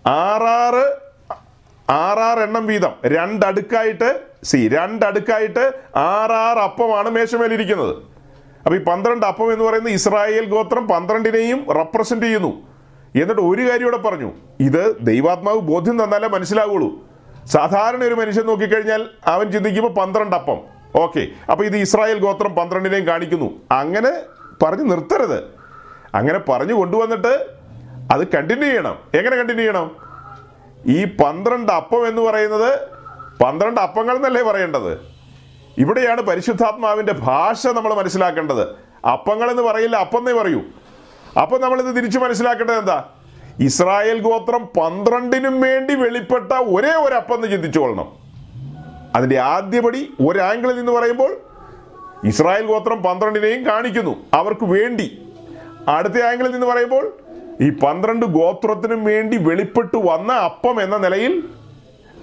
ആറാറ് 0.07 0.83
ആറാറ് 1.91 2.39
എണ്ണം 2.39 2.65
വീതം. 2.65 2.91
രണ്ടടുക്കായിട്ട് 3.05 4.21
സി 4.43 4.67
രണ്ടടുക്കായിട്ട് 4.67 5.73
ആറാറ് 5.95 6.57
അപ്പമാണ് 6.57 7.09
മേശമേലിരിക്കുന്നത് 7.09 7.95
അപ്പോൾ 8.57 8.75
ഈ 8.75 8.83
പന്ത്രണ്ട് 8.83 9.25
അപ്പം 9.25 9.53
എന്ന് 9.53 9.65
പറയുന്നത് 9.65 9.93
ഇസ്രായേൽ 9.93 10.45
ഗോത്രം 10.45 10.87
പന്ത്രണ്ടിനെയും 10.87 11.73
റെപ്രസെന്റ് 11.73 12.25
ചെയ്യുന്നു. 12.25 12.53
എന്നിട്ട് 13.21 13.41
ഒരു 13.41 13.61
കാര്യം 13.61 13.87
ഇവിടെ 13.87 13.97
പറഞ്ഞു. 13.97 14.31
ഇത് 14.59 14.95
ദൈവാത്മാവ് 15.01 15.59
ബോധ്യം 15.59 16.03
തന്നാലേ 16.03 16.27
മനസ്സിലാവുള്ളൂ. 16.27 17.07
സാധാരണ 17.45 18.03
ഒരു 18.03 18.13
മനുഷ്യൻ 18.13 18.45
നോക്കിക്കഴിഞ്ഞാൽ 18.45 19.09
അവൻ 19.25 19.51
ചിന്തിക്കുമ്പോൾ 19.51 19.93
പന്ത്രണ്ട് 19.93 20.35
അപ്പം. 20.35 20.74
ഓക്കെ. 20.95 21.27
അപ്പോൾ 21.51 21.63
ഇത് 21.63 21.77
ഇസ്രായേൽ 21.77 22.19
ഗോത്രം 22.19 22.55
പന്ത്രണ്ടിനെയും 22.55 23.07
കാണിക്കുന്നു. 23.07 23.61
അങ്ങനെ 23.71 24.11
പറഞ്ഞു 24.63 24.83
നിർത്തരുത്. 24.83 25.43
അങ്ങനെ 26.15 26.39
പറഞ്ഞു 26.39 26.73
കൊണ്ടുവന്നിട്ട് 26.73 27.47
അത് 28.13 28.27
കണ്ടിന്യൂ 28.27 28.67
ചെയ്യണം. 28.67 28.99
എങ്ങനെ 29.13 29.35
കണ്ടിന്യൂ 29.35 29.63
ചെയ്യണം? 29.63 29.91
ഈ 30.85 31.05
പന്ത്രണ്ട് 31.05 31.71
അപ്പം 31.71 32.07
എന്ന് 32.07 32.21
പറയുന്നത് 32.21 32.79
പന്ത്രണ്ട് 33.43 33.81
അപ്പങ്ങൾ 33.81 34.15
എന്നല്ലേ 34.15 34.41
പറയേണ്ടത്? 34.41 34.99
ഇവിടെയാണ് 35.77 36.21
പരിശുദ്ധാത്മാവിന്റെ 36.21 37.13
ഭാഷ 37.13 37.67
നമ്മൾ 37.67 37.93
മനസ്സിലാക്കേണ്ടത്. 37.93 38.67
അപ്പങ്ങൾ 39.07 39.49
എന്ന് 39.49 39.63
പറയില്ല 39.63 39.95
അപ്പം 39.95 40.17
എന്നേ 40.17 40.33
പറയൂ. 40.33 40.61
അപ്പം 41.41 41.61
നമ്മളിത് 41.61 41.95
തിരിച്ചു 41.95 42.19
മനസ്സിലാക്കേണ്ടത് 42.19 42.75
എന്താ? 42.75 43.03
ഇസ്രായേൽ 43.59 44.19
ഗോത്രം 44.19 44.65
പന്ത്രണ്ടിനും 44.65 45.61
വേണ്ടി 45.61 45.95
വെളിപ്പെട്ട 45.95 46.51
ഒരേ 46.53 46.91
ഒരു 46.91 47.15
അപ്പം 47.15 47.35
എന്ന് 47.35 47.47
ചിന്തിച്ചുകൊള്ളണം 47.47 48.24
അതിന്റെ 49.15 49.39
ആദ്യപടി 49.39 50.13
ഒരാംഗിളിൽ 50.27 50.75
നിന്ന് 50.75 50.91
പറയുമ്പോൾ 50.91 51.37
ഇസ്രായേൽ 52.23 52.65
ഗോത്രം 52.65 53.03
പന്ത്രണ്ടിനെയും 53.03 53.65
കാണിക്കുന്നു. 53.65 54.25
അവർക്ക് 54.33 54.65
വേണ്ടി. 54.65 55.33
അടുത്ത 55.87 56.13
ആംഗിളിൽ 56.13 56.51
നിന്ന് 56.51 56.67
പറയുമ്പോൾ 56.67 57.17
ഈ 57.61 57.69
പന്ത്രണ്ട് 57.69 58.25
ഗോത്രത്തിനും 58.25 59.05
വേണ്ടി 59.05 59.37
വെളിപ്പെട്ടു 59.37 59.97
വന്ന 59.97 60.33
അപ്പം 60.33 60.81
എന്ന 60.81 60.97
നിലയിൽ 60.97 61.43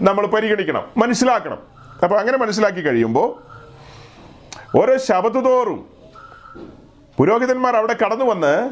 നമ്മൾ 0.00 0.26
പരിഗണിക്കണം. 0.26 0.86
മനസ്സിലാക്കണം. 0.96 1.58
അപ്പോൾ 2.02 2.18
അങ്ങനെ 2.18 2.38
മനസ്സിലാക്കി 2.38 2.80
കഴിയുമ്പോൾ 2.80 3.52
ഓരോ 4.78 4.96
ശബത്ത് 4.96 5.44
തോറും 5.44 5.86
പുരോഹിതന്മാർ 7.18 7.76
അവിടെ 7.76 7.96
കടന്നു 8.04 8.24
വന്ന് 8.24 8.70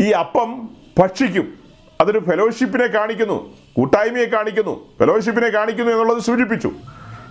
ഈ 0.00 0.10
അപ്പം 0.10 0.68
ഭക്ഷിക്കും. 0.98 1.54
അതൊരു 2.00 2.18
ഫെലോഷിപ്പിനെ 2.18 2.86
കാണിക്കുന്നു. 2.86 3.56
കൂട്ടായ്മയെ 3.76 4.24
കാണിക്കുന്നു. 4.24 4.88
ഫെലോഷിപ്പിനെ 4.98 5.48
കാണിക്കുന്നു 5.48 5.92
എന്നുള്ളത് 5.92 6.22
സൂചിപ്പിച്ചു. 6.22 6.72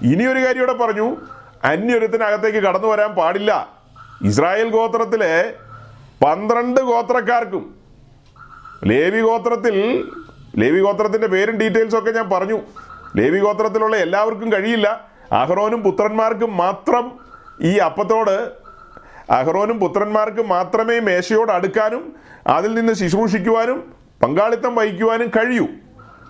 ഇനിയൊരു 0.01 0.39
കാര്യം 0.39 0.57
ഇവിടെ 0.57 0.73
പറഞ്ഞു. 0.73 1.17
അന്യൊരുത്തിനകത്തേക്ക് 1.63 2.57
കടന്നു 2.57 2.87
വരാൻ 2.87 3.11
പാടില്ല. 3.11 3.69
ഇസ്രായേൽ 4.23 4.69
ഗോത്രത്തിലെ 4.69 5.53
പന്ത്രണ്ട് 6.25 6.81
ഗോത്രക്കാർക്കും 6.81 7.75
ലേവി 8.85 9.21
ഗോത്രത്തിൽ 9.21 10.07
ലേവി 10.57 10.79
ഗോത്രത്തിന്റെ 10.79 11.27
പേരും 11.27 11.57
ഡീറ്റെയിൽസും 11.57 11.99
ഒക്കെ 11.99 12.11
ഞാൻ 12.11 12.29
പറഞ്ഞു. 12.29 12.59
ലേവി 13.15 13.39
ഗോത്രത്തിലുള്ള 13.39 13.95
എല്ലാവർക്കും 13.95 14.51
കഴിയില്ല. 14.51 15.09
അഹ്റോനും 15.31 15.83
പുത്രന്മാർക്കും 15.83 16.57
മാത്രം 16.57 17.19
ഈ 17.61 17.77
അപ്പത്തോട് 17.77 18.51
അഹ്റോനും 19.31 19.79
പുത്രന്മാർക്കും 19.79 20.47
മാത്രമേ 20.47 20.99
മേശയോട് 20.99 21.51
അടുക്കാനും 21.51 22.15
അതിൽ 22.47 22.73
നിന്ന് 22.73 22.93
ശുശ്രൂഷിക്കുവാനും 22.93 23.93
പങ്കാളിത്തം 24.23 24.75
വഹിക്കുവാനും 24.75 25.27
കഴിയൂ. 25.27 25.67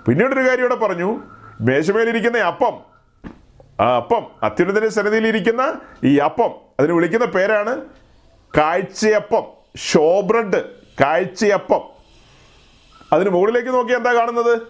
പിന്നീടൊരു 0.07 0.49
കാര്യം 0.49 0.59
ഇവിടെ 0.59 0.75
പറഞ്ഞു. 0.75 1.19
മേശമേലിരിക്കുന്ന 1.61 2.37
അപ്പം 2.37 2.94
അപ്പം 3.81 4.27
അത്യുന്നതിന്റെ 4.43 4.89
സന്നിധിയിലിരിക്കുന്ന 4.89 5.81
ഈ 6.03 6.17
അപ്പം 6.17 6.51
അതിന് 6.79 6.93
വിളിക്കുന്ന 6.93 7.25
പേരാണ് 7.25 7.85
കാഴ്ചയപ്പം 8.57 9.43
ഷോബ്രഡ് 9.77 10.63
കാഴ്ചയപ്പം. 11.01 11.81
അതിന് 13.13 13.29
മുകളിലേക്ക് 13.29 13.69
നോക്കി 13.69 13.93
എന്താ 13.93 14.13
കാണുന്നത്? 14.13 14.61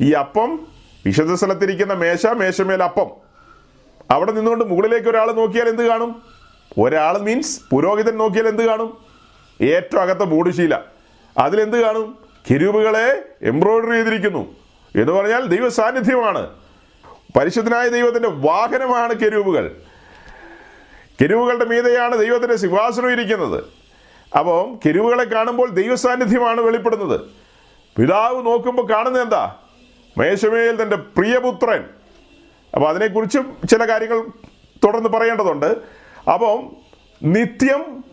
ഈ 0.00 0.12
അപ്പം 0.12 0.66
വിശുദ്ധ 1.06 1.34
സ്ഥലത്തിരിക്കുന്ന 1.34 1.94
മേശ 1.94 2.26
മേശമേൽ 2.26 2.82
അപ്പം. 2.82 3.10
അവിടെ 4.10 4.32
നിന്നുകൊണ്ട് 4.32 4.64
മുകളിലേക്ക് 4.64 5.08
ഒരാൾ 5.08 5.32
നോക്കിയാൽ 5.32 5.68
എന്ത് 5.68 5.86
കാണും? 5.86 6.22
ഒരാൾ 6.78 7.18
മീൻസ് 7.18 7.60
പുരോഹിതൻ 7.70 8.18
നോക്കിയാൽ 8.18 8.48
എന്ത് 8.48 8.66
കാണും? 8.66 9.04
ഏറ്റവും 9.62 10.02
അകത്തെ 10.02 10.24
മൂടുശീല. 10.24 10.78
അതിലെന്ത് 11.38 11.80
കാണും? 11.80 12.18
കിരൂപുകളെ 12.50 13.22
എംബ്രോയിഡറി 13.42 13.90
ചെയ്തിരിക്കുന്നു. 13.90 14.56
എന്ന് 14.96 15.12
പറഞ്ഞാൽ 15.12 15.46
ദൈവ 15.46 15.68
സാന്നിധ്യമാണ് 15.68 16.63
പരിശുദ്ധനായ 17.36 17.88
ദൈവത്തിന്റെ 17.88 18.28
വാഹനമാണ് 18.28 19.14
കെരുവുകൾ 19.14 19.76
കെരുവുകളുടെ 21.22 21.64
മീതെയാണ് 21.64 22.18
ദൈവത്തിന്റെ 22.18 22.56
സിംഹാസനം 22.56 23.12
ഇരിക്കുന്നത്. 23.12 23.64
അപ്പം 24.38 24.80
കെരുവുകളെ 24.86 25.24
കാണുമ്പോൾ 25.24 25.70
ദൈവസാന്നിധ്യമാണ് 25.70 26.60
വെളിപ്പെടുന്നത്. 26.60 27.20
പിതാവ് 27.96 28.46
നോക്കുമ്പോൾ 28.46 28.92
കാണുന്നത് 28.92 29.22
എന്താ? 29.22 29.56
മേശമേൽ 30.18 30.82
തന്റെ 30.82 30.96
പ്രിയപുത്രൻ. 30.96 31.84
അപ്പോൾ 32.74 32.88
അതിനെക്കുറിച്ചും 32.88 33.56
ചില 33.70 33.88
കാര്യങ്ങൾ 33.88 34.28
തുടർന്ന് 34.84 35.08
പറയേണ്ടതുണ്ട്. 35.08 35.76
അപ്പം 36.32 36.76
നിത്യം 37.22 38.04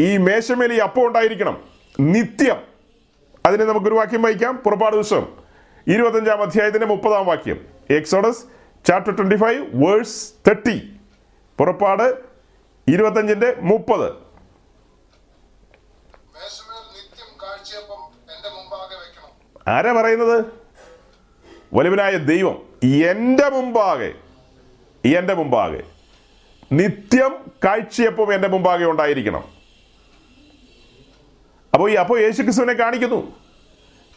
ഈ 0.00 0.16
മേശമേൽ 0.16 0.72
ഈ 0.72 0.78
അപ്പം 0.78 1.06
ഉണ്ടായിരിക്കണം. 1.06 1.62
നിത്യം. 2.00 2.56
അതിനെ 3.46 3.64
നമുക്കൊരു 3.64 3.94
വാക്യം 3.94 4.22
വായിക്കാം. 4.22 4.56
പുറപ്പാട് 4.56 4.94
ദിവസം 4.94 5.41
ഇരുപത്തഞ്ചാം 5.86 6.42
അധ്യായത്തിന്റെ 6.42 6.86
മുപ്പതാം 6.86 7.26
വാക്യം. 7.26 7.66
Exodus 7.90 8.44
chapter 8.84 9.16
twenty 9.16 9.36
five 9.36 9.66
verse 9.74 10.32
thirty 10.48 11.00
പുറപ്പാട് 11.58 12.18
ഇരുപത്തഞ്ചിന്റെ 12.88 13.56
മുപ്പത്. 13.58 14.12
ആരാ 19.68 19.92
പറയുന്നത്? 19.92 20.44
വലുവനായ 21.74 22.16
ദൈവം 22.16 22.62
എന്റെ 22.84 23.48
മുമ്പാകെ 23.48 24.14
എന്റെ 25.18 25.34
മുമ്പാകെ. 25.34 25.82
നിത്യം 26.72 27.52
കാഴ്ചയപ്പം 27.64 28.34
എന്റെ 28.34 28.48
മുമ്പാകെ 28.48 28.84
ഉണ്ടായിരിക്കണം. 28.84 29.44
അപ്പോൾ 31.74 31.90
ഈ 31.90 31.94
അപ്പോൾ 31.94 32.20
യേശുക്രിസ്തുവിനെ 32.20 32.72
കാണിക്കുന്നു. 32.72 33.41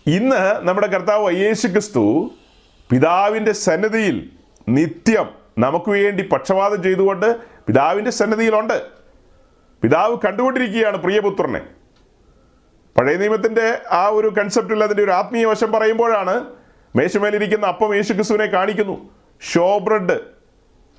ഇന്ന് 0.07 0.67
നമ്മുടെ 0.67 0.87
കർത്താവ് 0.87 1.33
യേശുക്രിസ്തു 1.35 2.31
പിതാവിന്റെ 2.91 3.51
സന്നദ്ധിയിൽ 3.51 4.29
നിത്യം 4.69 5.29
നമുക്ക് 5.59 5.89
വേണ്ടി 5.89 6.27
പക്ഷപാതം 6.27 6.83
ചെയ്തുകൊണ്ട് 6.83 7.35
പിതാവിന്റെ 7.67 8.11
സന്നദ്ധിയിലുണ്ട് 8.11 8.85
പിതാവ് 9.81 10.17
കണ്ടുകൊണ്ടിരിക്കുകയാണ് 10.25 10.97
പ്രിയപുത്രനെ. 10.97 11.61
പഴയ 12.97 13.15
നിയമത്തിന്റെ 13.15 13.81
ആ 13.91 14.07
ഒരു 14.07 14.27
കൺസെപ്റ്റിൽ 14.27 14.83
അതിന്റെ 14.83 15.03
ഒരു 15.03 15.11
ആത്മീയ 15.11 15.45
വശം 15.45 15.71
പറയുമ്പോഴാണ് 15.71 16.45
മേശമേലിരിക്കുന്ന 16.95 17.65
അപ്പം 17.65 17.95
യേശു 17.95 18.13
ക്രിസ്തുവിനെ 18.13 18.45
കാണിക്കുന്നു. 18.45 19.09
ഷോ 19.41 19.77
ബ്രെഡ് 19.77 20.19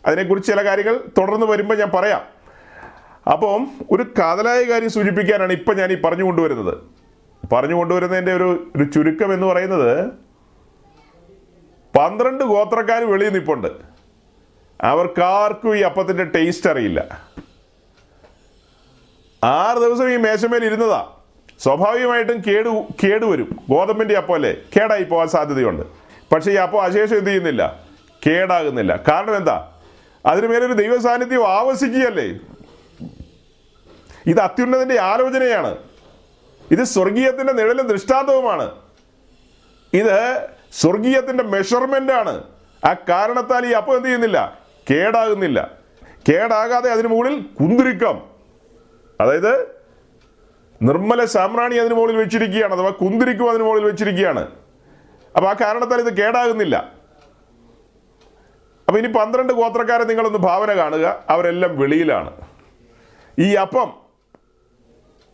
അതിനെക്കുറിച്ച് 0.06 0.52
ചില 0.52 0.64
കാര്യങ്ങൾ 0.64 1.00
തുടർന്ന് 1.18 1.46
വരുമ്പോൾ 1.46 1.78
ഞാൻ 1.78 1.90
പറയാം. 1.94 2.22
അപ്പം 3.32 3.70
ഒരു 3.90 4.02
കാതലായ 4.02 4.62
കാര്യം 4.62 4.90
സൂചിപ്പിക്കാനാണ് 4.90 5.52
ഇപ്പം 5.52 5.76
ഞാൻ 5.76 5.92
ഈ 5.92 5.94
പറഞ്ഞു 5.94 6.24
കൊണ്ടുവരുന്നത് 6.24 6.95
പറഞ്ഞു 7.52 7.74
കൊണ്ടുവരുന്നതിന്റെ 7.74 8.36
ഒരു 8.36 8.72
ഒരു 8.76 8.84
ചുരുക്കം 8.84 9.34
എന്ന് 9.34 9.46
പറയുന്നത് 9.46 10.10
പന്ത്രണ്ട് 11.98 12.44
ഗോത്രക്കാർ 12.44 13.04
വെളിയിൽ 13.04 13.32
നിൽപ്പുണ്ട് 13.32 13.68
അവർക്കാർക്കും 14.80 15.76
ഈ 15.76 15.80
അപ്പത്തിന്റെ 15.80 16.24
ടേസ്റ്റ് 16.24 16.70
അറിയില്ല. 16.70 17.28
ആറ് 19.44 19.76
ദിവസം 19.76 20.12
ഈ 20.12 20.16
മേശമേൽ 20.16 20.64
ഇരുന്നതാ. 20.64 21.12
സ്വാഭാവികമായിട്ടും 21.58 22.42
കേടു 22.46 22.84
കേടുവരും. 23.04 23.60
ഗോതമ്പിന്റെ 23.70 24.16
അപ്പം 24.16 24.34
അല്ലേ? 24.34 24.52
കേടായി 24.52 25.02
പോകാൻ 25.02 25.28
സാധ്യതയുണ്ട്. 25.28 25.82
പക്ഷേ 26.34 26.52
ഈ 26.52 26.54
അപ്പം 26.54 26.82
അശേഷം 26.82 27.16
എന്ത് 27.18 27.30
ചെയ്യുന്നില്ല? 27.30 27.80
കേടാകുന്നില്ല. 28.26 28.96
കാരണം 29.08 29.36
എന്താ? 29.36 29.72
അതിനു 30.26 30.46
മേലൊരു 30.46 30.72
ദൈവ 30.72 31.00
സാന്നിധ്യം 31.00 31.48
ആവശിക്കുകയല്ലേ? 31.48 32.38
ഇത് 34.26 34.40
അത്യുന്നതിന്റെ 34.40 35.00
ആലോചനയാണ്. 35.00 35.76
ഇത് 36.70 36.84
സ്വർഗീയത്തിന്റെ 36.84 37.52
നിഴലും 37.52 37.86
ദൃഷ്ടാന്തവുമാണ്. 37.86 38.70
ഇത് 39.92 40.48
സ്വർഗീയത്തിന്റെ 40.72 41.44
മെഷർമെന്റ് 41.44 42.12
ആണ്. 42.12 42.42
ആ 42.84 42.92
കാരണത്താൽ 42.92 43.66
ഈ 43.66 43.70
അപ്പം 43.70 43.96
എന്ത് 43.96 44.08
ചെയ്യുന്നില്ല? 44.08 44.58
കേടാകുന്നില്ല. 44.90 45.70
കേടാകാതെ 46.28 46.90
അതിന് 46.90 47.08
മുകളിൽ 47.08 47.40
കുന്തിരിക്കം. 47.60 48.22
അതായത് 49.20 49.76
നിർമ്മല 50.82 51.24
സാമ്രാണി 51.24 51.76
അതിന് 51.76 51.94
മുകളിൽ 51.94 52.16
വെച്ചിരിക്കുകയാണ് 52.16 52.74
അഥവാ 52.74 52.90
കുന്തിരിക്കും 52.90 53.50
അതിന് 53.50 53.64
മുകളിൽ 53.64 53.84
വെച്ചിരിക്കുകയാണ്. 53.84 54.50
അപ്പൊ 55.36 55.50
ആ 55.50 55.52
കാരണത്താൽ 55.52 55.98
ഇത് 55.98 56.16
കേടാകുന്നില്ല. 56.16 56.76
അപ്പൊ 58.88 58.98
ഇനി 58.98 59.06
പന്ത്രണ്ട് 59.06 59.52
ഗോത്രക്കാരെ 59.52 60.04
നിങ്ങളൊന്ന് 60.04 60.38
ഭാവന 60.38 60.76
കാണുക. 60.76 61.24
അവരെല്ലാം 61.28 61.78
വെളിയിലാണ്. 61.78 62.30
ഈ 63.38 63.54
അപ്പം 63.54 64.05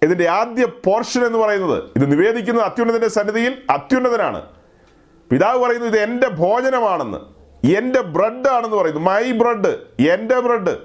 ഇതിന്റെ 0.02 0.28
ആദ്യ 0.28 0.64
പോർഷൻ 0.64 1.26
എന്ന് 1.26 1.38
പറയുന്നത് 1.38 1.84
ഇത് 1.96 2.12
നിവേദിക്കുന്നത് 2.12 2.64
അത്യുന്നതന്റെ 2.64 3.08
സന്നിധിയിൽ 3.08 3.62
അത്യുന്നതനാണ്. 3.70 4.46
പിതാവ് 5.30 5.64
പറയുന്നു 5.64 5.86
ഇത് 5.86 5.98
എന്റെ 5.98 6.28
ഭോജനമാണെന്ന്. 6.28 7.18
എന്റെ 7.76 8.00
ബ്രെഡ് 8.00 8.48
ആണെന്ന് 8.48 8.76
പറയുന്നു. 8.76 9.00
മൈ 9.00 9.32
ബ്രെഡ് 9.32 10.02
എന്റെ 10.12 10.38
ബ്രെഡ് 10.38 10.78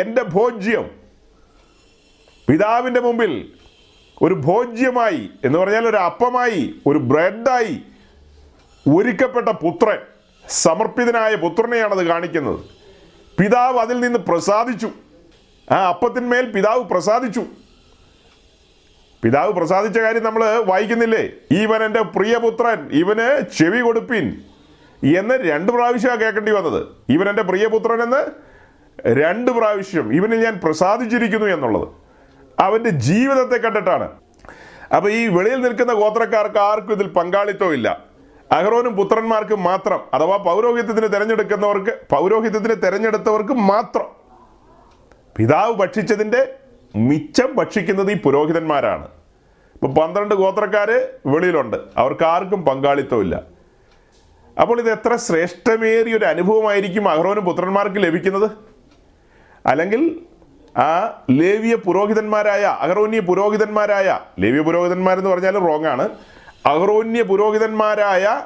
എന്റെ 0.00 0.22
ഭോജ്യം. 0.22 0.90
പിതാവിന്റെ 2.48 3.00
മുമ്പിൽ 3.00 3.52
ഒരു 4.22 4.34
ഭോജ്യമായി 4.34 5.30
എന്ന് 5.44 5.58
പറഞ്ഞാൽ 5.58 5.88
ഒരു 5.88 5.96
അപ്പമായി 5.96 6.74
ഒരു 6.86 6.98
ബ്രെഡായി 6.98 7.80
ഒരുക്കപ്പെട്ട 8.96 9.48
പുത്രൻ 9.48 9.98
സമർപ്പിതനായ 10.48 11.34
പുത്രനെയാണത് 11.34 12.06
കാണിക്കുന്നത്. 12.06 12.60
പിതാവ് 13.40 13.78
അതിൽ 13.78 14.00
നിന്ന് 14.00 14.18
പ്രസാദിച്ചു. 14.18 14.90
ആ 15.70 15.88
അപ്പത്തിന്മേൽ 15.88 16.50
പിതാവ് 16.50 16.84
പ്രസാദിച്ചു. 16.84 17.44
പിതാവ് 19.24 19.52
പ്രസാദിച്ച 19.52 19.98
കാര്യം 19.98 20.24
നമ്മൾ 20.24 20.62
വായിക്കുന്നില്ലേ? 20.64 21.28
ഇവൻ 21.50 21.84
എന്റെ 21.84 22.02
പ്രിയപുത്രൻ 22.02 22.88
ഇവന് 22.92 23.42
ചെവി 23.58 23.80
കൊടുപ്പിൻ 23.80 24.24
എന്ന് 25.16 25.34
രണ്ട് 25.34 25.72
പ്രാവശ്യമാണ് 25.72 26.20
കേൾക്കേണ്ടി 26.20 26.52
വന്നത്. 26.52 26.86
ഇവൻ 27.08 27.28
എന്റെ 27.28 27.42
പ്രിയപുത്രൻ 27.42 28.02
എന്ന് 28.02 28.20
രണ്ട് 29.22 29.50
പ്രാവശ്യം 29.50 30.12
ഇവന് 30.14 30.32
ഞാൻ 30.32 30.60
പ്രസാദിച്ചിരിക്കുന്നു 30.64 31.46
എന്നുള്ളത്. 31.46 31.88
അവന്റെ 32.60 32.90
ജീവിതത്തെ 32.90 33.56
കണ്ടിട്ടാണ്. 33.56 34.10
അപ്പോൾ 34.96 35.12
ഈ 35.12 35.26
വെളിയിൽ 35.26 35.60
നിൽക്കുന്ന 35.60 35.92
ഗോത്രക്കാർക്ക് 35.92 36.58
ആർക്കും 36.58 36.92
ഇതിൽ 36.92 37.08
പങ്കാളിത്തമില്ല 37.08 38.00
അഹ്റോനും 38.52 38.96
പുത്രന്മാർക്ക് 38.96 39.54
മാത്രം 39.54 40.00
അഥവാ 40.14 40.36
പൗരോഹിത്യത്തിന് 40.36 41.08
തിരഞ്ഞെടുക്കുന്നവർക്ക് 41.14 41.98
പൗരോഹിത്യത്തിന് 42.10 42.82
തിരഞ്ഞെടുത്തവർക്ക് 42.82 43.52
മാത്രം. 43.52 44.06
പിതാവ് 45.36 45.74
ഭക്ഷിച്ചതിന്റെ 45.74 46.63
മിച്ചം 46.94 47.54
ഭക്ഷിക്കുന്നത് 47.54 48.12
ഈ 48.12 48.16
പുരോഹിതന്മാരാണ്. 48.16 49.08
ഇപ്പൊ 49.74 49.88
പന്ത്രണ്ട് 49.88 50.34
ഗോത്രക്കാര് 50.34 51.18
വെളിയിലുണ്ട്. 51.26 51.76
അവർക്ക് 51.96 52.24
ആർക്കും 52.24 52.64
പങ്കാളിത്തമില്ല. 52.64 53.42
അപ്പോൾ 54.60 54.80
ഇത് 54.80 54.90
എത്ര 54.90 55.16
ശ്രേഷ്ഠമേറിയ 55.16 56.16
ഒരു 56.16 56.24
അനുഭവമായിരിക്കും 56.24 57.08
അഹ്റോനും 57.08 57.44
പുത്രന്മാർക്ക് 57.44 57.96
ലഭിക്കുന്നത്? 57.96 58.50
അല്ലെങ്കിൽ 59.66 60.20
ആ 60.78 61.24
ലേവിയ 61.30 61.74
പുരോഹിതന്മാരായ 61.74 62.62
അഹ്റോന്യ 62.80 63.20
പുരോഹിതന്മാരായ 63.20 64.20
ലേവിയ 64.38 64.60
പുരോഹിതന്മാരെന്ന് 64.60 65.30
പറഞ്ഞാൽ 65.30 65.58
റോങ് 65.58 65.86
ആണ്. 65.86 66.08
അഹ്റോന്യ 66.66 67.22
പുരോഹിതന്മാരായ 67.22 68.42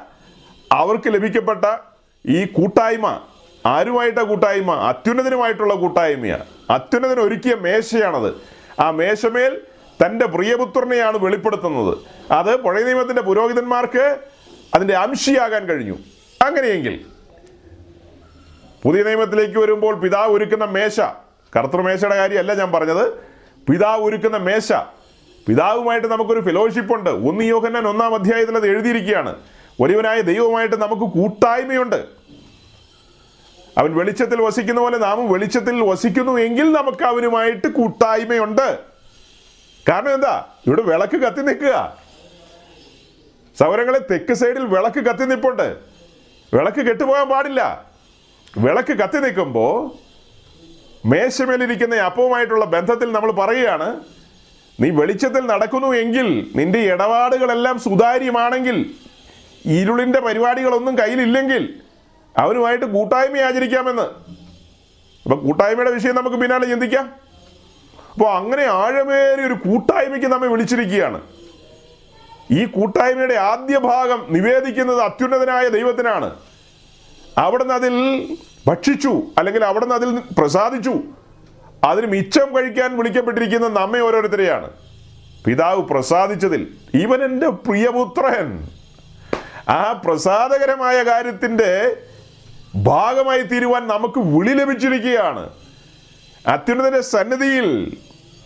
അവർക്ക് 0.71 1.13
ലഭിക്കപ്പെട്ട 1.13 1.77
ഈ 2.25 2.45
കൂട്ടായ്മ 2.45 3.21
ആരുമായിട്ട 3.65 4.19
കൂട്ടായ്മ? 4.19 4.71
അത്യുന്നതനുമായിട്ടുള്ള 4.71 5.73
കൂട്ടായ്മയാണ് 5.73 6.45
അത്യുന്നതൻ 6.69 7.19
ഒരുക്കിയ 7.19 7.55
മേശയാണത്. 7.55 8.33
ആ 8.81 8.91
മേശമേൽ 8.91 9.61
തന്റെ 10.05 10.25
പ്രിയപുത്രനെയാണ് 10.25 11.17
വെളിപ്പെടുത്തുന്നത്. 11.17 11.97
അത് 12.33 12.55
പഴയ 12.55 12.83
നിയമത്തിന്റെ 12.83 13.21
പുരോഹിതന്മാർക്ക് 13.21 14.17
അതിന്റെ 14.75 14.95
അംശിയാകാൻ 14.95 15.65
കഴിഞ്ഞു. 15.65 15.95
അങ്ങനെയെങ്കിൽ 16.41 17.05
പുതിയ 18.83 19.03
നിയമത്തിലേക്ക് 19.03 19.59
വരുമ്പോൾ 19.59 19.95
പിതാവ് 19.95 20.37
ഒരുക്കുന്ന 20.37 20.65
മേശ 20.65 20.99
കർത്തൃമേശയുടെ 21.55 22.15
കാര്യമല്ല 22.15 22.53
ഞാൻ 22.53 22.71
പറഞ്ഞത്. 22.71 23.13
പിതാവ് 23.69 24.03
ഒരുക്കുന്ന 24.03 24.37
മേശ 24.37 24.73
പിതാവുമായിട്ട് 25.47 26.07
നമുക്കൊരു 26.07 26.39
ഫെലോഷിപ്പ് 26.39 26.93
ഉണ്ട്. 26.93 27.09
ഒന്ന് 27.09 27.43
യോഹന്നാൻ 27.43 27.87
ഒന്നാം 27.87 28.15
അധ്യായത്തിൽ 28.15 28.55
അത് 28.55 28.67
എഴുതിയിരിക്കുകയാണ്. 28.67 29.35
ഒരുവനായ 29.81 30.21
ദൈവമായിട്ട് 30.21 30.75
നമുക്ക് 30.75 31.01
കൂട്ടായ്മയുണ്ട്. 31.01 32.18
അവൻ 33.79 33.95
വെളിച്ചത്തിൽ 33.95 34.41
വസിക്കുന്ന 34.41 34.81
പോലെ 34.81 34.97
നാമം 34.97 35.31
വെളിച്ചത്തിൽ 35.31 35.81
വസിക്കുന്നു 35.81 36.39
എങ്കിൽ 36.39 36.71
നമുക്ക് 36.71 37.03
അവനുമായിട്ട് 37.03 37.67
കൂട്ടായ്മയുണ്ട്. 37.67 38.79
കാരണം 39.89 40.13
എന്താ? 40.13 40.47
ഇവിടെ 40.67 40.81
വിളക്ക് 40.81 41.17
കത്തി 41.17 41.41
നിൽക്കുക. 41.41 41.97
സൗരങ്ങളെ 43.59 43.99
തെക്ക് 44.11 44.33
സൈഡിൽ 44.33 44.65
വിളക്ക് 44.65 44.99
കത്തി 44.99 45.25
നിൽപ്പുണ്ട് 45.25 45.77
വിളക്ക് 46.53 46.77
കെട്ടുപോകാൻ 46.77 47.29
പാടില്ല. 47.29 47.89
വിളക്ക് 48.57 48.93
കത്തി 48.93 49.17
നിൽക്കുമ്പോൾ 49.17 50.09
മേശമേലിരിക്കുന്ന 51.05 51.95
അപ്പവുമായിട്ടുള്ള 51.95 52.65
ബന്ധത്തിൽ 52.65 53.11
നമ്മൾ 53.11 53.31
പറയുകയാണ് 53.31 53.99
നീ 54.81 54.89
വെളിച്ചത്തിൽ 54.89 55.45
നടക്കുന്നു 55.45 55.87
എങ്കിൽ 55.87 56.51
നിന്റെ 56.55 56.79
ഇടപാടുകളെല്ലാം 56.79 57.79
സുതാര്യമാണെങ്കിൽ 57.79 58.93
ഇരുളിന്റെ 59.65 60.19
പരിപാടികളൊന്നും 60.19 60.97
കയ്യിലില്ലെങ്കിൽ 60.97 61.81
അവനുമായിട്ട് 62.37 62.85
കൂട്ടായ്മ 62.85 63.37
ആചരിക്കാമെന്ന്. 63.37 64.01
അപ്പൊ 65.23 65.35
കൂട്ടായ്മയുടെ 65.35 65.91
വിഷയം 65.91 66.15
നമുക്ക് 66.15 66.37
പിന്നാലെ 66.37 66.65
ചിന്തിക്കാം. 66.65 67.13
അപ്പോൾ 68.13 68.33
അങ്ങനെ 68.33 68.63
ആഴമേറിയ 68.63 69.45
ഒരു 69.45 69.53
കൂട്ടായ്മയ്ക്ക് 69.53 70.27
നമ്മെ 70.27 70.47
വിളിച്ചിരിക്കുകയാണ്. 70.47 71.21
ഈ 72.51 72.65
കൂട്ടായ്മയുടെ 72.65 73.33
ആദ്യ 73.33 73.77
ഭാഗം 73.77 74.27
നിവേദിക്കുന്നത് 74.29 75.01
അത്യുന്നതനായ 75.01 75.67
ദൈവത്തിനാണ്. 75.67 76.35
അവിടുന്ന് 77.37 77.73
അതിൽ 77.73 77.93
ഭക്ഷിച്ചു 78.67 79.21
അല്ലെങ്കിൽ 79.37 79.65
അവിടുന്ന് 79.65 79.95
അതിൽ 79.95 80.21
പ്രസാദിച്ചു 80.37 80.93
അതിന് 81.83 82.07
മിച്ചം 82.07 82.55
കഴിക്കാൻ 82.55 82.97
വിളിക്കപ്പെട്ടിരിക്കുന്ന 82.97 83.67
നമ്മെ 83.67 83.99
ഓരോരുത്തരെയാണ്. 83.99 84.69
പിതാവ് 85.45 85.81
പ്രസാദിച്ചതിൽ 85.81 86.67
ഇവൻ 86.93 87.23
എന്റെ 87.23 87.49
പ്രിയപുത്രൻ. 87.49 88.67
ആ 89.69 90.01
പ്രസാദകരമായ 90.05 91.03
കാര്യത്തിന്റെ 91.03 91.95
ഭാഗമായി 92.75 93.41
തീരുവാൻ 93.41 93.87
നമുക്ക് 93.87 94.19
വിളി 94.19 94.53
ലഭിച്ചിരിക്കുകയാണ്. 94.53 95.49
അത്യുന്നതന്റെ 96.47 97.01
സന്നിധിയിൽ 97.01 97.97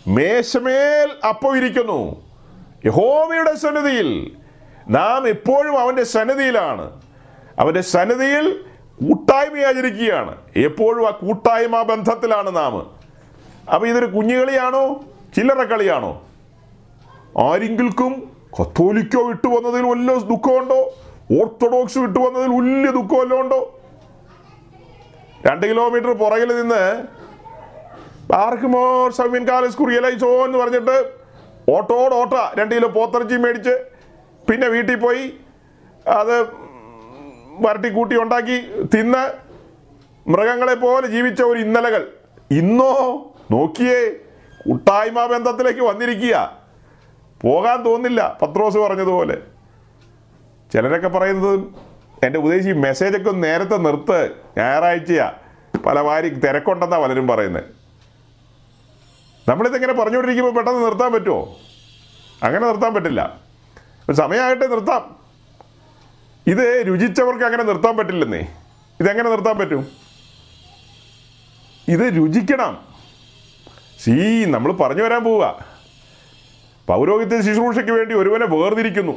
മേശമേൽ 0.06 1.26
അപ്പോ 1.28 1.56
ഇരിക്കുന്നു. 1.56 2.24
യഹോമയുടെ 2.86 3.54
സന്നിധിയിൽ 3.54 4.36
നാം 4.88 5.28
എപ്പോഴും 5.28 5.80
അവന്റെ 5.80 6.02
സന്നിധിയിലാണ്. 6.02 7.00
അവന്റെ 7.58 7.80
സന്നിധിയിൽ 7.80 8.60
കൂട്ടായ്മ 9.00 9.58
ആചരിക്കുകയാണ് 9.58 10.36
എപ്പോഴും 10.56 11.06
ആ 11.06 11.10
കൂട്ടായ്മ 11.10 11.82
ബന്ധത്തിലാണ് 11.82 12.56
നാം. 12.56 12.90
അപ്പോൾ 13.74 13.86
ഇതൊരു 13.86 14.06
കുഞ്ഞുകളിയാണോ? 14.06 15.04
ചില്ലറ 15.36 15.62
കളിയാണോ? 15.62 16.22
ആരെങ്കിലും 17.38 18.32
കത്തോലിക്കോ 18.60 19.28
വിട്ടു 19.28 19.48
വന്നതിൽ 19.48 19.82
വല്ല 19.82 20.14
ദുഃഖമുണ്ടോ? 20.14 20.94
ഓർത്തഡോക്സ് 21.40 21.98
വിട്ടു 21.98 22.18
വന്നതിൽ 22.18 22.48
വലിയ 22.48 22.90
ദുഃഖം 22.90 23.20
വല്ലതും 23.20 23.73
രണ്ട് 25.46 25.64
കിലോമീറ്റർ 25.70 26.12
പുറകിൽ 26.22 26.50
നിന്ന് 26.60 26.84
ആർക്കുമോ 28.34 28.84
സൗമ്യൻ 29.16 29.44
കാലസ് 29.48 29.78
കുറിയലൈസോ 29.78 30.30
എന്ന് 30.44 30.58
പറഞ്ഞിട്ട് 30.58 30.96
ഓട്ടോട് 31.74 32.14
ഓട്ട. 32.20 32.34
രണ്ട് 32.58 32.74
കിലോ 32.74 32.88
പോത്തിറച്ചി 32.88 33.36
മേടിച്ച് 33.44 33.74
പിന്നെ 34.48 34.66
വീട്ടിൽ 34.68 34.96
പോയി 34.96 35.24
അത് 36.20 36.36
വരട്ടി 37.64 37.88
കൂട്ടി 37.88 38.16
ഉണ്ടാക്കി 38.22 38.58
തിന്ന് 38.94 39.22
മൃഗങ്ങളെ 40.26 40.74
പോലെ 40.74 41.06
ജീവിച്ച 41.06 41.40
ഒരു 41.42 41.58
ഇന്നലകൾ. 41.58 42.02
ഇന്നോ 42.50 42.92
നോക്കിയേ 43.50 44.00
കൂട്ടായ്മ 44.64 45.26
ബന്ധത്തിലേക്ക് 45.26 45.80
വന്നിരിക്കുക. 45.80 46.36
പോകാൻ 47.42 47.78
തോന്നില്ല 47.86 48.20
പത്രോസ് 48.42 48.78
പറഞ്ഞതുപോലെ. 48.78 49.36
ചിലരൊക്കെ 50.72 51.08
പറയുന്നത് 51.08 51.58
എന്റെ 52.24 52.38
ഉപദേശി 52.38 52.70
മെസ്സേജൊക്കെ 52.70 53.30
ഒന്ന് 53.30 53.44
നേരത്തെ 53.44 53.76
നിർത്ത്. 53.76 54.30
ഞായറാഴ്ചയാ. 54.58 55.32
പല 55.86 56.00
വാരി 56.00 56.28
തിരക്കുണ്ടെന്നാണ് 56.28 57.02
പലരും 57.02 57.28
പറയുന്നത്. 57.28 57.64
നമ്മളിതെങ്ങനെ 59.48 59.92
പറഞ്ഞുകൊണ്ടിരിക്കുമ്പോൾ 59.92 60.60
പെട്ടെന്ന് 60.60 60.84
നിർത്താൻ 60.84 61.12
പറ്റുമോ 61.12 61.58
അങ്ങനെ 62.42 62.66
നിർത്താൻ 62.66 62.94
പറ്റില്ല. 62.94 63.40
സമയമായിട്ട് 64.12 64.72
നിർത്താം. 64.72 65.16
ഇത് 66.46 66.84
രുചിച്ചവർക്ക് 66.86 67.44
അങ്ങനെ 67.44 67.62
നിർത്താൻ 67.62 67.96
പറ്റില്ലെന്നേ. 67.96 68.54
ഇതെങ്ങനെ 69.00 69.30
നിർത്താൻ 69.30 69.58
പറ്റും? 69.58 69.86
ഇത് 71.88 72.00
രുചിക്കണം. 72.00 72.78
സീ 74.02 74.44
നമ്മൾ 74.44 74.72
പറഞ്ഞു 74.72 75.02
വരാൻ 75.02 75.24
പോവുക 75.24 75.64
പൗരോഹിത്യ 76.86 77.40
ശുശ്രൂഷയ്ക്ക് 77.40 77.92
വേണ്ടി 77.92 78.14
ഒരുവനെ 78.14 78.46
വേർതിരിക്കുന്നു. 78.46 79.12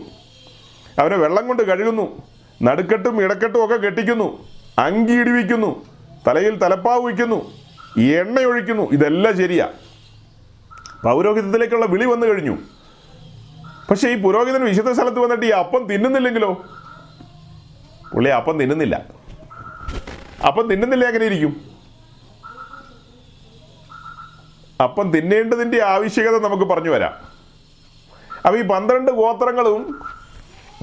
അവനെ 0.99 1.17
വെള്ളം 1.17 1.47
കൊണ്ട് 1.47 1.63
കഴുകുന്നു. 1.63 2.36
നടുക്കെട്ടും 2.63 3.23
ഇടക്കെട്ടും 3.23 3.65
ഒക്കെ 3.65 3.75
കെട്ടിക്കുന്നു. 3.75 4.47
അങ്കി 4.79 5.11
ഇടിവിക്കുന്നു. 5.11 5.85
തലയിൽ 6.27 6.57
തലപ്പാവ് 6.57 7.01
വയ്ക്കുന്നു. 7.01 7.51
എണ്ണയൊഴിക്കുന്നു. 8.01 8.91
ഇതെല്ലാം 8.91 9.37
ശരിയാ. 9.37 9.69
പൗരോഹിത്യത്തിലേക്കുള്ള 11.03 11.85
വിളി 11.85 12.05
വന്നു 12.05 12.27
കഴിഞ്ഞു. 12.27 12.57
പക്ഷേ 13.89 14.09
ഈ 14.09 14.21
പുരോഹിതൻ 14.21 14.65
വിശുദ്ധ 14.65 14.91
സ്ഥലത്ത് 14.91 15.19
വന്നിട്ട് 15.19 15.45
ഈ 15.45 15.49
അപ്പം 15.49 15.87
തിന്നുന്നില്ലെങ്കിലോ? 15.87 16.65
പുള്ളി 18.13 18.29
അപ്പം 18.29 18.59
തിന്നുന്നില്ല. 18.59 19.05
അപ്പം 20.47 20.69
തിന്നുന്നില്ല 20.69 21.05
എങ്ങനെ 21.05 21.25
ഇരിക്കും? 21.25 21.61
അപ്പം 24.83 25.11
തിന്നേണ്ടതിന്റെ 25.11 25.83
ആവശ്യകത 25.83 26.41
നമുക്ക് 26.41 26.63
പറഞ്ഞു 26.63 26.89
വരാം. 26.89 27.13
അപ്പം 28.45 28.59
ഈ 28.59 28.61
പന്ത്രണ്ട് 28.61 29.11
ഗോത്രങ്ങളും 29.11 30.01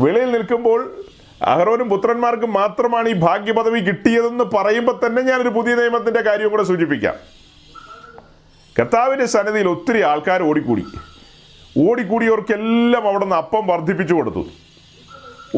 വെളിയിൽ 0.01 0.33
നിൽക്കുമ്പോൾ 0.33 1.04
അഹ്റോനും 1.45 1.89
പുത്രന്മാർക്കും 1.89 2.53
മാത്രമാണ് 2.53 3.09
ഈ 3.09 3.13
ഭാഗ്യപദവി 3.13 3.81
കിട്ടിയതെന്ന് 3.81 4.45
പറയുമ്പോൾ 4.45 5.07
തന്നെ 5.07 5.23
ഞാനൊരു 5.23 5.49
പുതിയ 5.49 5.75
നിയമത്തിന്റെ 5.75 6.21
കാര്യം 6.21 6.51
കൂടെ 6.51 6.63
സൂചിപ്പിക്കാം. 6.63 7.15
കർത്താവിന്റെ 8.81 9.27
സന്നിധിയിൽ 9.27 9.69
ഒത്തിരി 9.69 10.03
ആൾക്കാർ 10.03 10.43
ഓടിക്കൂടി. 10.43 10.85
ഓടിക്കൂടിയവർക്കെല്ലാം 11.79 13.09
അവിടെ 13.09 13.25
നിന്ന് 13.25 13.37
അപ്പം 13.37 13.67
വർദ്ധിപ്പിച്ചു 13.67 14.15
കൊടുത്തു. 14.15 14.47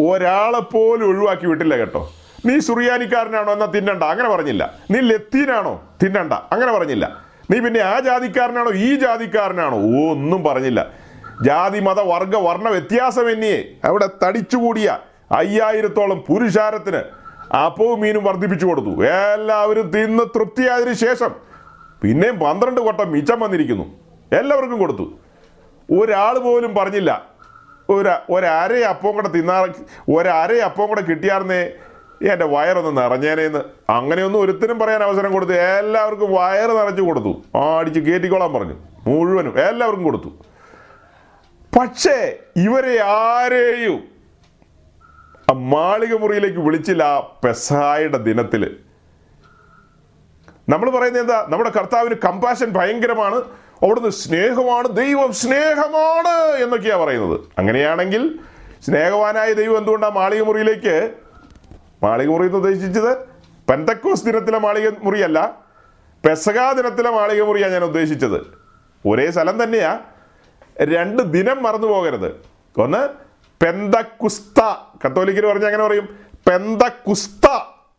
ഒരാളെ 0.01 0.61
പോലും 0.61 1.07
ഒഴിവാക്കി 1.09 1.47
വിട്ടില്ല 1.47 1.77
കേട്ടോ. 1.77 2.13
നീ 2.47 2.59
സുറിയാനിക്കാരനാണോ 2.59 3.53
എന്നാ 3.53 3.67
തിന്നണ്ട. 3.67 4.03
അങ്ങനെ 4.03 4.29
പറഞ്ഞില്ല. 4.29 4.75
നീ 4.91 5.01
ലത്തീനാണോ? 5.01 5.83
തിന്നണ്ട. 6.05 6.33
അങ്ങനെ 6.33 6.73
പറഞ്ഞില്ല. 6.73 7.25
നീ 7.51 7.61
പിന്നെ 7.61 7.81
ആ 7.81 8.01
ജാതിക്കാരനാണോ? 8.01 8.71
ഈ 8.71 8.95
ജാതിക്കാരനാണോ? 8.95 9.77
ഓ 9.77 10.13
ഒന്നും 10.13 10.45
പറഞ്ഞില്ല. 10.45 10.91
ജാതി 11.45 11.81
മത 11.81 12.01
വർഗ 12.01 12.37
വർണ 12.37 12.69
വ്യത്യാസം 12.69 13.31
എന്നിയെ 13.31 13.65
അവിടെ 13.85 14.09
തടിച്ചുകൂടിയ 14.25 14.99
അയ്യായിരത്തോളം 15.33 16.25
പുരുഷാരത്തിന് 16.29 17.01
അപ്പവും 17.55 18.01
മീനും 18.01 18.25
വർദ്ധിപ്പിച്ചു 18.25 18.67
കൊടുത്തു. 18.67 19.05
എല്ലാവരും 19.05 19.91
തിന്ന് 19.91 20.25
തൃപ്തിയായതിനു 20.39 20.93
ശേഷം 20.93 21.31
പിന്നെയും 22.03 22.39
പന്ത്രണ്ട് 22.39 22.81
കൊട്ടം 22.81 23.13
മിച്ചം 23.13 23.41
വന്നിരിക്കുന്നു. 23.41 23.85
എല്ലാവർക്കും 24.33 24.79
കൊടുത്തു. 24.79 25.19
ഒരാൾ 26.01 26.39
പോലും 26.39 26.75
പറഞ്ഞില്ല. 26.75 27.37
ഒരു 27.89 28.11
ഒരര 28.31 28.85
അപ്പം 28.85 29.13
കൂടെ 29.13 29.29
തിന്നാ 29.29 29.67
ഒരര 30.09 30.55
അപ്പം 30.55 30.87
കൂടെ 30.87 31.01
കിട്ടിയാർന്നേ 31.01 31.71
എന്റെ 32.33 32.45
വയറൊന്ന് 32.45 33.03
നിറഞ്ഞേനേന്ന് 33.03 33.59
അങ്ങനെയൊന്നും 33.91 34.43
ഒരുത്തിനും 34.43 34.79
പറയാൻ 34.79 35.03
അവസരം 35.03 35.33
കൊടുത്തു 35.33 35.53
എല്ലാവർക്കും 35.53 36.33
വയറ് 36.33 36.71
നിറച്ചു 36.71 37.03
കൊടുത്തു. 37.03 37.43
ആ 37.57 37.79
അടിച്ച് 37.79 38.01
കയറ്റിക്കോളാൻ 38.01 38.53
പറഞ്ഞു. 38.53 38.75
മുഴുവനും 39.07 39.61
എല്ലാവർക്കും 39.61 40.05
കൊടുത്തു. 40.05 40.29
പക്ഷേ 41.79 42.39
ഇവരെ 42.57 43.03
ആരെയും 43.03 44.16
മാളിക 45.57 46.15
മുറിയിലേക്ക് 46.15 46.59
വിളിച്ചില്ല 46.59 47.03
ആ 47.03 47.21
പെസഹായുടെ 47.21 48.19
ദിനത്തിൽ 48.19 48.77
നമ്മൾ 50.69 50.91
പറയുന്നത് 50.91 51.23
എന്താ? 51.23 51.47
നമ്മുടെ 51.49 51.71
കർത്താവിന് 51.71 52.15
കമ്പാഷൻ 52.15 52.67
ഭയങ്കരമാണ്. 52.67 53.35
അവിടുന്ന് 53.83 54.11
സ്നേഹമാണ്. 54.11 54.89
ദൈവം 54.89 55.33
സ്നേഹമാണ് 55.33 56.63
എന്നൊക്കെയാണ് 56.63 57.03
പറയുന്നത്. 57.03 57.41
അങ്ങനെയാണെങ്കിൽ 57.59 58.39
സ്നേഹവാനായ 58.87 59.53
ദൈവം 59.53 59.79
എന്തുകൊണ്ടാണ് 59.79 60.15
മാളിക 60.15 60.43
മുറിയിലേക്ക് 60.43 61.11
മാളിക 62.03 62.29
മുറി 62.29 62.45
എന്ന് 62.45 62.57
ഉദ്ദേശിച്ചത് 62.57 63.17
പെന്തക്കോസ് 63.71 64.25
ദിനത്തിലെ 64.25 64.59
മാളിക 64.59 64.89
മുറിയല്ല 65.03 65.55
പെസകാ 66.27 66.73
ദിനത്തിലെ 66.73 67.11
മാളിക 67.11 67.43
മുറിയാണ് 67.43 67.73
ഞാൻ 67.73 67.85
ഉദ്ദേശിച്ചത്. 67.85 68.41
ഒരേ 69.07 69.31
സ്ഥലം 69.31 69.63
തന്നെയാണ് 69.63 70.01
രണ്ട് 70.81 71.23
ദിനം 71.23 71.63
മറന്നു 71.63 71.87
പോകരുത് 71.87 72.41
ഒന്ന് 72.83 73.26
പെന്തക്കുസ്ത. 73.63 74.61
കത്തോലിക്കർ 75.05 75.47
പറഞ്ഞാൽ 75.47 75.69
അങ്ങനെ 75.69 75.85
പറയും. 75.85 76.07
പെന്തക്കുസ്ത. 76.49 77.47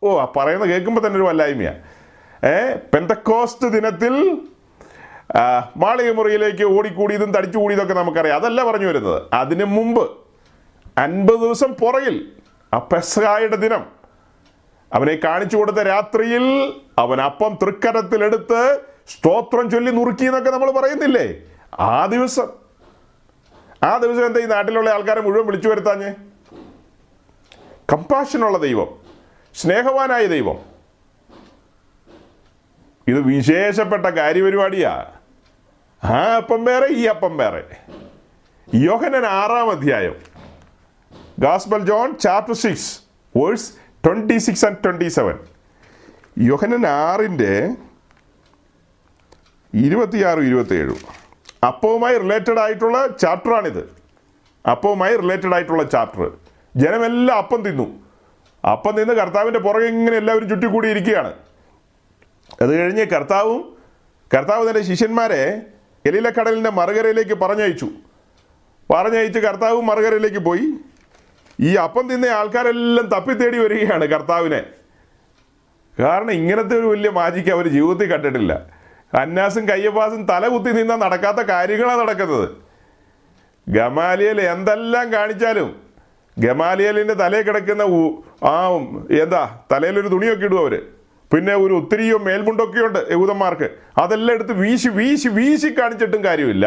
ഓ 0.02 0.18
ആ 0.20 0.24
പറയുന്ന 0.36 0.64
കേൾക്കുമ്പോൾ 0.64 1.02
തന്നെ 1.06 1.16
ഒരു 1.16 1.26
വല്ലായ്മയാ. 1.28 1.74
ഏ 2.48 2.54
പെന്തക്കോസ്റ്റ് 2.94 3.68
ദിനത്തിൽ 3.68 4.14
മാളികമുറിയിലേക്ക് 5.32 5.82
മാളിക 5.82 6.10
മുറിയിലേക്ക് 6.12 6.64
ഓടിക്കൂടിയതും 6.78 7.30
തടിച്ചു 7.32 7.58
കൂടിയതൊക്കെ 7.58 7.94
നമുക്കറിയാം. 7.94 8.36
അതല്ല 8.36 8.64
പറഞ്ഞു 8.64 8.86
വരുന്നത്. 8.86 9.22
അതിനു 9.32 9.64
മുമ്പ് 9.64 10.04
അൻപത് 10.98 11.40
ദിവസം 11.40 11.72
പുറകിൽ 11.80 12.32
ആ 12.74 12.78
പെസഹായുടെ 12.78 13.56
ദിനം. 13.56 13.82
അവനെ 14.92 15.14
കാണിച്ചു 15.24 15.56
കൊടുത്ത 15.56 15.76
രാത്രിയിൽ 15.76 16.44
അവൻ 16.98 17.20
അപ്പം 17.20 17.58
തൃക്കരത്തിലെടുത്ത് 17.62 18.80
സ്തോത്രം 19.08 19.70
ചൊല്ലി 19.70 19.90
നുറുക്കി 19.90 20.24
എന്നൊക്കെ 20.24 20.50
നമ്മൾ 20.50 20.70
പറയുന്നില്ലേ? 20.70 21.26
ആ 21.80 22.06
ദിവസം. 22.06 22.48
ആ 23.82 23.96
ദിവസം 23.96 24.26
എന്താ 24.26 24.40
ഈ 24.40 24.44
നാട്ടിലുള്ള 24.44 24.90
ആൾക്കാരെ 24.90 25.20
മുഴുവൻ 25.20 25.46
വിളിച്ചു 25.46 25.68
വരുത്താഞ്ഞ്? 25.68 26.14
കമ്പാഷനുള്ള 27.92 28.58
ദൈവം 28.58 28.96
സ്നേഹവാനായ 29.54 30.26
ദൈവം. 30.26 30.58
ഇത് 33.08 33.20
വിശേഷപ്പെട്ട 33.20 34.06
കാര്യപരിപാടിയാ. 34.06 35.06
ആ 36.04 36.16
അപ്പം 36.36 36.64
വേറെ 36.64 36.86
ഈ 36.86 37.06
അപ്പം 37.06 37.36
വേറെ. 37.36 37.76
യോഹനൻ 38.74 39.26
ആറാം 39.26 39.70
അധ്യായം. 39.70 40.16
Gospel 41.38 41.86
John 41.86 42.18
chapter 42.18 42.54
six 42.54 43.00
verse 43.36 43.72
twenty 44.06 44.38
six 44.38 44.66
and 44.66 44.76
twenty 44.84 45.08
seven 45.08 45.38
Yohannan 46.38 46.86
ആറിന്റെ 46.86 47.70
ഇരുപത്തിയാറും 49.74 50.46
ഇരുപത്തിയേഴും. 50.46 51.27
അപ്പവുമായി 51.66 52.18
റിലേറ്റഡ് 52.18 52.58
ആയിട്ടുള്ള 52.58 53.08
ചാപ്റ്ററാണിത്. 53.20 53.92
അപ്പവുമായി 54.70 55.16
റിലേറ്റഡ് 55.16 55.54
ആയിട്ടുള്ള 55.54 55.82
ചാപ്റ്റർ. 55.82 56.30
ജനമെല്ലാം 56.76 57.38
അപ്പം 57.38 57.62
തിന്നു. 57.62 58.00
അപ്പം 58.72 58.96
തിന്ന് 58.96 59.14
കർത്താവിന്റെ 59.14 59.60
പുറകെ 59.60 59.86
ഇങ്ങനെ 59.86 60.16
എല്ലാവരും 60.16 60.48
ചുറ്റിക്കൂടി 60.48 60.88
ഇരിക്കുകയാണ് 60.88 61.34
അത് 62.62 62.78
കഴിഞ്ഞ് 62.78 63.04
കർത്താവും 63.04 63.76
കർത്താവ് 64.36 64.68
തന്റെ 64.68 64.82
ശിഷ്യന്മാരെ 64.82 65.62
എലിലക്കടലിന്റെ 66.06 66.70
മറുകരയിലേക്ക് 66.70 67.34
പറഞ്ഞയച്ചു. 67.34 67.88
പറഞ്ഞയച്ച് 68.90 69.38
കർത്താവും 69.38 69.86
മറുകരയിലേക്ക് 69.86 70.38
പോയി. 70.38 70.72
ഈ 71.60 71.74
അപ്പം 71.74 72.08
തിന്ന 72.08 72.26
ആൾക്കാരെല്ലാം 72.26 73.06
തപ്പിത്തേടി 73.06 73.58
വരികയാണ് 73.58 74.04
കർത്താവിനെ. 74.04 74.62
കാരണം 75.98 76.30
ഇങ്ങനത്തെ 76.30 76.78
ഒരു 76.78 76.86
വലിയ 76.86 77.10
മാജിക്ക് 77.10 77.50
അവർ 77.50 77.68
ജീവിതത്തിൽ 77.68 78.12
കണ്ടിട്ടില്ല. 78.12 78.77
അന്നാസും 79.12 79.68
കയ്യപ്പാസും 79.68 80.26
തല 80.30 80.48
കുത്തി 80.48 80.68
നിന്നാൽ 80.68 80.96
നടക്കാത്ത 80.96 81.36
കാര്യങ്ങളാണ് 81.36 82.00
നടക്കുന്നത്. 82.00 82.48
ഗമാലിയൽ 83.68 84.40
എന്തെല്ലാം 84.40 85.12
കാണിച്ചാലും 85.12 85.76
ഗമാലിയലിന്റെ 86.38 87.14
തലയിൽ 87.14 87.42
കിടക്കുന്ന 87.42 87.82
ആ 88.44 88.68
എന്താ 89.22 89.42
തലയിലൊരു 89.72 90.08
തുണിയൊക്കെ 90.08 90.44
ഇടും 90.44 90.58
അവർ 90.58 90.82
പിന്നെ 91.32 91.54
ഒരു 91.54 91.74
ഒത്തിരിയോ 91.74 92.18
മേൽമുണ്ടൊക്കെ 92.18 92.80
ഉണ്ട് 92.80 92.98
യഹൂദന്മാർക്ക്. 93.10 93.68
അതെല്ലാം 93.98 94.34
എടുത്ത് 94.34 94.52
വീശി 94.52 94.88
വീശി 94.88 95.28
വീശി 95.28 95.74
കാണിച്ചിട്ടും 95.78 96.24
കാര്യമില്ല. 96.24 96.66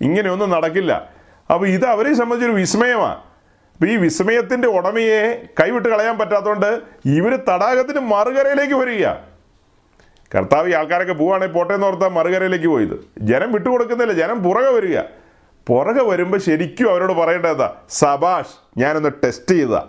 ഇങ്ങനെയൊന്നും 0.00 0.50
നടക്കില്ല. 0.50 1.08
അപ്പോൾ 1.50 1.66
ഇത് 1.68 1.84
അവരെ 1.84 2.14
സംബന്ധിച്ചൊരു 2.14 2.56
വിസ്മയമാണ് 2.60 3.18
അപ്പം 3.74 3.88
ഈ 3.92 3.96
വിസ്മയത്തിന്റെ 3.96 4.68
ഉടമയെ 4.68 5.50
കൈവിട്ട് 5.60 5.88
കളയാൻ 5.88 6.18
പറ്റാത്തതുകൊണ്ട് 6.18 6.80
ഇവർ 7.04 7.32
തടാകത്തിന് 7.36 8.00
മറുകരയിലേക്ക് 8.00 8.74
വരിക 8.74 9.06
കർത്താവ് 10.34 10.70
ഈ 10.70 10.72
ആൾക്കാരൊക്കെ 10.72 11.12
പോവുകയാണെങ്കിൽ 11.12 11.54
പോട്ടെ 11.54 11.74
എന്ന് 11.74 11.86
ഓർത്താൽ 11.86 12.08
മറുകരയിലേക്ക് 12.08 12.66
പോയത്. 12.66 13.08
ജനം 13.18 13.52
വിട്ടുകൊടുക്കുന്നില്ല 13.52 14.12
ജനം 14.12 14.42
പുറകെ 14.42 14.70
വരിക. 14.70 14.98
പുറകെ 15.66 16.02
വരുമ്പോൾ 16.02 16.38
ശരിക്കും 16.38 16.90
അവരോട് 16.90 17.12
പറയേണ്ടതാ 17.12 17.74
സബാഷ് 17.88 18.80
ഞാനൊന്ന് 18.80 19.08
ടെസ്റ്റ് 19.24 19.54
ചെയ്താ. 19.54 19.88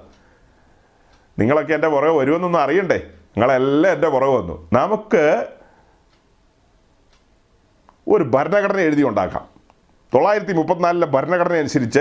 നിങ്ങളൊക്കെ 1.39 1.73
എന്റെ 1.73 1.87
പുറകെ 1.87 2.11
വരുമെന്നൊന്നും 2.11 2.59
അറിയണ്ടേ? 2.59 2.95
നിങ്ങളെല്ലാം 2.95 3.93
എന്റെ 3.93 4.09
പുറകെ 4.09 4.29
വന്നു. 4.29 4.69
നമുക്ക് 4.73 5.47
ഒരു 8.07 8.23
ഭരണഘടന 8.23 8.79
എഴുതി 8.79 9.03
ഉണ്ടാക്കാം. 9.03 9.45
തൊള്ളായിരത്തി 10.13 10.53
മുപ്പത്തിനാലിലെ 10.53 11.07
ഭരണഘടന 11.07 11.53
അനുസരിച്ച് 11.53 11.99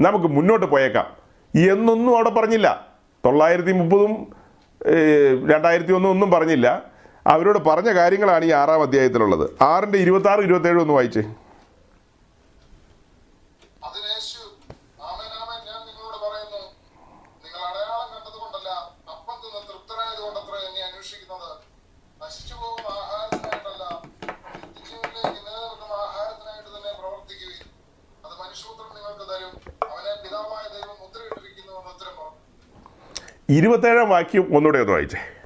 നമുക്ക് 0.00 0.26
മുന്നോട്ട് 0.26 0.66
പോയേക്കാം. 0.66 1.06
എന്നൊന്നും 1.54 2.14
അവിടെ 2.14 2.30
പറഞ്ഞില്ല. 2.30 2.86
തൊള്ളായിരത്തി 3.24 3.72
മുപ്പതും 3.72 4.32
രണ്ടായിരത്തി 5.50 5.92
ഒന്നും 5.92 6.10
ഒന്നും 6.10 6.30
പറഞ്ഞില്ല. 6.30 6.91
അവരോട് 7.26 7.58
പറഞ്ഞ 7.68 7.90
കാര്യങ്ങളാണ് 7.98 8.44
ഈ 8.44 8.50
ആറാം 8.60 8.82
അധ്യായത്തിലുള്ളത്. 8.82 9.44
ആറിന്റെ 9.70 9.98
ഇരുപത്തി 10.04 10.28
ആറ് 10.32 10.42
ഇരുപത്തി 10.48 10.68
ഏഴ് 10.70 10.80
ഒന്ന് 10.84 10.94
വായിച്ചേ 10.94 11.22
ഇരുപത്തേഴാം 33.56 34.08
വാക്യം 34.08 34.44
ഒന്നുകൂടെ 34.56 34.78
ഒന്ന് 34.78 34.92
ഞാൻ 34.92 35.41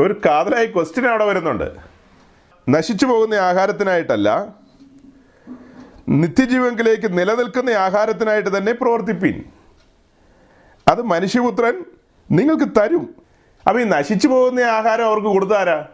ഒരു 0.00 0.20
കാതലായി 0.26 0.66
ക്വസ്റ്റ്യൻ 0.66 1.06
അവിടെ 1.06 1.24
വരുന്നുണ്ട്. 1.24 1.70
നശിച്ചു 2.68 3.06
പോകുന്ന 3.06 3.34
ആഹാരത്തിനായിട്ടല്ല 3.34 4.48
നിത്യജീവങ്കിലേക്ക് 6.08 7.18
നിലനിൽക്കുന്ന 7.18 7.70
ആഹാരത്തിനായിട്ട് 7.70 8.56
തന്നെ 8.56 8.72
പ്രവർത്തിപ്പിൻ. 8.72 9.44
അത് 10.88 11.02
മനുഷ്യപുത്രൻ 11.02 11.84
നിങ്ങൾക്ക് 12.30 12.64
തരും. 12.64 13.14
അപ്പം 13.68 13.80
ഈ 13.80 13.84
നശിച്ചു 13.84 14.28
പോകുന്ന 14.28 14.60
ആഹാരം 14.60 15.04
അവർക്ക് 15.04 15.26
കൊടുത്താരാ? 15.26 15.86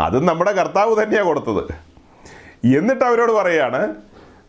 അത് 0.00 0.28
നമ്മുടെ 0.28 0.52
കർത്താവ് 0.52 1.02
തന്നെയാണ് 1.02 1.26
കൊടുത്തത്. 1.26 1.64
എന്നിട്ട് 2.76 3.04
അവരോട് 3.04 3.32
പറയാണ് 3.32 3.94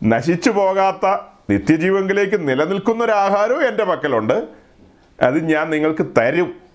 നശിച്ചു 0.04 0.50
പോകാത്ത 0.50 1.18
നിത്യജീവങ്കിലേക്ക് 1.50 2.50
നിലനിൽക്കുന്ന 2.50 3.04
ഒരു 3.04 3.12
ആഹാരവും 3.12 3.68
എന്റെ 3.68 3.84
പക്കലുണ്ട്. 3.84 4.48
അത് 5.22 5.44
ഞാൻ 5.44 5.70
നിങ്ങൾക്ക് 5.70 6.06
തരും. 6.18 6.71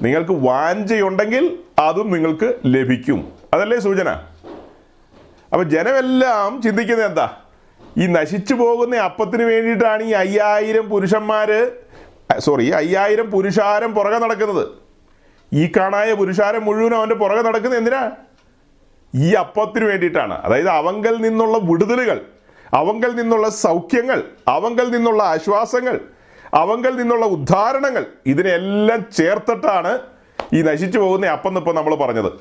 നിങ്ങൾക്ക് 0.00 0.32
വാഞ്ചയുണ്ടെങ്കിൽ 0.32 1.58
അതും 1.78 2.10
നിങ്ങൾക്ക് 2.10 2.54
ലഭിക്കും. 2.66 3.32
അതല്ലേ 3.54 3.78
സൂചന? 3.78 4.08
അപ്പൊ 5.52 5.62
ജനമെല്ലാം 5.62 6.62
ചിന്തിക്കുന്നത് 6.62 7.06
എന്താ? 7.06 7.36
ഈ 7.98 8.06
നശിച്ചു 8.06 8.54
പോകുന്ന 8.54 8.96
അപ്പത്തിന് 8.96 9.42
വേണ്ടിയിട്ടാണ് 9.42 10.02
ഈ 10.02 10.10
അയ്യായിരം 10.10 10.88
പുരുഷന്മാര് 10.88 11.70
സോറി 12.38 12.70
അയ്യായിരം 12.70 13.30
പുരുഷാരം 13.30 13.94
പുറകെ 13.94 14.18
നടക്കുന്നത്. 14.18 14.68
ഈ 15.52 15.72
കാണായ 15.76 16.12
പുരുഷാരം 16.12 16.64
മുഴുവൻ 16.64 16.94
അവന്റെ 16.94 17.14
പുറകെ 17.14 17.42
നടക്കുന്നത് 17.42 17.78
എന്തിനാ? 17.78 18.10
ഈ 19.14 19.32
അപ്പത്തിന് 19.32 19.84
വേണ്ടിയിട്ടാണ്. 19.84 20.34
അതായത് 20.34 20.68
അവങ്കൽ 20.68 21.16
നിന്നുള്ള 21.16 21.58
വിടുതലുകൾ 21.58 22.20
അവങ്കൽ 22.74 23.14
നിന്നുള്ള 23.14 23.48
സൗഖ്യങ്ങൾ 23.48 24.22
അവങ്കൽ 24.48 24.90
നിന്നുള്ള 24.90 25.22
ആശ്വാസങ്ങൾ 25.22 26.00
അവങ്കൽ 26.54 26.96
നിന്നുള്ള 26.96 27.26
ഉദ്ധാരണങ്ങൾ 27.26 28.06
ഇതിനെല്ലാം 28.26 29.00
ചേർത്തിട്ടാണ് 29.16 29.92
ഈ 30.54 30.62
നശിച്ചു 30.62 30.98
പോകുന്ന 30.98 31.26
അപ്പം 31.26 31.58
ഇപ്പം 31.58 31.74
നമ്മൾ 31.74 31.94
പറഞ്ഞത്. 31.94 32.32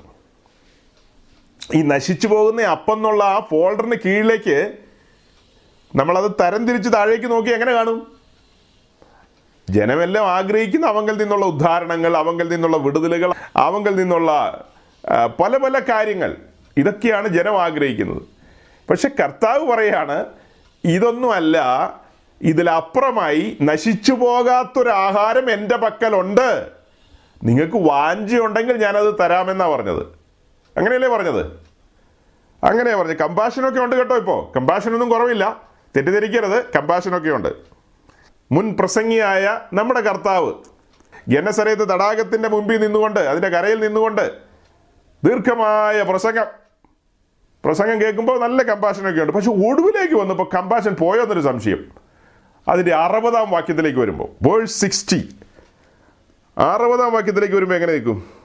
ഈ 1.75 1.81
നശിച്ചു 1.81 2.27
പോകുന്ന 2.27 2.61
അപ്പം 2.61 2.93
എന്നുള്ള 2.93 3.23
ആ 3.23 3.39
ഫോൾഡറിന് 3.51 3.97
കീഴിലേക്ക് 4.05 4.57
നമ്മളത് 5.95 6.31
തരം 6.41 6.67
തിരിച്ച് 6.67 6.89
താഴേക്ക് 6.93 7.31
നോക്കി 7.31 7.49
എങ്ങനെ 7.49 7.73
കാണും? 7.73 7.99
ജനമെല്ലാം 9.69 10.25
ആഗ്രഹിക്കുന്ന 10.27 10.85
അവങ്കൽ 10.87 11.15
നിന്നുള്ള 11.21 11.45
ഉദ്ധാരണങ്ങൾ 11.45 12.17
അവങ്കൽ 12.17 12.47
നിന്നുള്ള 12.53 12.77
വിടുതലുകൾ 12.77 13.33
അവങ്കൽ 13.55 13.95
നിന്നുള്ള 13.95 14.31
പല 15.39 15.57
പല 15.57 15.79
കാര്യങ്ങൾ 15.79 16.31
ഇതൊക്കെയാണ് 16.77 17.27
ജനം 17.27 17.61
ആഗ്രഹിക്കുന്നത്. 17.61 18.21
പക്ഷെ 18.89 19.09
കർത്താവ് 19.19 19.63
പറയാണ് 19.71 20.25
ഇതൊന്നുമല്ല 20.83 21.57
ഇതിലപ്പുറമായി 22.41 23.57
നശിച്ചു 23.61 24.13
പോകാത്തൊരാഹാരം 24.13 25.51
എന്റെ 25.51 25.77
പക്കലുണ്ട്. 25.77 26.69
നിങ്ങൾക്ക് 27.43 27.77
വാഞ്ചിയുണ്ടെങ്കിൽ 27.77 28.77
ഞാനത് 28.77 29.15
തരാമെന്നാ 29.19 29.69
പറഞ്ഞത്. 29.69 30.05
അങ്ങനെയല്ലേ 30.77 31.09
പറഞ്ഞത്? 31.09 31.45
അങ്ങനെയാ 32.63 32.95
പറഞ്ഞത്. 32.95 33.17
കമ്പാഷനൊക്കെ 33.17 33.79
ഉണ്ട് 33.79 33.95
കേട്ടോ 33.95 34.15
ഇപ്പോൾ 34.17 34.53
കമ്പാഷനൊന്നും 34.55 35.09
കുറവില്ല. 35.09 35.61
തെറ്റിദ്ധരിക്കരുത്. 35.95 36.65
കമ്പാഷനൊക്കെ 36.75 37.29
ഉണ്ട്. 37.29 37.49
മുൻ 38.51 38.75
പ്രസംഗിയായ 38.79 39.59
നമ്മുടെ 39.73 40.01
കർത്താവ് 40.01 40.53
ഗനസരയത്ത് 41.29 41.89
തടാകത്തിന്റെ 41.89 42.49
മുമ്പിൽ 42.49 42.77
നിന്നുകൊണ്ട് 42.77 43.19
അതിന്റെ 43.19 43.49
കരയിൽ 43.49 43.79
നിന്നുകൊണ്ട് 43.79 44.33
ദീർഘമായ 45.23 46.01
പ്രസംഗം. 46.01 46.45
പ്രസംഗം 47.65 48.01
കേൾക്കുമ്പോൾ 48.01 48.39
നല്ല 48.39 48.63
കമ്പാഷനൊക്കെ 48.63 49.21
ഉണ്ട്. 49.21 49.33
പക്ഷെ 49.33 49.51
ഒടുവിലേക്ക് 49.51 50.15
വന്നപ്പോൾ 50.15 50.49
കമ്പാഷൻ 50.55 50.95
പോയോ 50.95 51.21
എന്നൊരു 51.21 51.41
സംശയം. 51.41 52.00
അതിന്റെ 52.67 52.95
അറുപതാം 52.95 53.49
വാക്യത്തിലേക്ക് 53.49 53.99
വരുമ്പോൾ 53.99 54.29
വേഴ്സ് 54.49 54.81
സിക്സ്റ്റി 54.81 55.35
അറുപതാം 56.57 57.11
വാക്യത്തിലേക്ക് 57.13 57.55
വരുമ്പോൾ 57.55 57.75
എങ്ങനെ 57.75 57.93
നിൽക്കും? 57.93 58.41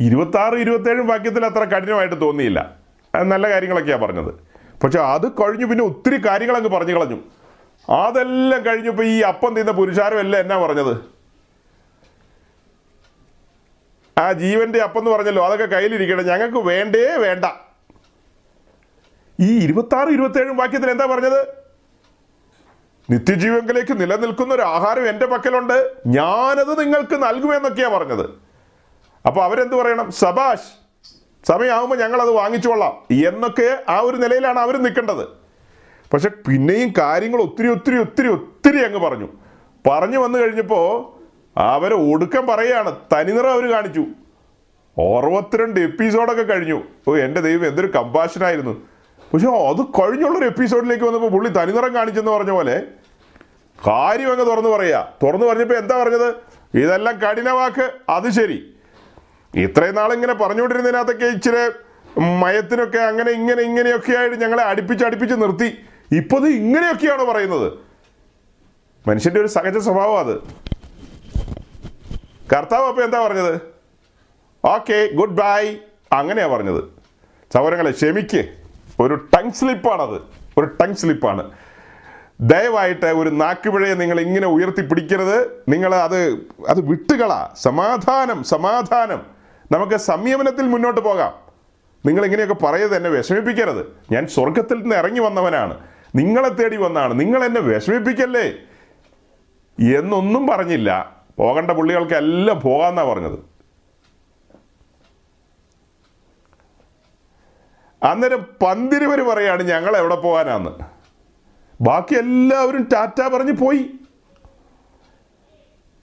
ഇരുപത്തി 0.00 0.36
ആറ് 0.36 0.54
ഇരുപത്തേഴും 0.54 1.06
വാക്യത്തിൽ 1.06 1.44
അത്ര 1.44 1.64
കഠിനമായിട്ട് 1.64 2.20
തോന്നിയില്ല. 2.20 2.76
നല്ല 3.14 3.50
കാര്യങ്ങളൊക്കെയാണ് 3.50 4.02
പറഞ്ഞത്. 4.02 4.34
പക്ഷെ 4.82 5.00
അത് 5.00 5.32
കഴിഞ്ഞു 5.32 5.66
പിന്നെ 5.66 5.84
ഒത്തിരി 5.84 6.26
കാര്യങ്ങൾ 6.26 6.56
അങ്ങ് 6.56 6.70
പറഞ്ഞു 6.70 6.94
കളഞ്ഞു. 6.94 7.22
അതെല്ലാം 7.90 8.66
കഴിഞ്ഞപ്പോൾ 8.66 9.06
ഈ 9.06 9.20
അപ്പം 9.20 9.54
തിന്ന 9.54 9.70
പുരുഷാരം 9.70 10.36
എന്നാ 10.36 10.56
പറഞ്ഞത്? 10.56 11.20
ആ 14.18 14.32
ജീവന്റെ 14.32 14.78
അപ്പം 14.78 14.98
എന്ന് 14.98 15.10
പറഞ്ഞല്ലോ 15.10 15.44
അതൊക്കെ 15.44 15.64
കയ്യിലിരിക്കണം. 15.64 16.26
ഞങ്ങൾക്ക് 16.26 16.58
വേണ്ടേ 16.58 17.16
വേണ്ട. 17.16 17.44
ഈ 19.40 19.64
ഇരുപത്താറ് 19.64 20.08
ഇരുപത്തേഴും 20.08 20.56
വാക്യത്തിൽ 20.56 20.90
എന്താ 20.90 21.06
പറഞ്ഞത്? 21.06 21.60
നിത്യജീവങ്കിലേക്ക് 23.10 24.00
നിലനിൽക്കുന്ന 24.00 24.54
ഒരു 24.54 24.62
ആഹാരം 24.62 25.08
എന്റെ 25.08 25.26
പക്കലുണ്ട് 25.26 25.92
ഞാനത് 26.06 26.80
നിങ്ങൾക്ക് 26.80 27.22
നൽകുമെന്നൊക്കെയാ 27.22 27.88
പറഞ്ഞത്. 27.88 28.30
അപ്പോൾ 29.26 29.44
അവരെന്ത് 29.44 29.74
പറയണം? 29.74 30.10
സബാഷ് 30.10 30.70
സമയമാകുമ്പോൾ 31.46 31.96
ഞങ്ങളത് 31.96 32.28
അത് 32.28 32.36
വാങ്ങിച്ചോളാം 32.36 33.24
എന്നൊക്കെ 33.26 33.84
ആ 33.88 34.00
ഒരു 34.00 34.16
നിലയിലാണ് 34.16 34.58
അവർ 34.58 34.76
നിൽക്കേണ്ടത്. 34.76 35.39
പക്ഷെ 36.12 36.28
പിന്നെയും 36.28 36.92
കാര്യങ്ങൾ 36.98 37.42
ഒത്തിരി 37.42 37.68
ഒത്തിരി 37.68 37.98
ഒത്തിരി 37.98 38.28
ഒത്തിരി 38.28 38.78
അങ്ങ് 38.84 38.98
പറഞ്ഞു. 38.98 39.28
പറഞ്ഞു 39.90 40.18
വന്നു 40.18 40.38
കഴിഞ്ഞപ്പോൾ 40.38 41.20
അവരെ 41.56 41.94
ഒടുക്കം 41.94 42.46
പറയുകയാണ്. 42.46 42.96
തനിനിറം 43.12 43.52
അവർ 43.52 43.70
കാണിച്ചു. 43.70 44.00
അറുപത്തിരണ്ട് 45.18 45.80
എപ്പിസോഡൊക്കെ 45.80 46.42
കഴിഞ്ഞു. 46.42 46.82
ഓ 47.08 47.16
എന്റെ 47.16 47.40
ദൈവം 47.40 47.66
എന്തൊരു 47.66 47.86
കമ്പാഷനായിരുന്നു. 47.86 48.86
പക്ഷെ 49.32 49.48
അത് 49.48 49.82
കഴിഞ്ഞുള്ളൊരു 49.82 50.44
എപ്പിസോഡിലേക്ക് 50.44 51.04
വന്നപ്പോൾ 51.04 51.30
പുള്ളി 51.30 51.50
തനിനിറം 51.50 51.94
കാണിച്ചെന്ന് 51.94 52.30
പറഞ്ഞ 52.30 52.50
പോലെ 52.50 52.82
കാര്യം 53.86 54.32
അങ്ങ് 54.32 54.46
തുറന്നു 54.46 54.70
പറയുക 54.70 55.12
തുറന്നു 55.22 55.46
പറഞ്ഞപ്പോൾ 55.46 55.74
എന്താ 55.74 56.02
പറഞ്ഞത്? 56.02 56.34
ഇതെല്ലാം 56.76 57.18
കഠിനവാക്ക് 57.18 57.92
അത് 58.08 58.30
ശരി. 58.30 58.74
ഇത്രയും 59.54 59.94
നാളിങ്ങനെ 59.94 60.34
പറഞ്ഞുകൊണ്ടിരുന്നതിനകത്തൊക്കെ 60.34 61.26
ഇച്ചിരി 61.26 61.70
മയത്തിനൊക്കെ 62.40 62.98
അങ്ങനെ 62.98 63.30
ഇങ്ങനെ 63.30 63.62
ഇങ്ങനെയൊക്കെ 63.62 64.12
ആയിട്ട് 64.12 64.36
ഞങ്ങളെ 64.36 64.62
അടുപ്പിച്ച് 64.62 65.04
അടുപ്പിച്ച് 65.04 65.34
നിർത്തി. 65.34 65.78
ഇപ്പൊ 66.12 66.36
ഇത് 66.36 66.46
ഇങ്ങനെയൊക്കെയാണ് 66.46 67.22
പറയുന്നത്? 67.22 67.72
മനുഷ്യന്റെ 69.08 69.40
ഒരു 69.40 69.46
സഹജ 69.46 69.78
സ്വഭാവം 69.78 70.18
അത്. 70.18 70.38
കർത്താവ് 72.52 72.86
അപ്പൊ 72.86 73.02
എന്താ 73.02 73.26
പറഞ്ഞത്? 73.26 73.60
Okay 74.64 75.08
goodbye. 75.30 75.76
അങ്ങനെയാണ് 76.12 76.52
പറഞ്ഞത്. 76.52 76.84
സൗരങ്ങളെ 77.52 77.90
ക്ഷമിക്ക്. 77.90 78.48
ഒരു 79.00 79.14
ടങ് 79.14 79.50
സ്ലിപ്പാണത്. 79.50 80.22
ഒരു 80.58 80.66
ടങ് 80.66 80.94
സ്ലിപ്പാണ്. 80.94 81.50
ദയവായിട്ട് 82.40 83.06
ഒരു 83.06 83.30
നാക്കുപിഴയെ 83.30 83.94
നിങ്ങൾ 83.94 84.20
ഇങ്ങനെ 84.20 84.46
ഉയർത്തി 84.46 84.80
പിടിക്കരുത് 84.80 85.64
നിങ്ങൾ 85.68 85.94
അത് 85.94 86.32
അത് 86.68 86.80
വിട്ടുകള. 86.80 87.48
സമാധാനം 87.56 88.42
സമാധാനം. 88.42 89.26
നമുക്ക് 89.72 89.96
സംയമനത്തിൽ 89.96 90.62
മുന്നോട്ട് 90.62 91.00
പോകാം. 91.00 91.32
നിങ്ങൾ 92.06 92.24
ഇങ്ങനെയൊക്കെ 92.24 92.54
പറയത് 92.54 92.96
എന്നെ 92.96 93.10
വിഷമിപ്പിക്കരുത്. 93.10 93.86
ഞാൻ 94.12 94.26
സ്വർഗത്തിൽ 94.26 94.74
നിന്ന് 94.74 94.96
ഇറങ്ങി 94.96 95.20
വന്നവനാണ്. 95.20 95.78
നിങ്ങളെ 96.14 96.48
തേടി 96.48 96.76
വന്നാണ്. 96.76 97.20
നിങ്ങൾ 97.20 97.44
എന്നെ 97.44 97.60
വിഷമിപ്പിക്കല്ലേ? 97.60 98.52
എന്നൊന്നും 99.98 100.46
പറഞ്ഞില്ല. 100.46 101.16
പോകേണ്ട 101.38 101.70
പുള്ളികൾക്ക് 101.70 102.14
എല്ലാം 102.14 102.60
പോകാന്നാ 102.60 103.04
പറഞ്ഞത്. 103.04 103.38
അന്നേരം 108.02 108.46
പന്തിരുവര് 108.62 109.22
പറയാണ് 109.22 109.62
ഞങ്ങൾ 109.62 109.96
എവിടെ 109.96 110.14
പോകാനാന്ന്. 110.14 110.70
ബാക്കി 111.80 112.14
എല്ലാവരും 112.14 112.88
ടാറ്റ 112.92 113.22
പറഞ്ഞ് 113.22 113.52
പോയി. 113.52 113.90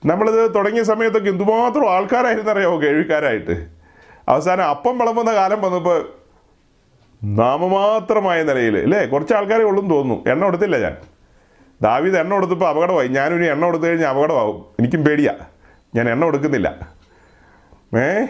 നമ്മളിത് 0.06 0.54
തുടങ്ങിയ 0.54 0.82
സമയത്തൊക്കെ 0.82 1.28
എന്തുമാത്രം 1.28 1.90
ആൾക്കാരായിരുന്നു 1.90 2.50
അറിയാമോ 2.50 2.82
കേൾവിക്കാരായിട്ട്? 2.82 3.68
അവസാനം 4.28 4.64
അപ്പം 4.64 4.98
വിളമ്പുന്ന 4.98 5.34
കാലം 5.34 5.62
വന്നപ്പോൾ 5.62 6.17
നാമമാത്രമായ 7.24 8.42
നിലയിൽ 8.42 8.78
അല്ലേ 8.78 9.06
കുറച്ച് 9.06 9.34
ആൾക്കാരെ 9.34 9.62
ഉള്ളെന്ന് 9.62 9.94
തോന്നുന്നു. 9.94 10.30
എണ്ണ 10.30 10.44
കൊടുത്തില്ല 10.44 10.78
ഞാൻ. 10.78 10.96
ദാവീദ് 11.82 12.16
എണ്ണ 12.16 12.34
കൊടുത്തപ്പോൾ 12.34 12.68
അപകടമായി. 12.68 13.08
ഞാനൊരു 13.08 13.44
എണ്ണ 13.44 13.64
കൊടുത്തു 13.64 13.86
കഴിഞ്ഞാൽ 13.86 14.08
അപകടമാവും. 14.08 14.64
എനിക്കും 14.80 15.04
പേടിയാ. 15.04 15.34
ഞാൻ 15.94 16.08
എണ്ണ 16.08 16.24
കൊടുക്കുന്നില്ല. 16.24 16.88
ഏ? 17.98 18.26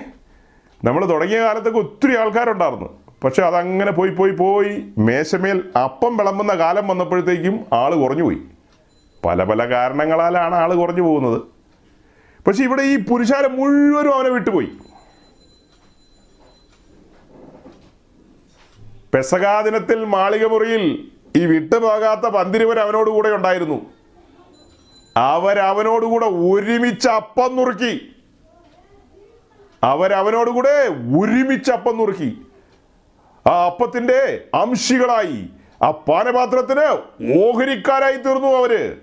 നമ്മൾ 0.84 1.08
തുടങ്ങിയ 1.10 1.40
കാലത്തൊക്കെ 1.40 1.78
ഒത്തിരി 1.78 2.16
ആൾക്കാരുണ്ടായിരുന്നു. 2.16 3.08
പക്ഷെ 3.24 3.42
അതങ്ങനെ 3.42 3.92
പോയി 3.92 4.10
പോയി 4.10 4.30
പോയി 4.30 4.84
മേശമേൽ 4.98 5.64
അപ്പം 5.82 6.16
വിളമ്പുന്ന 6.16 6.54
കാലം 6.54 6.88
വന്നപ്പോഴത്തേക്കും 6.88 7.66
ആൾ 7.72 7.94
കുറഞ്ഞു 7.94 8.22
പോയി 8.22 8.38
പല 9.24 9.44
പല 9.44 9.70
കാരണങ്ങളാലാണ് 9.70 10.54
ആൾ 10.54 10.74
കുറഞ്ഞു 10.74 11.02
പോകുന്നത്. 11.02 11.42
പക്ഷെ 12.46 12.64
ഇവിടെ 12.64 12.82
ഈ 12.82 12.96
പുരുഷാരം 12.96 13.56
മുഴുവനും 13.56 14.14
അവനെ 14.14 14.28
വിട്ടുപോയി. 14.28 14.68
പെസകാ 19.14 19.62
മാളികമുറിയിൽ 19.62 20.04
മാളിക 20.04 20.46
മുറിയിൽ 20.46 21.12
ഈ 21.36 21.46
വിട്ടുപോകാത്ത 21.46 22.20
പന്തിരുവൻ 22.20 22.78
അവനോട് 22.78 23.10
കൂടെ 23.10 23.28
ഉണ്ടായിരുന്നു. 23.28 23.86
അവരവനോടുകൂടെ 25.16 26.26
ഒരുമിച്ച് 26.26 27.08
അപ്പം 27.08 27.56
നുറുക്കി. 27.56 28.16
അവരവനോടുകൂടെ 29.82 30.88
ഒരുമിച്ച് 31.18 31.72
അപ്പം 31.72 31.96
നുറുക്കി. 31.96 32.42
ആ 33.46 33.66
അപ്പത്തിന്റെ 33.66 34.44
അംശികളായി 34.54 35.48
ആ 35.82 35.90
പാനപാത്രത്തിന് 35.90 36.98
ഓഹരിക്കാരായി 37.38 38.16
തീർന്നു 38.16 38.48
അവർ. 38.48 38.96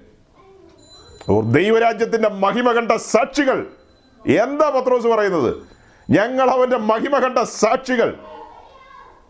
ദൈവരാജ്യത്തിന്റെ 1.43 2.29
മഹിമ 2.29 2.71
കണ്ട 2.71 2.91
സാക്ഷികൾ. 2.91 3.67
എന്താ 4.27 4.69
പത്രോസ് 4.69 5.07
പറയുന്നത്? 5.07 5.55
ഞങ്ങൾ 6.09 6.49
അവന്റെ 6.49 6.77
മഹിമ 6.77 7.19
കണ്ട 7.19 7.39
സാക്ഷികൾ. 7.39 8.17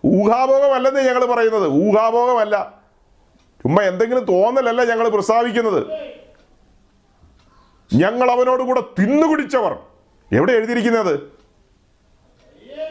ഊഹാഭോഗമല്ലെന്ന് 0.05 1.01
ഞങ്ങൾ 1.01 1.25
പറയുന്നത്. 1.25 1.67
ഊഹാഭോഗമല്ല 1.67 2.73
ചുമ്മാ 3.63 3.83
എന്തെങ്കിലും 3.83 4.23
തോന്നലല്ല 4.23 4.83
ഞങ്ങൾ 4.83 5.09
പ്രസ്താവിക്കുന്നത്. 5.09 5.87
ഞങ്ങൾ 7.93 8.31
അവനോട് 8.31 8.63
കൂടെ 8.63 8.81
തിന്നുകുടിച്ചവർ 8.81 9.79
എവിടെ 10.31 10.53
എഴുതിയിരിക്കുന്നത്? 10.53 11.19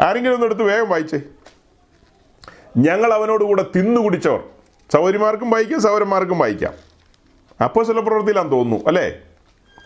ആരെങ്കിലും 0.00 0.34
ഒന്ന് 0.34 0.46
എടുത്ത് 0.46 0.62
വേഗം 0.62 0.88
വായിച്ചേ. 0.88 1.20
ഞങ്ങൾ 2.76 3.12
അവനോട് 3.12 3.44
കൂടെ 3.44 3.64
തിന്നുകുടിച്ചവർ 3.76 4.44
സൗകര്യമാർക്കും 4.92 5.50
വായിക്കാം 5.50 5.80
സൗരന്മാർക്കും 5.80 6.38
വായിക്കാം. 6.38 6.74
അപ്പോൾ 7.64 7.84
ചില 7.84 8.00
പ്രവൃത്തിയിലാന്ന് 8.00 8.52
തോന്നുന്നു 8.52 8.86
അല്ലേ? 8.86 9.18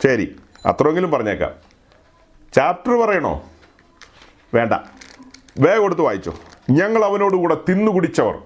ശരി 0.03 0.37
അത്രയെങ്കിലും 0.66 1.11
പറഞ്ഞേക്കാം. 1.11 1.55
ചാപ്റ്റർ 2.55 2.93
പറയണോ? 2.93 3.51
വേണ്ട. 4.55 4.72
വേഗം 5.59 5.83
കൊടുത്ത് 5.83 6.03
വായിച്ചോ. 6.03 6.35
ഞങ്ങൾ 6.71 7.05
അവനോടുകൂടെ 7.05 7.57
തിന്നുകുടിച്ചവർ 7.69 8.39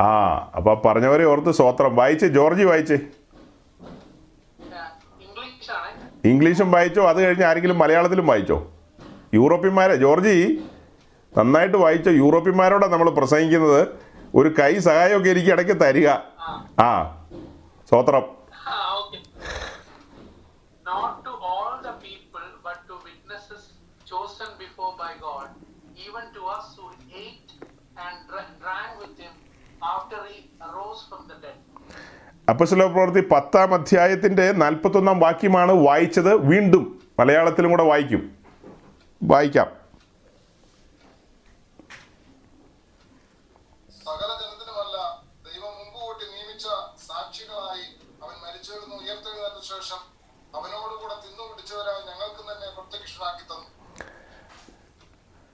ആ 0.00 0.34
അപ്പൊ 0.56 0.74
പറഞ്ഞവരെ 0.74 1.24
ഓർത്ത് 1.24 1.50
സ്വോത്രം 1.50 1.96
വായിച്ചേ 1.96 2.28
ജോർജി 2.28 2.64
വായിച്ചേ. 2.64 2.98
ഇംഗ്ലീഷ് 6.24 6.62
വായിച്ചോ 6.62 7.08
അത് 7.08 7.22
കഴിഞ്ഞ് 7.22 7.44
ആരെങ്കിലും 7.44 7.78
മലയാളത്തിലും 7.78 8.26
വായിച്ചോ? 8.26 8.70
യൂറോപ്യന്മാരെ 9.34 9.94
ജോർജി 9.94 10.64
നന്നായിട്ട് 11.38 11.76
വായിച്ചോ? 11.76 12.10
യൂറോപ്യന്മാരോടാണ് 12.10 12.92
നമ്മൾ 12.92 13.10
പ്രസംഗിക്കുന്നത്. 13.10 13.88
ഒരു 14.34 14.54
കൈ 14.60 14.78
സഹായമൊക്കെ 14.78 15.30
എനിക്ക് 15.30 15.50
ഇടയ്ക്ക് 15.50 15.80
തരിക. 15.80 16.08
ആ. 16.80 17.18
സ്വോത്രം 17.88 18.37
അപ്പസ്വല 32.48 32.86
പ്രവൃത്തി 32.86 33.28
പത്താം 33.28 33.74
അധ്യായത്തിന്റെ 33.74 34.52
നാൽപ്പത്തൊന്നാം 34.52 35.20
വാക്യമാണ് 35.20 35.72
വായിച്ചത്. 35.72 36.34
വീണ്ടും 36.34 37.02
മലയാളത്തിലും 37.18 37.70
കൂടെ 37.70 37.82
വായിക്കും. 37.82 38.36
വായിക്കാം. 39.22 39.78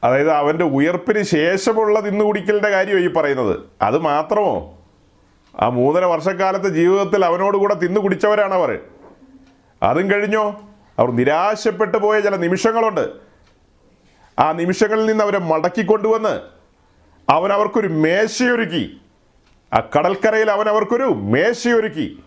അതായത് 0.05 0.31
അവന്റെ 0.31 0.65
ഉയർപ്പിന് 0.65 1.23
ശേഷമുള്ള 1.23 2.01
തിന്നുകുടിക്കലിന്റെ 2.01 2.69
കാര്യമാണ് 2.69 3.05
ഈ 3.05 3.09
പറയുന്നത്. 3.09 3.61
അത് 3.83 3.99
മാത്രമോ? 3.99 4.84
ആ 5.61 5.69
മൂന്നര 5.69 6.05
വർഷക്കാലത്തെ 6.05 6.69
ജീവിതത്തിൽ 6.69 7.25
അവനോട് 7.25 7.57
കൂടെ 7.57 7.75
തിന്നു 7.75 8.01
കുടിച്ചവരാണ് 8.01 8.55
അവർ 8.55 8.79
അതും 9.83 10.11
കഴിഞ്ഞോ? 10.11 10.61
അവർ 10.99 11.11
നിരാശപ്പെട്ടു 11.11 11.99
പോയ 11.99 12.21
ചില 12.21 12.37
നിമിഷങ്ങളുണ്ട്. 12.37 13.09
ആ 14.39 14.53
നിമിഷങ്ങളിൽ 14.53 15.07
നിന്ന് 15.07 15.25
അവരെ 15.25 15.39
മടക്കിക്കൊണ്ടുവന്ന് 15.39 16.41
അവൻ 17.33 17.53
അവർക്കൊരു 17.53 17.89
മേശയൊരുക്കി. 17.89 19.01
ആ 19.73 19.83
കടൽക്കരയിൽ 19.99 20.51
അവൻ 20.51 20.69
അവർക്കൊരു 20.69 21.03
മേശയൊരുക്കി. 21.03 22.23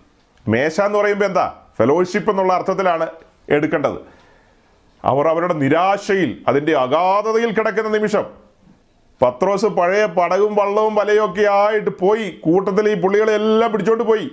മേശ 0.48 0.82
എന്ന് 0.82 1.00
പറയുമ്പോൾ 1.00 1.26
എന്താ? 1.26 1.62
ഫെലോഷിപ്പ് 1.78 2.30
എന്നുള്ള 2.30 2.54
അർത്ഥത്തിലാണ് 2.54 3.08
എടുക്കേണ്ടത്. 3.50 3.98
അവർ 5.06 5.28
അവരുടെ 5.28 5.54
നിരാശയിൽ 5.54 6.44
അതിന്റെ 6.48 6.78
അഗാധതയിൽ 6.78 7.52
കിടക്കുന്ന 7.52 7.90
നിമിഷം 7.90 8.47
പത്രോസ് 9.22 9.66
പഴയ 9.66 10.06
പടകും 10.06 10.56
വള്ളവും 10.56 10.96
വലയൊക്കെ 10.96 11.42
ആയിട്ട് 11.42 11.90
പോയി. 11.90 12.30
കൂട്ടത്തിൽ 12.30 12.90
ഈ 12.90 12.94
പുള്ളികളെല്ലാം 12.94 13.72
പിടിച്ചോണ്ട് 13.72 14.04
പോയി. 14.04 14.32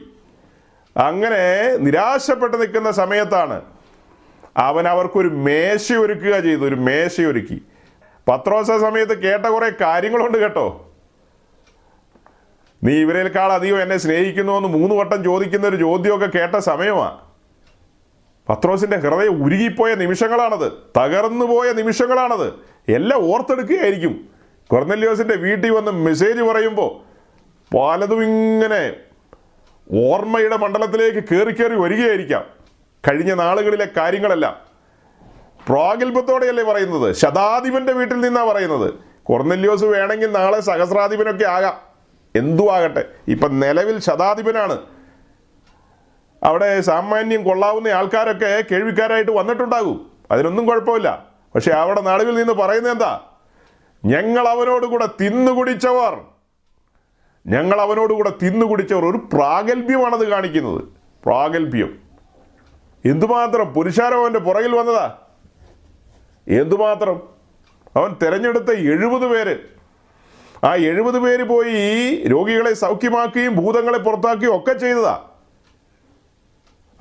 അങ്ങനെ 0.97 1.76
നിരാശപ്പെട്ട് 1.76 2.61
നിൽക്കുന്ന 2.61 2.91
സമയത്താണ് 2.91 3.62
അവൻ 4.57 4.89
അവർക്കൊരു 4.89 5.28
മേശ 5.28 5.93
ഒരുക്കുക 5.93 6.41
ചെയ്തു 6.41 6.64
ഒരു 6.64 6.74
മേശ 6.74 7.20
ഒരുക്കി. 7.20 7.62
പത്രോസ 8.28 8.66
സമയത്ത് 8.66 9.22
കേട്ട 9.22 9.47
കുറെ 9.47 9.72
കാര്യങ്ങളുണ്ട് 9.80 10.39
കേട്ടോ. 10.39 10.91
നീ 12.85 12.93
ഇവരേക്കാൾ 12.93 13.53
അധികം 13.53 13.82
എന്നെ 13.82 13.97
സ്നേഹിക്കുന്നുവെന്ന് 13.97 14.68
മൂന്ന് 14.68 14.95
വട്ടം 14.95 15.24
ചോദിക്കുന്ന 15.24 15.66
ഒരു 15.66 15.76
ചോദ്യമൊക്കെ 15.76 16.39
കേട്ട 16.39 16.55
സമയമാണ് 16.55 17.18
പത്രോസിന്റെ 18.49 18.97
ഹൃദയം 18.97 19.45
ഉരുകിപ്പോയ 19.45 19.95
നിമിഷങ്ങളാണത് 19.95 20.72
തകർന്നു 20.97 21.45
പോയ 21.45 21.72
നിമിഷങ്ങളാണത്. 21.72 22.53
എല്ലാം 22.89 23.35
ഓർത്തെടുക്കുകയായിരിക്കും. 23.35 24.34
കൊർന്നല്യോസിന്റെ 24.74 25.36
വീട്ടിൽ 25.36 25.70
വന്ന് 25.70 25.90
മെസ്സേജ് 25.90 26.42
പറയുമ്പോൾ 26.42 27.02
പലതും 27.76 28.22
ഇങ്ങനെ 28.22 28.96
ഓർമ്മയുടെ 29.92 30.56
മണ്ഡലത്തിലേക്ക് 30.56 31.28
കയറി 31.28 31.52
കയറി 31.52 31.74
വരികയായിരിക്കാം. 31.74 32.44
കഴിഞ്ഞ 33.08 33.34
നാളുകളിലെ 33.34 33.88
കാര്യങ്ങളല്ല. 33.96 34.62
പ്രാഗൽഭത്തോടെയല്ലേ 35.68 36.64
പറയുന്നത്? 36.64 37.14
ശതാധിപന്റെ 37.14 37.92
വീട്ടിൽ 37.92 38.20
നിന്നാണ് 38.20 38.46
പറയുന്നത്. 38.46 38.94
കൊർന്നല്യോസ് 39.22 39.84
വേണമെങ്കിൽ 39.84 40.32
നാളെ 40.32 40.60
സഹസ്രാധിപനൊക്കെ 40.60 41.44
ആകാം. 41.44 41.74
എന്തു 42.36 42.70
ആകട്ടെ? 42.70 43.04
ഇപ്പം 43.28 43.60
നിലവിൽ 43.60 44.00
ശതാധിപനാണ്. 44.00 44.78
അവിടെ 46.42 46.80
സാമാന്യം 46.80 47.44
കൊള്ളാവുന്ന 47.44 47.88
ആൾക്കാരൊക്കെ 47.88 48.64
കേൾവിക്കാരായിട്ട് 48.70 49.30
വന്നിട്ടുണ്ടാകും. 49.30 50.12
അതിനൊന്നും 50.30 50.66
കുഴപ്പമില്ല. 50.66 51.26
പക്ഷെ 51.54 51.70
അവിടെ 51.70 52.00
നടുവിൽ 52.00 52.34
നിന്ന് 52.34 52.52
പറയുന്നത് 52.52 52.92
എന്താ? 52.92 53.30
ഞങ്ങൾ 54.05 54.48
അവനോടുകൂടെ 54.48 55.07
തിന്നുകുടിച്ചവർ. 55.07 56.20
ഞങ്ങൾ 57.46 57.80
അവനോടുകൂടെ 57.80 58.32
തിന്നുകുടിച്ചവർ 58.42 59.05
ഒരു 59.05 59.16
പ്രാഗൽഭ്യമാണത് 59.32 60.28
കാണിക്കുന്നത്. 60.28 60.84
പ്രാഗൽഭ്യം. 61.24 61.98
എന്തുമാത്രം 63.05 63.72
പുരുഷാരം 63.72 64.20
അവന്റെ 64.20 64.38
പുറകിൽ 64.38 64.76
വന്നതാ? 64.76 65.18
എന്തുമാത്രം? 66.48 67.22
അവൻ 67.96 68.16
തിരഞ്ഞെടുത്ത 68.22 68.70
എഴുപത് 68.70 69.26
പേര്. 69.28 69.57
ആ 70.64 70.74
എഴുപത് 70.74 71.18
പേര് 71.18 71.42
പോയി 71.42 72.24
രോഗികളെ 72.26 72.74
സൗഖ്യമാക്കുകയും 72.74 73.57
ഭൂതങ്ങളെ 73.57 73.98
പുറത്താക്കുകയും 73.98 74.57
ഒക്കെ 74.57 74.72
ചെയ്തതാ. 74.72 75.28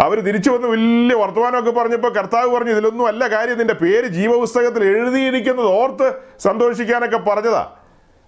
അവർ 0.04 0.20
തിരിച്ചു 0.20 0.50
വന്ന് 0.52 0.68
വലിയ 0.68 1.16
വർത്തമാനമൊക്കെ 1.16 1.72
പറഞ്ഞപ്പോൾ 1.72 2.14
കർത്താവ് 2.14 2.56
പറഞ്ഞു 2.56 2.72
ഇതിലൊന്നും 2.72 3.08
അല്ല 3.08 3.28
കാര്യം. 3.28 3.58
നിന്റെ 3.58 3.74
പേര് 3.74 4.08
ജീവപുസ്തകത്തിൽ 4.08 4.84
എഴുതിയിരിക്കുന്നത് 4.84 5.66
ഓർത്ത് 5.66 6.14
സന്തോഷിക്കാനൊക്കെ 6.40 7.18
പറഞ്ഞതാ. 7.18 7.64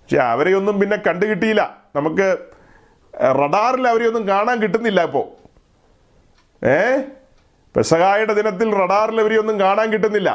പക്ഷെ 0.02 0.18
അവരെയൊന്നും 0.18 0.80
പിന്നെ 0.80 0.98
കണ്ടു 0.98 1.26
കിട്ടിയില്ല 1.26 1.84
നമുക്ക് 1.96 2.28
റഡാറിൽ 3.16 3.88
അവരെയൊന്നും 3.88 4.28
കാണാൻ 4.28 4.62
കിട്ടുന്നില്ല 4.62 5.04
ഇപ്പോൾ 5.04 5.26
ഏ? 6.66 6.98
പെസകായുടെ 7.76 8.34
ദിനത്തിൽ 8.34 8.76
റഡാറിൽ 8.76 9.22
അവരെയൊന്നും 9.22 9.60
കാണാൻ 9.60 9.92
കിട്ടുന്നില്ല. 9.94 10.30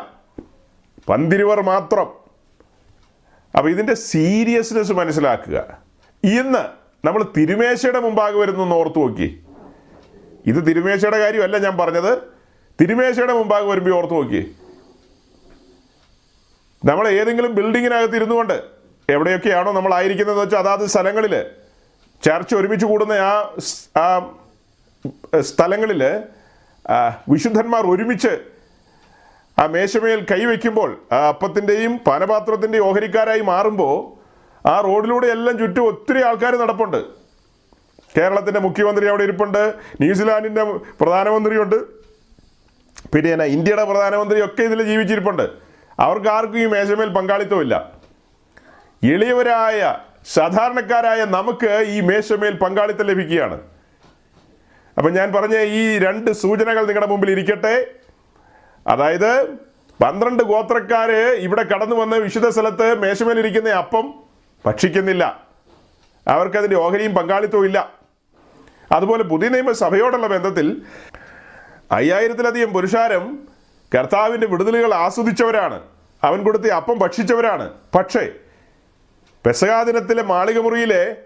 പന്തിരുവർ 1.09 1.61
മാത്രം. 1.61 2.09
അപ്പൊ 3.57 3.69
ഇതിന്റെ 3.71 3.95
സീരിയസ്നെസ് 3.95 4.93
മനസ്സിലാക്കുക. 4.93 5.79
ഇന്ന് 6.25 6.63
നമ്മൾ 7.07 7.23
തിരുമേശയുടെ 7.37 8.01
മുമ്പാകെ 8.01 8.37
വരുന്നു 8.37 8.75
ഓർത്തു 8.75 8.99
നോക്കി. 8.99 9.29
ഇത് 10.47 10.67
തിരുമേശയുടെ 10.67 11.19
കാര്യമല്ല 11.19 11.59
ഞാൻ 11.59 11.77
പറഞ്ഞത്. 11.79 12.13
തിരുമേശയുടെ 12.81 13.33
മുമ്പാകെ 13.33 13.65
വരുമ്പോൾ 13.65 13.95
ഓർത്ത് 13.95 14.15
നോക്കിയേ. 14.15 14.45
നമ്മൾ 16.85 17.09
ഏതെങ്കിലും 17.09 17.55
ബിൽഡിങ്ങിനകത്ത് 17.55 18.17
ഇരുന്നുകൊണ്ട് 18.17 18.63
എവിടെയൊക്കെയാണോ 19.09 19.73
നമ്മൾ 19.73 19.95
ആയിരിക്കുന്നതെന്ന് 19.95 20.45
വെച്ചാൽ 20.45 20.59
അതാത് 20.59 20.85
സ്ഥലങ്ങളിൽ 20.87 21.35
ചർച്ച 22.25 22.55
ഒരുമിച്ച് 22.55 22.87
കൂടുന്ന 22.87 23.13
ആ 23.13 23.55
ആ 23.97 24.07
സ്ഥലങ്ങളിൽ 25.41 26.03
വിശുദ്ധന്മാർ 27.33 27.87
ഒരുമിച്ച് 27.87 28.33
ആ 29.59 29.67
മേശമേൽ 29.67 30.27
കൈവയ്ക്കുമ്പോൾ 30.31 30.91
ആ 31.13 31.29
അപ്പത്തിന്റെയും 31.29 31.99
പാനപാത്രത്തിന്റെയും 32.07 32.85
ഓഹരിക്കാരായി 32.85 33.41
മാറുമ്പോൾ 33.41 33.95
ആ 34.69 34.81
റോഡിലൂടെ 34.81 35.27
എല്ലാം 35.27 35.59
ചുറ്റും 35.59 35.87
ഒത്തിരി 35.87 36.23
ആൾക്കാർ 36.23 36.57
നടപ്പുണ്ട്. 36.57 37.20
കേരളത്തിന്റെ 38.19 38.61
മുഖ്യമന്ത്രി 38.61 39.07
അവിടെ 39.07 39.23
ഇരിപ്പുണ്ട്. 39.23 39.75
ന്യൂസിലാൻഡിന്റെ 40.01 40.65
പ്രധാനമന്ത്രിയുണ്ട്. 40.65 41.77
പിന്നെ 43.13 43.33
എന്നാ 43.33 43.45
ഇന്ത്യയുടെ 43.45 43.85
പ്രധാനമന്ത്രി 43.85 44.45
ഒക്കെ 44.45 44.63
ഇതിൽ 44.63 44.83
ജീവിച്ചിരിപ്പുണ്ട്. 44.83 45.51
അവർക്ക് 46.01 46.29
ആർക്കും 46.29 46.59
ഈ 46.59 46.67
മേശമേൽ 46.67 47.09
പങ്കാളിത്തമില്ല 47.09 47.93
എളിയവരായ 49.05 49.99
സാധാരണക്കാരായ 50.33 51.25
നമുക്ക് 51.25 51.85
ഈ 51.89 52.01
മേശമേൽ 52.01 52.55
പങ്കാളിത്തം 52.55 53.07
ലഭിക്കുകയാണ്. 53.07 53.61
അപ്പം 54.99 55.13
ഞാൻ 55.13 55.33
പറഞ്ഞ 55.33 55.59
ഈ 55.59 55.99
രണ്ട് 55.99 56.31
സൂചനകൾ 56.31 56.87
നിങ്ങളുടെ 56.87 57.07
മുമ്പിൽ 57.07 57.31
ഇരിക്കട്ടെ. 57.31 57.87
അതായത് 58.87 59.47
പന്ത്രണ്ട് 60.03 60.43
ഗോത്രക്കാര് 60.43 61.35
ഇവിടെ 61.35 61.63
കടന്നു 61.63 61.97
വന്ന് 61.97 62.17
വിശുദ്ധ 62.17 62.49
സ്ഥലത്ത് 62.49 62.99
മേശമേലിരിക്കുന്ന 62.99 63.69
അപ്പം 63.69 64.15
ഭക്ഷിക്കുന്നില്ല. 64.67 65.45
അവർക്കതിന്റെ 66.29 66.77
ഓഹരിയും 66.77 67.15
പങ്കാളിത്തവും 67.15 67.65
ഇല്ല. 67.65 68.00
അതുപോലെ 68.93 69.23
പുതിയ 69.23 69.49
നിയമസഭയോടുള്ള 69.49 70.27
ബന്ധത്തിൽ 70.27 70.83
അയ്യായിരത്തിലധികം 71.93 72.73
പുരുഷാരം 72.73 73.49
കർത്താവിന്റെ 73.95 74.47
വിടുതലുകൾ 74.47 74.95
ആസ്വദിച്ചവരാണ്. 74.95 75.81
അവൻ 76.23 76.45
കൊടുത്ത 76.45 76.67
അപ്പം 76.67 76.99
ഭക്ഷിച്ചവരാണ്. 76.99 77.71
പക്ഷേ 77.95 78.33
പെസകാദിനത്തിലെ 79.47 80.23
മാളികമുറിയിലെ 80.23 81.17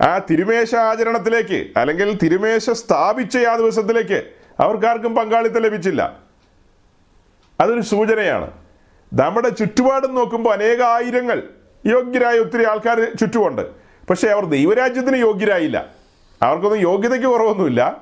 ആ 0.00 0.18
തിരുമേശ 0.18 0.74
ആചരണത്തിലേക്ക് 0.74 1.66
അല്ലെങ്കിൽ 1.76 2.18
തിരുമേശ 2.22 2.70
സ്ഥാപിച്ച 2.70 3.36
ആ 3.36 3.56
ദിവസത്തിലേക്ക് 3.56 4.22
അവർക്കാർക്കും 4.60 5.14
പങ്കാളിത്തം 5.14 5.62
ലഭിച്ചില്ല. 5.62 6.16
അതൊരു 7.60 7.80
സൂചനയാണ്. 7.80 8.50
നമ്മുടെ 9.12 9.48
ചുറ്റുപാടും 9.48 10.14
നോക്കുമ്പോൾ 10.14 10.52
അനേകായിരങ്ങൾ 10.52 11.42
യോഗ്യരായ 11.86 12.38
ഒത്തിരി 12.38 12.64
ആൾക്കാർ 12.64 13.16
ചുറ്റുമുണ്ട്. 13.20 13.62
പക്ഷേ 14.10 14.28
അവർ 14.28 14.44
ദൈവരാജ്യത്തിന് 14.44 15.16
യോഗ്യരായില്ല. 15.16 15.95
അവർക്കൊന്നും 16.42 16.80
യോഗ്യതയ്ക്ക് 16.80 17.26
കുറവൊന്നുമില്ല. 17.26 18.00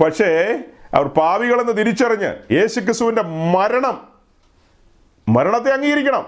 പക്ഷേ 0.00 0.58
അവർ 0.94 1.06
പാവികളെന്ന് 1.06 1.76
തിരിച്ചറിഞ്ഞ് 1.76 2.54
യേശുക്രിസ്തുവിന്റെ 2.54 3.22
മരണം 3.54 4.08
മരണത്തെ 5.28 5.70
അംഗീകരിക്കണം. 5.70 6.26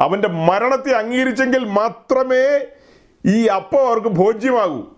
അവന്റെ 0.00 0.28
മരണത്തെ 0.28 0.92
അംഗീകരിച്ചെങ്കിൽ 0.92 1.64
മാത്രമേ 1.64 2.66
ഈ 3.26 3.46
അപ്പം 3.46 3.88
അവർക്ക് 3.88 4.08
ഭോജ്യമാകൂ. 4.08 4.96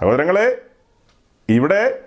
സഹോദരങ്ങളെ 0.00 0.62
ഇവിടെ 1.48 1.98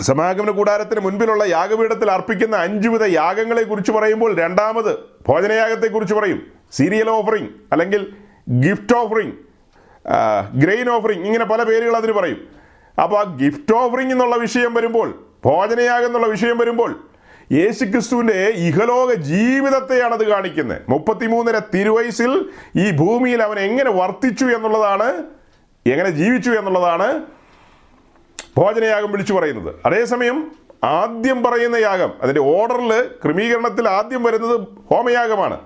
സമാഗമന 0.00 0.50
കൂടാരത്തിന് 0.50 1.00
മുൻപിലുള്ള 1.00 1.44
യാഗപീഠത്തിൽ 1.44 2.10
അർപ്പിക്കുന്ന 2.10 2.56
അഞ്ചുവിധ 2.56 3.04
യാഗങ്ങളെ 3.04 3.62
കുറിച്ച് 3.62 3.92
പറയുമ്പോൾ 3.92 4.36
രണ്ടാമത് 4.36 4.98
ഭോജനയാഗത്തെ 5.28 5.86
കുറിച്ച് 5.86 6.14
പറയും. 6.14 6.52
സീരിയൽ 6.72 7.10
ഓഫറിംഗ് 7.10 7.50
അല്ലെങ്കിൽ 7.72 8.16
ഗിഫ്റ്റ് 8.50 8.96
ഓഫറിംഗ് 8.96 9.45
ഗ്രെയിൻ 10.54 10.90
ഓഫറിങ് 10.90 11.24
ഇങ്ങനെ 11.24 11.44
പല 11.44 11.62
പേരുകൾ 11.62 11.96
അതിന് 11.96 12.12
പറയും. 12.12 12.48
അപ്പോൾ 13.02 13.18
ആ 13.18 13.22
ഗിഫ്റ്റ് 13.22 13.74
ഓഫറിങ് 13.74 14.12
എന്നുള്ള 14.12 14.36
വിഷയം 14.36 14.74
വരുമ്പോൾ 14.74 15.24
ഭോജനയാഗം 15.44 16.06
എന്നുള്ള 16.06 16.26
വിഷയം 16.26 16.58
വരുമ്പോൾ 16.58 17.00
യേശു 17.52 17.84
ക്രിസ്തുവിന്റെ 17.84 18.34
ഇഹലോക 18.34 19.12
ജീവിതത്തെയാണ് 19.12 20.14
അത് 20.14 20.28
കാണിക്കുന്നത്. 20.28 20.82
മുപ്പത്തിമൂന്നര 20.88 21.58
തിരുവയസിൽ 21.58 22.50
ഈ 22.76 22.90
ഭൂമിയിൽ 22.90 23.42
അവൻ 23.42 23.58
എങ്ങനെ 23.58 23.90
വർത്തിച്ചു 23.90 24.44
എന്നുള്ളതാണ് 24.44 25.22
എങ്ങനെ 25.86 26.10
ജീവിച്ചു 26.10 26.50
എന്നുള്ളതാണ് 26.50 27.22
ഭോജനയാഗം 28.56 29.12
വിളിച്ചു 29.12 29.34
പറയുന്നത്. 29.34 29.74
അതേസമയം 29.86 30.52
ആദ്യം 30.84 31.44
പറയുന്ന 31.44 31.76
യാഗം 31.76 32.12
അതിന്റെ 32.22 32.40
ഓർഡറിൽ 32.40 33.08
ക്രമീകരണത്തിൽ 33.24 33.88
ആദ്യം 33.88 34.22
വരുന്നത് 34.22 34.60
ഹോമയാഗമാണ്. 34.60 35.60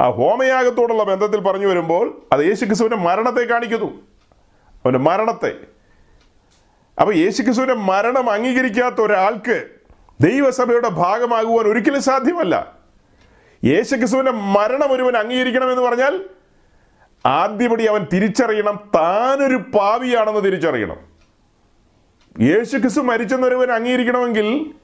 ആ 0.00 0.08
ഹോമയാഗത്തോടുള്ള 0.10 1.04
ബന്ധത്തിൽ 1.04 1.40
പറഞ്ഞു 1.40 1.66
വരുമ്പോൾ 1.66 2.22
അത് 2.32 2.40
യേശുക്രിസ്തുവിന്റെ 2.40 2.96
മരണത്തെ 2.96 3.44
കാണിക്കുന്നു. 3.44 3.86
അവന്റെ 4.74 4.98
മരണത്തെ. 4.98 5.52
അപ്പൊ 7.00 7.14
യേശുക്രിസ്തുവിന്റെ 7.14 7.74
മരണം 7.74 8.30
അംഗീകരിക്കാത്ത 8.30 8.94
ഒരാൾക്ക് 9.00 9.64
ദൈവസഭയുടെ 10.20 10.88
ഭാഗമാകുവാൻ 10.88 11.66
ഒരിക്കലും 11.66 12.02
സാധ്യമല്ല. 12.02 12.72
യേശുക്രിസ്തുവിന്റെ 13.64 14.32
മരണം 14.32 14.92
ഒരുവൻ 14.92 15.16
അംഗീകരിക്കണം 15.16 15.70
എന്ന് 15.70 15.82
പറഞ്ഞാൽ 15.82 16.24
ആദ്യപടി 17.26 17.84
അവൻ 17.84 18.06
തിരിച്ചറിയണം 18.12 18.90
താനൊരു 18.94 19.56
പാവിയാണെന്ന് 19.56 20.40
തിരിച്ചറിയണം. 20.40 20.96
യേശുക്രിസ്തു 22.40 23.00
മരിച്ചെന്നൊരുവൻ 23.00 23.70
അംഗീകരിക്കണമെങ്കിൽ 23.70 24.74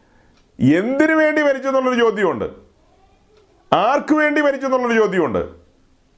എന്തിനു 0.76 1.14
വേണ്ടി 1.14 1.42
മരിച്ചെന്നുള്ളൊരു 1.42 1.98
ചോദ്യമുണ്ട്. 1.98 2.69
ആർക്ക് 3.72 4.14
വേണ്ടി 4.14 4.40
മരിച്ചു 4.40 4.66
എന്നുള്ളൊരു 4.66 5.00
ചോദ്യമുണ്ട്. 5.00 5.48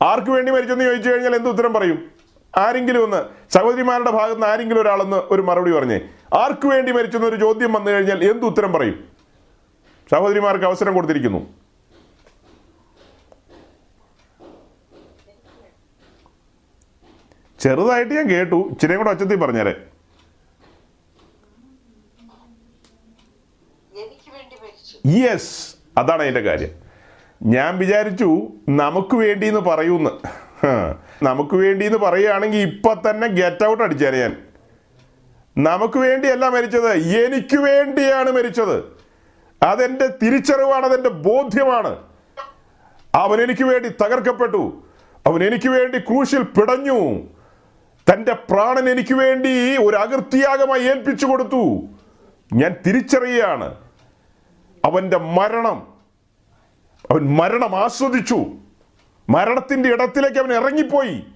ആർക്ക് 0.03 0.31
വേണ്ടി 0.31 0.53
മരിച്ചെന്ന് 0.53 0.85
ചോദിച്ചു 0.85 1.11
കഴിഞ്ഞാൽ 1.11 1.35
എന്ത് 1.35 1.49
ഉത്തരം 1.49 1.73
പറയും? 1.73 2.11
ആരെങ്കിലും 2.59 3.05
ഒന്ന് 3.05 3.53
സഹോദരിമാരുടെ 3.53 4.11
ഭാഗത്ത് 4.11 4.35
നിന്ന് 4.35 4.47
ആരെങ്കിലും 4.47 4.81
ഒരാളെന്ന് 4.81 5.17
ഒരു 5.17 5.43
മറുപടി 5.43 5.71
പറഞ്ഞേ. 5.71 6.01
ആർക്ക് 6.35 6.67
വേണ്ടി 6.67 6.93
മരിച്ചെന്നൊരു 6.93 7.37
ചോദ്യം 7.37 7.73
വന്നു 7.73 7.91
കഴിഞ്ഞാൽ 7.91 8.25
എന്ത് 8.31 8.47
ഉത്തരം 8.47 8.73
പറയും? 8.73 9.09
സഹോദരിമാർക്ക് 10.11 10.65
അവസരം 10.65 10.95
കൊടുത്തിരിക്കുന്നു. 10.95 11.55
ചെറുതായിട്ട് 17.61 18.15
ഞാൻ 18.15 18.31
കേട്ടു 18.31 18.69
ഇച്ചിരിയും 18.71 18.99
കൂടെ 18.99 19.11
ഒച്ചത്തിൽ 19.11 19.37
പറഞ്ഞേരെ. 19.37 19.87
വേണ്ടി 24.33 25.21
യെസ് 25.21 25.77
അതാണ് 25.99 26.23
അതിന്റെ 26.23 26.41
കാര്യം. 26.41 26.82
ഞാൻ 27.43 27.79
വിചാരിച്ചു 27.79 28.49
നമുക്ക് 28.69 29.17
വേണ്ടി 29.17 29.47
എന്ന് 29.47 29.61
പറയൂന്ന് 29.61 30.11
നമുക്ക് 31.25 31.55
വേണ്ടി 31.55 31.87
എന്ന് 31.87 31.99
പറയുകയാണെങ്കിൽ 31.99 32.59
ഇപ്പൊ 32.59 32.95
തന്നെ 32.95 33.27
ഗെറ്റ് 33.27 33.67
ഔട്ട് 33.67 33.83
അടിച്ചേനെ 33.83 34.19
ഞാൻ. 34.19 34.37
നമുക്ക് 35.59 35.99
വേണ്ടിയല്ല 35.99 36.49
മരിച്ചത് 36.49 36.93
എനിക്ക് 36.93 37.57
വേണ്ടിയാണ് 37.57 38.31
മരിച്ചത്. 38.31 38.85
അതെന്റെ 39.65 40.07
തിരിച്ചറിവാണ് 40.07 40.87
അതെന്റെ 40.87 41.09
ബോധ്യമാണ്. 41.09 41.97
അവൻ 43.15 43.43
എനിക്ക് 43.43 43.65
വേണ്ടി 43.65 43.89
തകർക്കപ്പെട്ടു. 43.89 44.83
അവൻ 45.27 45.45
എനിക്ക് 45.45 45.69
വേണ്ടി 45.69 45.99
ക്രൂശിൽ 45.99 46.43
പിടഞ്ഞു. 46.43 47.21
തന്റെ 48.13 48.33
പ്രാണൻ 48.33 48.89
എനിക്ക് 48.89 49.15
വേണ്ടി 49.15 49.77
ഒരു 49.77 49.97
അകൃത്യാഗമായി 49.97 50.83
ഏൽപ്പിച്ചു 50.83 51.27
കൊടുത്തു. 51.27 51.83
ഞാൻ 52.53 52.75
തിരിച്ചറിയുകയാണ്. 52.87 53.75
അവന്റെ 54.85 55.19
മരണം 55.19 55.92
അവൻ 57.13 57.37
മരണം 57.37 57.77
ആസ്വദിച്ചു. 57.77 58.47
മരണത്തിന്റെ 59.31 59.89
ഇടത്തിലേക്ക് 59.89 60.39
അവൻ 60.39 60.53
ഇറങ്ങിപ്പോയി. 60.53 61.27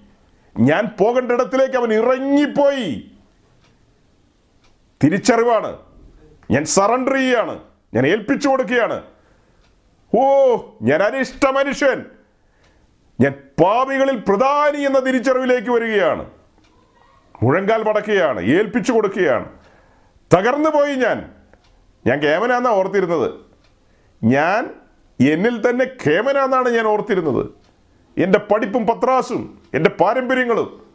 ഞാൻ 0.59 0.87
പോകേണ്ട 0.99 1.31
ഇടത്തിലേക്ക് 1.31 1.75
അവൻ 1.75 1.93
ഇറങ്ങിപ്പോയി. 1.93 3.11
തിരിച്ചറിവാണ്. 5.03 5.77
ഞാൻ 6.51 6.65
സറണ്ടർ 6.65 7.13
ചെയ്യാണ് 7.13 7.59
ഞാൻ 7.93 8.07
ഏൽപ്പിച്ചു 8.07 8.49
കൊടുക്കുകയാണ്. 8.49 9.01
ഓ 10.17 10.55
ഞാൻ 10.81 11.03
അനിഷ്ട 11.03 11.45
മനുഷ്യൻ. 11.45 12.05
ഞാൻ 13.21 13.31
പാപികളിൽ 13.31 14.23
പ്രധാനി 14.27 14.81
എന്ന 14.81 14.99
തിരിച്ചറിവിലേക്ക് 14.99 15.69
വരികയാണ്. 15.69 16.29
മുഴങ്കാൽ 17.43 17.83
മടക്കുകയാണ്. 17.83 18.41
ഏൽപ്പിച്ചു 18.41 18.91
കൊടുക്കുകയാണ്. 18.91 19.49
തകർന്നു 20.33 20.69
പോയി 20.69 20.95
ഞാൻ. 20.95 21.31
ഞാൻ 22.07 22.19
കേമനാന്നാ 22.19 22.71
ഓർത്തിരുന്നത്. 22.71 23.31
ഞാൻ 24.23 24.86
എന്നിൽ 25.19 25.69
തന്നെ 25.69 25.85
കേമനാന്നാണ് 25.85 26.69
ഞാൻ 26.69 26.87
ഓർത്തിരുന്നത്. 26.87 27.45
എന്റെ 28.17 28.39
പഠിപ്പും 28.39 28.87
പത്രാസും 28.87 29.61
എന്റെ 29.73 29.89
പാരമ്പര്യങ്ങളും 29.89 30.85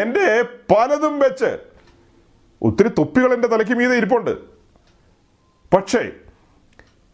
എന്റെ 0.00 0.42
പലതും 0.42 1.18
വെച്ച് 1.18 1.58
ഒത്തിരി 2.62 2.88
തൊപ്പികൾ 2.88 3.34
എന്റെ 3.34 3.48
തലയ്ക്ക് 3.48 3.72
മീതെ 3.72 3.96
ഇരിപ്പുണ്ട്. 3.96 4.30
പക്ഷേ 5.74 6.10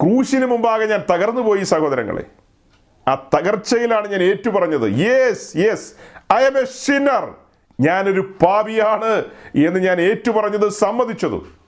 ക്രൂശിന് 0.02 0.46
മുമ്പാകെ 0.46 0.86
ഞാൻ 0.86 1.04
തകർന്നു 1.10 1.40
പോയി 1.40 1.64
സഹോദരങ്ങളെ. 1.64 2.24
ആ 3.08 3.28
തകർച്ചയിലാണ് 3.36 4.08
ഞാൻ 4.08 4.22
ഏറ്റുപറഞ്ഞത്. 4.22 4.92
Yes 4.92 5.56
yes 5.56 5.94
I 6.32 6.44
am 6.44 6.58
a 6.58 6.64
sinner 6.64 7.34
ഞാനൊരു 7.80 8.20
പാവിയാണ് 8.42 9.24
എന്ന് 9.66 9.80
ഞാൻ 9.80 10.00
ഏറ്റുപറഞ്ഞത് 10.00 10.68
സമ്മതിച്ചതും. 10.68 11.65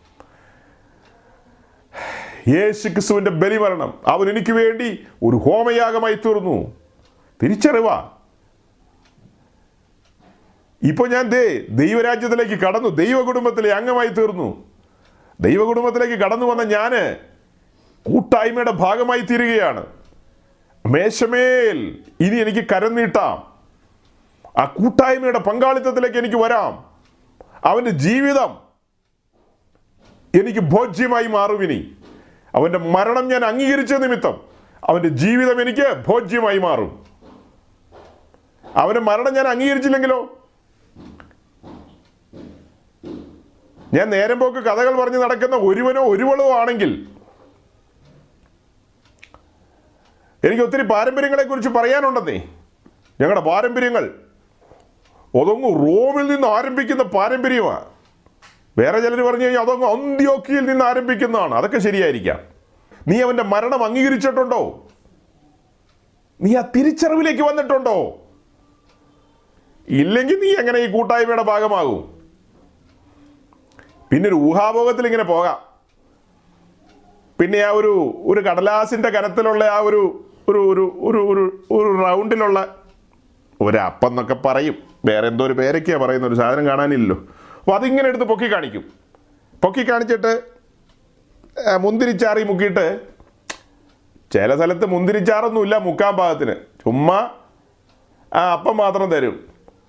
യേശു 2.49 2.89
ക്രിസ്തുവിന്റെ 2.89 3.31
ബലിമരണം. 3.31 3.95
അവൻ 4.07 4.31
എനിക്ക് 4.31 4.53
വേണ്ടി 4.53 5.07
ഒരു 5.23 5.37
ഹോമയാഗമായി 5.37 6.15
തീർന്നു. 6.15 6.73
തിരിച്ചറിവാ. 7.43 8.11
ഇപ്പോൾ 10.83 11.09
ഞാൻ 11.09 11.29
ദേ 11.29 11.67
ദൈവരാജ്യത്തിലേക്ക് 11.71 12.61
കടന്നു. 12.63 12.89
ദൈവ 12.89 13.23
കുടുംബത്തിലെ 13.23 13.73
അംഗമായി 13.73 14.09
തീർന്നു. 14.09 14.65
ദൈവ 15.41 15.65
കുടുംബത്തിലേക്ക് 15.65 16.15
കടന്നു 16.15 16.47
വന്ന 16.47 16.63
ഞാൻ 16.63 17.17
കൂട്ടായ്മയുടെ 18.03 18.71
ഭാഗമായി 18.71 19.21
തീരുകയാണ്. 19.21 19.87
മേശമേൽ 20.87 22.05
ഇനി 22.21 22.37
എനിക്ക് 22.37 22.69
കരം 22.73 22.95
നീട്ടാം. 22.95 23.59
ആ 24.59 24.65
കൂട്ടായ്മയുടെ 24.65 25.39
പങ്കാളിത്തത്തിലേക്ക് 25.39 26.17
എനിക്ക് 26.17 26.37
വരാം. 26.37 26.85
അവന്റെ 27.65 27.91
ജീവിതം 27.91 28.59
എനിക്ക് 30.35 30.61
ഭോജ്യമായി 30.61 31.27
മാറും 31.27 31.65
ഇനി. 31.65 31.98
അവന്റെ 32.55 32.79
മരണം 32.79 33.29
ഞാൻ 33.29 33.45
അംഗീകരിച്ച 33.45 33.93
നിമിത്തം 33.93 34.37
അവന്റെ 34.89 35.09
ജീവിതം 35.09 35.63
എനിക്ക് 35.63 35.87
ഭോജ്യമായി 36.07 36.59
മാറും. 36.59 37.05
അവന്റെ 38.77 39.01
മരണം 39.01 39.35
ഞാൻ 39.35 39.49
അംഗീകരിച്ചില്ലെങ്കിലോ? 39.49 40.19
ഞാൻ 43.95 44.11
നേരം 44.11 44.39
പോക്ക് 44.41 44.57
കഥകൾ 44.57 45.01
പറഞ്ഞ് 45.01 45.19
നടക്കുന്ന 45.23 45.57
ഒരുവനോ 45.57 46.03
ഒരുവളോ 46.03 46.51
ആണെങ്കിൽ 46.51 46.91
എനിക്ക് 50.45 50.63
ഒത്തിരി 50.63 50.83
പാരമ്പര്യങ്ങളെക്കുറിച്ച് 50.83 51.69
പറയാനുണ്ടെന്നേ. 51.69 52.39
ഞങ്ങളുടെ 53.21 53.41
പാരമ്പര്യങ്ങൾ 53.41 54.05
അതൊങ്ങ് 55.35 55.71
റോമിൽ 55.85 56.27
നിന്ന് 56.35 56.49
ആരംഭിക്കുന്ന 56.49 57.03
പാരമ്പര്യമാണ് 57.03 57.98
വേറെ 58.79 59.01
ചിലർ 59.01 59.21
പറഞ്ഞു 59.21 59.45
കഴിഞ്ഞാൽ 59.45 59.63
അതങ്ങ് 59.63 59.87
അന്ത്യോക്കിയിൽ 59.87 60.65
നിന്ന് 60.65 60.85
ആരംഭിക്കുന്നതാണ്. 60.85 61.55
അതൊക്കെ 61.55 61.79
ശരിയായിരിക്കാം. 61.79 62.39
നീ 63.09 63.21
അവന്റെ 63.21 63.43
മരണം 63.43 63.85
അംഗീകരിച്ചിട്ടുണ്ടോ? 63.85 64.89
നീ 66.41 66.57
ആ 66.57 66.61
തിരിച്ചറിവിലേക്ക് 66.77 67.43
വന്നിട്ടുണ്ടോ? 67.43 68.19
ഇല്ലെങ്കിൽ 69.89 70.41
നീ 70.41 70.55
എങ്ങനെ 70.55 70.79
ഈ 70.79 70.93
കൂട്ടായ്മയുടെ 70.93 71.43
ഭാഗമാകും? 71.43 72.19
പിന്നെ 74.11 74.29
ഒരു 74.29 74.35
ഊഹാഭോഗത്തിൽ 74.35 75.07
ഇങ്ങനെ 75.07 75.25
പോകാം. 75.25 75.59
പിന്നെ 77.41 77.59
ആ 77.59 77.71
ഒരു 77.71 77.93
ഒരു 78.25 78.41
കടലാസിന്റെ 78.41 79.11
കനത്തിലുള്ള 79.11 79.65
ആ 79.65 79.79
ഒരു 79.79 80.25
ഒരു 80.49 80.59
ഒരു 80.59 80.99
ഒരു 81.01 81.19
ഒരു 81.19 81.65
ഒരു 81.71 82.05
റൗണ്ടിലുള്ള 82.05 82.77
ഒരപ്പം 83.61 84.09
എന്നൊക്കെ 84.09 84.35
പറയും. 84.35 84.77
വേറെ 85.07 85.29
എന്തോ 85.29 85.47
ഒരു 85.47 85.53
പേരൊക്കെയാണ് 85.53 86.05
പറയുന്ന 86.05 86.27
ഒരു 86.27 86.35
സാധനം 86.35 86.67
കാണാനില്ലല്ലോ. 86.67 87.19
അപ്പോൾ 87.69 87.79
അതിങ്ങനെ 87.79 88.09
എടുത്ത് 88.09 88.25
പൊക്കി 88.25 88.53
കാണിക്കും. 88.53 88.85
പൊക്കി 89.63 89.83
കാണിച്ചിട്ട് 89.91 90.31
മുന്തിരിച്ചാറി 91.81 92.43
മുക്കിയിട്ട് 92.45 93.01
ചില 94.33 94.57
സ്ഥലത്ത് 94.57 94.87
മുന്തിരിച്ചാറൊന്നുമില്ല 94.87 95.77
മുക്കാൻ 95.77 96.17
പാകത്തിന്. 96.17 96.55
ചുമ്മാ 96.85 97.19
ആ 98.35 98.53
അപ്പം 98.53 98.77
മാത്രം 98.77 99.11
തരും. 99.11 99.37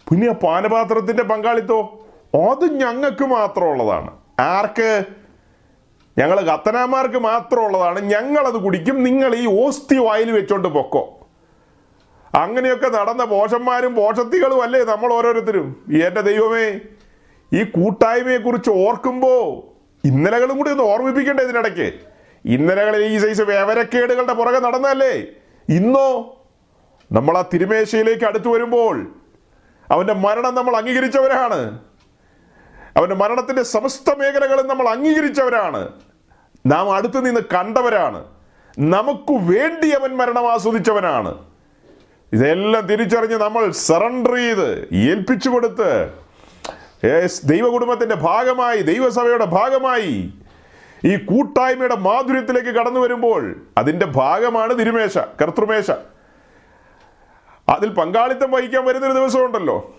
പിന്നെ 0.09 0.29
ആ 0.29 0.31
പാനപാത്രത്തിന്റെ 0.31 1.23
പങ്കാളിത്തോ? 1.23 1.79
അത് 2.51 2.65
ഞങ്ങൾക്ക് 2.81 3.25
മാത്രമുള്ളതാണ്. 3.25 4.11
ആർക്ക്? 4.39 5.03
ഞങ്ങൾ 6.17 6.41
കത്തനാമാർക്ക് 6.41 7.17
മാത്രമുള്ളതാണ്. 7.17 7.99
ഞങ്ങളത് 7.99 8.61
കുടിക്കും. 8.61 9.03
നിങ്ങൾ 9.03 9.35
ഈ 9.35 9.65
ഓസ്തി 9.65 9.97
വായിൽ 9.97 10.31
വെച്ചോണ്ട് 10.31 10.67
പൊക്കോ. 10.67 11.19
അങ്ങനെയൊക്കെ 12.35 12.89
നടന്ന 12.89 13.23
പോഷന്മാരും 13.23 13.95
പോഷത്തികളും 13.95 14.61
അല്ലേ 14.63 14.83
നമ്മൾ 14.83 15.13
ഓരോരുത്തരും? 15.13 15.85
എന്റെ 16.05 16.21
ദൈവമേ. 16.21 16.79
ഈ 17.53 17.63
കൂട്ടായ്മയെ 17.63 18.37
കുറിച്ച് 18.37 18.69
ഓർക്കുമ്പോ 18.69 19.29
ഇന്നലകളും 20.05 20.57
കൂടി 20.57 20.69
ഒന്ന് 20.69 20.83
ഓർമ്മിപ്പിക്കണ്ടേ 20.83 21.43
ഇതിനിടയ്ക്ക്? 21.43 21.93
ഇന്നലകളിൽ 22.45 23.05
ഈ 23.05 23.17
സൈസ് 23.17 23.41
വേവരക്കേടുകളുടെ 23.41 24.33
പുറകെ 24.33 24.59
നടന്നല്ലേ 24.59 25.25
ഇന്നോ 25.69 26.35
നമ്മൾ 27.11 27.37
ആ 27.37 27.43
തിരുമേശയിലേക്ക് 27.53 28.25
അടുത്തു 28.25 28.49
വരുമ്പോൾ 28.49 29.11
അവന്റെ 29.91 30.13
മരണം 30.13 30.55
നമ്മൾ 30.55 30.75
അംഗീകരിച്ചവരാണ്. 30.75 31.79
അവന്റെ 32.97 33.15
മരണത്തിന്റെ 33.15 33.63
സമസ്ത 33.63 34.13
മേഖലകളും 34.13 34.67
നമ്മൾ 34.67 34.89
അംഗീകരിച്ചവരാണ്. 34.89 35.89
നാം 36.65 36.93
അടുത്തു 36.95 37.19
നിന്ന് 37.19 37.41
കണ്ടവരാണ്. 37.41 38.25
നമുക്ക് 38.79 39.31
വേണ്ടി 39.31 39.89
അവൻ 39.89 40.17
മരണം 40.17 40.51
ആസ്വദിച്ചവനാണ്. 40.51 41.45
ഇതെല്ലാം 42.33 42.87
തിരിച്ചറിഞ്ഞ് 42.87 43.35
നമ്മൾ 43.35 43.71
സറണ്ടർ 43.71 44.35
ചെയ്ത് 44.35 44.87
ഏൽപ്പിച്ചു 44.93 45.49
കൊടുത്ത് 45.49 46.13
യേസ് 47.05 47.45
ദൈവകുടുംബത്തിന്റെ 47.45 48.15
ഭാഗമായി 48.15 48.81
ദൈവസഭയുടെ 48.81 49.45
ഭാഗമായി 49.45 50.33
ഈ 51.05 51.15
കൂട്ടായ്മയുടെ 51.15 51.95
മാധുര്യത്തിലേക്ക് 51.95 52.67
കടന്നു 52.67 52.99
വരുമ്പോൾ 52.99 53.55
അതിന്റെ 53.77 54.05
ഭാഗമാണ് 54.05 54.79
തിരുമേശ 54.79 55.17
കർത്തൃമേശ. 55.17 55.91
അതിൽ 57.69 57.89
പങ്കാളിത്തം 57.89 58.51
വഹിക്കാൻ 58.51 58.85
വരുന്നൊരു 58.85 59.13
ദിവസമുണ്ടല്ലോ. 59.13 59.95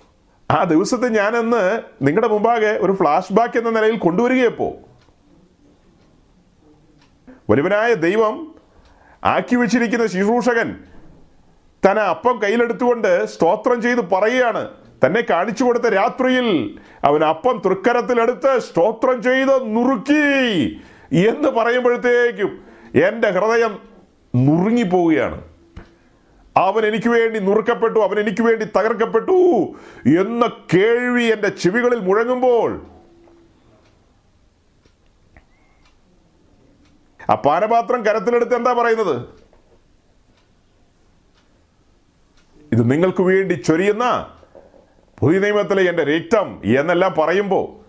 ആ 0.51 0.65
ദിവസത്തെ 0.65 1.09
ഞാനന്ന് 1.09 1.83
നിങ്ങളുടെ 2.03 2.29
മുമ്പാകെ 2.29 2.79
ഒരു 2.81 2.93
ഫ്ലാഷ് 2.93 3.33
ബാക്ക് 3.33 3.59
എന്ന 3.59 3.71
നിലയിൽ 3.71 3.99
കൊണ്ടുവരികയപ്പോ. 3.99 4.73
ഒരുവനായ 7.49 7.95
ദൈവം 7.95 8.55
ആക്കി 9.25 9.57
വെച്ചിരിക്കുന്ന 9.57 10.07
ശുശ്രൂഷകൻ 10.07 10.77
തന 11.87 11.99
അപ്പം 11.99 12.43
കയ്യിലെടുത്തുകൊണ്ട് 12.43 13.27
സ്തോത്രം 13.27 13.83
ചെയ്ത് 13.83 14.01
പറയുകയാണ്. 14.01 14.71
തന്നെ 15.05 15.21
കാണിച്ചു 15.31 15.65
കൊടുത്ത 15.65 15.85
രാത്രിയിൽ 15.85 16.49
അവൻ 17.05 17.25
അപ്പം 17.25 17.63
തൃക്കരത്തിലെടുത്ത് 17.65 18.59
സ്തോത്രം 18.59 19.23
ചെയ്ത് 19.23 19.77
നുറുക്കി 19.77 20.25
എന്ന് 21.29 21.49
പറയുമ്പോഴത്തേക്കും 21.49 22.51
എന്റെ 23.05 23.29
ഹൃദയം 23.31 23.73
നുറുങ്ങിപ്പോവുകയാണ്. 24.37 25.39
അവൻ 26.57 26.87
എനിക്ക് 26.87 27.09
വേണ്ടി 27.09 27.39
നുറുക്കപ്പെട്ടു 27.39 27.99
അവൻ 27.99 28.21
എനിക്ക് 28.21 28.43
വേണ്ടി 28.43 28.65
തകർക്കപ്പെട്ടു 28.65 29.39
എന്ന 30.21 30.47
കേൾവി 30.75 31.25
എന്റെ 31.25 31.49
ചെവികളിൽ 31.49 31.99
മുഴങ്ങുമ്പോൾ 31.99 32.87
ആ 37.31 37.35
പാനപാത്രം 37.35 38.05
കരത്തിലെടുത്ത് 38.05 38.55
എന്താ 38.55 38.73
പറയുന്നത്? 38.73 39.17
ഇത് 42.73 42.91
നിങ്ങൾക്ക് 42.91 43.23
വേണ്ടി 43.23 43.55
ചൊരിയുന്ന 43.55 44.05
പുതിയ 45.21 45.39
നിയമത്തിലെ 45.39 45.91
എന്റെ 45.91 46.05
രക്തം 46.05 46.61
എന്നെല്ലാം 46.65 47.15
പറയുമ്പോൾ 47.19 47.81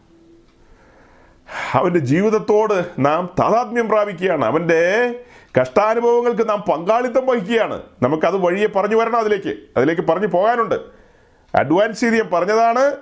അവന്റെ 1.78 2.00
ജീവിതത്തോട് 2.00 2.86
നാം 3.00 3.30
താതാത്മ്യം 3.40 3.90
പ്രാപിക്കുകയാണ്. 3.90 4.46
അവന്റെ 4.46 4.82
കഷ്ടാനുഭവങ്ങൾക്ക് 5.62 6.50
നാം 6.50 6.64
പങ്കാളിത്തം 6.72 7.26
വഹിക്കുകയാണ്. 7.26 7.82
നമുക്കത് 8.02 8.38
വഴിയെ 8.38 8.68
പറഞ്ഞു 8.68 8.96
വരണം 8.96 9.20
അതിലേക്ക്. 9.20 9.56
അതിലേക്ക് 9.78 10.02
പറഞ്ഞു 10.02 10.28
പോകാനുണ്ട്. 10.28 10.76
അഡ്വാൻസ് 11.56 12.00
ചെയ്ത് 12.00 12.16
ഞാൻ 12.16 12.30
പറഞ്ഞതാണ് 12.34 12.96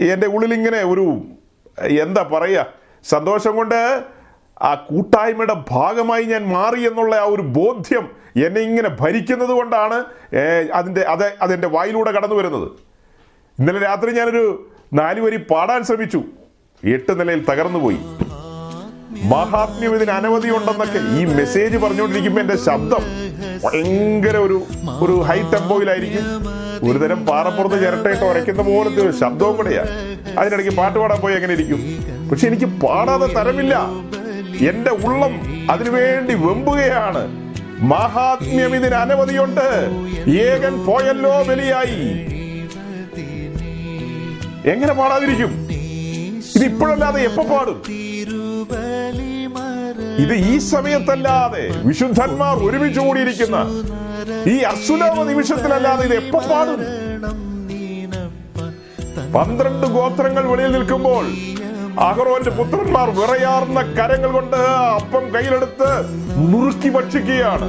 എന്റെ 0.00 0.26
ഉള്ളിലിങ്ങനെ 0.26 0.78
ഒരു 0.78 1.22
എന്താ 2.02 2.22
പറയുക 2.22 2.66
സന്തോഷം 3.04 3.56
കൊണ്ട് 3.56 4.04
ആ 4.62 4.74
കൂട്ടായ്മയുടെ 4.74 5.56
ഭാഗമായി 5.70 6.24
ഞാൻ 6.24 6.48
മാറി 6.48 6.86
എന്നുള്ള 6.86 7.16
ആ 7.16 7.24
ഒരു 7.24 7.42
ബോധ്യം 7.42 8.08
എന്നെ 8.46 8.60
ഇങ്ങനെ 8.60 8.88
ഭരിക്കുന്നത് 9.00 9.48
കൊണ്ടാണ് 9.48 10.04
അതിന്റെ 10.72 11.00
അത് 11.00 11.32
അതെന്റെ 11.42 11.68
വായിലൂടെ 11.68 12.10
കടന്നു 12.10 12.34
വരുന്നത് 12.34 12.89
ഇന്നലെ 13.60 13.80
രാത്രി 13.80 14.10
ഞാനൊരു 14.10 14.70
നാലുവരി 14.92 15.36
പാടാൻ 15.36 15.84
ശ്രമിച്ചു. 15.84 16.22
എട്ട് 16.84 17.20
നിലയിൽ 17.20 17.44
തകർന്നുപോയി. 17.44 17.98
മഹാത്മ്യം 19.32 19.94
ഇതിന് 19.94 20.10
അനവധി 20.10 20.48
ഉണ്ടെന്നൊക്കെ 20.48 20.98
ഈ 20.98 21.24
മെസ്സേജ് 21.24 21.76
പറഞ്ഞുകൊണ്ടിരിക്കുമ്പോൾ 21.76 22.40
എന്റെ 22.40 22.56
ശബ്ദം 22.56 23.02
ഭയങ്കര 23.64 24.36
ഒരു 24.36 24.62
ഒരു 25.00 25.12
ഹൈ 25.12 25.38
ടെമ്പോയിലായിരിക്കും 25.42 26.24
ഒരുതരം 26.88 27.26
പാറപ്പുറത്ത് 27.26 27.82
ചിരട്ടയിട്ട് 27.84 28.24
ഉരയ്ക്കുന്ന 28.24 28.62
പോലത്തെ 28.62 29.02
ഒരു 29.02 29.12
ശബ്ദവും 29.20 29.56
കൂടെയാ. 29.56 29.84
അതിനിടയ്ക്ക് 30.38 30.76
പാട്ട് 30.76 30.98
പാടാൻ 30.98 31.20
പോയി 31.20 31.34
എങ്ങനെ 31.34 31.52
ഇരിക്കും? 31.52 31.80
പക്ഷെ 32.30 32.46
എനിക്ക് 32.46 32.64
പാടാതെ 32.64 33.26
തരമില്ല. 33.26 33.76
എന്റെ 34.70 34.90
ഉള്ളം 34.90 35.34
അതിനുവേണ്ടി 35.70 36.34
വെമ്പുകയാണ്. 36.34 37.24
മഹാത്മ്യം 37.82 38.74
ഇതിന് 38.76 38.94
അനവധിയുണ്ട്. 38.94 39.68
ഏകൻ 40.30 40.86
പോയല്ലോ 40.86 41.42
ബലിയായി. 41.42 42.00
എങ്ങനെ 44.68 44.92
പാടാതിരിക്കും? 44.94 45.52
ഇത് 46.56 46.64
ഇപ്പോഴല്ലാതെ 46.64 47.20
എപ്പോ 47.22 47.42
പാടും? 47.42 47.76
ഇത് 50.24 50.32
ഈ 50.34 50.58
സമയത്തല്ലാതെ 50.58 51.62
വിശുദ്ധന്മാർ 51.84 52.56
ഒരുമിച്ച് 52.56 53.00
കൂടിയിരിക്കുന്ന 53.00 53.58
ഈ 54.50 54.56
അസുലഭ 54.72 55.22
നിമിഷത്തിലല്ലാതെ 55.30 56.04
ഇത് 56.04 56.14
എപ്പോ 56.14 56.38
പാടും? 56.38 56.80
പന്ത്രണ്ട് 59.34 59.86
ഗോത്രങ്ങൾ 59.86 60.44
വെളിയിൽ 60.50 60.72
നിൽക്കുമ്പോൾ 60.72 61.24
അഹറോന്റെ 62.00 62.50
പുത്രന്മാർ 62.50 63.10
വിറയാർന്ന 63.10 63.80
കരങ്ങൾ 63.80 64.30
കൊണ്ട് 64.30 64.56
അപ്പം 64.56 65.34
കയ്യിലെടുത്ത് 65.34 65.88
നുറുക്കി 66.52 66.88
ഭക്ഷിക്കുകയാണ്. 66.88 67.68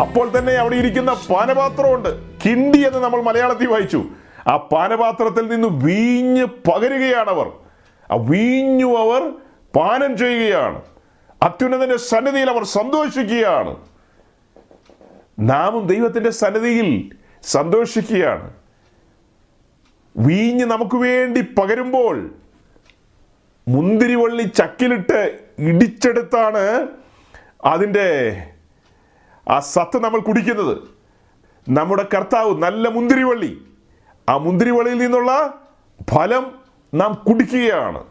അപ്പോൾ 0.00 0.38
തന്നെ 0.38 0.52
അവിടെ 0.52 0.76
ഇരിക്കുന്ന 0.76 1.12
പാനപാത്രമുണ്ട്. 1.12 2.08
കിണ്ടി 2.46 2.86
എന്ന് 2.86 2.98
നമ്മൾ 2.98 3.22
മലയാളത്തിൽ 3.22 3.66
വായിച്ചു. 3.66 4.04
ആ 4.48 4.56
പാനപാത്രത്തിൽ 4.56 5.48
നിന്ന് 5.48 5.68
വീഞ്ഞ് 5.68 6.44
പകരുകയാണ് 6.44 7.28
അവർ. 7.30 7.46
ആ 8.10 8.14
വീഞ്ഞു 8.14 8.98
അവർ 8.98 9.32
പാനം 9.76 10.16
ചെയ്യുകയാണ്. 10.16 10.82
അത്യുന്നതന്റെ 11.42 11.96
സന്നിധിയിൽ 11.96 12.50
അവർ 12.50 12.64
സന്തോഷിക്കുകയാണ്. 12.64 13.76
നാമും 15.38 15.86
ദൈവത്തിന്റെ 15.86 16.30
സന്നിധിയിൽ 16.30 17.10
സന്തോഷിക്കുകയാണ്. 17.42 18.54
വീഞ്ഞ് 20.16 20.64
നമുക്ക് 20.64 20.96
വേണ്ടി 20.96 21.40
പകരുമ്പോൾ 21.40 22.34
മുന്തിരിവള്ളി 23.68 24.42
ചക്കിലിട്ട് 24.42 25.38
ഇടിച്ചെടുത്താണ് 25.58 26.88
അതിന്റെ 27.64 28.42
ആ 29.48 29.58
സത്ത് 29.58 30.04
നമ്മൾ 30.04 30.20
കുടിക്കുന്നത്. 30.20 30.78
നമ്മുടെ 31.68 32.06
കർത്താവ് 32.14 32.62
നല്ല 32.62 32.88
മുന്തിരിവള്ളി. 32.88 33.67
ആ 34.28 34.36
മുന്തിരിവള്ളിയിൽ 34.36 34.98
നിന്നുള്ള 34.98 35.58
ഫലം 36.10 36.52
നാം 36.94 37.22
കുടിക്കുകയാണ്. 37.28 38.04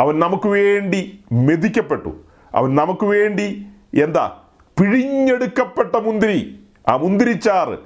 അവൻ 0.00 0.18
നമുക്ക് 0.18 0.48
വേണ്ടി 0.48 1.24
മെതിക്കപ്പെട്ടു. 1.32 2.22
അവൻ 2.54 2.74
നമുക്ക് 2.74 3.04
വേണ്ടി 3.04 3.66
എന്താ? 4.02 4.36
പിഴിഞ്ഞെടുക്കപ്പെട്ട 4.80 5.96
മുന്തിരി. 5.96 6.60
ആ 6.88 6.96
മുന്തിരിച്ചാറ് 6.96 7.78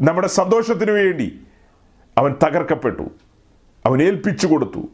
നമ്മുടെ 0.00 0.28
സന്തോഷത്തിന് 0.28 0.90
വേണ്ടി 0.90 1.40
അവൻ 2.18 2.34
തകർക്കപ്പെട്ടു. 2.44 3.02
അവൻ 3.86 4.02
ഏൽപ്പിച്ചു 4.02 4.46
കൊടുത്തു. 4.46 4.88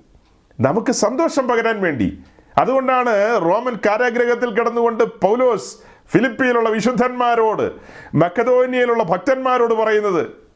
നമുക്ക് 0.61 0.93
സന്തോഷം 0.93 1.49
പകരാൻ 1.49 1.83
വേണ്ടി. 1.83 2.19
അതുകൊണ്ടാണ് 2.59 3.41
റോമൻ 3.43 3.79
കാരാഗ്രഹത്തിൽ 3.87 4.51
കിടന്നുകൊണ്ട് 4.51 5.05
പൗലോസ് 5.05 5.77
ഫിലിപ്പിയിലുള്ള 6.09 6.69
വിശുദ്ധന്മാരോട് 6.69 7.73
മക്കതോനിയയിലുള്ള 8.17 9.03
ഭക്തന്മാരോട് 9.03 9.75
പറയുന്നത് 9.75 10.48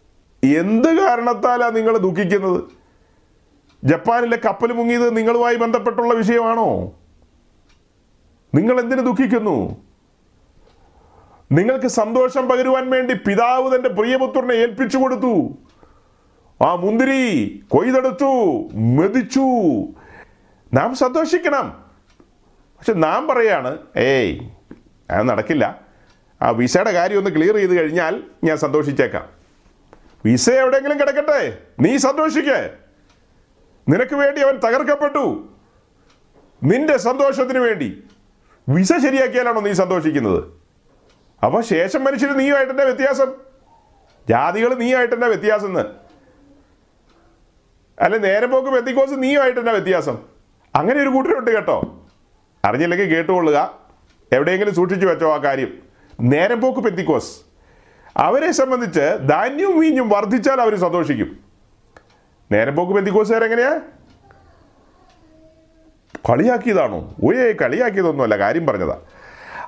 എന്ത് 0.44 0.89
കാരണത്താലാ 0.89 1.70
നിങ്ങൾ 1.70 1.98
ദുഃഖിക്കുന്നത്? 1.98 2.64
ജപ്പാനിലെ 3.85 4.36
കപ്പൽ 4.36 4.73
മുങ്ങിയത് 4.73 5.16
നിങ്ങളുമായി 5.16 5.56
ബന്ധപ്പെട്ടുള്ള 5.56 6.14
വിഷയമാണോ? 6.14 6.93
നിങ്ങൾ 8.55 8.81
എന്തിനു 8.81 9.01
ദുഃഖിക്കുന്നു? 9.01 9.77
നിങ്ങൾക്ക് 11.52 11.86
സന്തോഷം 11.86 12.48
പകരുവാൻ 12.48 12.90
വേണ്ടി 12.90 13.14
പിതാവ് 13.14 13.77
തന്റെ 13.77 13.89
പ്രിയപുത്രനെ 13.89 14.52
ഏൽപ്പിച്ചു 14.52 14.98
കൊടുത്തു. 14.98 15.48
ആ 16.64 16.74
മുന്തിരി 16.74 17.64
കൊയ്തെടുത്തു 17.69 18.69
മെതിച്ചു. 18.74 19.40
നാം 20.74 20.94
സന്തോഷിക്കണം. 20.94 21.85
പക്ഷെ 22.78 22.93
നാം 22.93 23.27
പറയാണ് 23.27 23.78
ഏയ് 23.97 24.40
അത് 25.10 25.28
നടക്കില്ല. 25.28 25.81
ആ 26.43 26.51
വിസയുടെ 26.51 26.90
കാര്യം 26.90 27.19
ഒന്ന് 27.19 27.31
ക്ലിയർ 27.31 27.55
ചെയ്ത് 27.55 27.74
കഴിഞ്ഞാൽ 27.74 28.23
ഞാൻ 28.44 28.56
സന്തോഷിച്ചേക്കാം. 28.56 29.41
വിസ 30.24 30.51
എവിടെയെങ്കിലും 30.51 31.01
കിടക്കട്ടെ. 31.01 31.59
നീ 31.81 31.97
സന്തോഷിക്കേ. 31.97 32.70
നിനക്ക് 33.89 34.15
വേണ്ടി 34.15 34.40
അവൻ 34.40 34.57
തകർക്കപ്പെട്ടു. 34.57 35.49
നിന്റെ 36.62 36.97
സന്തോഷത്തിന് 36.97 37.59
വേണ്ടി. 37.59 38.05
വിസ 38.69 38.93
ശരിയാക്കിയാലാണോ 38.93 39.61
നീ 39.61 39.73
സന്തോഷിക്കുന്നത്? 39.73 40.44
അപ്പൊ 41.44 41.61
ശേഷം 41.61 42.05
മനുഷ്യർ 42.05 42.36
നീയുമായിട്ടെന്നെ 42.36 42.85
വ്യത്യാസം? 42.85 43.32
ജാതികൾ 44.28 44.74
നീയായിട്ടെന്നെ 44.74 45.27
വ്യത്യാസം? 45.27 45.66
എന്ന് 45.66 45.85
അല്ലെ 47.99 48.19
നേരെ 48.19 48.47
പോക്ക് 48.47 48.69
ബെത്തിക്കോസ് 48.69 49.11
നീയുമായിട്ടെന്നെ 49.15 49.73
വ്യത്യാസം? 49.73 50.19
അങ്ങനെ 50.74 51.01
ഒരു 51.01 51.09
കൂട്ടരുണ്ട് 51.09 51.51
കേട്ടോ. 51.51 52.07
അറിഞ്ഞില്ലെങ്കിൽ 52.65 53.15
കേട്ടുകൊള്ളുക. 53.15 53.78
എവിടെയെങ്കിലും 54.32 54.74
സൂക്ഷിച്ചു 54.74 55.07
വെച്ചോ 55.07 55.35
ആ 55.35 55.36
കാര്യം. 55.36 55.82
നേരം 56.20 56.61
പോക്ക് 56.61 56.81
പെത്തിക്കോസ് 56.81 57.52
അവരെ 58.16 58.52
സംബന്ധിച്ച് 58.52 59.18
ധാന്യവും 59.28 59.80
വീഞ്ഞും 59.80 60.09
വർദ്ധിച്ചാൽ 60.09 60.60
അവർ 60.60 60.74
സന്തോഷിക്കും. 60.74 61.39
നേരം 62.52 62.76
പോക്ക് 62.76 62.93
ബന്ധിക്കോസുകാർ 62.93 63.44
എങ്ങനെയാ? 63.44 63.80
കളിയാക്കിയതാണോ? 66.30 67.14
ഓയേ 67.24 67.52
കളിയാക്കിയതൊന്നുമല്ല 67.52 68.39
കാര്യം 68.39 68.66
പറഞ്ഞതാ. 68.66 68.98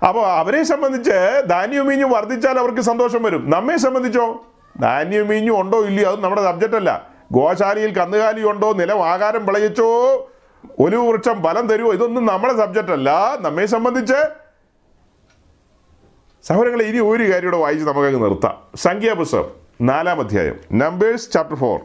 അപ്പോൾ 0.08 0.26
അവരെ 0.26 0.62
സംബന്ധിച്ച് 0.62 1.42
ധാന്യവും 1.50 1.86
മീഞ്ഞും 1.86 2.10
വർദ്ധിച്ചാൽ 2.10 2.58
അവർക്ക് 2.58 2.80
സന്തോഷം 2.80 3.22
വരും. 3.22 3.50
നമ്മെ 3.50 3.76
സംബന്ധിച്ചോ? 3.76 4.44
ധാന്യവും 4.80 5.28
മീഞ്ഞും 5.28 5.60
ഉണ്ടോ 5.60 5.84
ഇല്ലയോ? 5.84 6.12
അത് 6.12 6.20
നമ്മുടെ 6.20 6.42
സബ്ജക്റ്റ് 6.42 6.76
അല്ല. 6.76 7.08
ഗോശാലയിൽ 7.32 7.98
കന്നുകാലി 7.98 8.44
ഉണ്ടോ? 8.44 8.72
നിലം 8.72 9.08
ആകാരം 9.08 9.46
വിളയിച്ചോ? 9.46 9.86
ഒലിവ് 10.78 11.08
വൃക്ഷം 11.08 11.42
ഫലം 11.42 11.66
തരുമോ 11.66 11.92
ഇതൊന്നും 11.92 12.26
നമ്മുടെ 12.26 12.56
സബ്ജക്റ്റ് 12.56 12.92
അല്ല. 12.92 13.36
നമ്മെ 13.40 13.66
സംബന്ധിച്ച് 13.66 14.43
സഹോദരങ്ങളെ 16.46 16.84
ഇനി 16.84 16.98
ഒരു 16.98 17.22
കാര്യം 17.22 17.42
ഇവിടെ 17.42 17.56
വായിച്ച് 17.56 17.84
നമുക്കങ്ങ് 17.84 18.22
നിർത്താം. 18.22 18.62
സംഖ്യാപുസ്തകം 18.74 19.50
നാലാം 19.80 20.20
അധ്യായം. 20.20 20.60
നമ്പേഴ്സ് 20.72 21.32
ചാപ്റ്റർ 21.32 21.56
ഫോർ 21.56 21.80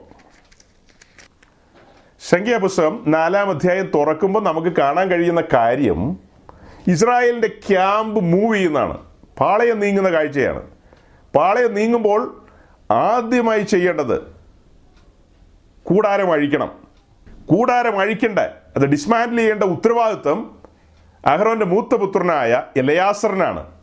സംഖ്യാപുസ്തകം 2.29 3.03
നാലാം 3.07 3.49
അധ്യായം 3.49 3.91
തുറക്കുമ്പോൾ 3.95 4.43
നമുക്ക് 4.43 4.67
കാണാൻ 4.67 5.07
കഴിയുന്ന 5.07 5.43
കാര്യം 5.53 6.17
ഇസ്രായേലിന്റെ 6.87 7.47
ക്യാമ്പ് 7.47 8.23
മൂവ് 8.23 8.55
ചെയ്യുന്നതാണ്. 8.55 8.97
പാളയം 9.39 9.79
നീങ്ങുന്ന 9.79 10.11
കാഴ്ചയാണ്. 10.11 10.61
പാളയം 11.35 11.73
നീങ്ങുമ്പോൾ 11.73 12.45
ആദ്യമായി 12.91 13.61
ചെയ്യേണ്ടത് 13.61 14.21
കൂടാരം 15.83 16.31
അഴിക്കണം. 16.31 16.71
കൂടാരം 17.45 17.99
അഴിക്കേണ്ട. 17.99 18.39
അത് 18.75 18.85
ഡിസ്മാൻഡിൽ 18.85 19.37
ചെയ്യേണ്ട 19.37 19.63
ഉത്തരവാദിത്വം 19.63 20.59
അഹ്റോന്റെ 21.25 21.65
മൂത്ത 21.65 21.95
പുത്രനായ 21.95 22.63
എലയാസറിനാണ്. 22.77 23.78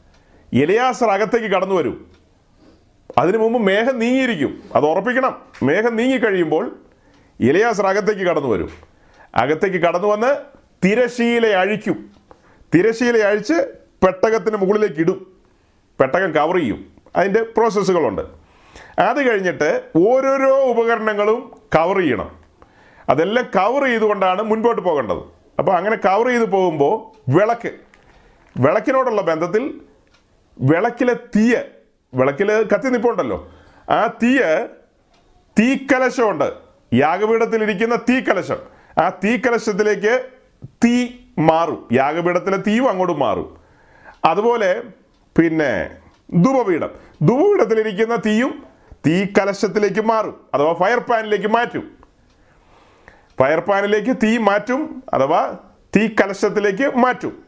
എലയാസർ 0.54 1.10
അകത്തേക്ക് 1.10 1.46
കടന്നു 1.46 1.74
വരും. 1.74 2.10
അതിനു 3.18 3.38
മുമ്പ് 3.38 3.60
മേഘം 3.60 3.98
നീങ്ങിയിരിക്കും. 3.98 4.62
അത് 4.74 4.86
ഉറപ്പിക്കണം. 4.86 5.42
മേഘം 5.62 5.96
നീങ്ങിക്കഴിയുമ്പോൾ 5.96 6.78
ഇലയാസർ 7.40 7.86
അകത്തേക്ക് 7.86 8.22
കടന്നു 8.22 8.48
വരും. 8.48 8.70
അകത്തേക്ക് 9.34 9.76
കടന്നു 9.76 10.08
വന്ന് 10.08 10.36
തിരശീല 10.84 11.46
അഴിക്കും. 11.46 12.10
തിരശീല 12.74 13.16
അഴിച്ച് 13.18 13.54
പെട്ടകത്തിന് 14.06 14.56
മുകളിലേക്ക് 14.56 15.00
ഇടും. 15.00 15.36
പെട്ടകം 16.00 16.32
കവർ 16.32 16.56
ചെയ്യും. 16.56 16.86
അതിന്റെ 17.16 17.42
പ്രോസസ്സുകളുണ്ട് 17.42 18.22
അത് 18.98 19.30
കഴിഞ്ഞിട്ട് 19.30 19.82
ഓരോരോ 19.96 20.64
ഉപകരണങ്ങളും 20.64 21.52
കവർ 21.76 21.98
ചെയ്യണം. 21.98 22.38
അതെല്ലാം 23.08 23.46
കവർ 23.56 23.84
ചെയ്തുകൊണ്ടാണ് 23.84 24.42
മുൻപോട്ട് 24.42 24.82
പോകേണ്ടത്. 24.82 25.18
അപ്പോൾ 25.58 25.72
അങ്ങനെ 25.72 25.96
കവർ 25.96 26.28
ചെയ്ത് 26.28 26.44
പോകുമ്പോൾ 26.44 27.30
വിളക്ക്. 27.36 27.72
വിളക്കിനോടുള്ള 28.60 29.22
ബന്ധത്തിൽ 29.22 29.80
വിളക്കിലെ 30.58 31.14
തീയ 31.14 31.62
വിളക്കിൽ 32.14 32.68
കത്തി 32.74 32.88
നിപ്പുണ്ടല്ലോ. 32.88 33.52
ആ 33.90 34.06
തീയ 34.06 34.66
തീക്കലശമുണ്ട്. 35.58 36.52
യാഗപീഠത്തിലിരിക്കുന്ന 36.94 37.96
തീക്കലശം. 37.96 38.56
ആ 39.02 39.08
തീക്കലശത്തിലേക്ക് 39.08 40.28
തീ 40.84 41.08
മാറും. 41.38 41.88
യാഗപീഠത്തിലെ 41.92 42.56
തീയും 42.56 42.88
അങ്ങോട്ട് 42.88 43.16
മാറും. 43.16 43.56
അതുപോലെ 44.24 44.82
പിന്നെ 45.38 45.90
ധൂപപീഠം. 46.36 46.90
ധൂപപീഠത്തിലിരിക്കുന്ന 47.22 48.16
തീയും 48.16 48.66
തീ 49.06 49.24
കലശത്തിലേക്ക് 49.24 50.00
മാറും. 50.00 50.40
അഥവാ 50.54 50.72
ഫയർ 50.72 50.98
പാനിലേക്ക് 50.98 51.46
മാറ്റും. 51.46 51.96
ഫയർ 53.40 53.60
പാനിലേക്ക് 53.60 54.16
തീ 54.22 54.38
മാറ്റും. 54.38 55.02
അഥവാ 55.14 55.56
തീ 55.96 56.06
കലശത്തിലേക്ക് 56.06 56.96
മാറ്റും. 56.96 57.45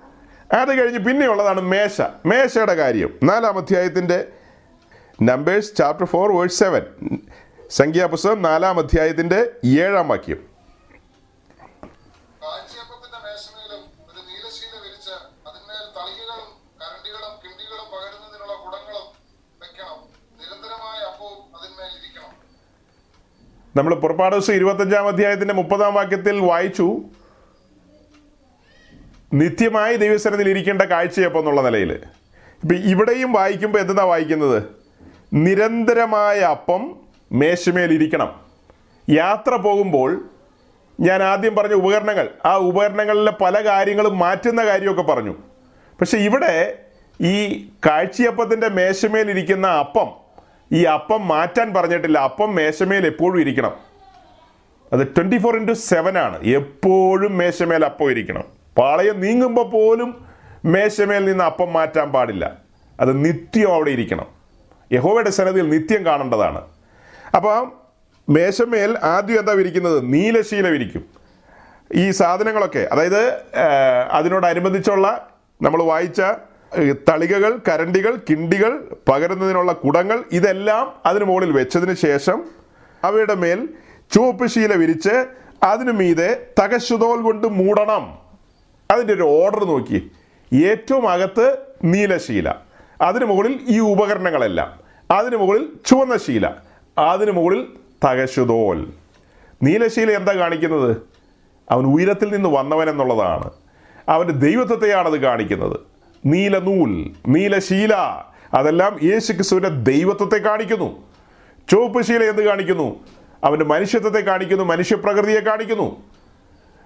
അത് 0.53 0.83
കഴിഞ്ഞ് 0.83 0.99
പിന്നെയുള്ളതാണ് 0.99 1.61
മേശ. 1.61 2.01
മേശയുടെ 2.27 2.75
കാര്യം. 2.75 3.19
നാലാം 3.23 3.59
അധ്യായത്തിന്റെ 3.59 4.29
Numbers 5.23 5.77
chapter 5.77 6.07
four 6.07 6.33
verse 6.33 6.59
seven 6.59 6.83
സംഖ്യാപുസ്തകം 7.71 8.43
നാലാം 8.43 8.79
അധ്യായത്തിന്റെ 8.79 9.51
ഏഴാം 9.65 10.09
വാക്യം. 10.09 10.59
നമ്മൾ 23.77 23.95
പുറപ്പാട് 23.95 24.37
ദിവസം 24.37 24.55
ഇരുപത്തഞ്ചാം 24.55 25.09
അധ്യായത്തിന്റെ 25.09 25.55
മുപ്പതാം 25.55 25.95
വാക്യത്തിൽ 25.95 26.41
വായിച്ചു. 26.41 27.01
നിത്യമായി 29.35 29.97
ദൈവസനത്തിൽ 29.97 30.49
ഇരിക്കേണ്ട 30.49 30.83
കാഴ്ചയപ്പം 30.83 31.39
എന്നുള്ള 31.39 31.63
നിലയിൽ 31.63 31.93
ഇപ്പം 31.93 32.77
ഇവിടെയും 32.77 33.33
വായിക്കുമ്പോൾ 33.33 33.79
എന്താ 33.79 34.05
വായിക്കുന്നത്? 34.05 34.63
നിരന്തരമായ 35.35 36.39
അപ്പം 36.39 36.97
മേശമേലിരിക്കണം 37.33 38.41
യാത്ര 39.11 39.57
പോകുമ്പോൾ 39.57 40.25
ഞാൻ 41.01 41.23
ആദ്യം 41.23 41.57
പറഞ്ഞ 41.57 41.75
ഉപകരണങ്ങൾ 41.75 42.29
ആ 42.45 42.57
ഉപകരണങ്ങളിലെ 42.57 43.33
പല 43.41 43.65
കാര്യങ്ങളും 43.65 44.19
മാറ്റുന്ന 44.19 44.67
കാര്യമൊക്കെ 44.67 45.03
പറഞ്ഞു. 45.03 45.35
പക്ഷെ 46.01 46.19
ഇവിടെ 46.19 46.79
ഈ 47.21 47.69
കാഴ്ചയപ്പത്തിന്റെ 47.87 48.69
മേശമേലിരിക്കുന്ന 48.69 49.67
അപ്പം 49.67 50.09
ഈ 50.73 50.85
അപ്പം 50.85 51.29
മാറ്റാൻ 51.29 51.75
പറഞ്ഞിട്ടില്ല. 51.75 52.19
അപ്പം 52.19 52.55
മേശമേൽ 52.55 53.07
എപ്പോഴും 53.07 53.41
ഇരിക്കണം. 53.41 53.77
അത് 54.93 55.07
ട്വന്റി 55.07 55.37
ഫോർ 55.37 55.57
ഇന്റു 55.57 55.73
സെവൻ 55.73 56.19
ആണ്. 56.19 56.45
എപ്പോഴും 56.45 57.39
മേശമേൽ 57.39 57.85
അപ്പം 57.85 58.11
ഇരിക്കണം. 58.11 58.58
പാളയം 58.79 59.21
നീങ്ങുമ്പോൾ 59.21 59.71
പോലും 59.71 60.27
മേശമേൽ 60.65 61.25
നിന്ന് 61.25 61.45
അപ്പം 61.45 61.73
മാറ്റാൻ 61.73 62.13
പാടില്ല. 62.13 62.57
അത് 63.01 63.25
നിത്യം 63.25 63.75
അവിടെ 63.75 63.91
ഇരിക്കണം. 63.91 64.27
യഹോവയുടെ 64.93 65.31
സന്നദ്ധിയിൽ 65.31 65.69
നിത്യം 65.71 66.07
കാണേണ്ടതാണ്. 66.07 66.63
അപ്പോൾ 67.37 67.73
മേശമേൽ 68.31 68.99
ആദ്യം 69.03 69.39
എന്താ 69.39 69.53
വിരിക്കുന്നത്? 69.53 70.13
നീലശീല 70.13 70.69
വിരിക്കും. 70.69 71.05
ഈ 71.95 72.11
സാധനങ്ങളൊക്കെ 72.11 72.89
അതായത് 72.93 73.43
അതിനോടനുബന്ധിച്ചുള്ള 74.13 75.29
നമ്മൾ 75.63 75.83
വായിച്ച 75.83 76.23
തളികകൾ 77.09 77.59
കരണ്ടികൾ 77.69 78.19
കിണ്ടികൾ 78.31 78.97
പകരുന്നതിനുള്ള 79.09 79.73
കുടങ്ങൾ 79.73 80.25
ഇതെല്ലാം 80.33 80.93
അതിന് 81.07 81.25
മുകളിൽ 81.25 81.53
വെച്ചതിന് 81.53 81.95
ശേഷം 81.95 82.45
അവയുടെ 83.05 83.35
മേൽ 83.35 83.69
ചുവപ്പ് 84.13 84.47
ശീല 84.47 84.75
വിരിച്ച് 84.75 85.27
അതിനു 85.63 85.93
മീതെ 85.93 86.47
തകശുതോൽ 86.61 87.23
കൊണ്ട് 87.23 87.47
മൂടണം. 87.47 88.28
അതിന്റെ 88.91 89.15
ഒരു 89.15 89.23
ഓർഡർ 89.23 89.65
നോക്കി 89.65 90.11
ഏറ്റവും 90.55 91.11
അകത്ത് 91.11 91.57
നീലശീല 91.85 92.55
അതിനു 93.01 93.25
മുകളിൽ 93.25 93.61
ഈ 93.69 93.79
ഉപകരണങ്ങളെല്ലാം. 93.79 94.79
അതിനു 95.11 95.37
മുകളിൽ 95.37 95.69
ചുവന്ന 95.87 96.17
ശീല. 96.17 96.51
അതിന് 96.99 97.31
മുകളിൽ 97.31 97.67
തകശുതോൽ. 98.05 98.93
നീലശീല 99.63 100.11
എന്താ 100.11 100.33
കാണിക്കുന്നത്? 100.33 100.97
അവൻ 101.71 101.85
ഉയരത്തിൽ 101.85 102.33
നിന്ന് 102.33 102.49
വന്നവൻ 102.49 102.91
എന്നുള്ളതാണ്. 102.91 103.51
അവന്റെ 104.09 104.33
ദൈവത്വത്തെയാണത് 104.33 105.23
കാണിക്കുന്നത്. 105.23 105.81
നീലനൂൽ 106.27 107.11
നീലശീല 107.29 107.95
അതെല്ലാം 108.55 108.99
യേശു 109.03 109.33
ക്രിസ്തുവിന്റെ 109.33 109.69
ദൈവത്വത്തെ 109.69 110.37
കാണിക്കുന്നു. 110.37 111.07
ചുവപ്പ് 111.71 112.03
ശീല 112.03 112.25
എന്ത് 112.25 112.43
കാണിക്കുന്നു? 112.43 113.05
അവന്റെ 113.45 113.65
മനുഷ്യത്വത്തെ 113.65 114.19
കാണിക്കുന്നു 114.19 114.65
മനുഷ്യപ്രകൃതിയെ 114.65 115.41
കാണിക്കുന്നു. 115.41 116.03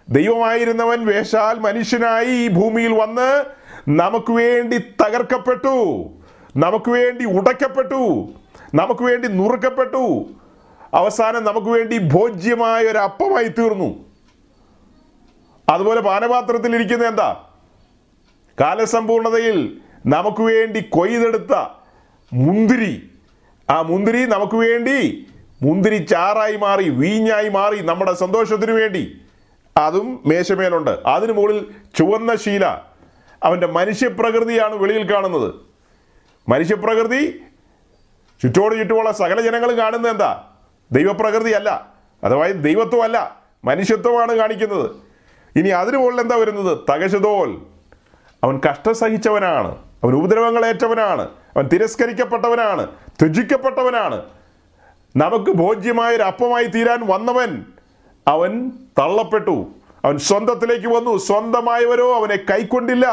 ദൈവമായിരുന്നവൻ 0.09 1.07
വേഷാൽ 1.07 1.59
മനുഷ്യനായി 1.59 2.27
ഈ 2.27 2.49
ഭൂമിയിൽ 2.49 2.93
വന്ന് 2.93 3.45
നമുക്ക് 3.89 4.33
വേണ്ടി 4.33 4.79
തകർക്കപ്പെട്ടു 4.79 6.09
നമുക്ക് 6.57 6.91
വേണ്ടി 6.91 7.25
ഉടയ്ക്കപ്പെട്ടു 7.25 8.29
നമുക്ക് 8.75 9.03
വേണ്ടി 9.03 9.29
നുറുക്കപ്പെട്ടു. 9.29 10.29
അവസാനം 10.95 11.45
നമുക്ക് 11.45 11.67
വേണ്ടി 11.67 11.99
ഭോജ്യമായ 11.99 12.87
ഒരു 12.87 12.99
അപ്പമായി 12.99 13.49
തീർന്നു. 13.49 14.05
അതുപോലെ 15.69 16.01
പാനപാത്രത്തിൽ 16.01 16.75
ഇരിക്കുന്ന 16.75 17.07
എന്താ? 17.07 17.45
കാലസമ്പൂർണതയിൽ 18.61 19.81
നമുക്ക് 20.07 20.43
വേണ്ടി 20.43 20.81
കൊയ്തെടുത്ത 20.81 21.53
മുന്തിരി. 22.33 23.11
ആ 23.71 23.83
മുന്തിരി 23.83 24.27
നമുക്ക് 24.27 24.55
വേണ്ടി 24.55 25.27
മുന്തിരി 25.63 25.97
ചാറായി 25.97 26.57
മാറി 26.57 26.89
വീഞ്ഞായി 26.89 27.49
മാറി 27.49 27.81
നമ്മുടെ 27.81 28.15
സന്തോഷത്തിന് 28.15 28.73
വേണ്ടി. 28.73 29.21
അതും 29.77 30.23
മേശമേലുണ്ട്. 30.27 30.91
അതിനു 31.07 31.33
മുകളിൽ 31.33 31.75
ചുവന്ന 31.95 32.35
ശീല. 32.35 32.67
അവന്റെ 33.43 33.67
മനുഷ്യപ്രകൃതിയാണ് 33.67 34.75
വെളിയിൽ 34.75 35.15
കാണുന്നത്. 35.15 35.55
മനുഷ്യപ്രകൃതി 36.49 37.41
ചുറ്റോട് 38.43 38.75
ചുറ്റുമുള്ള 38.75 39.13
സകല 39.13 39.41
ജനങ്ങളും 39.41 39.79
കാണുന്നത് 39.79 40.13
എന്താ? 40.13 40.45
ദൈവപ്രകൃതി 40.93 41.51
അല്ല 41.51 41.89
അഥവാ 42.25 42.47
ദൈവത്വമല്ല 42.47 43.41
മനുഷ്യത്വമാണ് 43.65 44.37
കാണിക്കുന്നത്. 44.37 44.91
ഇനി 45.59 45.69
അതിനു 45.69 45.97
മുകളിൽ 45.97 46.21
എന്താ 46.21 46.37
വരുന്നത്? 46.37 46.79
തകശതോൽ. 46.91 47.63
അവൻ 48.45 48.61
കഷ്ടസഹിച്ചവനാണ്. 48.71 49.79
അവൻ 50.05 50.05
അവൻ 50.05 50.15
ഉപദ്രവങ്ങളേറ്റവനാണ്. 50.15 51.23
അവൻ 51.23 51.69
തിരസ്കരിക്കപ്പെട്ടവനാണ്. 51.69 52.87
ത്യജിക്കപ്പെട്ടവനാണ്. 53.21 54.23
നമുക്ക് 55.17 55.51
ഭോജ്യമായ 55.51 56.17
ഒരു 56.17 56.23
അപ്പമായി 56.23 56.65
തീരാൻ 56.65 57.07
വന്നവൻ 57.07 57.65
അവൻ 58.29 58.73
തള്ളപ്പെട്ടു. 58.99 59.67
അവൻ 60.05 60.19
സ്വന്തത്തിലേക്ക് 60.19 60.87
വന്നു. 60.87 61.17
സ്വന്തമായവരോ 61.17 62.15
അവനെ 62.15 62.37
കൈക്കൊണ്ടില്ല. 62.37 63.07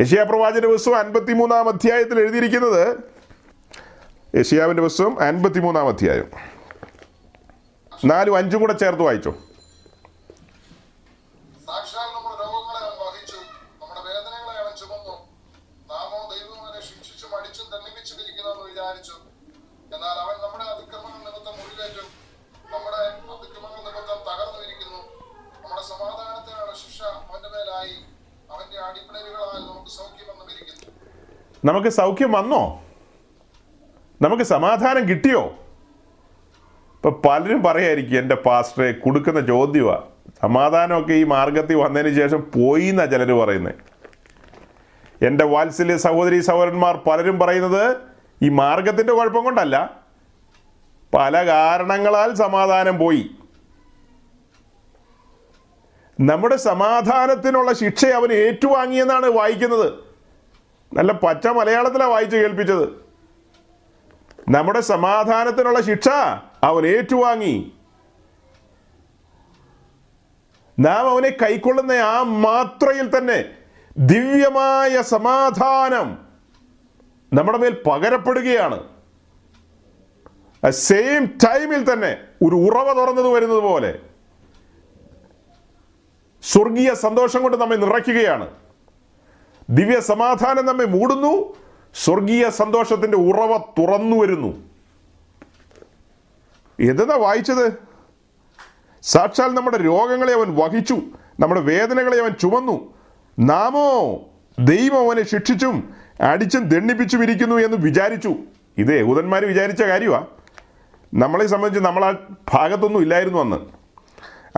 യശയാ 0.00 0.22
പ്രവാചന 0.22 0.66
പുസ്തകം 0.66 0.98
അൻപത്തിമൂന്നാം 0.98 1.68
അധ്യായത്തിൽ 1.68 2.18
എഴുതിയിരിക്കുന്നത് 2.18 2.98
യശിയാവിന്റെ 4.36 4.82
പുസ്തകം 4.82 5.20
അൻപത്തിമൂന്നാം 5.20 5.88
അധ്യായം. 5.88 6.24
നാലും 8.04 8.36
അഞ്ചും 8.36 8.60
കൂടെ 8.60 8.72
ചേർത്ത് 8.72 9.02
വായിച്ചോ. 9.02 9.34
നമുക്ക് 31.64 31.88
സൗഖ്യം 31.88 32.32
വന്നോ? 32.32 32.82
നമുക്ക് 34.22 34.42
സമാധാനം 34.42 35.08
കിട്ടിയോ? 35.08 35.54
ഇപ്പൊ 36.94 37.10
പലരും 37.10 37.62
പറയായിരിക്കും 37.62 38.18
എന്റെ 38.18 38.34
പാസ്റ്ററെ 38.34 38.92
കൊടുക്കുന്ന 38.92 39.40
ചോദ്യമാ 39.40 40.02
സമാധാനമൊക്കെ 40.42 41.12
ഈ 41.12 41.24
മാർഗത്തിൽ 41.24 41.74
വന്നതിന് 41.74 42.16
ശേഷം 42.16 42.50
പോയി 42.54 42.84
എന്നാ 42.84 43.04
ചിലർ 43.04 43.32
പറയുന്നത് 43.32 43.74
എന്റെ 45.22 45.44
വാത്സല്യ 45.44 45.96
സഹോദരി 45.96 46.40
സഹോദരന്മാർ 46.40 46.96
പലരും 46.96 47.38
പറയുന്നത് 47.38 47.96
ഈ 48.42 48.48
മാർഗത്തിന്റെ 48.48 49.12
കുഴപ്പം 49.12 49.44
കൊണ്ടല്ല. 49.44 50.00
പല 51.14 51.46
കാരണങ്ങളാൽ 51.46 52.34
സമാധാനം 52.34 52.98
പോയി. 52.98 53.30
നമ്മുടെ 56.20 56.56
സമാധാനത്തിനുള്ള 56.56 57.72
ശിക്ഷ 57.72 58.04
അവൻ 58.04 58.32
ഏറ്റുവാങ്ങിയെന്നാണ് 58.32 59.26
വായിക്കുന്നത്. 59.26 60.05
നല്ല 60.92 61.12
പച്ച 61.12 61.46
മലയാളത്തിലാണ് 61.46 62.10
വായിച്ചു 62.10 62.36
കേൾപ്പിച്ചത്. 62.36 62.88
നമ്മുടെ 64.48 64.80
സമാധാനത്തിനുള്ള 64.80 65.80
ശിക്ഷ 65.80 66.08
അവൻ 66.62 66.86
ഏറ്റുവാങ്ങി. 66.86 67.72
നാം 70.78 71.10
അവനെ 71.10 71.28
കൈക്കൊള്ളുന്ന 71.28 71.92
ആ 71.92 72.22
മാത്രയിൽ 72.22 73.18
തന്നെ 73.18 73.44
ദിവ്യമായ 73.98 75.02
സമാധാനം 75.02 76.18
നമ്മുടെ 77.32 77.58
മേൽ 77.58 77.82
പകരപ്പെടുകയാണ്. 77.86 78.88
സെയിം 80.70 81.24
ടൈമിൽ 81.26 81.92
തന്നെ 81.92 82.18
ഒരു 82.46 82.54
ഉറവ 82.54 82.92
തുറന്നത് 82.92 83.28
വരുന്നത് 83.28 83.58
പോലെ. 83.58 83.98
സ്വർഗീയ 86.42 86.94
സന്തോഷം 86.94 87.42
കൊണ്ട് 87.42 87.56
നമ്മെ 87.56 87.76
നിറയ്ക്കുകയാണ്. 87.76 88.65
ദിവ്യ 89.70 90.00
സമാധാനം 90.00 90.66
നമ്മെ 90.66 90.84
മൂടുന്നു. 90.84 91.56
സ്വർഗീയ 92.04 92.50
സന്തോഷത്തിന്റെ 92.50 93.16
ഉറവ 93.16 93.56
തുറന്നു 93.56 94.16
വരുന്നു. 94.16 94.68
എന്തെന്നാ 96.80 97.16
വായിച്ചത്? 97.16 97.72
സാക്ഷാൽ 99.02 99.48
നമ്മുടെ 99.48 99.76
രോഗങ്ങളെ 99.76 100.32
അവൻ 100.34 100.54
വഹിച്ചു. 100.54 100.98
നമ്മുടെ 101.40 101.60
വേദനകളെ 101.60 102.20
അവൻ 102.20 102.30
ചുമന്നു. 102.30 102.94
നാമോ 103.38 104.20
ദൈവം 104.58 105.06
അവനെ 105.06 105.22
ശിക്ഷിച്ചും 105.22 105.94
അടിച്ചും 106.20 106.68
ദണ്ണിപ്പിച്ചും 106.68 107.22
ഇരിക്കുന്നു 107.22 107.56
എന്ന് 107.56 107.76
വിചാരിച്ചു. 107.76 108.34
ഇത് 108.78 109.00
യഹൂദന്മാർ 109.00 109.44
വിചാരിച്ച 109.44 109.82
കാര്യമാണ് 109.82 110.26
നമ്മളെ 111.14 111.46
സംബന്ധിച്ച് 111.46 111.80
നമ്മൾ 111.80 112.04
ആ 112.04 112.14
ഭാഗത്തൊന്നും 112.54 113.02
ഇല്ലായിരുന്നു 113.02 113.38
അന്ന്. 113.38 113.56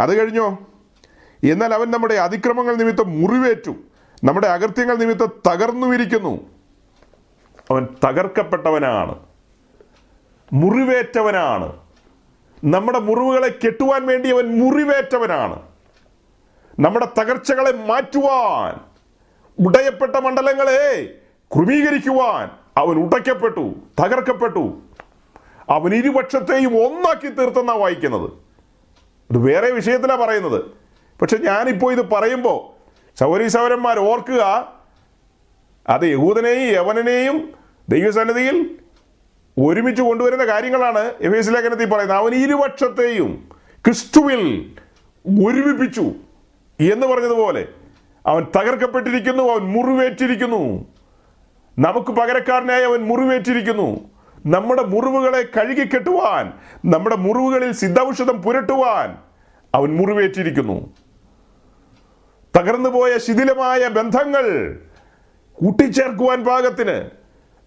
അത് 0.00 0.20
കഴിഞ്ഞോ? 0.20 0.58
എന്നാൽ 1.50 1.74
അവൻ 1.74 1.90
നമ്മുടെ 1.90 2.14
അതിക്രമങ്ങൾ 2.14 2.74
നിമിത്തം 2.74 3.20
മുറിവേറ്റു. 3.20 3.74
നമ്മുടെ 4.24 4.46
അകൃത്യങ്ങൾ 4.46 4.96
നിമിത്തം 4.96 5.28
തകർന്നുമിരിക്കുന്നു. 5.48 6.40
അവൻ 7.70 7.88
തകർക്കപ്പെട്ടവനാണ്. 8.04 9.18
മുറിവേറ്റവനാണ്. 10.52 11.80
നമ്മുടെ 12.64 12.98
മുറിവുകളെ 12.98 13.48
കെട്ടുവാൻ 13.48 14.06
വേണ്ടി 14.06 14.30
അവൻ 14.30 14.58
മുറിവേറ്റവനാണ്. 14.58 15.62
നമ്മുടെ 16.80 17.08
തകർച്ചകളെ 17.20 17.72
മാറ്റുവാൻ 17.72 18.80
ഉടയപ്പെട്ട 19.66 20.16
മണ്ഡലങ്ങളെ 20.16 21.14
ക്രമീകരിക്കുവാൻ 21.54 22.50
അവൻ 22.76 22.96
ഉടയ്ക്കപ്പെട്ടു 22.96 23.74
തകർക്കപ്പെട്ടു. 24.04 24.80
അവൻ 25.68 25.94
ഇരുപക്ഷത്തെയും 25.94 26.86
ഒന്നാക്കി 26.86 27.28
തീർത്തെന്നാണ് 27.28 27.78
വായിക്കുന്നത്. 27.78 28.30
ഇത് 29.30 29.38
വേറെ 29.38 29.70
വിഷയത്തിലാണ് 29.70 30.20
പറയുന്നത്. 30.20 30.64
പക്ഷെ 31.20 31.36
ഞാനിപ്പോൾ 31.36 31.92
ഇത് 31.92 32.10
പറയുമ്പോൾ 32.10 32.77
സൗരി 33.20 33.48
സൗരന്മാർ 33.48 33.98
ഓർക്കുക 33.98 34.72
അത് 35.88 36.00
യഹൂദനെയും 36.02 36.70
യവനനെയും 36.70 37.52
ദൈവസന്നിധിയിൽ 37.88 38.78
ഒരുമിച്ച് 39.58 40.02
കൊണ്ടുവരുന്ന 40.02 40.44
കാര്യങ്ങളാണ് 40.44 40.98
എഫേസ് 40.98 41.50
ലേഖനത്തിൽ 41.50 41.90
പറയുന്നത്. 41.90 42.16
അവൻ 42.16 42.34
ഇരുപക്ഷത്തെയും 42.34 43.48
ക്രിസ്തുവിൽ 43.84 44.72
ഒരുമിപ്പിച്ചു 45.48 46.00
എന്ന് 46.80 47.06
പറഞ്ഞതുപോലെ 47.06 47.68
അവൻ 48.26 48.46
തകർക്കപ്പെട്ടിരിക്കുന്നു 48.56 49.42
അവൻ 49.42 49.60
മുറിവേറ്റിരിക്കുന്നു. 49.60 50.86
നമുക്ക് 51.78 52.12
പകരക്കാരനായി 52.12 52.84
അവൻ 52.84 53.00
മുറിവേറ്റിരിക്കുന്നു. 53.00 54.10
നമ്മുടെ 54.46 54.82
മുറിവുകളെ 54.82 55.42
കഴുകിക്കെട്ടുവാൻ 55.42 56.52
നമ്മുടെ 56.84 57.16
മുറിവുകളിൽ 57.16 57.72
സിദ്ധൌഷധം 57.72 58.42
പുരട്ടുവാൻ 58.42 59.18
അവൻ 59.74 59.96
മുറിവേറ്റിരിക്കുന്നു. 59.96 61.07
തകർന്നുപോയ 62.56 63.18
ശിഥിലമായ 63.18 63.88
ബന്ധങ്ങൾ 63.88 64.78
കൂട്ടിച്ചേർക്കുവാൻ 65.52 66.44
പാകത്തിന് 66.44 67.10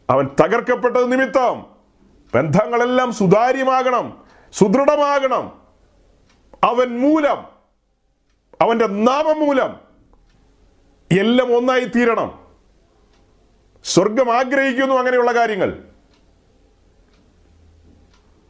അവൻ 0.09 0.29
തകർക്കപ്പെട്ടത് 0.43 1.11
നിമിത്തം 1.11 1.65
ബന്ധങ്ങളെല്ലാം 2.35 3.13
സുതാര്യമാകണം 3.13 4.23
സുദൃഢമാകണം. 4.53 5.61
അവൻ 6.63 6.99
മൂലം 6.99 7.45
അവന്റെ 8.61 8.87
നാമം 8.87 9.39
മൂലം 9.39 9.79
എല്ലാം 11.19 11.57
ഒന്നായി 11.57 11.85
തീരണം 11.85 12.39
സ്വർഗം 13.83 14.37
ആഗ്രഹിക്കുന്നു 14.37 14.95
അങ്ങനെയുള്ള 14.95 15.31
കാര്യങ്ങൾ. 15.31 15.83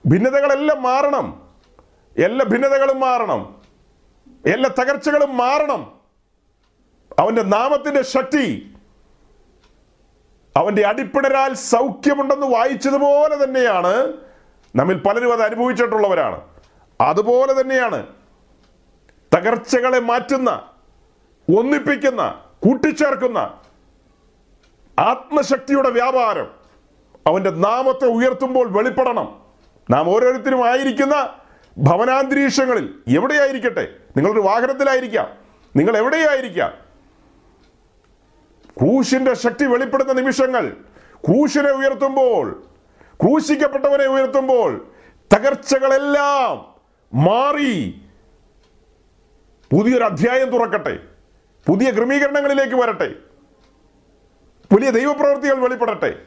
ഭിന്നതകളെല്ലാം 0.08 0.84
മാറണം. 0.84 1.50
എല്ലാ 2.18 2.46
ഭിന്നതകളും 2.46 3.00
മാറണം. 3.00 3.62
എല്ലാ 4.46 4.70
തകർച്ചകളും 4.80 5.38
മാറണം. 5.38 6.01
അവന്റെ 7.20 7.42
നാമത്തിന്റെ 7.42 8.02
ശക്തി 8.02 8.76
അവന്റെ 10.58 10.88
അടിപ്പിടരാൽ 10.88 11.54
സൗഖ്യമുണ്ടെന്ന് 11.54 12.48
വായിച്ചതുപോലെ 12.48 13.44
തന്നെയാണ് 13.44 14.14
നമ്മിൽ 14.76 14.98
പലരും 14.98 15.34
അത് 15.34 15.42
അനുഭവിച്ചിട്ടുള്ളവരാണ്. 15.42 16.42
അതുപോലെ 17.02 17.62
തന്നെയാണ് 17.62 18.08
തകർച്ചകളെ 19.36 20.00
മാറ്റുന്ന 20.00 20.70
ഒന്നിപ്പിക്കുന്ന 21.58 22.44
കൂട്ടിച്ചേർക്കുന്ന 22.60 23.38
ആത്മശക്തിയുടെ 25.00 25.90
വ്യാപാരം 25.90 26.52
അവന്റെ 27.28 27.50
നാമത്തെ 27.50 28.06
ഉയർത്തുമ്പോൾ 28.06 28.72
വെളിപ്പെടണം. 28.72 29.42
നാം 29.90 30.10
ഓരോരുത്തരും 30.10 30.68
ആയിരിക്കുന്ന 30.68 31.34
ഭവനാന്തരീക്ഷങ്ങളിൽ 31.78 32.94
എവിടെയായിരിക്കട്ടെ? 33.08 33.96
നിങ്ങളൊരു 34.18 34.40
വാഹനത്തിലായിരിക്കാം. 34.40 35.28
നിങ്ങൾ 35.76 35.98
എവിടെയായിരിക്കാം? 35.98 36.91
ക്രൂശിന്റെ 38.82 39.34
ശക്തി 39.34 39.66
വെളിപ്പെടുന്ന 39.66 40.14
നിമിഷങ്ങൾ. 40.14 40.76
ക്രൂശിനെ 41.28 41.72
ഉയർത്തുമ്പോൾ 41.72 42.64
ക്രൂശിക്കപ്പെട്ടവനെ 43.22 44.06
ഉയർത്തുമ്പോൾ 44.06 44.92
തകർച്ചകളെല്ലാം 45.36 46.76
മാറി. 47.24 48.02
പുതിയൊരു 49.72 50.04
അധ്യായം 50.04 50.50
തുറക്കട്ടെ. 50.50 51.00
പുതിയ 51.68 51.92
ക്രമീകരണങ്ങളിലേക്ക് 51.92 52.76
വരട്ടെ. 52.76 53.16
പുതിയ 54.74 54.92
ദൈവപ്രവൃത്തികൾ 54.92 55.56
വെളിപ്പെടട്ടെ. 55.56 56.22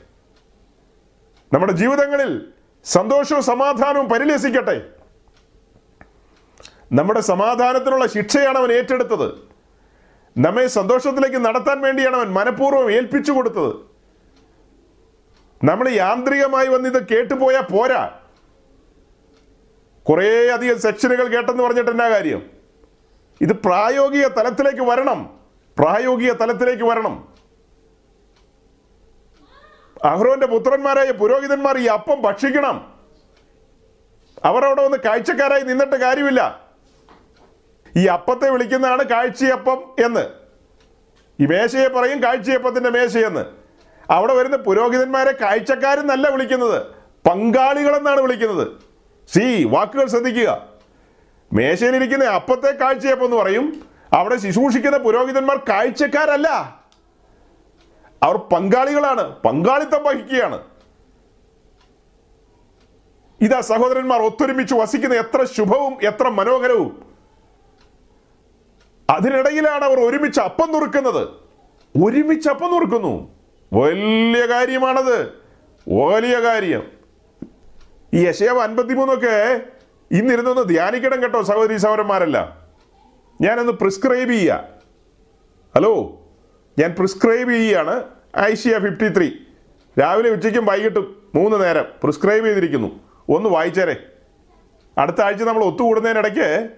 നമ്മുടെ 1.52 1.72
ജീവിതങ്ങളിൽ 1.72 2.52
സന്തോഷവും 2.84 3.42
സമാധാനവും 3.42 4.08
പരിലസിക്കട്ടെ 4.08 4.86
നമ്മുടെ 6.92 7.20
സമാധാനത്തിനുള്ള 7.20 8.06
ശിക്ഷയാണ് 8.06 8.58
അവൻ 8.58 8.72
ഏറ്റെടുത്തത്. 8.72 9.53
നമ്മെ 10.38 10.66
സന്തോഷത്തിലേക്ക് 10.66 11.36
നടത്താൻ 11.36 11.80
വേണ്ടിയാണ് 11.80 12.16
അവൻ 12.16 12.32
മനഃപൂർവം 12.32 12.92
ഏൽപ്പിച്ചു 12.92 13.32
കൊടുത്തത്. 13.32 13.76
നമ്മൾ 15.64 15.88
യാന്ത്രികമായി 15.88 16.68
വന്ന് 16.68 16.88
ഇത് 16.88 17.08
കേട്ടുപോയാൽ 17.08 17.60
പോരാ. 17.60 18.20
കുറേ 20.08 20.48
അധികം 20.48 20.80
സെക്ഷനുകൾ 20.80 21.26
കേട്ടെന്ന് 21.26 21.62
പറഞ്ഞിട്ട് 21.62 21.90
എന്നാ 21.90 22.10
കാര്യം? 22.10 22.50
ഇത് 23.40 23.52
പ്രായോഗിക 23.52 24.26
തലത്തിലേക്ക് 24.26 24.80
വരണം. 24.80 25.40
പ്രായോഗിക 25.78 26.32
തലത്തിലേക്ക് 26.32 26.82
വരണം. 26.82 27.28
അഹ്റോന്റെ 30.04 30.46
പുത്രന്മാരായ 30.46 31.10
പുരോഹിതന്മാർ 31.10 31.78
ഈ 31.78 31.86
അപ്പം 31.86 32.22
ഭക്ഷിക്കണം. 32.22 32.94
അവർ 34.44 34.64
അവിടെ 34.64 34.84
വന്ന് 34.84 34.98
കാഴ്ചക്കാരായി 34.98 35.62
നിന്നിട്ട് 35.62 35.96
കാര്യമില്ല. 35.96 36.63
ഈ 37.96 38.06
അപ്പത്തെ 38.06 38.50
വിളിക്കുന്നതാണ് 38.50 39.04
കാഴ്ചയപ്പം 39.04 40.04
എന്ന്. 40.04 40.26
ഈ 41.40 41.46
മേശയെ 41.46 41.88
പറയും 41.88 42.22
കാഴ്ചയപ്പത്തിന്റെ 42.22 42.90
മേശയെന്ന്. 42.90 43.44
അവിടെ 44.10 44.34
വരുന്ന 44.34 44.56
പുരോഹിതന്മാരെ 44.56 45.32
കാഴ്ചക്കാരെന്നല്ല 45.32 46.28
വിളിക്കുന്നത് 46.28 46.82
പങ്കാളികളെന്നാണ് 47.28 48.20
വിളിക്കുന്നത്. 48.20 48.68
സി 49.32 49.64
വാക്കുകൾ 49.64 50.06
ശ്രദ്ധിക്കുക. 50.06 50.68
മേശയിലിരിക്കുന്ന 51.52 52.24
അപ്പത്തെ 52.24 52.70
കാഴ്ചയപ്പം 52.70 53.24
എന്ന് 53.24 53.36
പറയും 53.36 53.82
അവിടെ 54.12 54.36
ശുശ്രൂഷിക്കുന്ന 54.36 54.98
പുരോഹിതന്മാർ 54.98 55.56
കാഴ്ചക്കാരല്ല. 55.68 56.48
അവർ 58.22 58.36
പങ്കാളികളാണ് 58.36 59.36
പങ്കാളിത്തം 59.36 60.04
വഹിക്കുകയാണ്. 60.04 60.64
ഇതാ 63.40 63.60
സഹോദരന്മാർ 63.60 64.22
ഒത്തൊരുമിച്ച് 64.22 64.74
വസിക്കുന്ന 64.74 65.14
എത്ര 65.14 65.44
ശുഭവും 65.44 65.96
എത്ര 66.02 66.28
മനോഹരവും. 66.28 67.13
അതിനിടയിലാണ് 69.10 69.84
അവർ 69.84 70.00
ഒരുമിച്ച് 70.00 70.40
അപ്പം 70.40 70.72
നുറുക്കുന്നത്. 70.72 71.28
ഒരുമിച്ച് 72.04 72.48
അപ്പം 72.48 72.70
നുറുക്കുന്നു. 72.70 73.34
വലിയ 73.72 74.46
കാര്യമാണത്. 74.46 75.32
വലിയ 75.88 76.38
കാര്യം. 76.38 76.82
ഈ 78.14 78.26
യശയാവ് 78.26 78.60
അൻപത്തിമൂന്നൊക്കെ 78.60 79.60
ഇന്നിരുന്നൊന്ന് 80.10 80.62
ധ്യാനിക്കണം 80.62 81.22
കേട്ടോ 81.22 81.42
സഹോദരി 81.42 81.76
സഹോദരന്മാരല്ല. 81.76 82.56
ഞാനൊന്ന് 83.40 83.72
പ്രിസ്ക്രൈബ് 83.72 84.30
ചെയ്യുക 84.30 84.68
ഹലോ 85.76 86.20
ഞാൻ 86.78 86.94
പ്രിസ്ക്രൈബ് 86.98 87.50
ചെയ്യുകയാണ് 87.50 88.04
ഐഷിയ 88.38 88.78
ഫിഫ്റ്റി 88.78 89.08
ത്രീ 89.08 89.30
രാവിലെ 90.00 90.30
ഉച്ചയ്ക്കും 90.30 90.66
വൈകിട്ടും 90.66 91.22
മൂന്ന് 91.34 91.62
നേരം 91.62 91.84
പ്രിസ്ക്രൈബ് 92.02 92.46
ചെയ്തിരിക്കുന്നു. 92.46 93.00
ഒന്ന് 93.28 93.48
വായിച്ചേരെ. 93.48 93.96
അടുത്ത 94.98 95.22
ആഴ്ച 95.22 95.42
നമ്മൾ 95.42 95.64
ഒത്തുകൂടുന്നതിനിടയ്ക്ക് 95.64 96.70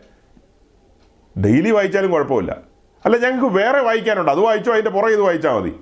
ഡെയിലി 1.45 1.71
വായിച്ചാലും 1.71 2.11
കുഴപ്പമില്ല. 2.11 2.57
അല്ല 3.05 3.17
ഞങ്ങൾക്ക് 3.17 3.57
വേറെ 3.57 3.81
വായിക്കാനുണ്ട്. 3.81 4.31
അത് 4.31 4.41
വായിച്ചോ 4.41 4.73
അതിന്റെ 4.73 4.91
പുറകെ 4.91 5.13
ഇത് 5.13 5.21
വായിച്ചാൽ 5.21 5.53
മതി. 5.53 5.81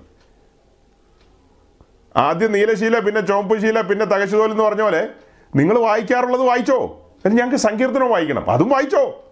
ആദ്യം 2.16 2.52
നീലശീല 2.52 2.98
പിന്നെ 2.98 3.20
ചുവപ്പ് 3.20 3.58
ശീല 3.58 3.80
പിന്നെ 3.80 4.04
തകശുതോൽ 4.04 4.50
എന്ന് 4.50 4.64
പറഞ്ഞ 4.64 4.82
പോലെ 4.82 5.08
നിങ്ങൾ 5.56 5.78
വായിക്കാറുള്ളത് 5.78 6.42
വായിച്ചോ. 6.42 6.76
എന്നിട്ട് 6.84 7.36
ഞങ്ങൾക്ക് 7.36 7.56
സങ്കീർത്തനം 7.56 8.10
വായിക്കണം. 8.10 8.50
അതും 8.50 8.68
വായിച്ചോ. 8.68 9.24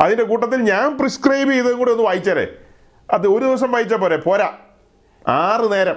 അതിന്റെ 0.00 0.24
കൂട്ടത്തിൽ 0.24 0.56
ഞാൻ 0.56 0.98
പ്രിസ്ക്രൈബ് 0.98 1.52
ചെയ്തതും 1.52 1.78
കൂടി 1.78 1.90
ഒന്ന് 1.90 2.04
വായിച്ചേരെ. 2.04 2.56
അത് 3.12 3.26
ഒരു 3.28 3.44
ദിവസം 3.44 3.72
വായിച്ചാൽ 3.72 3.96
പോരെ. 3.96 4.16
പോരാ. 4.16 4.52
ആറ് 5.28 5.72
നേരം. 5.72 5.96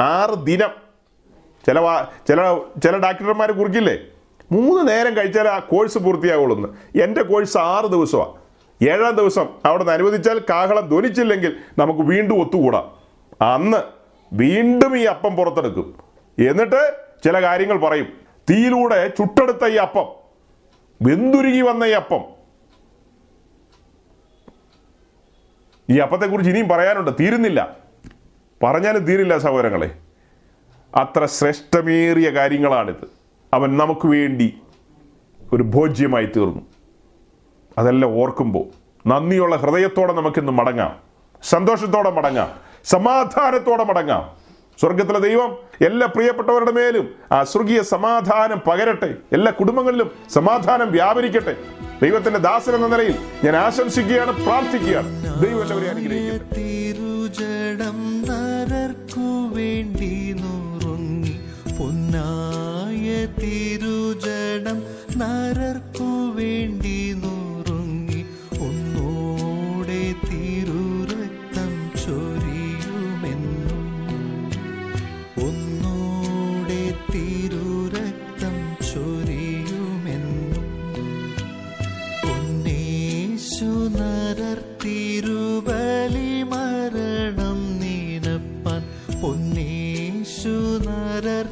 ആറ് 0.00 0.34
ദിനം. 0.46 0.70
ചില 1.66 1.78
വാ 1.78 2.06
ചില 2.28 2.54
ചില 2.54 2.96
ഡാക്ടർമാർ 2.96 3.52
കുറിക്കില്ലേ? 3.52 3.98
മൂന്ന് 4.52 4.88
നേരം 4.88 5.16
കഴിച്ചാൽ 5.16 5.48
ആ 5.48 5.58
കോഴ്സ് 5.58 5.98
പൂർത്തിയാകുള്ളൂ 5.98 6.56
എന്ന് 6.56 6.98
എന്റെ 7.02 7.22
കോഴ്സ് 7.22 7.58
ആറ് 7.58 7.84
ദിവസമാണ് 7.84 8.43
ഏഴാം 8.90 9.16
ദിവസം 9.16 9.48
അവിടെ 9.64 9.82
നിന്ന് 9.82 9.92
അനുവദിച്ചാൽ 9.92 10.40
കാഹളം 10.50 10.88
ധ്വനിച്ചില്ലെങ്കിൽ 10.88 11.56
നമുക്ക് 11.78 12.00
വീണ്ടും 12.00 12.40
ഒത്തുകൂടാം. 12.40 12.96
അന്ന് 13.54 13.78
വീണ്ടും 14.32 14.98
ഈ 14.98 15.04
അപ്പം 15.04 15.36
പുറത്തെടുക്കും. 15.36 15.94
എന്നിട്ട് 16.48 16.98
ചില 17.24 17.42
കാര്യങ്ങൾ 17.42 17.78
പറയും. 17.78 18.06
തീയിലൂടെ 18.50 19.08
ചുട്ടെടുത്ത 19.08 19.66
ഈ 19.66 19.76
അപ്പം 19.76 20.06
വെന്തുരുകി 21.02 21.60
വന്ന 21.60 21.84
ഈ 21.84 21.90
അപ്പം. 21.90 22.20
ഈ 25.90 25.98
അപ്പത്തെക്കുറിച്ച് 25.98 26.50
ഇനിയും 26.50 26.68
പറയാനുണ്ട്. 26.68 27.10
തീരുന്നില്ല. 27.20 27.76
പറഞ്ഞാലും 28.62 29.04
തീരില്ല 29.04 29.38
സഹോദരങ്ങളെ. 29.38 29.94
അത്ര 30.94 31.26
ശ്രേഷ്ഠമേറിയ 31.26 32.30
കാര്യങ്ങളാണിത്. 32.30 33.10
അവൻ 33.54 33.78
നമുക്ക് 33.78 34.06
വേണ്ടി 34.06 34.60
ഒരു 35.52 35.62
ഭോജ്യമായി 35.62 36.26
തീർന്നു. 36.26 36.73
അതെല്ലാം 37.78 38.12
ഓർക്കുമ്പോൾ 38.12 38.64
നന്ദിയുള്ള 39.08 39.56
ഹൃദയത്തോടെ 39.56 40.12
നമുക്കിന്ന് 40.12 40.52
മടങ്ങാം. 40.52 40.96
സന്തോഷത്തോടെ 41.42 42.10
മടങ്ങാം. 42.10 42.48
സമാധാനത്തോടെ 42.84 43.84
മടങ്ങാം. 43.84 44.44
സ്വർഗത്തിലെ 44.80 45.18
ദൈവം 45.18 45.56
എല്ലാ 45.86 46.06
പ്രിയപ്പെട്ടവരുടെ 46.06 46.72
മേലും 46.72 47.08
ആ 47.32 47.42
സ്വർഗീയ 47.42 47.82
സമാധാനം 47.82 48.60
പകരട്ടെ. 48.66 49.14
എല്ലാ 49.32 49.52
കുടുംബങ്ങളിലും 49.60 50.10
സമാധാനം 50.32 50.92
വ്യാപരിക്കട്ടെ. 50.92 51.56
ദൈവത്തിന്റെ 52.02 52.38
ദാസൻ 52.38 52.74
എന്ന 52.74 52.86
നിലയിൽ 52.86 53.14
ഞാൻ 53.44 53.56
ആശംസിക്കുകയാണ് 53.56 54.44
പ്രാർത്ഥിക്കുകയാണ്. 54.44 55.42
ദൈവം 55.42 55.68
തിരുജടം 63.38 64.82
നരർക്കു 65.18 66.36
വേണ്ടി 66.36 67.03
rar 91.22 91.46